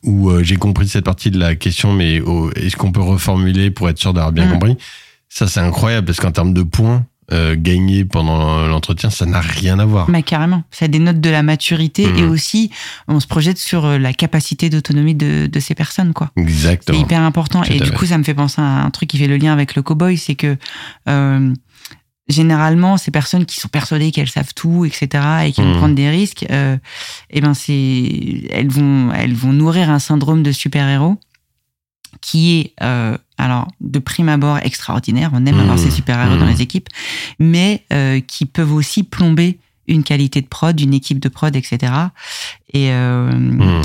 Où 0.05 0.31
j'ai 0.45 0.57
compris 0.57 0.87
cette 0.87 1.05
partie 1.05 1.33
de 1.33 1.39
la 1.41 1.57
question, 1.57 1.93
mais 1.93 2.21
oh, 2.21 2.51
est-ce 2.55 2.77
qu'on 2.77 2.93
peut 2.93 3.03
reformuler 3.03 3.73
pour 3.73 3.89
être 3.89 3.99
sûr 3.99 4.15
d'avoir 4.15 4.31
bien 4.31 4.47
Mm. 4.47 4.53
compris? 4.53 4.77
Ça, 5.29 5.49
c'est 5.49 5.61
incroyable 5.61 6.07
parce 6.07 6.21
qu'en 6.21 6.31
termes 6.31 6.55
de 6.55 6.63
points 6.63 7.05
euh, 7.33 7.55
gagnés 7.59 8.05
pendant 8.05 8.67
l'entretien, 8.67 9.11
ça 9.11 9.27
n'a 9.27 9.41
rien 9.41 9.79
à 9.79 9.85
voir. 9.85 10.11
Bah, 10.11 10.23
carrément. 10.23 10.63
Ça 10.71 10.89
dénote 10.89 11.21
de 11.21 11.31
la 11.31 11.43
maturité 11.43 12.07
Mhm. 12.07 12.17
et 12.19 12.23
aussi 12.25 12.71
on 13.07 13.21
se 13.21 13.27
projette 13.27 13.59
sur 13.59 13.85
euh, 13.85 13.99
la 13.99 14.13
capacité 14.13 14.71
d'autonomie 14.71 15.15
de, 15.15 15.47
de 15.47 15.61
ces 15.61 15.75
personnes, 15.75 16.13
quoi. 16.15 16.31
C'est 16.37 16.43
Exactement. 16.43 16.99
hyper 17.01 17.21
important. 17.23 17.61
Tout 17.63 17.73
et 17.73 17.79
du 17.81 17.87
fait. 17.87 17.95
coup, 17.95 18.07
ça 18.07 18.17
me 18.19 18.25
fait 18.25 18.35
penser 18.35 18.61
à 18.61 18.85
un 18.85 18.91
truc 18.91 19.09
qui 19.11 19.19
fait 19.19 19.27
le 19.29 19.37
lien 19.37 19.53
avec 19.53 19.75
le 19.75 19.83
cowboy, 19.83 20.17
c'est 20.17 20.35
que 20.37 20.57
euh, 21.09 21.53
généralement, 22.29 22.97
ces 22.99 23.11
personnes 23.11 23.47
qui 23.47 23.59
sont 23.59 23.69
persuadées 23.69 24.11
qu'elles 24.11 24.29
savent 24.29 24.53
tout, 24.55 24.85
etc., 24.85 25.09
et 25.47 25.53
qui 25.53 25.63
vont 25.63 25.69
Mhm. 25.73 25.77
prendre 25.79 25.95
des 25.95 26.11
risques, 26.11 26.45
euh, 26.51 26.77
eh 27.31 27.41
ben 27.41 27.55
c'est, 27.55 28.43
elles 28.51 28.69
vont, 28.69 29.11
elles 29.15 29.33
vont 29.35 29.53
nourrir 29.53 29.89
un 29.91 29.99
syndrome 29.99 30.43
de 30.43 30.53
super-héros 30.53 31.19
qui 32.21 32.59
est, 32.59 32.73
euh, 32.83 33.17
alors, 33.39 33.69
de 33.81 33.99
prime 33.99 34.29
abord 34.29 34.59
extraordinaire. 34.59 35.31
On 35.33 35.45
aime 35.47 35.55
Mhm. 35.57 35.61
avoir 35.63 35.79
ces 35.79 35.91
super-héros 35.91 36.37
dans 36.37 36.45
Mhm. 36.47 36.51
les 36.53 36.63
équipes, 36.63 36.89
mais 37.39 37.85
euh, 37.93 38.21
qui 38.21 38.47
peuvent 38.47 38.73
aussi 38.73 39.03
plomber 39.03 39.59
une 39.87 40.03
qualité 40.05 40.41
de 40.43 40.47
prod, 40.49 40.79
une 40.81 40.95
équipe 40.95 41.19
de 41.21 41.29
prod, 41.29 41.55
etc. 41.57 41.93
Et, 42.75 42.91
euh, 42.93 43.31
Mm. 43.33 43.83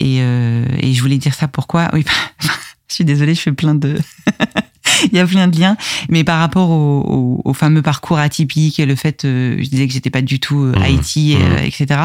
et, 0.00 0.16
et 0.18 0.94
je 0.94 1.00
voulais 1.02 1.18
dire 1.18 1.34
ça 1.34 1.46
pourquoi? 1.48 1.90
Oui, 1.92 2.04
je 2.88 2.94
suis 2.94 3.04
désolée, 3.04 3.34
je 3.34 3.40
fais 3.40 3.52
plein 3.52 3.74
de 3.74 3.98
il 5.12 5.16
y 5.16 5.18
a 5.20 5.26
plein 5.26 5.48
de 5.48 5.58
liens. 5.58 5.76
Mais 6.08 6.24
par 6.24 6.38
rapport 6.38 6.70
au, 6.70 7.40
au, 7.44 7.52
fameux 7.54 7.82
parcours 7.82 8.18
atypique 8.18 8.78
et 8.80 8.86
le 8.86 8.94
fait, 8.94 9.24
euh, 9.24 9.56
je 9.62 9.68
disais 9.68 9.86
que 9.86 9.92
j'étais 9.92 10.10
pas 10.10 10.22
du 10.22 10.40
tout 10.40 10.62
euh, 10.62 10.72
mmh. 10.78 10.82
Haïti, 10.82 11.36
mmh. 11.36 11.58
etc. 11.64 12.00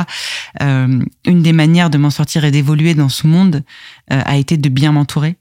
Euh, 0.62 1.00
une 1.26 1.42
des 1.42 1.54
manières 1.54 1.90
de 1.90 1.98
m'en 1.98 2.10
sortir 2.10 2.44
et 2.46 2.52
d'évoluer 2.52 2.94
dans 2.96 3.10
ce 3.10 3.28
monde 3.28 3.64
a 4.10 4.38
été 4.38 4.58
de 4.58 4.70
bien 4.70 4.92
m'entourer 4.92 5.36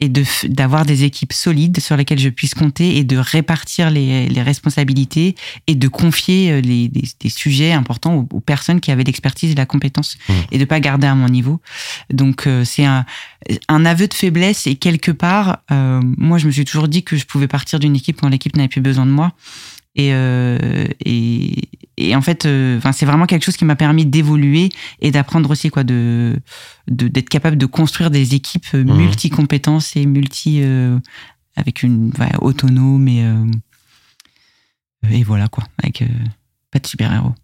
et 0.00 0.08
de 0.08 0.24
d'avoir 0.44 0.84
des 0.84 1.04
équipes 1.04 1.32
solides 1.32 1.80
sur 1.80 1.96
lesquelles 1.96 2.18
je 2.18 2.28
puisse 2.28 2.54
compter 2.54 2.96
et 2.96 3.04
de 3.04 3.16
répartir 3.16 3.90
les, 3.90 4.28
les 4.28 4.42
responsabilités 4.42 5.34
et 5.66 5.74
de 5.74 5.88
confier 5.88 6.52
euh, 6.52 6.60
les, 6.60 6.88
des, 6.88 7.04
des 7.20 7.28
sujets 7.28 7.72
importants 7.72 8.26
aux, 8.30 8.40
personnes 8.40 8.80
qui 8.80 8.90
avaient 8.90 9.04
l'expertise 9.04 9.52
et 9.52 9.54
la 9.54 9.66
compétence 9.66 10.16
mmh. 10.28 10.32
et 10.52 10.58
de 10.58 10.64
pas 10.64 10.80
garder 10.80 11.06
à 11.06 11.14
mon 11.14 11.28
niveau. 11.28 11.60
Donc 12.10 12.46
euh, 12.46 12.64
c'est 12.64 12.84
un, 12.84 13.04
un 13.68 13.84
aveu 13.84 14.08
de 14.08 14.14
faiblesse 14.14 14.66
et 14.66 14.76
quelque 14.76 15.10
part, 15.10 15.58
euh, 15.70 16.00
moi 16.16 16.38
je 16.38 16.46
me 16.46 16.50
suis 16.50 16.64
toujours 16.64 16.88
dit 16.88 17.02
que 17.02 17.16
je 17.16 17.26
pouvais 17.26 17.48
partir 17.48 17.78
d'une 17.78 17.96
équipe 17.96 18.20
quand 18.20 18.28
l'équipe 18.28 18.56
n'avait 18.56 18.68
plus 18.68 18.80
besoin 18.80 19.06
de 19.06 19.12
moi. 19.12 19.32
Et, 19.96 20.10
euh, 20.12 20.86
et, 21.04 21.68
et, 21.96 22.14
en 22.14 22.22
fait, 22.22 22.46
euh, 22.46 22.80
c'est 22.92 23.06
vraiment 23.06 23.26
quelque 23.26 23.44
chose 23.44 23.56
qui 23.56 23.64
m'a 23.64 23.76
permis 23.76 24.06
d'évoluer 24.06 24.68
et 25.00 25.10
d'apprendre 25.10 25.50
aussi 25.50 25.70
quoi, 25.70 25.84
de 25.84 26.38
d'être 26.86 27.28
capable 27.28 27.56
de 27.56 27.66
construire 27.66 28.10
des 28.10 28.34
équipes 28.34 28.72
mmh. 28.72 28.96
multi-compétences 28.96 29.96
et 29.96 30.06
multi 30.06 30.60
euh, 30.62 30.98
avec 31.56 31.82
une 31.82 32.12
ouais, 32.18 32.32
autonome 32.40 33.08
et 33.08 33.24
et 35.10 35.22
voilà 35.22 35.48
quoi, 35.48 35.64
avec 35.82 36.04
pas 36.70 36.78
de 36.78 36.86
super 36.86 37.12
héros. 37.12 37.34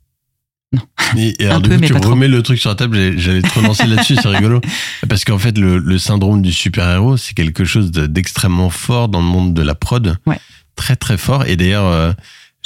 Non. 0.73 0.83
Et, 1.17 1.35
alors, 1.47 1.61
du 1.61 1.71
coup, 1.71 1.81
tu 1.81 1.93
remets 1.95 2.29
le 2.29 2.43
truc 2.43 2.59
sur 2.59 2.71
la 2.71 2.77
table, 2.77 3.19
j'allais 3.19 3.43
te 3.43 3.59
relancer 3.59 3.87
là-dessus, 3.89 4.17
c'est 4.17 4.29
rigolo. 4.29 4.61
Parce 5.09 5.25
qu'en 5.25 5.39
fait, 5.39 5.57
le, 5.59 5.79
le, 5.79 5.99
syndrome 5.99 6.43
du 6.43 6.53
super-héros, 6.53 7.17
c'est 7.17 7.35
quelque 7.35 7.65
chose 7.65 7.91
d'extrêmement 7.91 8.71
fort 8.71 9.09
dans 9.09 9.21
le 9.21 9.27
monde 9.27 9.55
de 9.55 9.63
la 9.63 9.75
prod. 9.75 10.17
Ouais 10.27 10.39
très 10.77 10.97
très 10.97 11.18
fort. 11.18 11.47
Et 11.47 11.57
d'ailleurs, 11.57 11.87
euh, 11.87 12.12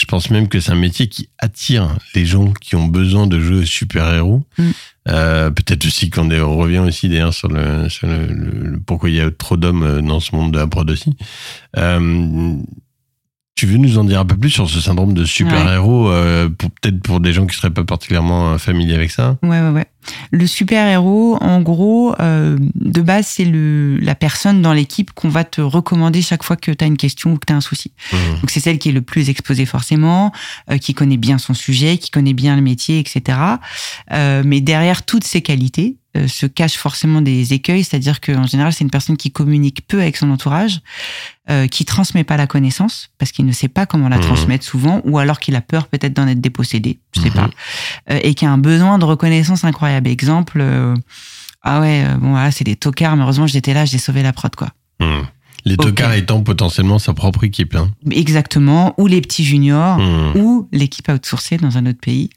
je 0.01 0.07
pense 0.07 0.31
même 0.31 0.49
que 0.49 0.61
c'est 0.61 0.73
un 0.73 0.77
métier 0.77 1.09
qui 1.09 1.29
attire 1.39 1.99
les 2.15 2.25
gens 2.25 2.53
qui 2.53 2.75
ont 2.75 2.87
besoin 2.87 3.27
de 3.27 3.39
jouer 3.39 3.67
super-héros. 3.67 4.45
Mm. 4.57 4.71
Euh, 5.09 5.51
Peut-être 5.51 5.85
aussi 5.87 6.09
qu'on 6.09 6.31
on 6.31 6.57
revient 6.57 6.79
aussi 6.79 7.09
d'ailleurs 7.09 7.35
sur, 7.35 7.49
le, 7.49 7.89
sur 7.89 8.07
le, 8.07 8.79
pourquoi 8.87 9.11
il 9.11 9.17
y 9.17 9.21
a 9.21 9.31
trop 9.31 9.57
d'hommes 9.57 9.83
euh, 9.83 10.01
dans 10.01 10.21
ce 10.21 10.35
monde 10.35 10.53
de 10.53 10.59
la 10.59 10.67
prod 10.67 10.91
aussi. 10.91 11.17
Euh, 11.77 12.57
tu 13.61 13.67
veux 13.67 13.77
nous 13.77 13.99
en 13.99 14.05
dire 14.05 14.21
un 14.21 14.25
peu 14.25 14.39
plus 14.39 14.49
sur 14.49 14.71
ce 14.71 14.81
syndrome 14.81 15.13
de 15.13 15.27
super-héros, 15.27 16.09
euh, 16.09 16.49
peut-être 16.49 17.03
pour 17.03 17.21
des 17.21 17.35
gens 17.35 17.45
qui 17.45 17.55
seraient 17.55 17.69
pas 17.69 17.85
particulièrement 17.85 18.55
euh, 18.55 18.57
familiers 18.57 18.95
avec 18.95 19.11
ça? 19.11 19.37
Ouais, 19.43 19.61
ouais, 19.61 19.69
ouais. 19.69 19.85
Le 20.31 20.47
super-héros, 20.47 21.37
en 21.43 21.61
gros, 21.61 22.15
euh, 22.21 22.57
de 22.75 23.03
base, 23.03 23.27
c'est 23.27 23.45
la 23.45 24.15
personne 24.15 24.63
dans 24.63 24.73
l'équipe 24.73 25.13
qu'on 25.13 25.29
va 25.29 25.45
te 25.45 25.61
recommander 25.61 26.23
chaque 26.23 26.43
fois 26.43 26.57
que 26.57 26.71
tu 26.71 26.83
as 26.83 26.87
une 26.87 26.97
question 26.97 27.35
ou 27.35 27.37
que 27.37 27.45
tu 27.47 27.53
as 27.53 27.57
un 27.57 27.61
souci. 27.61 27.93
Mmh. 28.13 28.17
Donc 28.41 28.51
c'est 28.51 28.61
celle 28.61 28.79
qui 28.79 28.89
est 28.89 28.93
le 28.93 29.03
plus 29.03 29.29
exposée 29.29 29.67
forcément, 29.67 30.33
euh, 30.71 30.79
qui 30.79 30.95
connaît 30.95 31.19
bien 31.19 31.37
son 31.37 31.53
sujet, 31.53 31.99
qui 31.99 32.11
connaît 32.11 32.33
bien 32.33 32.57
le 32.57 32.63
métier, 32.63 32.99
etc. 32.99 33.39
Euh, 34.13 34.43
mais 34.43 34.63
derrière 34.63 35.05
toutes 35.05 35.25
ces 35.25 35.43
qualités, 35.43 35.99
euh, 36.17 36.27
se 36.27 36.47
cachent 36.47 36.77
forcément 36.77 37.23
des 37.23 37.53
écueils, 37.53 37.85
c'est-à-dire 37.85 38.21
qu'en 38.21 38.45
général, 38.45 38.73
c'est 38.73 38.83
une 38.83 38.91
personne 38.91 39.17
qui 39.17 39.31
communique 39.31 39.87
peu 39.87 40.01
avec 40.01 40.17
son 40.17 40.29
entourage, 40.31 40.81
euh, 41.49 41.69
qui 41.69 41.85
transmet 41.85 42.25
pas 42.25 42.37
la 42.37 42.49
connaissance 42.49 43.11
parce 43.19 43.31
qu'il 43.31 43.47
ne 43.47 43.53
sait 43.53 43.69
pas 43.69 43.87
comment 43.87 44.09
la 44.09 44.19
mmh. 44.19 44.23
transmettre 44.23 44.65
souvent, 44.65 45.03
ou 45.05 45.19
alors 45.19 45.39
qu'il 45.39 45.55
a 45.55 45.61
peur 45.61 45.87
peut-être 45.87 46.13
d'en 46.13 46.27
être 46.27 46.41
dépossédé, 46.41 46.99
je 47.15 47.21
sais 47.21 47.31
mmh. 47.31 47.35
pas, 47.35 47.51
euh, 48.11 48.19
et 48.25 48.35
qui 48.35 48.45
a 48.45 48.51
un 48.51 48.59
besoin 48.59 48.99
de 48.99 49.05
reconnaissance 49.05 49.63
incroyable. 49.63 50.09
Exemple, 50.09 50.65
ah 51.63 51.81
ouais, 51.81 52.05
bon, 52.19 52.35
ah, 52.35 52.51
c'est 52.51 52.65
des 52.65 52.75
tocards, 52.75 53.15
mais 53.15 53.23
heureusement 53.23 53.47
j'étais 53.47 53.73
là, 53.73 53.85
j'ai 53.85 53.99
sauvé 53.99 54.25
la 54.25 54.33
prod, 54.33 54.55
quoi. 54.57 54.71
Mmh. 54.99 55.23
Les 55.65 55.77
tocards 55.77 56.15
étant 56.15 56.43
potentiellement 56.43 56.99
sa 56.99 57.15
propre 57.15 57.45
équipe. 57.45 57.77
Hein. 57.77 57.89
Exactement, 58.11 58.95
ou 58.99 59.07
les 59.07 59.21
petits 59.21 59.45
juniors, 59.45 60.01
ou 60.35 60.69
l'équipe 60.73 61.09
outsourcée 61.09 61.57
dans 61.57 61.79
un 61.79 61.87
autre 61.87 62.01
pays 62.01 62.31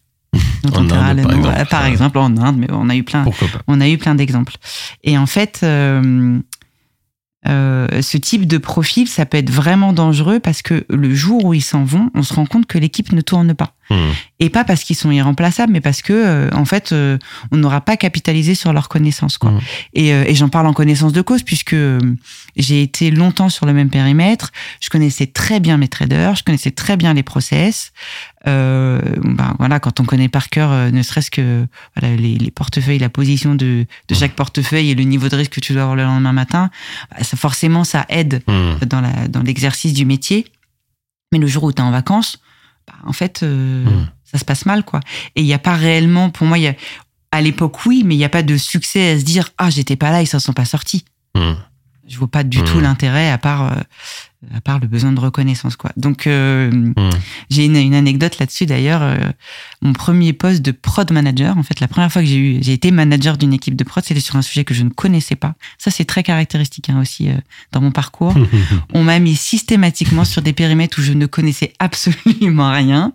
en 0.73 0.89
Inde, 0.89 1.21
par, 1.21 1.35
exemple. 1.35 1.69
par 1.69 1.85
exemple 1.85 2.17
en 2.17 2.37
Inde, 2.37 2.57
mais 2.57 2.67
on 2.71 2.89
a 2.89 2.95
eu 2.95 3.03
plein, 3.03 3.25
on 3.67 3.81
a 3.81 3.87
eu 3.87 3.97
plein 3.97 4.15
d'exemples. 4.15 4.55
Et 5.03 5.17
en 5.17 5.25
fait, 5.25 5.61
euh, 5.63 6.39
euh, 7.47 8.01
ce 8.01 8.17
type 8.17 8.47
de 8.47 8.57
profil, 8.57 9.07
ça 9.07 9.25
peut 9.25 9.37
être 9.37 9.49
vraiment 9.49 9.93
dangereux 9.93 10.39
parce 10.39 10.61
que 10.61 10.85
le 10.89 11.13
jour 11.13 11.43
où 11.45 11.53
ils 11.53 11.61
s'en 11.61 11.83
vont, 11.83 12.09
on 12.15 12.23
se 12.23 12.33
rend 12.33 12.45
compte 12.45 12.65
que 12.65 12.77
l'équipe 12.77 13.11
ne 13.11 13.21
tourne 13.21 13.53
pas. 13.53 13.75
Mmh. 13.89 13.95
Et 14.39 14.49
pas 14.49 14.63
parce 14.63 14.83
qu'ils 14.83 14.95
sont 14.95 15.11
irremplaçables, 15.11 15.71
mais 15.71 15.81
parce 15.81 16.01
que 16.01 16.13
euh, 16.13 16.49
en 16.53 16.65
fait, 16.65 16.91
euh, 16.91 17.17
on 17.51 17.57
n'aura 17.57 17.81
pas 17.81 17.97
capitalisé 17.97 18.55
sur 18.55 18.73
leurs 18.73 18.89
connaissances. 18.89 19.37
Quoi. 19.37 19.51
Mmh. 19.51 19.59
Et, 19.93 20.13
euh, 20.13 20.23
et 20.27 20.35
j'en 20.35 20.49
parle 20.49 20.67
en 20.67 20.73
connaissance 20.73 21.13
de 21.13 21.21
cause 21.21 21.43
puisque 21.43 21.75
j'ai 22.55 22.81
été 22.81 23.11
longtemps 23.11 23.49
sur 23.49 23.65
le 23.65 23.73
même 23.73 23.89
périmètre. 23.89 24.51
Je 24.79 24.89
connaissais 24.89 25.27
très 25.27 25.59
bien 25.59 25.77
mes 25.77 25.87
traders, 25.87 26.35
je 26.35 26.43
connaissais 26.43 26.71
très 26.71 26.97
bien 26.97 27.13
les 27.13 27.23
process. 27.23 27.91
ben 28.45 29.55
voilà, 29.59 29.79
quand 29.79 29.99
on 29.99 30.05
connaît 30.05 30.29
par 30.29 30.49
cœur, 30.49 30.91
ne 30.91 31.01
serait-ce 31.01 31.31
que 31.31 31.65
voilà, 31.95 32.15
les, 32.15 32.37
les, 32.37 32.51
portefeuilles, 32.51 32.99
la 32.99 33.09
position 33.09 33.55
de, 33.55 33.85
de, 34.07 34.15
chaque 34.15 34.33
portefeuille 34.33 34.91
et 34.91 34.95
le 34.95 35.03
niveau 35.03 35.29
de 35.29 35.35
risque 35.35 35.53
que 35.53 35.59
tu 35.59 35.73
dois 35.73 35.83
avoir 35.83 35.95
le 35.95 36.03
lendemain 36.03 36.33
matin, 36.33 36.69
bah, 37.11 37.23
ça, 37.23 37.37
forcément, 37.37 37.83
ça 37.83 38.05
aide 38.09 38.41
dans 38.87 39.01
la 39.01 39.27
dans 39.27 39.41
l'exercice 39.41 39.93
du 39.93 40.05
métier. 40.05 40.45
Mais 41.31 41.39
le 41.39 41.47
jour 41.47 41.63
où 41.63 41.71
tu 41.71 41.81
es 41.81 41.85
en 41.85 41.91
vacances, 41.91 42.42
bah, 42.87 42.95
en 43.05 43.13
fait, 43.13 43.43
euh, 43.43 43.85
mmh. 43.85 44.09
ça 44.23 44.37
se 44.37 44.45
passe 44.45 44.65
mal, 44.65 44.83
quoi. 44.83 44.99
Et 45.35 45.41
il 45.41 45.45
n'y 45.45 45.53
a 45.53 45.59
pas 45.59 45.75
réellement, 45.75 46.29
pour 46.29 46.47
moi, 46.47 46.57
y 46.57 46.67
a, 46.67 46.75
à 47.31 47.41
l'époque, 47.41 47.85
oui, 47.85 48.03
mais 48.05 48.15
il 48.15 48.19
n'y 48.19 48.25
a 48.25 48.29
pas 48.29 48.43
de 48.43 48.57
succès 48.57 49.11
à 49.11 49.19
se 49.19 49.23
dire, 49.23 49.49
ah, 49.57 49.69
j'étais 49.69 49.95
pas 49.95 50.11
là, 50.11 50.21
ils 50.21 50.27
s'en 50.27 50.39
sont 50.39 50.53
pas 50.53 50.65
sortis. 50.65 51.05
Mmh. 51.35 51.53
Je 52.07 52.17
vois 52.17 52.27
pas 52.27 52.43
du 52.43 52.61
mmh. 52.61 52.65
tout 52.65 52.79
l'intérêt, 52.79 53.31
à 53.31 53.37
part 53.37 53.71
euh, 53.71 53.81
à 54.55 54.61
part 54.61 54.79
le 54.79 54.87
besoin 54.87 55.11
de 55.11 55.19
reconnaissance 55.19 55.75
quoi. 55.75 55.91
Donc 55.97 56.27
euh, 56.27 56.71
mmh. 56.71 56.93
j'ai 57.49 57.65
une, 57.65 57.75
une, 57.75 57.93
anecdote 57.93 58.39
là-dessus 58.39 58.65
d'ailleurs. 58.65 59.01
Euh, 59.01 59.17
mon 59.81 59.93
premier 59.93 60.33
poste 60.33 60.61
de 60.61 60.71
prod 60.71 61.11
manager, 61.11 61.57
en 61.57 61.63
fait, 61.63 61.79
la 61.79 61.87
première 61.87 62.11
fois 62.11 62.21
que 62.21 62.27
j'ai 62.27 62.37
eu, 62.37 62.57
j'ai 62.61 62.73
été 62.73 62.91
manager 62.91 63.37
d'une 63.37 63.53
équipe 63.53 63.75
de 63.75 63.83
prod, 63.83 64.03
c'était 64.03 64.19
sur 64.19 64.35
un 64.35 64.41
sujet 64.41 64.63
que 64.63 64.73
je 64.73 64.83
ne 64.83 64.89
connaissais 64.89 65.35
pas. 65.35 65.55
Ça 65.77 65.91
c'est 65.91 66.05
très 66.05 66.23
caractéristique 66.23 66.89
hein, 66.89 66.99
aussi 67.01 67.29
euh, 67.29 67.33
dans 67.71 67.81
mon 67.81 67.91
parcours. 67.91 68.33
On 68.93 69.03
m'a 69.03 69.19
mis 69.19 69.35
systématiquement 69.35 70.25
sur 70.25 70.41
des 70.41 70.53
périmètres 70.53 70.99
où 70.99 71.03
je 71.03 71.13
ne 71.13 71.25
connaissais 71.25 71.73
absolument 71.79 72.71
rien 72.71 73.13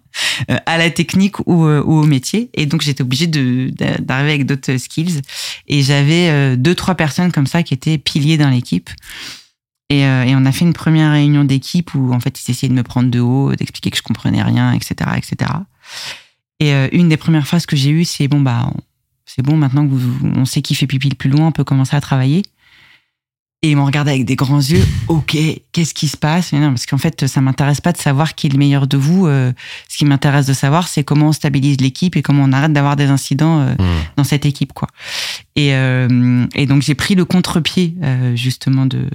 euh, 0.51 0.59
à 0.67 0.79
la 0.79 0.91
technique 0.91 1.39
ou, 1.47 1.65
euh, 1.65 1.83
ou, 1.85 1.95
au 1.95 2.05
métier, 2.05 2.51
et 2.55 2.67
donc 2.67 2.83
j'étais 2.83 3.03
obligée 3.03 3.27
de, 3.27 3.71
d'arriver 4.01 4.33
avec 4.33 4.47
d'autres 4.47 4.77
skills. 4.77 5.21
Et 5.67 5.83
j'avais 5.83 6.57
deux 6.57 6.75
trois 6.75 6.95
personnes 6.95 7.33
comme 7.33 7.47
ça 7.47 7.63
qui 7.63 7.75
étaient 7.75 7.99
piliers 7.99 8.37
dans 8.37 8.51
l'équipe. 8.51 8.91
Et, 9.91 10.05
euh, 10.05 10.25
et, 10.25 10.37
on 10.37 10.45
a 10.45 10.53
fait 10.53 10.65
une 10.65 10.75
première 10.75 11.13
réunion 11.13 11.45
d'équipe 11.45 11.95
où 11.95 12.13
en 12.13 12.21
fait 12.21 12.39
ils 12.41 12.51
essayaient 12.51 12.69
de 12.69 12.75
me 12.75 12.83
prendre 12.83 13.11
de 13.11 13.21
haut, 13.21 13.55
d'expliquer 13.55 13.91
que 13.91 13.97
je 13.97 14.03
comprenais 14.03 14.43
rien, 14.43 14.73
etc., 14.73 15.11
etc. 15.17 15.51
Et 16.61 16.75
euh, 16.75 16.89
une 16.93 17.09
des 17.09 17.17
premières 17.17 17.47
phrases 17.47 17.65
que 17.65 17.77
j'ai 17.77 17.91
eues, 17.91 18.05
c'est 18.05 18.29
bon 18.29 18.41
bah 18.41 18.71
c'est 19.25 19.43
bon 19.43 19.57
maintenant 19.57 19.87
que 19.87 19.93
vous, 19.93 20.31
on 20.35 20.45
sait 20.45 20.63
qui 20.63 20.75
fait 20.75 20.87
pipi 20.87 21.09
le 21.09 21.15
plus 21.15 21.31
loin, 21.31 21.49
on 21.49 21.53
peut 21.53 21.65
commencer 21.65 21.97
à 21.97 22.01
travailler. 22.01 22.43
Et 23.63 23.73
ils 23.73 23.77
m'ont 23.77 23.87
regardé 23.87 24.13
avec 24.13 24.25
des 24.25 24.37
grands 24.37 24.61
yeux. 24.61 24.85
Ok, 25.09 25.37
qu'est-ce 25.73 25.95
qui 25.95 26.07
se 26.07 26.17
passe? 26.17 26.53
Mais 26.53 26.61
non, 26.61 26.69
parce 26.69 26.87
qu'en 26.87 26.99
fait, 26.99 27.27
ça 27.27 27.41
m'intéresse 27.41 27.81
pas 27.81 27.93
de 27.93 27.99
savoir 27.99 28.35
qui 28.35 28.47
est 28.47 28.51
le 28.51 28.59
meilleur 28.59 28.87
de 28.87 28.97
vous. 28.97 29.27
Euh, 29.27 29.53
ce 29.89 29.97
qui 29.97 30.05
m'intéresse 30.05 30.47
de 30.47 30.53
savoir, 30.53 30.87
c'est 30.87 31.03
comment 31.03 31.29
on 31.29 31.33
stabilise 31.33 31.81
l'équipe 31.81 32.15
et 32.15 32.23
comment 32.23 32.45
on 32.45 32.53
arrête 32.53 32.73
d'avoir 32.73 32.95
des 32.95 33.07
incidents 33.07 33.61
euh, 33.61 33.73
mmh. 33.73 33.85
dans 34.17 34.25
cette 34.25 34.47
équipe, 34.47 34.75
quoi. 34.75 34.89
Et, 35.57 35.75
euh, 35.75 36.47
et 36.55 36.67
donc 36.67 36.83
j'ai 36.83 36.95
pris 36.95 37.15
le 37.15 37.25
contre-pied 37.25 37.97
euh, 38.03 38.37
justement 38.37 38.87
de 38.87 39.09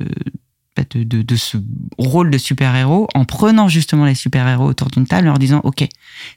de, 0.82 1.04
de, 1.04 1.22
de, 1.22 1.36
ce 1.36 1.58
rôle 1.98 2.32
de 2.32 2.38
super-héros 2.38 3.08
en 3.14 3.26
prenant 3.26 3.68
justement 3.68 4.06
les 4.06 4.16
super-héros 4.16 4.66
autour 4.66 4.90
d'une 4.90 5.06
table 5.06 5.28
en 5.28 5.32
leur 5.32 5.40
disant 5.40 5.62
ok 5.64 5.88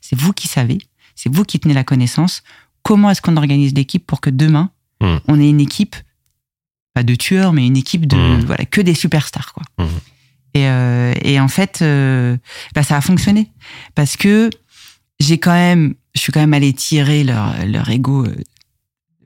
c'est 0.01 0.19
vous 0.19 0.33
qui 0.33 0.49
savez 0.49 0.79
c'est 1.15 1.33
vous 1.33 1.45
qui 1.45 1.59
tenez 1.59 1.75
la 1.75 1.85
connaissance 1.85 2.43
comment 2.83 3.11
est-ce 3.11 3.23
qu'on 3.23 3.37
organise 3.37 3.75
l'équipe 3.75 4.07
pour 4.07 4.21
que 4.21 4.31
demain 4.31 4.71
mmh. 5.01 5.17
on 5.29 5.41
ait 5.41 5.49
une 5.49 5.61
équipe 5.61 5.97
pas 6.95 7.03
de 7.03 7.15
tueurs 7.15 7.53
mais 7.53 7.67
une 7.67 7.77
équipe 7.77 8.07
de 8.07 8.17
mmh. 8.17 8.45
voilà 8.47 8.67
que 8.67 8.81
des 8.81 8.95
superstars 8.95 9.55
quoi 9.55 9.65
mmh. 9.79 9.89
et, 10.55 10.69
euh, 10.69 11.15
et 11.23 11.41
en 11.41 11.49
fait 11.49 11.81
euh, 11.83 12.37
bah, 12.75 12.83
ça 12.83 12.97
a 12.97 13.01
fonctionné 13.01 13.51
parce 13.95 14.17
que 14.17 14.51
j'ai 15.19 15.39
quand 15.39 15.55
même 15.55 15.95
je 16.15 16.21
suis 16.21 16.33
quand 16.33 16.41
même 16.41 16.55
allé 16.55 16.73
tirer 16.73 17.25
leur 17.25 17.55
leur 17.67 17.89
ego 17.89 18.27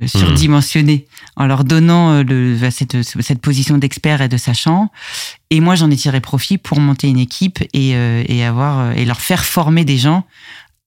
euh, 0.02 0.06
surdimensionné 0.06 1.06
en 1.36 1.46
leur 1.46 1.64
donnant 1.64 2.12
euh, 2.12 2.22
le, 2.22 2.56
bah, 2.60 2.70
cette, 2.70 3.02
cette 3.02 3.40
position 3.40 3.78
d'expert 3.78 4.22
et 4.22 4.28
de 4.28 4.36
sachant. 4.36 4.90
Et 5.50 5.60
moi, 5.60 5.74
j'en 5.74 5.90
ai 5.90 5.96
tiré 5.96 6.20
profit 6.20 6.58
pour 6.58 6.80
monter 6.80 7.08
une 7.08 7.18
équipe 7.18 7.62
et, 7.74 7.94
euh, 7.94 8.24
et, 8.26 8.44
avoir, 8.44 8.80
euh, 8.80 8.92
et 8.92 9.04
leur 9.04 9.20
faire 9.20 9.44
former 9.44 9.84
des 9.84 9.98
gens 9.98 10.26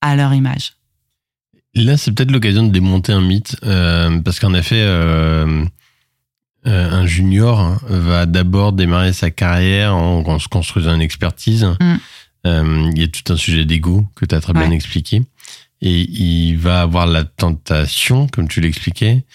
à 0.02 0.16
leur 0.16 0.34
image. 0.34 0.74
Là, 1.76 1.98
c'est 1.98 2.12
peut-être 2.12 2.32
l'occasion 2.32 2.64
de 2.64 2.72
démonter 2.72 3.12
un 3.12 3.22
mythe, 3.22 3.56
euh, 3.64 4.20
parce 4.20 4.40
qu'en 4.40 4.54
effet, 4.54 4.80
euh, 4.80 5.66
un 6.66 7.06
junior 7.06 7.80
va 7.90 8.26
d'abord 8.26 8.74
démarrer 8.74 9.14
sa 9.14 9.32
carrière 9.32 9.96
en, 9.96 10.24
en 10.26 10.40
se 10.40 10.48
construisant 10.48 10.94
une 10.96 11.02
expertise. 11.02 11.68
Mm. 11.80 12.92
il 12.96 13.00
y 13.00 13.04
a 13.04 13.08
tout 13.08 13.32
un 13.32 13.38
sujet 13.38 13.66
d'ego 13.66 14.06
que 14.16 14.26
tu 14.26 14.36
as 14.36 14.42
très 14.42 14.54
ouais. 14.54 14.60
bien 14.60 14.72
expliqué 14.72 15.24
et 15.84 16.02
il 16.10 16.56
va 16.58 16.82
avoir 16.82 17.06
la 17.06 17.24
tentation, 17.24 18.28
comme 18.28 18.48
tu 18.48 18.62
l'expliquais, 18.62 19.26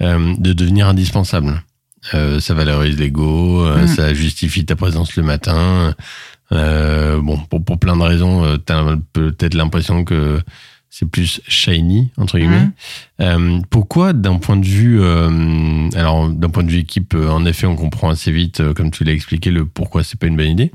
de 0.00 0.52
devenir 0.52 0.86
indispensable. 0.88 1.62
ça 2.12 2.54
valorise 2.54 2.96
l'ego, 2.98 3.66
Mm. 3.66 3.86
ça 3.88 4.14
justifie 4.14 4.64
ta 4.64 4.76
présence 4.76 5.16
le 5.16 5.22
matin. 5.22 5.94
bon, 6.50 7.38
pour, 7.50 7.64
pour 7.64 7.78
plein 7.78 7.96
de 7.96 8.02
raisons, 8.02 8.56
tu 8.64 8.72
as 8.72 8.96
peut-être 9.12 9.54
l'impression 9.54 10.04
que 10.04 10.40
c'est 10.88 11.10
plus 11.10 11.40
shiny 11.46 12.10
entre 12.16 12.38
guillemets. 12.38 12.68
Euh, 13.20 13.60
pourquoi, 13.68 14.12
d'un 14.14 14.36
point 14.38 14.56
de 14.56 14.64
vue, 14.64 14.98
euh, 15.00 15.90
alors 15.94 16.30
d'un 16.30 16.48
point 16.48 16.62
de 16.62 16.70
vue 16.70 16.78
équipe, 16.78 17.12
euh, 17.14 17.28
en 17.28 17.44
effet, 17.44 17.66
on 17.66 17.76
comprend 17.76 18.08
assez 18.08 18.30
vite, 18.32 18.60
euh, 18.60 18.72
comme 18.72 18.90
tu 18.90 19.04
l'as 19.04 19.12
expliqué, 19.12 19.50
le 19.50 19.66
pourquoi 19.66 20.04
c'est 20.04 20.18
pas 20.18 20.26
une 20.26 20.36
bonne 20.36 20.48
idée. 20.48 20.72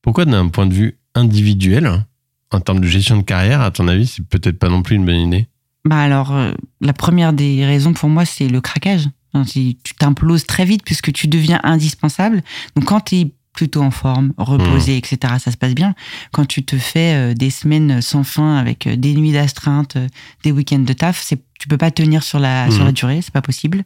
Pourquoi, 0.00 0.24
d'un 0.24 0.48
point 0.48 0.66
de 0.66 0.72
vue 0.72 0.98
individuel, 1.14 2.04
en 2.50 2.60
termes 2.60 2.80
de 2.80 2.86
gestion 2.86 3.16
de 3.16 3.22
carrière, 3.22 3.60
à 3.60 3.70
ton 3.70 3.88
avis, 3.88 4.06
c'est 4.06 4.26
peut-être 4.26 4.58
pas 4.58 4.68
non 4.68 4.82
plus 4.82 4.96
une 4.96 5.04
bonne 5.04 5.20
idée? 5.20 5.46
Bah 5.84 6.00
alors, 6.00 6.34
euh, 6.34 6.52
la 6.80 6.92
première 6.92 7.32
des 7.32 7.64
raisons 7.64 7.92
pour 7.92 8.08
moi, 8.08 8.24
c'est 8.24 8.48
le 8.48 8.60
craquage. 8.60 9.08
Enfin, 9.32 9.44
si 9.44 9.78
tu 9.84 9.94
t'imploses 9.94 10.46
très 10.46 10.64
vite 10.64 10.82
puisque 10.84 11.12
tu 11.12 11.28
deviens 11.28 11.60
indispensable. 11.62 12.42
Donc 12.74 12.86
quand 12.86 13.00
tu 13.00 13.16
es 13.16 13.32
plutôt 13.52 13.82
en 13.82 13.90
forme, 13.90 14.32
reposé, 14.38 14.96
etc., 14.96 15.34
ça 15.38 15.50
se 15.50 15.56
passe 15.56 15.74
bien. 15.74 15.94
Quand 16.32 16.46
tu 16.46 16.64
te 16.64 16.76
fais 16.76 17.14
euh, 17.14 17.34
des 17.34 17.50
semaines 17.50 18.00
sans 18.00 18.22
fin 18.22 18.56
avec 18.56 18.86
euh, 18.86 18.96
des 18.96 19.14
nuits 19.14 19.32
d'astreinte, 19.32 19.96
des 20.44 20.52
week-ends 20.52 20.78
de 20.78 20.92
taf, 20.92 21.20
c'est 21.22 21.42
tu 21.58 21.66
peux 21.68 21.76
pas 21.78 21.90
tenir 21.90 22.22
sur 22.22 22.38
la 22.38 22.66
Mhm. 22.66 22.72
sur 22.72 22.84
la 22.84 22.92
durée, 22.92 23.20
c'est 23.20 23.32
pas 23.32 23.42
possible. 23.42 23.82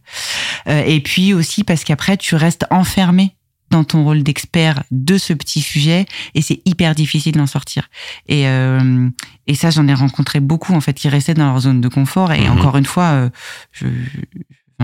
Et 0.69 1.01
puis 1.01 1.33
aussi 1.33 1.65
parce 1.65 1.85
qu'après 1.85 2.19
tu 2.19 2.35
restes 2.35 2.67
enfermé 2.71 3.35
dans 3.73 3.83
ton 3.85 4.05
rôle 4.05 4.23
d'expert 4.23 4.85
de 4.93 5.19
ce 5.19 5.33
petit 5.33 5.61
sujet 5.61 6.07
et 6.35 6.43
c'est 6.43 6.61
hyper 6.65 6.95
difficile 6.95 7.35
d'en 7.37 7.47
sortir. 7.49 7.89
Et, 8.29 8.47
euh, 8.47 9.09
et 9.49 9.55
ça, 9.57 9.71
j'en 9.71 9.89
ai 9.89 9.95
rencontré 9.95 10.39
beaucoup 10.41 10.75
en 10.75 10.81
fait 10.81 10.93
qui 10.95 11.09
restaient 11.09 11.35
dans 11.35 11.47
leur 11.47 11.59
zone 11.61 11.81
de 11.81 11.89
confort. 11.89 12.33
Et 12.33 12.43
Mhm. 12.49 12.59
encore 12.59 12.77
une 12.77 12.85
fois, 12.87 13.05
euh, 13.13 13.31
je, 13.73 13.87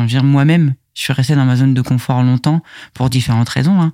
je, 0.07 0.19
moi-même, 0.19 0.75
je 0.95 1.03
suis 1.03 1.13
restée 1.13 1.37
dans 1.37 1.45
ma 1.45 1.55
zone 1.57 1.75
de 1.75 1.83
confort 1.83 2.23
longtemps 2.23 2.63
pour 2.95 3.09
différentes 3.11 3.49
raisons. 3.49 3.81
Hein. 3.81 3.93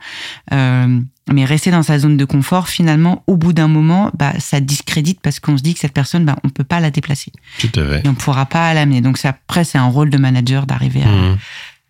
Euh, 0.53 1.01
mais 1.33 1.45
rester 1.45 1.71
dans 1.71 1.83
sa 1.83 1.99
zone 1.99 2.17
de 2.17 2.25
confort, 2.25 2.69
finalement, 2.69 3.23
au 3.27 3.37
bout 3.37 3.53
d'un 3.53 3.69
moment, 3.69 4.11
bah, 4.19 4.33
ça 4.39 4.61
discrédite 4.61 5.21
parce 5.23 5.41
qu'on 5.41 5.57
se 5.59 5.63
dit 5.63 5.75
que 5.75 5.81
cette 5.81 5.93
personne, 5.93 6.25
bah, 6.25 6.37
on 6.45 6.51
peut 6.51 6.65
pas 6.65 6.81
la 6.81 6.91
déplacer 6.91 7.33
Tout 7.59 7.71
à 7.77 7.85
fait. 7.85 8.03
et 8.05 8.09
on 8.09 8.15
pourra 8.15 8.47
pas 8.47 8.73
l'amener. 8.75 9.01
Donc 9.01 9.19
c'est- 9.19 9.29
après, 9.29 9.65
c'est 9.65 9.79
un 9.79 9.87
rôle 9.89 10.09
de 10.11 10.19
manager 10.19 10.67
d'arriver 10.67 11.03
à, 11.03 11.09
Mhm. 11.09 11.39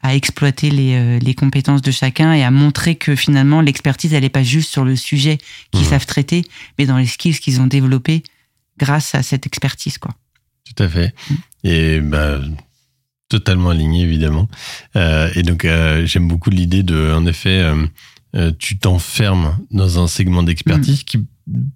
À 0.07 0.15
exploiter 0.15 0.71
les, 0.71 0.95
euh, 0.95 1.19
les 1.19 1.35
compétences 1.35 1.81
de 1.83 1.91
chacun 1.91 2.35
et 2.35 2.45
à 2.45 2.51
montrer 2.51 2.95
que 2.95 3.17
finalement 3.17 3.63
l'expertise 3.63 4.13
elle 4.13 4.23
est 4.25 4.29
pas 4.29 4.43
juste 4.45 4.71
sur 4.71 4.85
le 4.85 4.97
sujet 4.97 5.39
qu'ils 5.73 5.81
Mhm. 5.85 5.89
savent 5.89 6.07
traiter, 6.07 6.45
mais 6.79 6.85
dans 6.85 6.99
les 6.99 7.07
skills 7.07 7.39
qu'ils 7.39 7.61
ont 7.63 7.67
développés 7.67 8.23
grâce 8.79 9.15
à 9.15 9.23
cette 9.23 9.47
expertise 9.47 9.97
quoi. 9.99 10.13
Tout 10.67 10.83
à 10.83 10.89
fait. 10.89 11.15
Mm. 11.31 11.35
Et 11.65 12.01
bah, 12.01 12.39
totalement 13.31 13.71
aligné, 13.71 14.03
évidemment. 14.03 14.49
Euh, 14.97 15.31
et 15.35 15.43
donc, 15.43 15.65
euh, 15.65 16.05
j'aime 16.07 16.29
beaucoup 16.29 16.51
l'idée 16.51 16.83
de, 16.83 17.13
en 17.13 17.25
effet, 17.27 17.63
euh, 18.35 18.53
tu 18.59 18.77
t'enfermes 18.79 19.57
dans 19.71 20.03
un 20.03 20.07
segment 20.07 20.43
d'expertise 20.43 21.01
Mm. 21.01 21.05
qui, 21.05 21.19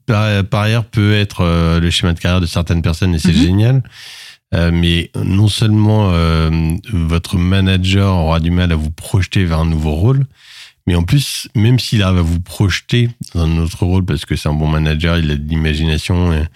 par, 0.06 0.44
par 0.44 0.60
ailleurs, 0.62 0.84
peut 0.84 1.14
être 1.14 1.78
le 1.80 1.90
schéma 1.90 2.12
de 2.12 2.20
carrière 2.20 2.40
de 2.42 2.46
certaines 2.46 2.82
personnes, 2.82 3.14
et 3.14 3.18
c'est 3.18 3.32
Mhm. 3.32 3.42
génial. 3.42 3.82
Euh, 4.54 4.70
mais 4.72 5.10
non 5.14 5.48
seulement 5.48 6.08
euh, 6.12 6.50
votre 6.92 7.36
manager 7.36 8.14
aura 8.16 8.40
du 8.40 8.50
mal 8.50 8.72
à 8.72 8.76
vous 8.76 8.90
projeter 8.90 9.44
vers 9.44 9.60
un 9.60 9.66
nouveau 9.66 9.92
rôle, 9.92 10.24
mais 10.86 10.94
en 10.94 11.02
plus, 11.02 11.48
même 11.54 11.78
s'il 11.78 12.02
arrive 12.02 12.18
à 12.20 12.22
vous 12.22 12.40
projeter 12.40 13.10
dans 13.34 13.42
un 13.44 13.58
autre 13.58 13.84
rôle, 13.84 14.06
parce 14.06 14.24
que 14.24 14.36
c'est 14.36 14.48
un 14.48 14.54
bon 14.54 14.66
manager, 14.68 15.18
il 15.18 15.30
a 15.30 15.36
de 15.36 15.46
l'imagination, 15.48 16.32
et- 16.32 16.46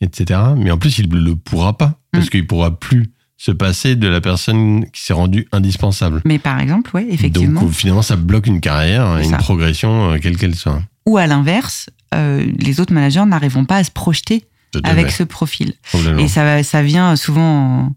etc. 0.00 0.40
Mais 0.56 0.70
en 0.70 0.78
plus, 0.78 0.98
il 0.98 1.08
ne 1.10 1.20
le 1.20 1.36
pourra 1.36 1.76
pas, 1.76 1.98
parce 2.12 2.26
Mm. 2.26 2.30
qu'il 2.30 2.46
pourra 2.46 2.78
plus 2.78 3.12
se 3.36 3.50
passer 3.50 3.94
de 3.94 4.08
la 4.08 4.22
personne 4.22 4.86
qui 4.90 5.02
s'est 5.02 5.12
rendue 5.12 5.46
indispensable. 5.52 6.22
Mais 6.24 6.38
par 6.38 6.58
exemple, 6.60 6.90
ouais, 6.94 7.06
effectivement. 7.10 7.60
Donc 7.60 7.72
finalement, 7.72 8.00
ça 8.00 8.16
bloque 8.16 8.46
une 8.46 8.60
carrière, 8.62 9.18
une 9.18 9.36
progression, 9.36 10.12
euh, 10.12 10.18
quelle 10.18 10.38
qu'elle 10.38 10.54
soit. 10.54 10.80
Ou 11.04 11.18
à 11.18 11.26
l'inverse, 11.26 11.90
euh, 12.14 12.46
les 12.58 12.80
autres 12.80 12.94
managers 12.94 13.24
n'arriveront 13.26 13.66
pas 13.66 13.76
à 13.76 13.84
se 13.84 13.90
projeter 13.90 14.44
avec 14.82 15.10
ce 15.10 15.22
profil. 15.22 15.74
Et 16.18 16.28
ça, 16.28 16.62
ça 16.62 16.82
vient 16.82 17.14
souvent 17.16 17.92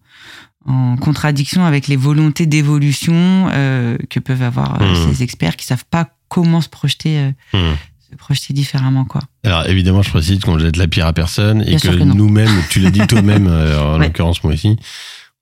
en, 0.65 0.71
en 0.73 0.97
contradiction 0.97 1.65
avec 1.65 1.87
les 1.87 1.95
volontés 1.95 2.45
d'évolution 2.45 3.49
euh, 3.53 3.97
que 4.09 4.19
peuvent 4.19 4.43
avoir 4.43 4.81
euh, 4.81 4.85
Mhm. 5.07 5.13
ces 5.13 5.23
experts 5.23 5.55
qui 5.55 5.65
savent 5.65 5.85
pas 5.89 6.09
comment 6.29 6.61
se 6.61 6.69
projeter, 6.69 7.17
euh, 7.19 7.31
Hmm. 7.53 7.75
se 8.11 8.15
projeter 8.17 8.53
différemment 8.53 9.05
quoi. 9.05 9.21
Alors 9.45 9.65
évidemment, 9.67 10.01
je 10.01 10.09
précise 10.09 10.39
qu'on 10.41 10.59
jette 10.59 10.75
la 10.77 10.87
pierre 10.87 11.07
à 11.07 11.13
personne 11.13 11.61
et 11.61 11.75
Bien 11.75 11.79
que, 11.79 11.95
nous-mêmes, 12.03 12.63
tu 12.69 12.79
l'as 12.79 12.91
dit 12.91 13.05
toi-même, 13.07 13.47
en 13.47 13.97
Ouais. 13.97 14.05
l'occurrence 14.07 14.43
moi 14.43 14.53
aussi, 14.53 14.75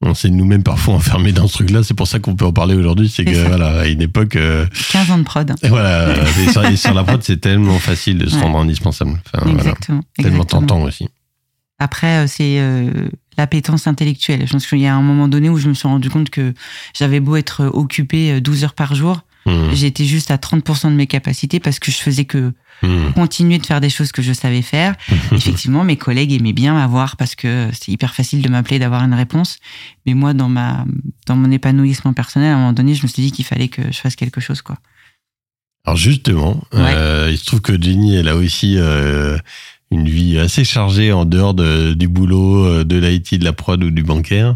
on 0.01 0.13
s'est 0.13 0.29
nous-mêmes 0.29 0.61
parfois 0.61 0.93
enfermés 0.93 1.31
dans 1.31 1.47
ce 1.47 1.53
truc-là. 1.53 1.81
C'est 1.81 1.93
pour 1.95 2.05
ça 2.07 2.19
qu'on 2.19 2.35
peut 2.35 2.45
en 2.45 2.51
parler 2.53 2.75
aujourd'hui. 2.75 3.09
C'est 3.09 3.23
que 3.25 3.33
ça. 3.33 3.47
voilà, 3.47 3.79
à 3.79 3.85
une 3.87 4.01
époque, 4.01 4.35
euh, 4.35 4.67
15 4.91 5.09
ans 5.09 5.17
de 5.17 5.23
prod. 5.23 5.55
et 5.63 5.69
voilà, 5.69 6.13
et 6.45 6.51
sur, 6.51 6.63
et 6.65 6.75
sur 6.75 6.93
la 6.93 7.03
prod, 7.03 7.23
c'est 7.23 7.37
tellement 7.41 7.79
facile 7.79 8.17
de 8.19 8.27
se 8.29 8.35
Ouais. 8.35 8.41
rendre 8.41 8.59
indispensable. 8.59 9.11
Enfin, 9.25 9.45
voilà, 9.45 9.59
Exactement. 9.59 10.01
tellement 10.17 10.31
exactement. 10.43 10.61
tentant 10.61 10.81
aussi. 10.83 11.07
Après, 11.79 12.23
euh, 12.23 12.27
c'est 12.27 12.59
euh, 12.59 12.89
l'appétence 13.37 13.87
intellectuelle. 13.87 14.45
Je 14.47 14.51
pense 14.53 14.65
qu'il 14.65 14.79
y 14.79 14.87
a 14.87 14.95
un 14.95 15.01
moment 15.01 15.27
donné 15.27 15.49
où 15.49 15.57
je 15.57 15.67
me 15.67 15.73
suis 15.73 15.87
rendu 15.87 16.09
compte 16.09 16.29
que 16.29 16.53
j'avais 16.97 17.19
beau 17.19 17.35
être 17.35 17.65
occupée 17.65 18.33
euh, 18.33 18.39
12 18.41 18.63
heures 18.63 18.73
par 18.75 18.95
jour, 18.95 19.21
Hmm. 19.47 19.69
j'étais 19.73 20.05
juste 20.05 20.31
à 20.31 20.37
30% 20.37 20.89
de 20.89 20.95
mes 20.95 21.05
capacités 21.05 21.59
parce 21.59 21.77
que 21.77 21.91
je 21.91 21.97
faisais 21.97 22.25
que 22.25 22.51
Hmm. 22.81 23.13
continuer 23.13 23.59
de 23.59 23.65
faire 23.65 23.79
des 23.79 23.91
choses 23.91 24.11
que 24.11 24.23
je 24.23 24.33
savais 24.33 24.63
faire. 24.63 24.95
Effectivement, 25.31 25.83
mes 25.83 25.97
collègues 25.97 26.33
aimaient 26.33 26.51
bien 26.51 26.73
m'avoir 26.73 27.15
parce 27.15 27.35
que 27.35 27.69
c'est 27.71 27.91
hyper 27.91 28.15
facile 28.15 28.41
de 28.41 28.49
m'appeler, 28.49 28.79
d'avoir 28.79 29.03
une 29.03 29.13
réponse. 29.13 29.59
Mais 30.07 30.15
moi, 30.15 30.33
dans 30.33 30.49
ma, 30.49 30.83
dans 31.27 31.35
mon 31.35 31.51
épanouissement 31.51 32.11
personnel, 32.13 32.49
à 32.51 32.55
un 32.55 32.57
moment 32.57 32.73
donné, 32.73 32.95
je 32.95 33.03
me 33.03 33.07
suis 33.07 33.21
dit 33.21 33.31
qu'il 33.31 33.45
fallait 33.45 33.67
que 33.67 33.83
je 33.91 33.97
fasse 33.99 34.15
quelque 34.15 34.41
chose, 34.41 34.63
quoi. 34.63 34.77
Alors 35.85 35.95
justement, 35.97 36.63
euh, 36.73 37.29
il 37.31 37.37
se 37.37 37.45
trouve 37.45 37.61
que 37.61 37.79
Jenny, 37.79 38.15
elle 38.15 38.27
a 38.27 38.35
aussi 38.35 38.77
euh, 38.77 39.37
une 39.91 40.07
vie 40.09 40.37
assez 40.39 40.63
chargée 40.63 41.11
en 41.13 41.25
dehors 41.25 41.53
de, 41.53 41.93
du 41.93 42.07
boulot, 42.07 42.65
euh, 42.65 42.83
de 42.83 42.97
l'IT, 42.97 43.35
de 43.39 43.43
la 43.45 43.53
prod 43.53 43.83
ou 43.83 43.91
du 43.91 44.03
bancaire. 44.03 44.55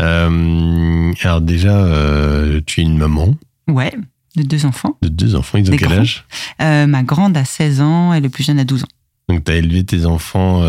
Euh, 0.00 1.12
alors 1.22 1.40
déjà, 1.40 1.76
euh, 1.84 2.60
tu 2.64 2.80
es 2.80 2.84
une 2.84 2.96
maman 2.98 3.34
Ouais, 3.68 3.92
de 4.36 4.42
deux 4.42 4.64
enfants. 4.64 4.96
de 5.02 5.08
deux 5.08 5.34
enfants. 5.34 5.58
Ils 5.58 5.68
ont 5.68 5.72
Des 5.72 5.76
quel 5.78 5.88
grands. 5.88 5.98
âge? 6.00 6.24
Euh, 6.60 6.86
ma 6.86 7.02
grande 7.02 7.36
a 7.36 7.44
16 7.44 7.80
ans 7.80 8.12
et 8.14 8.20
le 8.20 8.28
plus 8.28 8.44
jeune 8.44 8.58
a 8.58 8.64
12 8.64 8.84
ans. 8.84 8.88
Donc 9.28 9.44
tu 9.44 9.52
as 9.52 9.56
élevé 9.56 9.84
tes 9.84 10.04
enfants, 10.06 10.62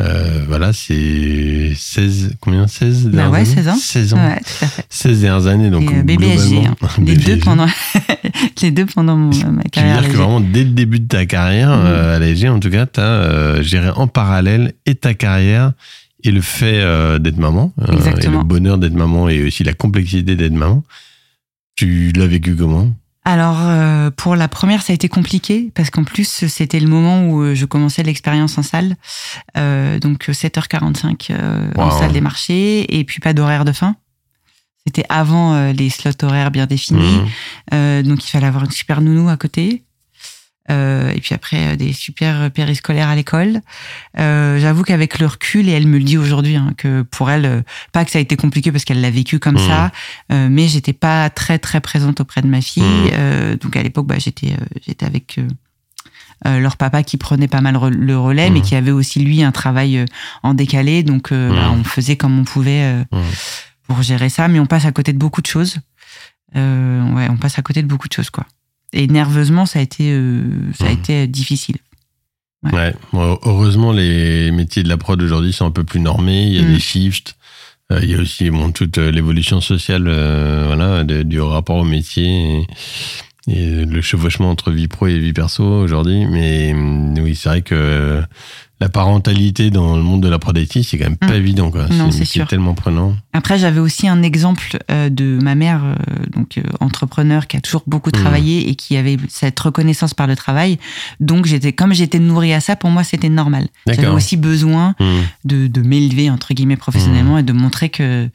euh, 0.00 0.04
euh, 0.04 0.44
voilà, 0.46 0.72
c'est 0.72 1.72
16, 1.74 2.36
combien? 2.40 2.66
16 2.66 3.04
Bah 3.06 3.10
dernières 3.10 3.30
ouais, 3.32 3.38
années? 3.38 3.46
16 3.54 3.68
ans. 3.68 3.76
16 3.76 4.14
ans. 4.14 4.16
Ouais, 4.16 4.36
tout 4.40 4.64
à 4.64 4.68
fait. 4.68 4.86
16 4.88 5.20
dernières 5.20 5.46
années, 5.46 5.70
donc 5.70 5.90
Et, 5.90 5.96
euh, 5.96 6.02
bébé 6.02 6.26
globalement, 6.36 6.64
hein. 6.82 6.88
Les 7.04 7.16
deux 7.16 7.38
pendant, 7.38 7.66
les 8.62 8.70
deux 8.70 8.86
pendant 8.86 9.16
mon- 9.16 9.28
ma 9.30 9.32
Tu 9.34 9.44
veux 9.46 9.62
carrière. 9.70 10.00
dire 10.02 10.10
que 10.10 10.16
vraiment, 10.16 10.40
dès 10.40 10.64
le 10.64 10.70
début 10.70 11.00
de 11.00 11.08
ta 11.08 11.26
carrière, 11.26 11.70
Mhm. 11.70 11.82
euh, 11.86 12.16
à 12.16 12.18
l'AG, 12.18 12.44
en 12.48 12.60
tout 12.60 12.70
cas, 12.70 12.86
tu 12.86 13.00
as 13.00 13.60
géré 13.62 13.90
en 13.90 14.06
parallèle 14.06 14.72
et 14.86 14.94
ta 14.94 15.14
carrière 15.14 15.72
et 16.24 16.30
le 16.30 16.40
fait 16.40 16.80
euh, 16.80 17.18
d'être 17.18 17.38
maman, 17.38 17.72
euh, 17.80 17.92
et 18.20 18.26
le 18.26 18.42
bonheur 18.44 18.78
d'être 18.78 18.94
maman 18.94 19.28
et 19.28 19.42
aussi 19.46 19.62
la 19.64 19.72
complexité 19.72 20.36
d'être 20.36 20.52
maman. 20.52 20.84
Tu 21.76 22.12
l'as 22.16 22.26
vécu 22.26 22.56
comment? 22.56 22.92
Alors, 23.28 23.58
euh, 23.60 24.10
pour 24.10 24.36
la 24.36 24.48
première, 24.48 24.80
ça 24.80 24.94
a 24.94 24.94
été 24.94 25.10
compliqué 25.10 25.70
parce 25.74 25.90
qu'en 25.90 26.02
plus, 26.02 26.46
c'était 26.46 26.80
le 26.80 26.88
moment 26.88 27.26
où 27.28 27.42
euh, 27.42 27.54
je 27.54 27.66
commençais 27.66 28.02
l'expérience 28.02 28.56
en 28.56 28.62
salle. 28.62 28.96
Euh, 29.58 29.98
donc, 29.98 30.30
7h45 30.30 31.26
euh, 31.28 31.70
en 31.76 31.90
salle 31.90 32.12
des 32.12 32.22
marchés 32.22 32.98
et 32.98 33.04
puis 33.04 33.20
pas 33.20 33.34
d'horaire 33.34 33.66
de 33.66 33.72
fin. 33.72 33.96
C'était 34.86 35.04
avant 35.10 35.72
les 35.72 35.90
slots 35.90 36.12
horaires 36.22 36.50
bien 36.50 36.64
définis. 36.64 37.20
Euh, 37.74 38.02
donc, 38.02 38.24
il 38.24 38.30
fallait 38.30 38.46
avoir 38.46 38.64
une 38.64 38.70
super 38.70 39.02
nounou 39.02 39.28
à 39.28 39.36
côté. 39.36 39.84
Euh, 40.70 41.10
et 41.14 41.20
puis 41.20 41.34
après, 41.34 41.72
euh, 41.72 41.76
des 41.76 41.92
super 41.92 42.50
périscolaires 42.50 43.08
à 43.08 43.16
l'école. 43.16 43.60
Euh, 44.18 44.58
J'avoue 44.58 44.82
qu'avec 44.82 45.18
le 45.18 45.26
recul, 45.26 45.68
et 45.68 45.72
elle 45.72 45.86
me 45.86 45.98
le 45.98 46.04
dit 46.04 46.18
aujourd'hui, 46.18 46.56
hein, 46.56 46.72
que 46.76 47.02
pour 47.02 47.30
elle, 47.30 47.46
euh, 47.46 47.62
pas 47.92 48.04
que 48.04 48.10
ça 48.10 48.18
a 48.18 48.22
été 48.22 48.36
compliqué 48.36 48.70
parce 48.72 48.84
qu'elle 48.84 49.00
l'a 49.00 49.10
vécu 49.10 49.38
comme 49.38 49.54
Mhm. 49.54 49.66
ça, 49.66 49.90
euh, 50.32 50.48
mais 50.50 50.68
j'étais 50.68 50.92
pas 50.92 51.30
très 51.30 51.58
très 51.58 51.80
présente 51.80 52.20
auprès 52.20 52.42
de 52.42 52.46
ma 52.48 52.60
fille. 52.60 52.82
Mhm. 52.82 53.10
Euh, 53.12 53.56
donc 53.56 53.76
à 53.76 53.82
l'époque, 53.82 54.06
bah, 54.06 54.18
j'étais 54.18 54.52
euh, 54.52 54.64
j'étais 54.86 55.06
avec 55.06 55.40
leur 56.44 56.76
papa 56.76 57.02
qui 57.02 57.16
prenait 57.16 57.48
pas 57.48 57.60
mal 57.60 57.74
re- 57.76 57.88
le 57.90 58.16
relais, 58.18 58.48
mais 58.50 58.60
qui 58.60 58.74
avait 58.76 58.92
aussi 58.92 59.18
lui 59.20 59.42
un 59.42 59.50
travail 59.50 60.04
en 60.42 60.54
décalé. 60.54 61.02
Donc 61.02 61.32
euh, 61.32 61.50
bah, 61.50 61.70
Mhm. 61.70 61.80
on 61.80 61.84
faisait 61.84 62.16
comme 62.16 62.38
on 62.38 62.44
pouvait 62.44 63.04
pour 63.88 64.02
gérer 64.02 64.28
ça, 64.28 64.48
mais 64.48 64.60
on 64.60 64.66
passe 64.66 64.84
à 64.84 64.92
côté 64.92 65.12
de 65.12 65.18
beaucoup 65.18 65.40
de 65.40 65.46
choses. 65.46 65.78
Euh, 66.56 67.02
ouais, 67.14 67.26
on 67.30 67.36
passe 67.36 67.58
à 67.58 67.62
côté 67.62 67.82
de 67.82 67.88
beaucoup 67.88 68.06
de 68.08 68.12
choses, 68.12 68.30
quoi. 68.30 68.44
Et 68.92 69.06
nerveusement, 69.06 69.66
ça 69.66 69.78
a 69.80 69.82
été, 69.82 70.12
euh, 70.12 70.42
ça 70.74 70.86
a 70.86 70.88
Mhm. 70.90 70.98
été 70.98 71.26
difficile. 71.26 71.76
Ouais. 72.64 72.72
Ouais. 72.72 72.94
Bon, 73.12 73.38
heureusement, 73.44 73.92
les 73.92 74.50
métiers 74.50 74.82
de 74.82 74.88
la 74.88 74.96
prod 74.96 75.20
aujourd'hui 75.22 75.52
sont 75.52 75.66
un 75.66 75.70
peu 75.70 75.84
plus 75.84 76.00
normés. 76.00 76.46
Il 76.46 76.52
y 76.54 76.58
a 76.58 76.62
Mhm. 76.62 76.72
des 76.74 76.80
shifts. 76.80 77.36
Euh, 77.92 78.00
il 78.02 78.10
y 78.10 78.14
a 78.14 78.18
aussi 78.18 78.50
bon, 78.50 78.70
toute 78.72 78.98
euh, 78.98 79.10
l'évolution 79.10 79.60
sociale 79.60 80.04
euh, 80.08 80.64
voilà, 80.66 81.04
de- 81.04 81.22
du 81.22 81.40
rapport 81.40 81.76
au 81.76 81.84
métier. 81.84 82.60
Et, 82.60 82.66
et 83.48 83.84
le 83.86 84.00
chevauchement 84.02 84.50
entre 84.50 84.70
vie 84.70 84.88
pro 84.88 85.06
et 85.06 85.18
vie 85.18 85.32
perso 85.32 85.64
aujourd'hui. 85.64 86.26
Mais 86.26 86.72
mm, 86.74 87.18
oui, 87.22 87.34
c'est 87.34 87.48
vrai 87.48 87.62
que 87.62 88.22
la 88.80 88.88
parentalité 88.88 89.70
dans 89.70 89.96
le 89.96 90.02
monde 90.04 90.22
de 90.22 90.28
la 90.28 90.38
prodaïti, 90.38 90.84
c'est 90.84 90.98
quand 90.98 91.06
même 91.06 91.16
pas 91.16 91.32
Mm. 91.32 91.42
évident. 91.42 91.70
Quoi. 91.72 91.88
Non, 91.88 92.10
c'est 92.12 92.46
tellement 92.46 92.74
prenant. 92.74 93.16
Après, 93.32 93.58
j'avais 93.58 93.80
aussi 93.80 94.06
un 94.06 94.22
exemple 94.22 94.78
euh, 94.90 95.08
de 95.08 95.38
ma 95.42 95.54
mère, 95.56 95.82
euh, 95.84 95.94
donc 96.32 96.58
euh, 96.58 96.62
entrepreneur, 96.78 97.48
qui 97.48 97.56
a 97.56 97.60
toujours 97.60 97.82
beaucoup 97.88 98.10
Mhm. 98.14 98.20
travaillé 98.20 98.68
et 98.68 98.74
qui 98.76 98.96
avait 98.96 99.16
cette 99.28 99.58
reconnaissance 99.58 100.14
par 100.14 100.26
le 100.28 100.36
travail. 100.36 100.78
Donc, 101.18 101.46
j'étais, 101.46 101.72
comme 101.72 101.92
j'étais 101.92 102.20
nourrie 102.20 102.52
à 102.52 102.60
ça, 102.60 102.76
pour 102.76 102.90
moi, 102.90 103.02
c'était 103.02 103.28
normal. 103.30 103.66
J'avais 103.86 104.06
aussi 104.06 104.36
besoin 104.36 104.94
Mm. 105.00 105.04
de, 105.44 105.66
de 105.66 105.80
m'élever 105.82 106.30
entre 106.30 106.54
guillemets 106.54 106.76
professionnellement 106.76 107.38
et 107.38 107.42
de 107.42 107.52
montrer 107.52 107.88
que 107.88 108.28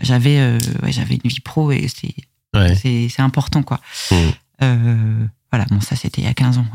j'avais, 0.00 0.38
euh, 0.38 0.58
ouais, 0.82 0.92
j'avais 0.92 1.18
une 1.22 1.30
vie 1.30 1.40
pro 1.40 1.70
et 1.70 1.86
c'est, 1.88 2.14
Ouais. 2.54 2.74
c'est, 2.74 3.08
c'est 3.10 3.22
important, 3.22 3.62
quoi. 3.62 3.78
Euh, 4.62 5.24
voilà, 5.50 5.66
bon, 5.70 5.80
ça, 5.80 5.96
c'était 5.96 6.22
il 6.22 6.24
y 6.24 6.28
a 6.28 6.34
15 6.34 6.58
ans. 6.58 6.66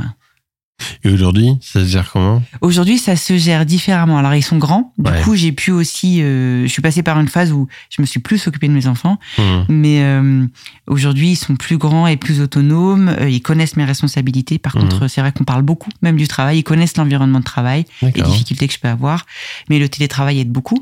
Et 1.03 1.09
aujourd'hui, 1.09 1.57
ça 1.61 1.79
se 1.79 1.85
gère 1.89 2.11
comment? 2.11 2.43
Aujourd'hui, 2.61 2.99
ça 2.99 3.15
se 3.15 3.35
gère 3.35 3.65
différemment. 3.65 4.19
Alors, 4.19 4.35
ils 4.35 4.43
sont 4.43 4.59
grands. 4.59 4.93
Du 4.99 5.09
Ouais. 5.09 5.21
coup, 5.23 5.35
j'ai 5.35 5.51
pu 5.51 5.71
aussi. 5.71 6.21
euh, 6.21 6.63
je 6.63 6.67
suis 6.67 6.83
passée 6.83 7.01
par 7.01 7.19
une 7.19 7.27
phase 7.27 7.51
où 7.51 7.67
je 7.89 7.99
me 8.01 8.05
suis 8.05 8.19
plus 8.19 8.45
occupée 8.47 8.67
de 8.67 8.73
mes 8.73 8.85
enfants. 8.85 9.17
Mm. 9.39 9.41
Mais 9.69 10.03
euh, 10.03 10.45
aujourd'hui, 10.85 11.31
ils 11.31 11.35
sont 11.35 11.55
plus 11.55 11.79
grands 11.79 12.05
et 12.05 12.15
plus 12.17 12.41
autonomes. 12.41 13.15
ils 13.27 13.41
connaissent 13.41 13.75
mes 13.75 13.85
responsabilités. 13.85 14.59
Par 14.59 14.75
Mhm. 14.75 14.81
contre, 14.83 15.07
c'est 15.07 15.21
vrai 15.21 15.31
qu'on 15.31 15.45
parle 15.45 15.63
beaucoup, 15.63 15.89
même 16.03 16.15
du 16.17 16.27
travail. 16.27 16.59
Ils 16.59 16.63
connaissent 16.63 16.95
l'environnement 16.97 17.39
de 17.39 17.43
travail, 17.45 17.85
les 18.03 18.11
difficultés 18.21 18.67
que 18.67 18.73
je 18.73 18.79
peux 18.79 18.87
avoir. 18.89 19.25
Mais 19.69 19.79
le 19.79 19.89
télétravail 19.89 20.39
aide 20.41 20.51
beaucoup. 20.51 20.77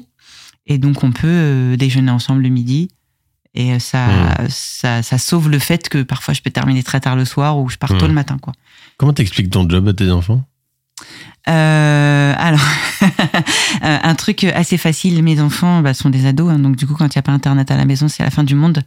Et 0.68 0.78
donc, 0.78 1.03
on 1.06 1.12
peut 1.14 1.22
euh, 1.28 1.78
déjeuner 1.78 2.12
ensemble 2.12 2.41
le 2.43 2.49
midi. 2.49 2.89
Et 3.56 3.72
euh, 3.74 3.80
ça, 3.80 4.06
Mhm. 4.08 4.47
ça, 4.49 5.01
ça 5.01 5.18
sauve 5.18 5.49
le 5.49 5.60
fait 5.60 5.88
que 5.89 6.03
parfois 6.03 6.34
je 6.34 6.41
peux 6.41 6.51
terminer 6.51 6.84
très 6.84 6.99
tard 6.99 7.16
le 7.16 7.26
soir 7.26 7.58
ou 7.58 7.70
je 7.70 7.78
pars 7.78 7.89
tôt 7.89 7.95
Mhm. 8.01 8.08
le 8.08 8.14
matin, 8.14 8.38
quoi. 8.41 8.53
Comment 8.97 9.14
t'expliques 9.14 9.49
ton 9.49 9.68
job 9.70 9.88
à 9.88 9.93
tes 9.93 10.10
enfants? 10.12 10.43
Euh, 11.47 12.34
alors, 12.38 12.60
euh, 13.84 13.97
un 14.01 14.16
truc 14.16 14.43
assez 14.45 14.78
facile. 14.78 15.22
Mes 15.24 15.39
enfants 15.39 15.82
bah, 15.82 15.93
sont 15.93 16.10
des 16.10 16.26
ados, 16.26 16.51
hein, 16.51 16.60
donc 16.60 16.76
du 16.76 16.88
coup, 16.88 16.95
quand 16.95 17.06
il 17.14 17.18
n'y 17.18 17.20
a 17.20 17.24
pas 17.24 17.32
internet 17.32 17.70
à 17.72 17.78
la 17.78 17.86
maison, 17.86 18.08
c'est 18.08 18.24
la 18.24 18.32
fin 18.32 18.43
du 18.43 18.56
monde. 18.56 18.84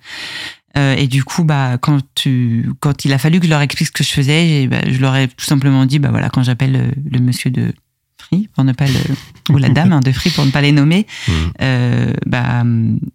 Euh, 0.77 0.95
et 0.97 1.07
du 1.07 1.25
coup, 1.25 1.45
bah, 1.45 1.79
quand 1.81 1.99
tu, 2.15 2.71
quand 2.81 3.05
il 3.05 3.13
a 3.13 3.19
fallu 3.19 3.39
que 3.41 3.47
je 3.47 3.51
leur 3.51 3.61
explique 3.61 3.89
ce 3.89 3.93
que 3.93 4.05
je 4.05 4.11
faisais, 4.11 4.67
bah, 4.67 4.79
je 4.91 4.99
leur 5.01 5.15
ai 5.17 5.29
tout 5.29 5.45
simplement 5.45 5.87
dit, 5.87 5.99
bah 5.99 6.11
voilà, 6.11 6.29
quand 6.31 6.43
j'appelle 6.43 6.73
le, 6.73 7.11
le 7.11 7.19
monsieur 7.21 7.51
de 7.51 7.73
Free 8.31 8.49
pour 8.55 8.65
ne 8.65 8.73
pas 8.73 8.87
le, 8.87 9.55
ou 9.55 9.59
la 9.59 9.69
dame 9.69 9.93
hein, 9.93 10.01
de 10.01 10.13
Free 10.13 10.31
pour 10.31 10.45
ne 10.47 10.51
pas 10.51 10.61
les 10.61 10.73
nommer, 10.73 11.07
Mm. 11.27 11.33
euh, 11.63 12.13
bah, 12.27 12.63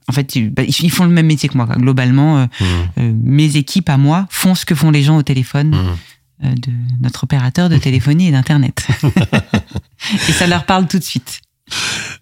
en 0.08 0.12
fait, 0.12 0.36
ils, 0.36 0.50
bah, 0.50 0.64
ils 0.68 0.92
font 0.92 1.04
le 1.06 1.12
même 1.12 1.28
métier 1.28 1.50
que 1.50 1.56
moi. 1.58 1.66
quoi. 1.68 1.76
Globalement, 1.76 2.38
euh, 2.40 2.46
Mm. 2.60 2.64
euh, 3.00 3.14
mes 3.24 3.56
équipes 3.58 3.90
à 3.90 3.98
moi 3.98 4.26
font 4.30 4.56
ce 4.56 4.66
que 4.66 4.76
font 4.76 4.92
les 4.92 5.04
gens 5.04 5.18
au 5.18 5.24
téléphone 5.24 5.70
Mm. 5.72 6.46
euh, 6.46 6.54
de 6.56 6.72
notre 7.02 7.24
opérateur 7.26 7.70
de 7.70 7.78
téléphonie 7.78 8.28
et 8.28 8.32
d'internet. 8.32 8.88
et 10.28 10.32
ça 10.32 10.48
leur 10.48 10.66
parle 10.66 10.88
tout 10.88 11.00
de 11.00 11.04
suite. 11.04 11.42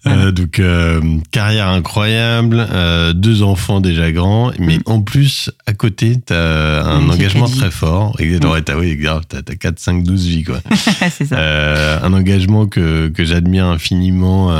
Euh, 0.06 0.32
donc 0.32 0.58
euh, 0.58 1.00
carrière 1.30 1.68
incroyable, 1.68 2.66
euh, 2.72 3.12
deux 3.12 3.42
enfants 3.44 3.80
déjà 3.80 4.10
grands, 4.10 4.50
mais 4.58 4.78
Mm. 4.78 4.82
en 4.86 5.02
plus 5.02 5.50
à 5.66 5.74
côté 5.74 6.16
t'as 6.24 6.82
un 6.84 7.04
Oui, 7.04 7.10
engagement 7.14 7.46
très 7.48 7.70
fort. 7.70 8.16
Et 8.18 8.36
ouais, 8.36 8.62
t'as 8.62 8.76
oui, 8.76 8.96
grave, 8.96 9.22
t'as 9.28 9.42
t'as 9.42 9.54
4, 9.54 9.78
5, 9.78 10.02
12 10.02 10.26
vies 10.26 10.42
quoi. 10.44 10.60
c'est 11.10 11.26
ça. 11.26 12.02
Un 12.04 12.12
engagement 12.14 12.66
que 12.66 13.08
que 13.08 13.24
j'admire 13.24 13.66
infiniment 13.66 14.50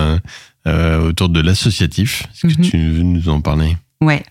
autour 0.67 1.29
de 1.29 1.41
l'associatif. 1.41 2.25
Est-ce 2.35 2.55
que 2.55 2.61
Mhm. 2.61 2.71
tu 2.71 2.79
veux 2.91 3.03
nous 3.03 3.29
en 3.29 3.41
parler? 3.41 3.77
Ouais. 4.03 4.23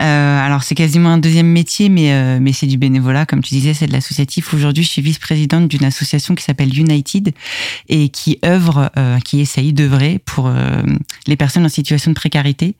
Euh, 0.00 0.46
alors 0.46 0.64
c'est 0.64 0.74
quasiment 0.74 1.10
un 1.10 1.18
deuxième 1.18 1.46
métier, 1.46 1.88
mais 1.88 2.12
euh, 2.12 2.38
mais 2.40 2.52
c'est 2.52 2.66
du 2.66 2.76
bénévolat, 2.76 3.24
comme 3.24 3.40
tu 3.40 3.54
disais, 3.54 3.72
c'est 3.72 3.86
de 3.86 3.92
l'associatif. 3.92 4.52
Aujourd'hui, 4.52 4.82
je 4.82 4.88
suis 4.88 5.02
vice-présidente 5.02 5.68
d'une 5.68 5.84
association 5.84 6.34
qui 6.34 6.42
s'appelle 6.42 6.76
United 6.76 7.32
et 7.88 8.08
qui 8.08 8.38
œuvre, 8.44 8.90
euh, 8.98 9.20
qui 9.20 9.40
essaye 9.40 9.72
d'œuvrer 9.72 10.18
pour 10.24 10.48
euh, 10.48 10.82
les 11.28 11.36
personnes 11.36 11.64
en 11.64 11.68
situation 11.68 12.10
de 12.10 12.16
précarité. 12.16 12.74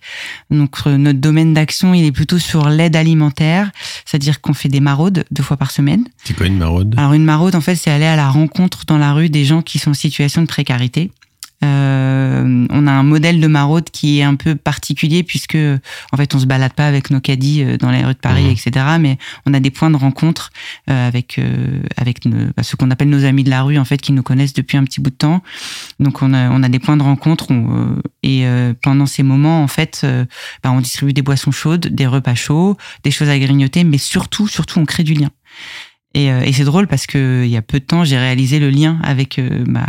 Donc 0.50 0.78
euh, 0.86 0.96
notre 0.96 1.20
domaine 1.20 1.54
d'action, 1.54 1.94
il 1.94 2.04
est 2.04 2.12
plutôt 2.12 2.40
sur 2.40 2.68
l'aide 2.68 2.96
alimentaire, 2.96 3.70
c'est-à-dire 4.04 4.40
qu'on 4.40 4.54
fait 4.54 4.68
des 4.68 4.80
maraudes 4.80 5.24
deux 5.30 5.44
fois 5.44 5.56
par 5.56 5.70
semaine. 5.70 6.04
C'est 6.24 6.36
quoi 6.36 6.46
une 6.46 6.58
maraude? 6.58 6.94
Alors 6.98 7.12
une 7.12 7.24
maraude, 7.24 7.54
en 7.54 7.60
fait, 7.60 7.76
c'est 7.76 7.90
aller 7.90 8.06
à 8.06 8.16
la 8.16 8.28
rencontre 8.28 8.84
dans 8.86 8.98
la 8.98 9.12
rue 9.12 9.30
des 9.30 9.44
gens 9.44 9.62
qui 9.62 9.78
sont 9.78 9.90
en 9.90 9.94
situation 9.94 10.42
de 10.42 10.48
précarité. 10.48 11.12
Euh, 11.64 12.66
on 12.70 12.86
a 12.86 12.90
un 12.90 13.02
modèle 13.02 13.40
de 13.40 13.46
maraude 13.46 13.90
qui 13.90 14.18
est 14.18 14.22
un 14.24 14.34
peu 14.34 14.54
particulier 14.56 15.22
puisque 15.22 15.56
en 16.12 16.16
fait 16.16 16.34
on 16.34 16.38
se 16.38 16.46
balade 16.46 16.72
pas 16.72 16.86
avec 16.86 17.10
nos 17.10 17.20
caddies 17.20 17.62
euh, 17.62 17.76
dans 17.76 17.90
les 17.90 18.04
rues 18.04 18.14
de 18.14 18.18
Paris, 18.18 18.44
Mhm. 18.44 18.50
etc. 18.50 18.86
Mais 19.00 19.18
on 19.46 19.54
a 19.54 19.60
des 19.60 19.70
points 19.70 19.90
de 19.90 19.96
rencontre 19.96 20.50
euh, 20.90 21.06
avec 21.08 21.38
euh, 21.38 21.80
avec 21.96 22.24
nos, 22.24 22.46
bah, 22.56 22.62
ce 22.62 22.74
qu'on 22.76 22.90
appelle 22.90 23.10
nos 23.10 23.24
amis 23.24 23.44
de 23.44 23.50
la 23.50 23.62
rue 23.62 23.78
en 23.78 23.84
fait 23.84 23.98
qui 23.98 24.12
nous 24.12 24.22
connaissent 24.22 24.54
depuis 24.54 24.76
un 24.76 24.84
petit 24.84 25.00
bout 25.00 25.10
de 25.10 25.16
temps. 25.16 25.42
Donc 26.00 26.22
on 26.22 26.34
a 26.34 26.50
on 26.50 26.62
a 26.62 26.68
des 26.68 26.78
points 26.80 26.96
de 26.96 27.02
rencontre 27.02 27.50
on, 27.50 27.76
euh, 27.76 28.02
et 28.22 28.46
euh, 28.46 28.74
pendant 28.82 29.06
ces 29.06 29.22
moments 29.22 29.62
en 29.62 29.68
fait 29.68 30.04
bah, 30.62 30.72
on 30.72 30.80
distribue 30.80 31.12
des 31.12 31.22
boissons 31.22 31.52
chaudes, 31.52 31.86
des 31.86 32.06
repas 32.06 32.34
chauds, 32.34 32.76
des 33.04 33.10
choses 33.10 33.28
à 33.28 33.38
grignoter, 33.38 33.84
mais 33.84 33.98
surtout 33.98 34.48
surtout 34.48 34.80
on 34.80 34.84
crée 34.84 35.04
du 35.04 35.14
lien. 35.14 35.30
Et, 36.14 36.30
euh, 36.30 36.42
et 36.42 36.52
c'est 36.52 36.64
drôle 36.64 36.88
parce 36.88 37.06
que 37.06 37.42
il 37.44 37.50
y 37.50 37.56
a 37.56 37.62
peu 37.62 37.78
de 37.80 37.84
temps, 37.84 38.04
j'ai 38.04 38.18
réalisé 38.18 38.58
le 38.58 38.68
lien 38.70 38.98
avec 39.02 39.40
ma 39.66 39.86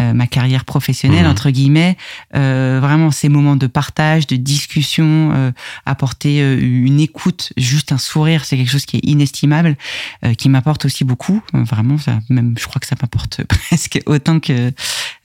euh, 0.00 0.12
ma 0.12 0.26
carrière 0.26 0.64
professionnelle 0.64 1.24
Mhm. 1.24 1.30
entre 1.30 1.50
guillemets. 1.50 1.96
Euh, 2.34 2.78
vraiment 2.82 3.10
ces 3.10 3.28
moments 3.28 3.56
de 3.56 3.66
partage, 3.66 4.26
de 4.26 4.36
discussion, 4.36 5.30
euh, 5.34 5.52
apporter 5.86 6.40
euh, 6.42 6.58
une 6.60 7.00
écoute, 7.00 7.52
juste 7.56 7.92
un 7.92 7.98
sourire, 7.98 8.44
c'est 8.44 8.56
quelque 8.56 8.70
chose 8.70 8.86
qui 8.86 8.96
est 8.96 9.04
inestimable, 9.04 9.76
euh, 10.24 10.34
qui 10.34 10.48
m'apporte 10.48 10.84
aussi 10.84 11.04
beaucoup. 11.04 11.42
Vraiment, 11.52 11.98
ça, 11.98 12.18
même 12.28 12.54
je 12.58 12.66
crois 12.66 12.80
que 12.80 12.86
ça 12.86 12.96
m'apporte 13.00 13.42
presque 13.48 14.00
autant 14.06 14.40
que 14.40 14.72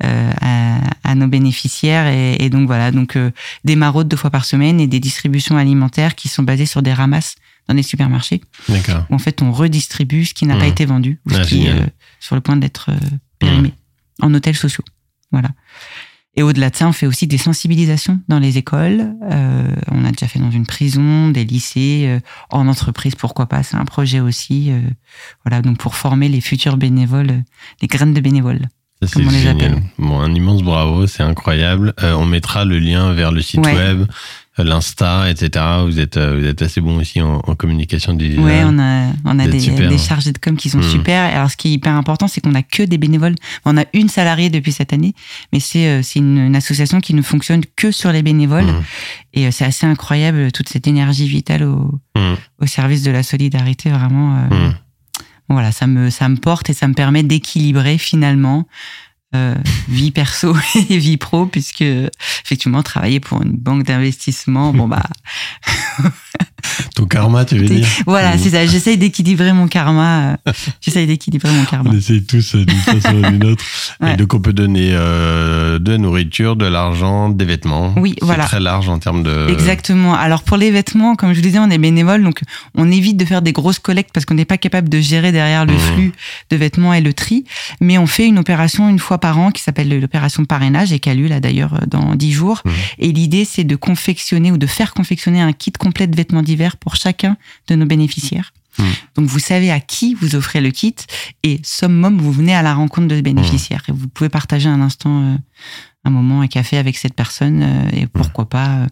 euh, 0.03 0.31
à, 0.41 0.77
à 1.03 1.15
nos 1.15 1.27
bénéficiaires. 1.27 2.07
Et, 2.07 2.35
et 2.43 2.49
donc 2.49 2.67
voilà, 2.67 2.91
donc 2.91 3.15
euh, 3.15 3.31
des 3.65 3.75
maraudes 3.75 4.07
deux 4.07 4.17
fois 4.17 4.29
par 4.29 4.45
semaine 4.45 4.79
et 4.79 4.87
des 4.87 4.99
distributions 4.99 5.57
alimentaires 5.57 6.15
qui 6.15 6.27
sont 6.27 6.43
basées 6.43 6.65
sur 6.65 6.81
des 6.81 6.93
ramasses 6.93 7.35
dans 7.67 7.75
les 7.75 7.83
supermarchés 7.83 8.41
D'accord. 8.67 9.05
où 9.09 9.15
en 9.15 9.19
fait 9.19 9.41
on 9.41 9.51
redistribue 9.51 10.25
ce 10.25 10.33
qui 10.33 10.45
n'a 10.47 10.55
pas 10.55 10.65
Mhm. 10.65 10.71
été 10.71 10.85
vendu 10.85 11.19
ou 11.25 11.31
Ah, 11.35 11.43
ce 11.43 11.49
qui 11.49 11.67
est 11.67 11.71
euh, 11.71 11.85
sur 12.19 12.35
le 12.35 12.41
point 12.41 12.55
d'être 12.55 12.89
euh, 12.89 12.97
périmé 13.37 13.73
en 14.21 14.33
hôtels 14.33 14.55
sociaux. 14.55 14.83
Voilà. 15.31 15.49
Et 16.35 16.43
au-delà 16.43 16.69
de 16.69 16.75
ça, 16.75 16.87
on 16.87 16.91
fait 16.93 17.07
aussi 17.07 17.27
des 17.27 17.37
sensibilisations 17.39 18.19
dans 18.29 18.39
les 18.39 18.57
écoles. 18.57 19.13
Euh, 19.29 19.67
on 19.91 20.05
a 20.05 20.11
déjà 20.11 20.27
fait 20.27 20.39
dans 20.39 20.51
une 20.51 20.65
prison, 20.65 21.29
des 21.29 21.43
lycées, 21.43 22.05
euh, 22.07 22.19
en 22.51 22.67
entreprise, 22.67 23.15
pourquoi 23.15 23.47
pas. 23.47 23.63
C'est 23.63 23.75
un 23.77 23.83
projet 23.85 24.19
aussi. 24.19 24.71
euh, 24.71 24.79
voilà, 25.43 25.61
donc 25.61 25.77
pour 25.79 25.95
former 25.95 26.29
les 26.29 26.39
futurs 26.39 26.77
bénévoles, 26.77 27.43
les 27.81 27.87
graines 27.87 28.13
de 28.13 28.21
bénévoles. 28.21 28.67
Ça, 29.01 29.07
c'est 29.07 29.13
Comme 29.15 29.27
on 29.27 29.31
les 29.31 29.39
génial. 29.39 29.55
appelle. 29.55 29.83
Bon, 29.97 30.19
un 30.19 30.33
immense 30.33 30.61
bravo, 30.61 31.07
c'est 31.07 31.23
incroyable. 31.23 31.93
On 32.01 32.25
mettra 32.25 32.63
le 32.63 32.79
lien 32.79 33.11
vers 33.13 33.31
le 33.31 33.41
site 33.41 33.65
Ouais. 33.65 33.73
web, 33.73 34.05
l'Insta, 34.63 35.29
etc. 35.29 35.65
Vous 35.85 35.99
êtes, 35.99 36.17
euh, 36.17 36.39
vous 36.39 36.45
êtes 36.45 36.61
assez 36.61 36.81
bon 36.81 36.97
aussi 36.97 37.21
en, 37.21 37.41
en 37.45 37.55
communication 37.55 38.13
digitale. 38.13 38.43
Ouais, 38.45 38.61
on 38.65 38.77
a, 38.79 39.07
on 39.25 39.39
a 39.39 39.47
des, 39.47 39.59
super, 39.59 39.89
des 39.89 39.95
hein. 39.95 39.97
chargés 39.97 40.31
de 40.31 40.37
com 40.37 40.55
qui 40.57 40.69
sont 40.69 40.77
Mhm. 40.79 40.83
super. 40.89 41.35
Alors, 41.35 41.49
ce 41.51 41.57
qui 41.57 41.69
est 41.69 41.71
hyper 41.71 41.93
important, 41.95 42.27
c'est 42.27 42.41
qu'on 42.41 42.55
a 42.55 42.61
que 42.63 42.83
des 42.83 42.97
bénévoles. 42.97 43.35
On 43.65 43.77
a 43.77 43.85
une 43.93 44.09
salariée 44.09 44.49
depuis 44.49 44.71
cette 44.71 44.93
année, 44.93 45.13
mais 45.53 45.59
c'est 45.59 45.87
euh, 45.87 46.01
c'est 46.03 46.19
une, 46.19 46.37
une 46.37 46.55
association 46.55 46.99
qui 47.01 47.13
ne 47.13 47.21
fonctionne 47.21 47.61
que 47.75 47.91
sur 47.91 48.11
les 48.11 48.21
bénévoles. 48.23 48.65
Mhm. 48.65 48.83
Et 49.33 49.47
euh, 49.47 49.51
c'est 49.51 49.65
assez 49.65 49.85
incroyable, 49.85 50.51
toute 50.51 50.69
cette 50.69 50.87
énergie 50.87 51.27
vitale 51.27 51.63
au, 51.63 51.99
Mhm. 52.17 52.35
au 52.61 52.65
service 52.65 53.03
de 53.03 53.11
la 53.11 53.23
solidarité, 53.23 53.89
vraiment. 53.89 54.35
euh. 54.51 54.69
Voilà, 55.51 55.71
ça 55.71 55.87
me, 55.87 56.11
ça 56.11 56.29
me 56.29 56.35
porte 56.37 56.69
et 56.69 56.73
ça 56.73 56.87
me 56.87 56.93
permet 56.93 57.23
d'équilibrer 57.23 57.97
finalement 57.97 58.67
euh, 59.35 59.55
vie 59.87 60.11
perso 60.11 60.55
et 60.89 60.97
vie 60.97 61.17
pro, 61.17 61.45
puisque 61.45 61.81
effectivement, 61.81 62.83
travailler 62.83 63.19
pour 63.19 63.41
une 63.41 63.51
banque 63.51 63.83
d'investissement, 63.83 64.73
bon 64.73 64.87
bah 64.87 65.03
Ton 66.95 67.05
karma, 67.05 67.45
tu 67.45 67.57
veux 67.57 67.65
dire 67.67 67.87
voilà, 68.05 68.37
c'est 68.37 68.49
ça. 68.49 68.65
J'essaye 68.65 68.97
d'équilibrer 68.97 69.53
mon 69.53 69.67
karma. 69.67 70.37
euh, 70.47 70.51
J'essaye 70.81 71.07
d'équilibrer 71.07 71.51
mon 71.51 71.63
karma. 71.65 71.89
On 71.91 71.97
essaye 71.97 72.23
tous 72.23 72.55
euh, 72.55 72.65
d'une 72.65 72.77
façon 72.79 73.15
ou 73.15 73.21
d'une 73.31 73.43
autre. 73.45 73.63
Ouais. 74.01 74.13
Et 74.13 74.17
donc, 74.17 74.33
on 74.33 74.39
peut 74.39 74.53
donner 74.53 74.89
euh, 74.93 75.79
de 75.79 75.91
la 75.93 75.97
nourriture, 75.97 76.55
de 76.55 76.65
l'argent, 76.65 77.29
des 77.29 77.45
vêtements. 77.45 77.93
Oui, 77.97 78.15
C'est 78.19 78.25
voilà. 78.25 78.43
très 78.45 78.59
large 78.59 78.89
en 78.89 78.99
termes 78.99 79.23
de. 79.23 79.47
Exactement. 79.49 80.13
Alors 80.13 80.43
pour 80.43 80.57
les 80.57 80.71
vêtements, 80.71 81.15
comme 81.15 81.29
je 81.31 81.35
vous 81.37 81.41
disais, 81.45 81.59
on 81.59 81.69
est 81.69 81.77
bénévole, 81.77 82.23
donc 82.23 82.41
on 82.75 82.91
évite 82.91 83.17
de 83.17 83.25
faire 83.25 83.41
des 83.41 83.53
grosses 83.53 83.79
collectes 83.79 84.11
parce 84.13 84.25
qu'on 84.25 84.35
n'est 84.35 84.45
pas 84.45 84.57
capable 84.57 84.89
de 84.89 84.99
gérer 84.99 85.31
derrière 85.31 85.65
le 85.65 85.73
Mhm. 85.73 85.79
flux 85.79 86.11
de 86.49 86.55
vêtements 86.57 86.93
et 86.93 87.01
le 87.01 87.13
tri. 87.13 87.45
Mais 87.81 87.97
on 87.97 88.07
fait 88.07 88.27
une 88.27 88.37
opération 88.39 88.89
une 88.89 88.99
fois 88.99 89.17
par 89.19 89.39
an 89.39 89.51
qui 89.51 89.61
s'appelle 89.61 89.99
l'opération 89.99 90.45
parrainage 90.45 90.91
et 90.93 90.99
qui 90.99 91.09
a 91.09 91.13
lieu 91.13 91.27
là 91.27 91.39
d'ailleurs 91.39 91.79
dans 91.87 92.15
dix 92.15 92.31
jours. 92.31 92.61
Mhm. 92.65 92.71
Et 92.99 93.11
l'idée 93.11 93.45
c'est 93.45 93.63
de 93.63 93.75
confectionner 93.75 94.51
ou 94.51 94.57
de 94.57 94.67
faire 94.67 94.93
confectionner 94.93 95.41
un 95.41 95.53
kit 95.53 95.71
complet 95.71 96.07
de 96.07 96.15
vêtements 96.19 96.43
d'hiver 96.47 96.71
pour 96.77 96.93
chacun 96.95 97.33
de 97.67 97.75
nos 97.75 97.85
bénéficiaires. 97.93 98.49
Mhm. 98.77 98.85
Donc 99.15 99.25
vous 99.33 99.39
savez 99.51 99.71
à 99.71 99.79
qui 99.79 100.07
vous 100.19 100.35
offrez 100.35 100.61
le 100.61 100.71
kit 100.79 100.95
et 101.43 101.59
summum 101.63 102.17
vous 102.25 102.31
venez 102.31 102.55
à 102.55 102.61
la 102.61 102.73
rencontre 102.73 103.07
de 103.07 103.15
ce 103.17 103.21
bénéficiaire 103.21 103.83
et 103.89 103.91
vous 103.99 104.07
pouvez 104.07 104.29
partager 104.29 104.69
un 104.69 104.81
instant, 104.81 105.15
euh, 105.23 105.35
un 106.05 106.09
moment, 106.17 106.41
un 106.41 106.47
café 106.47 106.77
avec 106.77 106.95
cette 106.97 107.15
personne 107.15 107.61
euh, 107.63 107.89
et 107.97 108.07
pourquoi 108.07 108.45
pas 108.47 108.69
euh, 108.83 108.87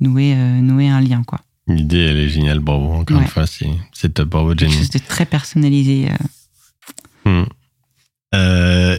nouer 0.00 0.34
nouer 0.70 0.88
un 0.88 1.00
lien 1.00 1.22
quoi. 1.24 1.40
L'idée, 1.68 2.04
elle 2.10 2.18
est 2.18 2.28
géniale, 2.28 2.58
bravo. 2.58 2.92
Encore 2.92 3.16
Ouais. 3.16 3.22
une 3.22 3.28
fois, 3.28 3.46
c'est 3.46 3.70
c'est 3.92 4.12
top, 4.14 4.28
bravo 4.28 4.48
Quelque 4.50 4.70
Jenny. 4.72 4.76
chose 4.82 4.90
de 4.90 4.98
très 4.98 5.26
personnalisé. 5.26 6.08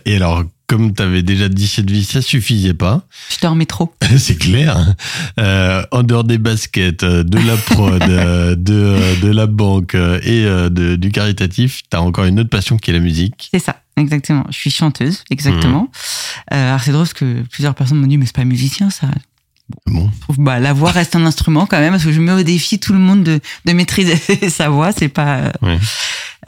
et 0.06 0.16
alors, 0.16 0.44
comme 0.68 0.94
tu 0.94 1.02
avais 1.04 1.22
déjà 1.24 1.50
dit 1.50 1.68
cette 1.68 1.90
vie, 1.90 2.04
ça 2.04 2.22
suffisait 2.22 2.74
pas. 2.74 3.06
Je 3.30 3.40
dormais 3.42 3.66
trop. 3.66 3.94
c'est 4.18 4.38
clair. 4.38 4.96
Euh, 5.40 5.84
en 5.92 6.04
dehors 6.04 6.24
des 6.24 6.38
baskets, 6.38 7.04
euh, 7.04 7.24
de 7.24 7.38
la 7.38 7.56
prod, 7.58 8.02
euh, 8.10 8.56
de, 8.56 9.22
de 9.22 9.28
la 9.30 9.46
banque 9.48 9.96
et 9.96 10.44
de- 10.46 10.96
du 10.96 11.12
caritatif, 11.12 11.82
tu 11.90 11.98
as 11.98 12.02
encore 12.02 12.26
une 12.26 12.40
autre 12.40 12.50
passion 12.50 12.78
qui 12.78 12.92
est 12.92 12.94
la 12.94 13.00
musique. 13.00 13.50
C'est 13.54 13.60
ça, 13.60 13.76
exactement. 13.98 14.46
Je 14.50 14.58
suis 14.58 14.72
chanteuse, 14.72 15.24
exactement. 15.30 15.90
Euh, 16.54 16.68
alors 16.70 16.82
c'est 16.82 16.92
drôle 16.92 17.04
parce 17.06 17.14
que 17.14 17.42
plusieurs 17.52 17.76
personnes 17.76 18.00
m'ont 18.00 18.08
dit 18.08 18.18
mais 18.18 18.26
c'est 18.26 18.36
pas 18.36 18.46
musicien 18.46 18.90
ça. 18.90 19.08
Bon, 19.88 20.10
Je 20.16 20.20
trouve 20.22 20.38
bah 20.40 20.60
la 20.60 20.74
voix 20.74 20.92
reste 20.92 21.16
un 21.16 21.26
instrument 21.26 21.66
quand 21.66 21.80
même 21.80 21.92
parce 21.92 22.04
que 22.04 22.12
je 22.12 22.20
mets 22.22 22.32
au 22.32 22.44
défi 22.44 22.80
tout 22.80 22.94
le 22.94 23.00
monde 23.00 23.24
de, 23.24 23.40
de 23.66 23.72
maîtriser 23.74 24.16
sa 24.50 24.70
voix. 24.70 24.92
C'est 24.92 25.10
pas 25.10 25.52
Ouais. 25.62 25.78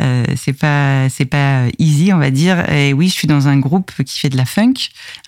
euh, 0.02 0.24
c'est 0.36 0.54
pas 0.54 1.08
c'est 1.10 1.26
pas 1.26 1.64
easy 1.80 2.12
on 2.14 2.18
va 2.18 2.32
dire. 2.32 2.70
Et 2.72 2.94
oui, 2.94 3.08
je 3.10 3.14
suis 3.14 3.28
dans 3.28 3.48
un 3.48 3.58
groupe 3.58 3.92
qui 4.06 4.20
fait 4.20 4.30
de 4.30 4.38
la 4.38 4.46
funk, 4.46 4.74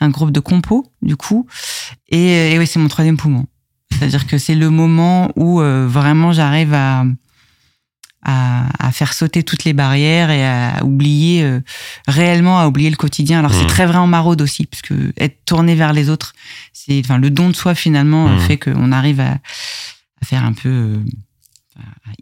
un 0.01 0.09
groupe 0.09 0.31
de 0.31 0.39
compo 0.39 0.91
du 1.01 1.15
coup. 1.15 1.47
Et, 2.09 2.53
et 2.53 2.59
oui, 2.59 2.67
c'est 2.67 2.79
mon 2.79 2.87
troisième 2.87 3.17
poumon. 3.17 3.45
C'est-à-dire 3.91 4.27
que 4.27 4.37
c'est 4.37 4.55
le 4.55 4.69
moment 4.69 5.31
où 5.35 5.61
euh, 5.61 5.87
vraiment 5.89 6.31
j'arrive 6.33 6.73
à, 6.73 7.05
à 8.23 8.65
à 8.79 8.91
faire 8.91 9.13
sauter 9.13 9.43
toutes 9.43 9.63
les 9.63 9.73
barrières 9.73 10.29
et 10.31 10.45
à 10.45 10.83
oublier 10.83 11.43
euh, 11.43 11.59
réellement 12.07 12.59
à 12.59 12.67
oublier 12.67 12.89
le 12.89 12.95
quotidien. 12.95 13.39
Alors 13.39 13.53
c'est 13.53 13.61
Mhm. 13.61 13.67
très 13.67 13.85
vrai 13.85 13.97
en 13.97 14.07
maraude 14.07 14.41
aussi, 14.41 14.65
puisque 14.65 14.93
être 15.17 15.43
tourné 15.45 15.75
vers 15.75 15.93
les 15.93 16.09
autres, 16.09 16.33
c'est 16.73 16.99
enfin 17.03 17.17
le 17.17 17.29
don 17.29 17.49
de 17.49 17.55
soi 17.55 17.75
finalement 17.75 18.27
Mhm. 18.27 18.39
fait 18.39 18.57
qu'on 18.57 18.91
arrive 18.91 19.19
à, 19.19 19.31
à 20.21 20.25
faire 20.25 20.43
un 20.43 20.53
peu 20.53 20.69
euh, 20.69 20.97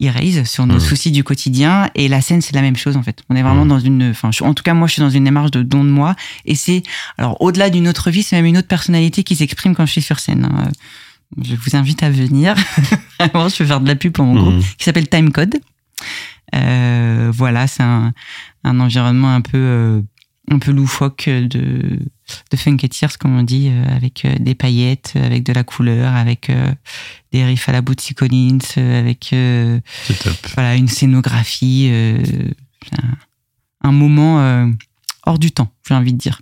erase 0.02 0.44
sur 0.44 0.66
nos 0.66 0.76
Mhm. 0.76 0.80
soucis 0.82 1.12
du 1.12 1.24
quotidien. 1.24 1.90
Et 1.96 2.08
la 2.10 2.20
scène, 2.22 2.42
c'est 2.42 2.54
la 2.56 2.62
même 2.62 2.76
chose 2.76 2.98
en 2.98 3.04
fait. 3.04 3.24
On 3.30 3.36
est 3.36 3.42
vraiment 3.44 3.66
dans 3.66 3.80
une, 3.80 4.10
enfin 4.12 4.30
en 4.42 4.54
tout 4.54 4.64
cas 4.64 4.74
moi 4.74 4.88
je 4.88 4.94
suis 4.94 5.02
dans 5.02 5.10
une 5.10 5.24
démarche 5.24 5.52
de 5.52 5.64
don 5.64 5.84
de 5.84 5.90
moi. 5.90 6.16
Et 6.46 6.56
c'est 6.56 6.84
alors 7.18 7.42
au-delà 7.42 7.70
d'une 7.70 7.88
autre 7.88 8.12
vie, 8.12 8.22
c'est 8.24 8.36
même 8.36 8.46
une 8.46 8.58
autre 8.58 8.68
personnalité 8.68 9.24
qui 9.24 9.36
s'exprime 9.38 9.76
quand 9.76 9.86
je 9.86 9.92
suis 9.94 10.02
sur 10.02 10.20
scène. 10.20 10.46
hein. 10.46 10.70
Je 11.42 11.56
vous 11.56 11.76
invite 11.76 12.04
à 12.04 12.10
venir. 12.10 12.56
Vraiment, 13.20 13.50
je 13.50 13.58
vais 13.64 13.66
faire 13.66 13.80
de 13.82 13.88
la 13.88 13.96
pub 13.96 14.12
pour 14.14 14.26
mon 14.26 14.36
groupe 14.36 14.64
qui 14.78 14.84
s'appelle 14.86 15.08
Timecode. 15.08 15.56
Euh, 16.54 17.32
voilà, 17.34 17.68
c'est 17.68 17.84
un, 17.84 18.14
un 18.64 18.80
environnement 18.80 19.34
un 19.34 19.42
peu, 19.42 19.58
euh, 19.58 20.02
un 20.50 20.60
peu 20.60 20.72
loufoque 20.72 21.28
de, 21.28 22.00
de 22.52 22.58
funketeers, 22.58 23.18
comme 23.20 23.38
on 23.38 23.44
dit, 23.44 23.70
euh, 23.70 23.96
avec 23.96 24.28
des 24.40 24.56
paillettes, 24.56 25.14
avec 25.16 25.44
de 25.44 25.54
la 25.54 25.64
couleur, 25.64 26.14
avec 26.16 26.52
des 27.32 27.44
riffs 27.44 27.68
à 27.70 27.72
la 27.72 27.82
Bootsy 27.82 28.14
Collins, 28.14 28.60
avec 28.78 29.34
voilà, 30.54 30.76
une 30.76 30.88
scénographie, 30.88 31.92
un, 31.92 33.88
un 33.88 33.92
moment 33.92 34.72
hors 35.26 35.40
du 35.40 35.52
temps, 35.52 35.72
j'ai 35.88 35.96
envie 35.96 36.14
de 36.14 36.18
dire. 36.18 36.42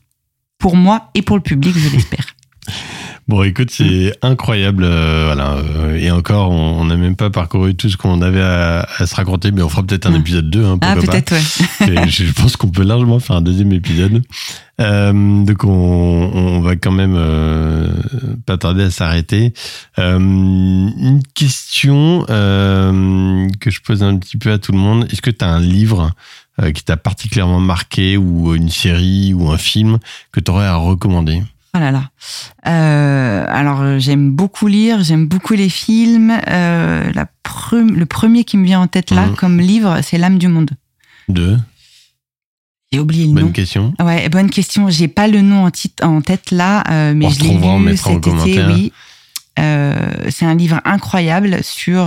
Pour 0.57 0.77
moi 0.77 1.09
et 1.13 1.21
pour 1.21 1.35
le 1.35 1.43
public, 1.43 1.75
je 1.77 1.89
l'espère. 1.89 2.35
Bon, 3.27 3.41
écoute, 3.43 3.71
c'est 3.71 4.13
incroyable. 4.21 4.83
euh, 4.83 5.31
voilà. 5.33 5.57
et 5.97 6.11
encore, 6.11 6.51
on 6.51 6.83
n'a 6.85 6.97
même 6.97 7.15
pas 7.15 7.29
parcouru 7.29 7.73
tout 7.73 7.89
ce 7.89 7.95
qu'on 7.95 8.21
avait 8.21 8.41
à, 8.41 8.85
à 8.97 9.05
se 9.05 9.15
raconter, 9.15 9.51
mais 9.51 9.61
on 9.61 9.69
fera 9.69 9.81
peut-être 9.83 10.07
un 10.07 10.11
Mhm. 10.11 10.19
épisode 10.19 10.49
2. 10.49 10.65
Hein, 10.65 10.77
Ah, 10.81 10.95
peut-être, 10.97 11.31
ouais. 11.33 12.09
Je 12.09 12.31
pense 12.33 12.57
qu'on 12.57 12.67
peut 12.69 12.83
largement 12.83 13.19
faire 13.19 13.37
un 13.37 13.41
deuxième 13.41 13.71
épisode. 13.71 14.23
Euh, 14.81 15.13
donc 15.45 15.63
on, 15.63 15.69
on 15.69 16.59
va 16.61 16.75
quand 16.75 16.91
même 16.91 17.15
euh, 17.15 17.87
pas 18.45 18.57
tarder 18.57 18.83
à 18.83 18.91
s'arrêter. 18.91 19.53
Euh, 19.99 20.17
une 20.19 21.21
question 21.33 22.25
que 22.27 23.69
je 23.71 23.81
pose 23.81 24.03
un 24.03 24.17
petit 24.17 24.37
peu 24.37 24.51
à 24.51 24.57
tout 24.57 24.73
le 24.73 24.79
monde. 24.79 25.07
Est-ce 25.11 25.21
que 25.21 25.31
tu 25.31 25.45
as 25.45 25.49
un 25.49 25.59
livre 25.61 26.11
qui 26.75 26.83
t'a 26.83 26.97
particulièrement 26.97 27.59
marqué 27.59 28.17
ou 28.17 28.53
une 28.53 28.69
série 28.69 29.33
ou 29.33 29.49
un 29.49 29.57
film 29.57 29.97
que 30.31 30.39
tu 30.39 30.51
aurais 30.51 30.65
à 30.67 30.75
recommander? 30.75 31.41
Oh 31.75 31.79
là 31.79 31.91
là. 31.91 32.09
Euh, 32.67 33.45
alors 33.49 33.81
euh, 33.81 33.97
j'aime 33.99 34.29
beaucoup 34.31 34.67
lire, 34.67 35.03
j'aime 35.03 35.25
beaucoup 35.27 35.53
les 35.53 35.69
films. 35.69 36.31
Euh, 36.47 37.11
la 37.13 37.25
pre- 37.43 37.89
le 37.91 38.05
premier 38.05 38.43
qui 38.43 38.57
me 38.57 38.65
vient 38.65 38.79
en 38.81 38.87
tête 38.87 39.09
là 39.11 39.25
Mhm. 39.27 39.35
comme 39.35 39.59
livre, 39.59 39.99
c'est 40.03 40.17
L'âme 40.19 40.37
du 40.37 40.47
monde. 40.47 40.69
Deux. 41.29 41.57
J'ai 42.91 42.99
oublié 42.99 43.25
le 43.25 43.33
Bonne 43.33 43.45
nom. 43.45 43.51
question. 43.51 43.93
Ouais, 43.99 44.29
bonne 44.29 44.51
question. 44.51 44.87
J'ai 44.89 45.07
pas 45.07 45.27
le 45.27 45.41
nom 45.41 45.65
en, 45.65 45.71
titre, 45.71 46.05
en 46.05 46.21
tête 46.21 46.51
là, 46.51 46.83
euh, 46.91 47.13
mais 47.15 47.25
On 47.25 47.29
je 47.29 47.39
l'ai 47.39 47.57
lu 47.57 47.63
en 47.65 47.83
cet 47.97 48.07
été. 48.11 48.19
commentaire. 48.21 48.69
Oui. 48.71 48.93
Euh, 49.59 49.95
c'est 50.29 50.45
un 50.45 50.53
livre 50.55 50.79
incroyable 50.85 51.63
sur 51.63 52.05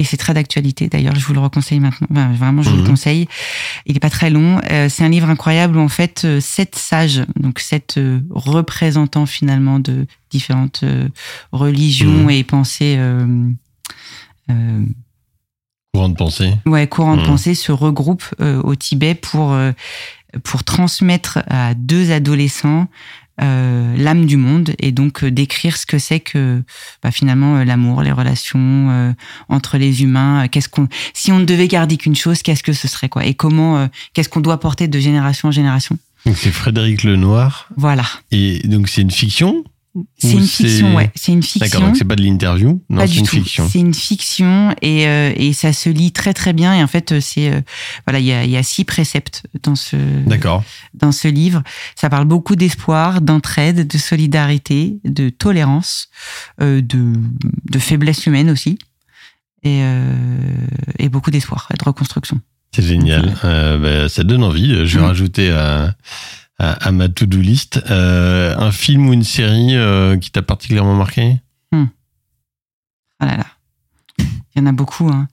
et 0.00 0.04
c'est 0.04 0.16
très 0.16 0.32
d'actualité 0.34 0.88
d'ailleurs. 0.88 1.14
Je 1.14 1.24
vous 1.26 1.34
le 1.34 1.40
reconseille 1.40 1.78
maintenant. 1.78 2.08
Enfin, 2.10 2.32
vraiment, 2.32 2.62
je 2.62 2.70
vous 2.70 2.76
Mhm. 2.76 2.82
le 2.84 2.88
conseille. 2.88 3.28
Il 3.86 3.94
est 3.96 4.00
pas 4.00 4.10
très 4.10 4.30
long. 4.30 4.58
Euh, 4.70 4.88
c'est 4.88 5.04
un 5.04 5.08
livre 5.10 5.28
incroyable 5.28 5.76
où 5.76 5.80
en 5.80 5.88
fait 5.88 6.22
euh, 6.24 6.40
sept 6.40 6.74
sages, 6.74 7.22
donc 7.38 7.60
sept 7.60 7.96
euh, 7.98 8.20
représentants 8.30 9.26
finalement 9.26 9.78
de 9.78 10.06
différentes 10.30 10.80
euh, 10.84 11.08
religions 11.52 12.24
Mhm. 12.24 12.30
et 12.30 12.42
pensées. 12.44 12.98
Courant 15.92 16.08
de 16.08 16.14
pensée. 16.14 16.54
ouais, 16.66 16.86
courant 16.86 17.16
de 17.16 17.20
Mhm. 17.22 17.26
pensée 17.26 17.54
se 17.54 17.72
regroupent 17.72 18.34
au 18.40 18.74
Tibet 18.76 19.14
pour, 19.14 19.56
pour 20.44 20.64
transmettre 20.64 21.40
à 21.48 21.74
deux 21.74 22.12
adolescents 22.12 22.86
euh, 23.40 23.96
l'âme 23.96 24.26
du 24.26 24.36
monde 24.36 24.74
et 24.78 24.92
donc 24.92 25.24
euh, 25.24 25.30
décrire 25.30 25.76
ce 25.76 25.86
que 25.86 25.98
c'est 25.98 26.20
que 26.20 26.62
bah, 27.02 27.10
finalement 27.10 27.56
euh, 27.56 27.64
l'amour, 27.64 28.02
les 28.02 28.12
relations 28.12 29.14
entre 29.48 29.78
les 29.78 30.02
humains. 30.02 30.48
Qu'est-ce 30.48 30.68
qu'on, 30.68 30.88
si 31.14 31.32
on 31.32 31.38
ne 31.38 31.44
devait 31.44 31.68
garder 31.68 31.96
qu'une 31.96 32.16
chose, 32.16 32.42
qu'est-ce 32.42 32.62
que 32.62 32.72
ce 32.72 32.88
serait 32.88 33.08
quoi? 33.08 33.24
Et 33.24 33.34
comment, 33.34 33.88
qu'est-ce 34.12 34.28
qu'on 34.28 34.40
doit 34.40 34.60
porter 34.60 34.88
de 34.88 34.98
génération 34.98 35.48
en 35.48 35.52
génération? 35.52 35.98
Donc 36.26 36.36
c'est 36.36 36.50
Frédéric 36.50 37.02
Lenoir. 37.02 37.68
Voilà. 37.76 38.04
Et 38.30 38.60
donc 38.66 38.88
c'est 38.88 39.02
une 39.02 39.10
fiction? 39.10 39.64
C'est 40.18 40.32
une 40.34 40.46
fiction, 40.46 40.94
ouais. 40.94 41.10
C'est 41.16 41.32
une 41.32 41.42
fiction. 41.42 41.66
D'accord, 41.66 41.80
donc 41.88 41.96
c'est 41.96 42.04
pas 42.04 42.14
de 42.14 42.22
l'interview 42.22 42.80
Non, 42.88 43.04
c'est 43.08 43.16
une 43.16 43.26
tout. 43.26 43.34
fiction. 43.36 43.68
C'est 43.68 43.80
une 43.80 43.92
fiction 43.94 44.72
et, 44.82 45.08
euh, 45.08 45.32
et 45.34 45.52
ça 45.52 45.72
se 45.72 45.88
lit 45.88 46.12
très 46.12 46.32
très 46.32 46.52
bien. 46.52 46.72
Et 46.74 46.82
en 46.82 46.86
fait, 46.86 47.10
euh, 47.10 47.20
c'est 47.20 47.50
euh, 47.52 47.60
voilà, 48.06 48.20
il 48.20 48.26
y 48.26 48.32
a, 48.32 48.44
il 48.44 48.50
y 48.50 48.56
a 48.56 48.62
six 48.62 48.84
préceptes 48.84 49.42
dans 49.64 49.74
ce 49.74 49.96
D'accord. 50.26 50.62
dans 50.94 51.10
ce 51.10 51.26
livre. 51.26 51.64
Ça 51.96 52.08
parle 52.08 52.26
beaucoup 52.26 52.54
d'espoir, 52.54 53.20
d'entraide, 53.20 53.88
de 53.88 53.98
solidarité, 53.98 54.98
de 55.04 55.28
tolérance, 55.28 56.08
euh, 56.60 56.80
de, 56.80 57.12
de 57.68 57.78
faiblesse 57.80 58.26
humaine 58.26 58.48
aussi, 58.50 58.78
et, 59.64 59.82
et 60.98 61.08
beaucoup 61.08 61.30
d'espoir 61.32 61.68
et 61.74 61.76
de 61.76 61.84
reconstruction. 61.84 62.40
C'est 62.74 62.82
génial. 62.82 63.34
Bah, 63.42 64.08
ça 64.08 64.22
donne 64.22 64.44
envie. 64.44 64.86
Je 64.86 64.96
vais 64.98 65.02
Mm. 65.04 65.08
rajouter 65.08 65.50
à, 65.50 65.94
à, 66.60 66.92
ma 66.92 67.08
to-do 67.08 67.38
list 67.38 67.82
euh, 67.90 68.54
un 68.56 68.70
film 68.70 69.08
ou 69.08 69.12
une 69.12 69.24
série 69.24 69.76
euh, 69.76 70.18
qui 70.18 70.30
t'a 70.30 70.42
particulièrement 70.42 70.94
marqué? 70.94 71.40
Ah 73.22 73.26
là 73.26 73.36
là, 73.36 73.46
il 74.18 74.26
y 74.56 74.60
en 74.62 74.66
a 74.66 74.72
beaucoup. 74.72 75.08
Hein. 75.08 75.28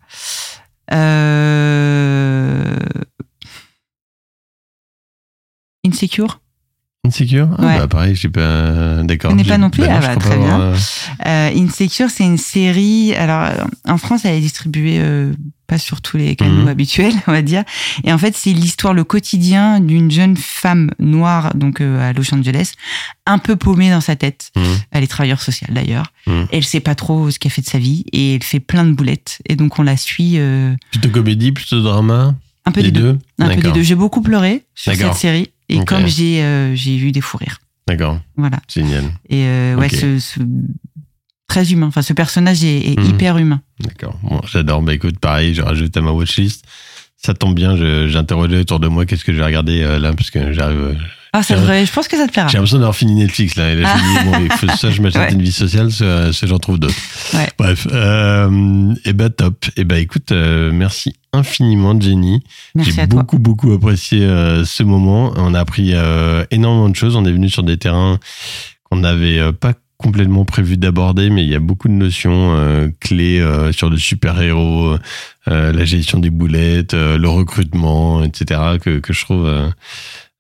Euh... 0.91 2.77
Insecure 5.85 6.41
Insecure 7.07 7.49
ah, 7.57 7.65
Ouais. 7.65 7.77
bah, 7.79 7.87
Pareil, 7.87 8.15
je 8.15 8.21
sais 8.21 8.29
pas. 8.29 9.03
D'accord. 9.03 9.33
J'ai- 9.37 9.43
pas 9.43 9.57
non 9.57 9.69
plus 9.69 9.81
bah 9.83 9.89
Ah 9.95 9.99
bah, 9.99 10.15
très 10.17 10.37
bien. 10.37 10.73
euh, 11.25 11.49
Insecure, 11.55 12.09
c'est 12.09 12.23
une 12.25 12.37
série. 12.37 13.13
Alors, 13.15 13.43
euh, 13.43 13.63
en 13.91 13.97
France, 13.97 14.21
elle 14.25 14.35
est 14.35 14.39
distribuée 14.41 14.97
euh, 14.99 15.33
pas 15.67 15.77
sur 15.77 16.01
tous 16.01 16.17
les 16.17 16.35
canaux 16.35 16.61
Mhm. 16.63 16.67
habituels, 16.69 17.13
on 17.27 17.31
va 17.31 17.41
dire. 17.41 17.63
Et 18.03 18.11
en 18.13 18.17
fait, 18.17 18.35
c'est 18.35 18.51
l'histoire, 18.53 18.93
le 18.93 19.03
quotidien 19.03 19.79
d'une 19.79 20.09
jeune 20.11 20.37
femme 20.37 20.91
noire, 20.99 21.53
donc 21.55 21.81
euh, 21.81 22.09
à 22.09 22.13
Los 22.13 22.33
Angeles, 22.33 22.73
un 23.25 23.37
peu 23.37 23.55
paumée 23.55 23.89
dans 23.89 24.01
sa 24.01 24.15
tête. 24.15 24.51
Mhm. 24.55 24.63
Elle 24.91 25.03
est 25.03 25.07
travailleuse 25.07 25.39
sociale 25.39 25.71
d'ailleurs. 25.73 26.11
Mhm. 26.25 26.47
Elle 26.51 26.63
sait 26.63 26.79
pas 26.79 26.95
trop 26.95 27.31
ce 27.31 27.39
qu'elle 27.39 27.51
fait 27.51 27.61
de 27.61 27.67
sa 27.67 27.79
vie 27.79 28.05
et 28.13 28.35
elle 28.35 28.43
fait 28.43 28.59
plein 28.61 28.85
de 28.85 28.91
boulettes. 28.91 29.39
Et 29.47 29.55
donc, 29.55 29.77
on 29.79 29.83
la 29.83 29.97
suit 29.97 30.39
Plutôt 30.91 31.09
comédie, 31.09 31.51
plutôt 31.51 31.81
drama? 31.81 32.35
Un 32.65 32.71
peu 32.71 32.81
des 32.83 32.91
deux. 32.91 33.13
deux 33.13 33.19
Un 33.39 33.55
peu 33.55 33.61
des 33.61 33.71
deux. 33.71 33.81
J'ai 33.81 33.95
beaucoup 33.95 34.21
pleuré 34.21 34.63
sur 34.75 34.93
cette 34.93 35.13
série. 35.13 35.49
Et 35.69 35.83
comme 35.85 36.07
j'ai 36.07 36.41
euh, 36.43 36.73
vu 36.75 37.11
des 37.11 37.21
fous 37.21 37.37
rires. 37.37 37.59
D'accord. 37.87 38.19
Voilà. 38.35 38.59
Génial. 38.73 39.03
Et 39.29 39.43
euh, 39.45 39.75
ouais, 39.75 39.89
ce, 39.89 40.19
ce- 40.19 40.39
très 41.47 41.71
humain. 41.71 41.87
Enfin, 41.87 42.01
ce 42.01 42.13
personnage 42.13 42.63
est, 42.63 42.91
est 42.91 42.99
Mhm. 42.99 43.05
hyper 43.09 43.37
humain. 43.37 43.61
D'accord. 43.79 44.17
Bon, 44.23 44.41
j'adore. 44.45 44.81
Bah 44.81 44.93
écoute, 44.93 45.19
pareil, 45.19 45.53
je 45.53 45.61
rajoute 45.61 45.95
à 45.95 46.01
ma 46.01 46.11
watchlist. 46.11 46.65
Ça 47.17 47.33
tombe 47.33 47.55
bien, 47.55 47.75
interrogé 48.15 48.57
autour 48.57 48.79
de 48.79 48.87
moi 48.87 49.05
qu'est-ce 49.05 49.23
que 49.25 49.33
je 49.33 49.37
vais 49.39 49.45
regarder 49.45 49.81
euh, 49.83 49.97
là, 49.99 50.13
parce 50.13 50.29
que 50.29 50.51
j'arrive. 50.53 50.97
Euh, 51.27 51.39
Ah, 51.39 51.43
ça 51.43 51.55
J'ai- 51.55 51.61
devrait, 51.61 51.85
je 51.85 51.91
pense 51.93 52.07
que 52.07 52.17
ça 52.17 52.25
te 52.27 52.31
plaira. 52.31 52.47
J'ai 52.47 52.57
l'impression 52.57 52.77
d'avoir 52.77 52.95
fini 52.95 53.13
Netflix 53.15 53.55
là. 53.55 53.71
Et 53.71 53.75
là, 53.75 53.95
je 53.97 54.03
me 54.03 54.19
dis, 54.19 54.29
bon, 54.29 54.45
il 54.45 54.57
faut 54.57 54.67
ça, 54.75 54.89
je 54.91 55.01
m'achète 55.01 55.21
Ouais. 55.21 55.33
une 55.33 55.41
vie 55.41 55.51
sociale, 55.51 55.91
ce, 55.91 56.31
ce 56.31 56.45
j'en 56.45 56.57
trouve 56.59 56.79
d'autres. 56.79 56.95
Ouais. 57.33 57.47
Bref, 57.57 57.87
euh, 57.91 58.93
et 59.05 59.13
ben 59.13 59.29
top. 59.29 59.65
Et 59.75 59.83
ben 59.83 59.97
écoute, 59.97 60.31
euh, 60.31 60.71
merci 60.73 61.13
infiniment 61.33 61.99
Jenny. 61.99 62.43
Merci 62.75 62.91
J'ai 62.93 63.01
à 63.01 63.07
toi. 63.07 63.21
beaucoup 63.21 63.39
beaucoup 63.39 63.71
apprécié 63.73 64.23
euh, 64.23 64.63
ce 64.65 64.83
moment. 64.83 65.33
On 65.35 65.53
a 65.53 65.59
appris 65.59 65.91
euh, 65.93 66.45
énormément 66.51 66.89
de 66.89 66.95
choses. 66.95 67.15
On 67.15 67.25
est 67.25 67.31
venu 67.31 67.49
sur 67.49 67.63
des 67.63 67.77
terrains 67.77 68.19
qu'on 68.89 68.97
n'avait 68.97 69.39
euh, 69.39 69.51
pas 69.51 69.73
complètement 69.97 70.45
prévu 70.45 70.77
d'aborder, 70.77 71.29
mais 71.31 71.43
il 71.43 71.49
y 71.49 71.55
a 71.55 71.59
beaucoup 71.59 71.87
de 71.87 71.93
notions 71.93 72.55
clés 72.99 73.43
sur 73.71 73.89
le 73.89 73.97
super-héros, 73.97 74.95
la 75.47 75.85
gestion 75.85 76.19
des 76.19 76.29
boulettes, 76.29 76.93
le 76.93 77.27
recrutement, 77.27 78.23
etc., 78.23 78.77
que, 78.79 78.99
que 78.99 79.11
je 79.11 79.25
trouve 79.25 79.51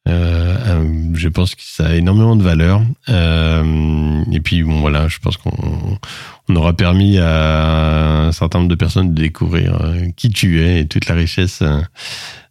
euh, 0.07 0.57
euh, 0.65 1.09
je 1.13 1.27
pense 1.27 1.55
que 1.55 1.61
ça 1.63 1.87
a 1.87 1.95
énormément 1.95 2.35
de 2.35 2.43
valeur. 2.43 2.81
Euh, 3.09 4.23
et 4.31 4.39
puis 4.39 4.63
bon 4.63 4.79
voilà, 4.79 5.07
je 5.07 5.19
pense 5.19 5.37
qu'on 5.37 5.51
on 6.49 6.55
aura 6.55 6.73
permis 6.73 7.17
à 7.17 8.27
un 8.27 8.31
certain 8.31 8.59
nombre 8.59 8.69
de 8.69 8.75
personnes 8.75 9.13
de 9.13 9.21
découvrir 9.21 9.79
qui 10.15 10.29
tu 10.29 10.61
es 10.61 10.81
et 10.81 10.87
toute 10.87 11.07
la 11.07 11.15
richesse 11.15 11.61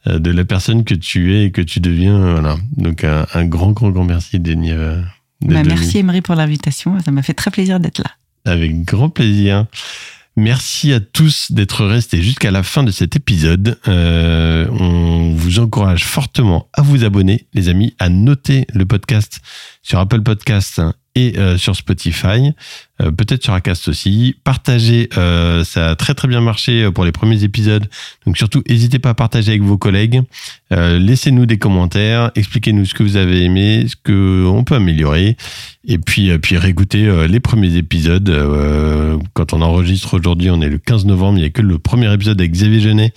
de 0.07 0.31
la 0.31 0.45
personne 0.45 0.85
que 0.85 0.95
tu 0.95 1.35
es 1.35 1.47
et 1.47 1.51
que 1.51 1.63
tu 1.63 1.81
deviens. 1.81 2.19
Voilà. 2.33 2.57
Donc 2.77 3.05
un, 3.05 3.47
grand 3.47 3.73
grand 3.73 3.91
grand 3.91 4.05
merci 4.05 4.39
Denis. 4.39 4.73
Bah, 5.43 5.63
merci 5.65 5.99
Emery 5.99 6.21
pour 6.21 6.35
l'invitation. 6.35 6.99
Ça 7.01 7.11
m'a 7.11 7.23
fait 7.23 7.35
très 7.35 7.51
plaisir 7.51 7.81
d'être 7.81 7.99
là. 7.99 8.11
Avec 8.45 8.85
grand 8.85 9.09
plaisir. 9.09 9.67
Merci 10.39 10.93
à 10.93 11.01
tous 11.01 11.51
d'être 11.51 11.87
restés 11.87 12.21
jusqu'à 12.21 12.51
la 12.51 12.63
fin 12.63 12.83
de 12.83 12.91
cet 12.91 13.17
épisode. 13.17 13.79
Euh, 13.89 14.69
on 14.69 15.33
vous 15.35 15.61
encourage 15.61 16.05
fortement 16.05 16.69
à 16.75 16.83
vous 16.83 17.05
abonner, 17.05 17.47
les 17.55 17.71
amis, 17.71 17.95
à 17.99 18.11
noter 18.11 18.67
le 18.75 18.85
podcast 18.85 19.41
sur 19.87 20.01
Apple 20.01 20.23
Podcasts 20.23 20.83
et 21.15 21.39
euh, 21.39 21.57
sur 21.57 21.75
Spotify, 21.77 22.53
euh, 23.01 23.11
peut-être 23.11 23.43
sur 23.43 23.55
Acast 23.55 23.89
aussi. 23.89 24.37
Partagez, 24.43 25.09
euh, 25.17 25.63
ça 25.65 25.91
a 25.91 25.97
très 25.97 26.13
très 26.13 26.27
bien 26.27 26.41
marché 26.41 26.91
pour 26.93 27.05
les 27.05 27.13
premiers 27.13 27.45
épisodes. 27.45 27.89
Donc 28.27 28.37
surtout, 28.37 28.63
n'hésitez 28.69 28.99
pas 28.99 29.11
à 29.11 29.15
partager 29.15 29.53
avec 29.53 29.63
vos 29.63 29.79
collègues. 29.79 30.23
Laissez-nous 30.71 31.47
des 31.47 31.59
commentaires, 31.59 32.33
expliquez-nous 32.35 32.85
ce 32.85 32.95
que 32.95 33.05
vous 33.05 33.17
avez 33.17 33.45
aimé, 33.45 33.87
ce 33.89 33.95
que 33.95 34.45
on 34.47 34.65
peut 34.65 34.75
améliorer, 34.75 35.37
et 35.87 35.97
puis 35.99 36.37
puis 36.39 36.59
réécoutez 36.59 37.29
les 37.29 37.39
premiers 37.39 37.77
épisodes. 37.77 38.29
quand 39.35 39.53
on 39.53 39.63
enregistre 39.63 40.15
aujourd'hui, 40.15 40.51
on 40.51 40.61
est 40.61 40.69
le 40.69 40.79
15 40.79 41.07
novembre, 41.07 41.39
il 41.39 41.43
n'y 41.43 41.47
a 41.47 41.51
que 41.51 41.63
le 41.63 41.79
premier 41.79 42.13
épisode 42.13 42.41
avec 42.41 42.51
Xavier 42.51 42.81
Genet 42.81 43.15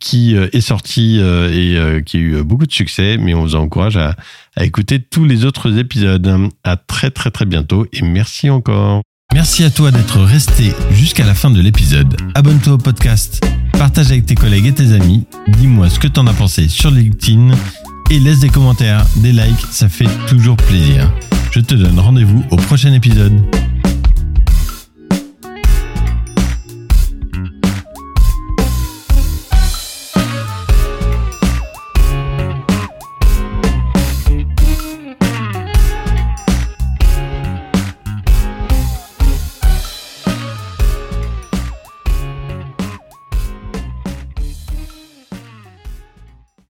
qui 0.00 0.34
est 0.34 0.60
sorti 0.62 1.20
et 1.20 2.02
qui 2.06 2.16
a 2.16 2.20
eu 2.20 2.42
beaucoup 2.42 2.66
de 2.66 2.72
succès, 2.72 3.18
mais 3.18 3.34
on 3.34 3.42
vous 3.42 3.54
encourage 3.54 3.98
à 3.98 4.16
à 4.56 4.64
écouter 4.64 5.00
tous 5.00 5.24
les 5.24 5.44
autres 5.44 5.78
épisodes. 5.78 6.48
À 6.64 6.76
très 6.76 7.10
très 7.10 7.30
très 7.30 7.46
bientôt 7.46 7.86
et 7.92 8.02
merci 8.02 8.50
encore. 8.50 9.02
Merci 9.34 9.64
à 9.64 9.70
toi 9.70 9.90
d'être 9.90 10.20
resté 10.20 10.72
jusqu'à 10.90 11.24
la 11.24 11.34
fin 11.34 11.50
de 11.50 11.60
l'épisode. 11.60 12.16
Abonne-toi 12.34 12.74
au 12.74 12.78
podcast, 12.78 13.42
partage 13.72 14.10
avec 14.10 14.26
tes 14.26 14.34
collègues 14.34 14.66
et 14.66 14.74
tes 14.74 14.92
amis, 14.92 15.24
dis-moi 15.48 15.88
ce 15.88 15.98
que 15.98 16.08
t'en 16.08 16.26
as 16.26 16.34
pensé 16.34 16.68
sur 16.68 16.90
LinkedIn 16.90 17.54
et 18.10 18.18
laisse 18.18 18.40
des 18.40 18.50
commentaires, 18.50 19.06
des 19.16 19.32
likes, 19.32 19.66
ça 19.70 19.88
fait 19.88 20.08
toujours 20.26 20.56
plaisir. 20.56 21.10
Je 21.50 21.60
te 21.60 21.74
donne 21.74 21.98
rendez-vous 21.98 22.44
au 22.50 22.56
prochain 22.56 22.92
épisode. 22.92 23.32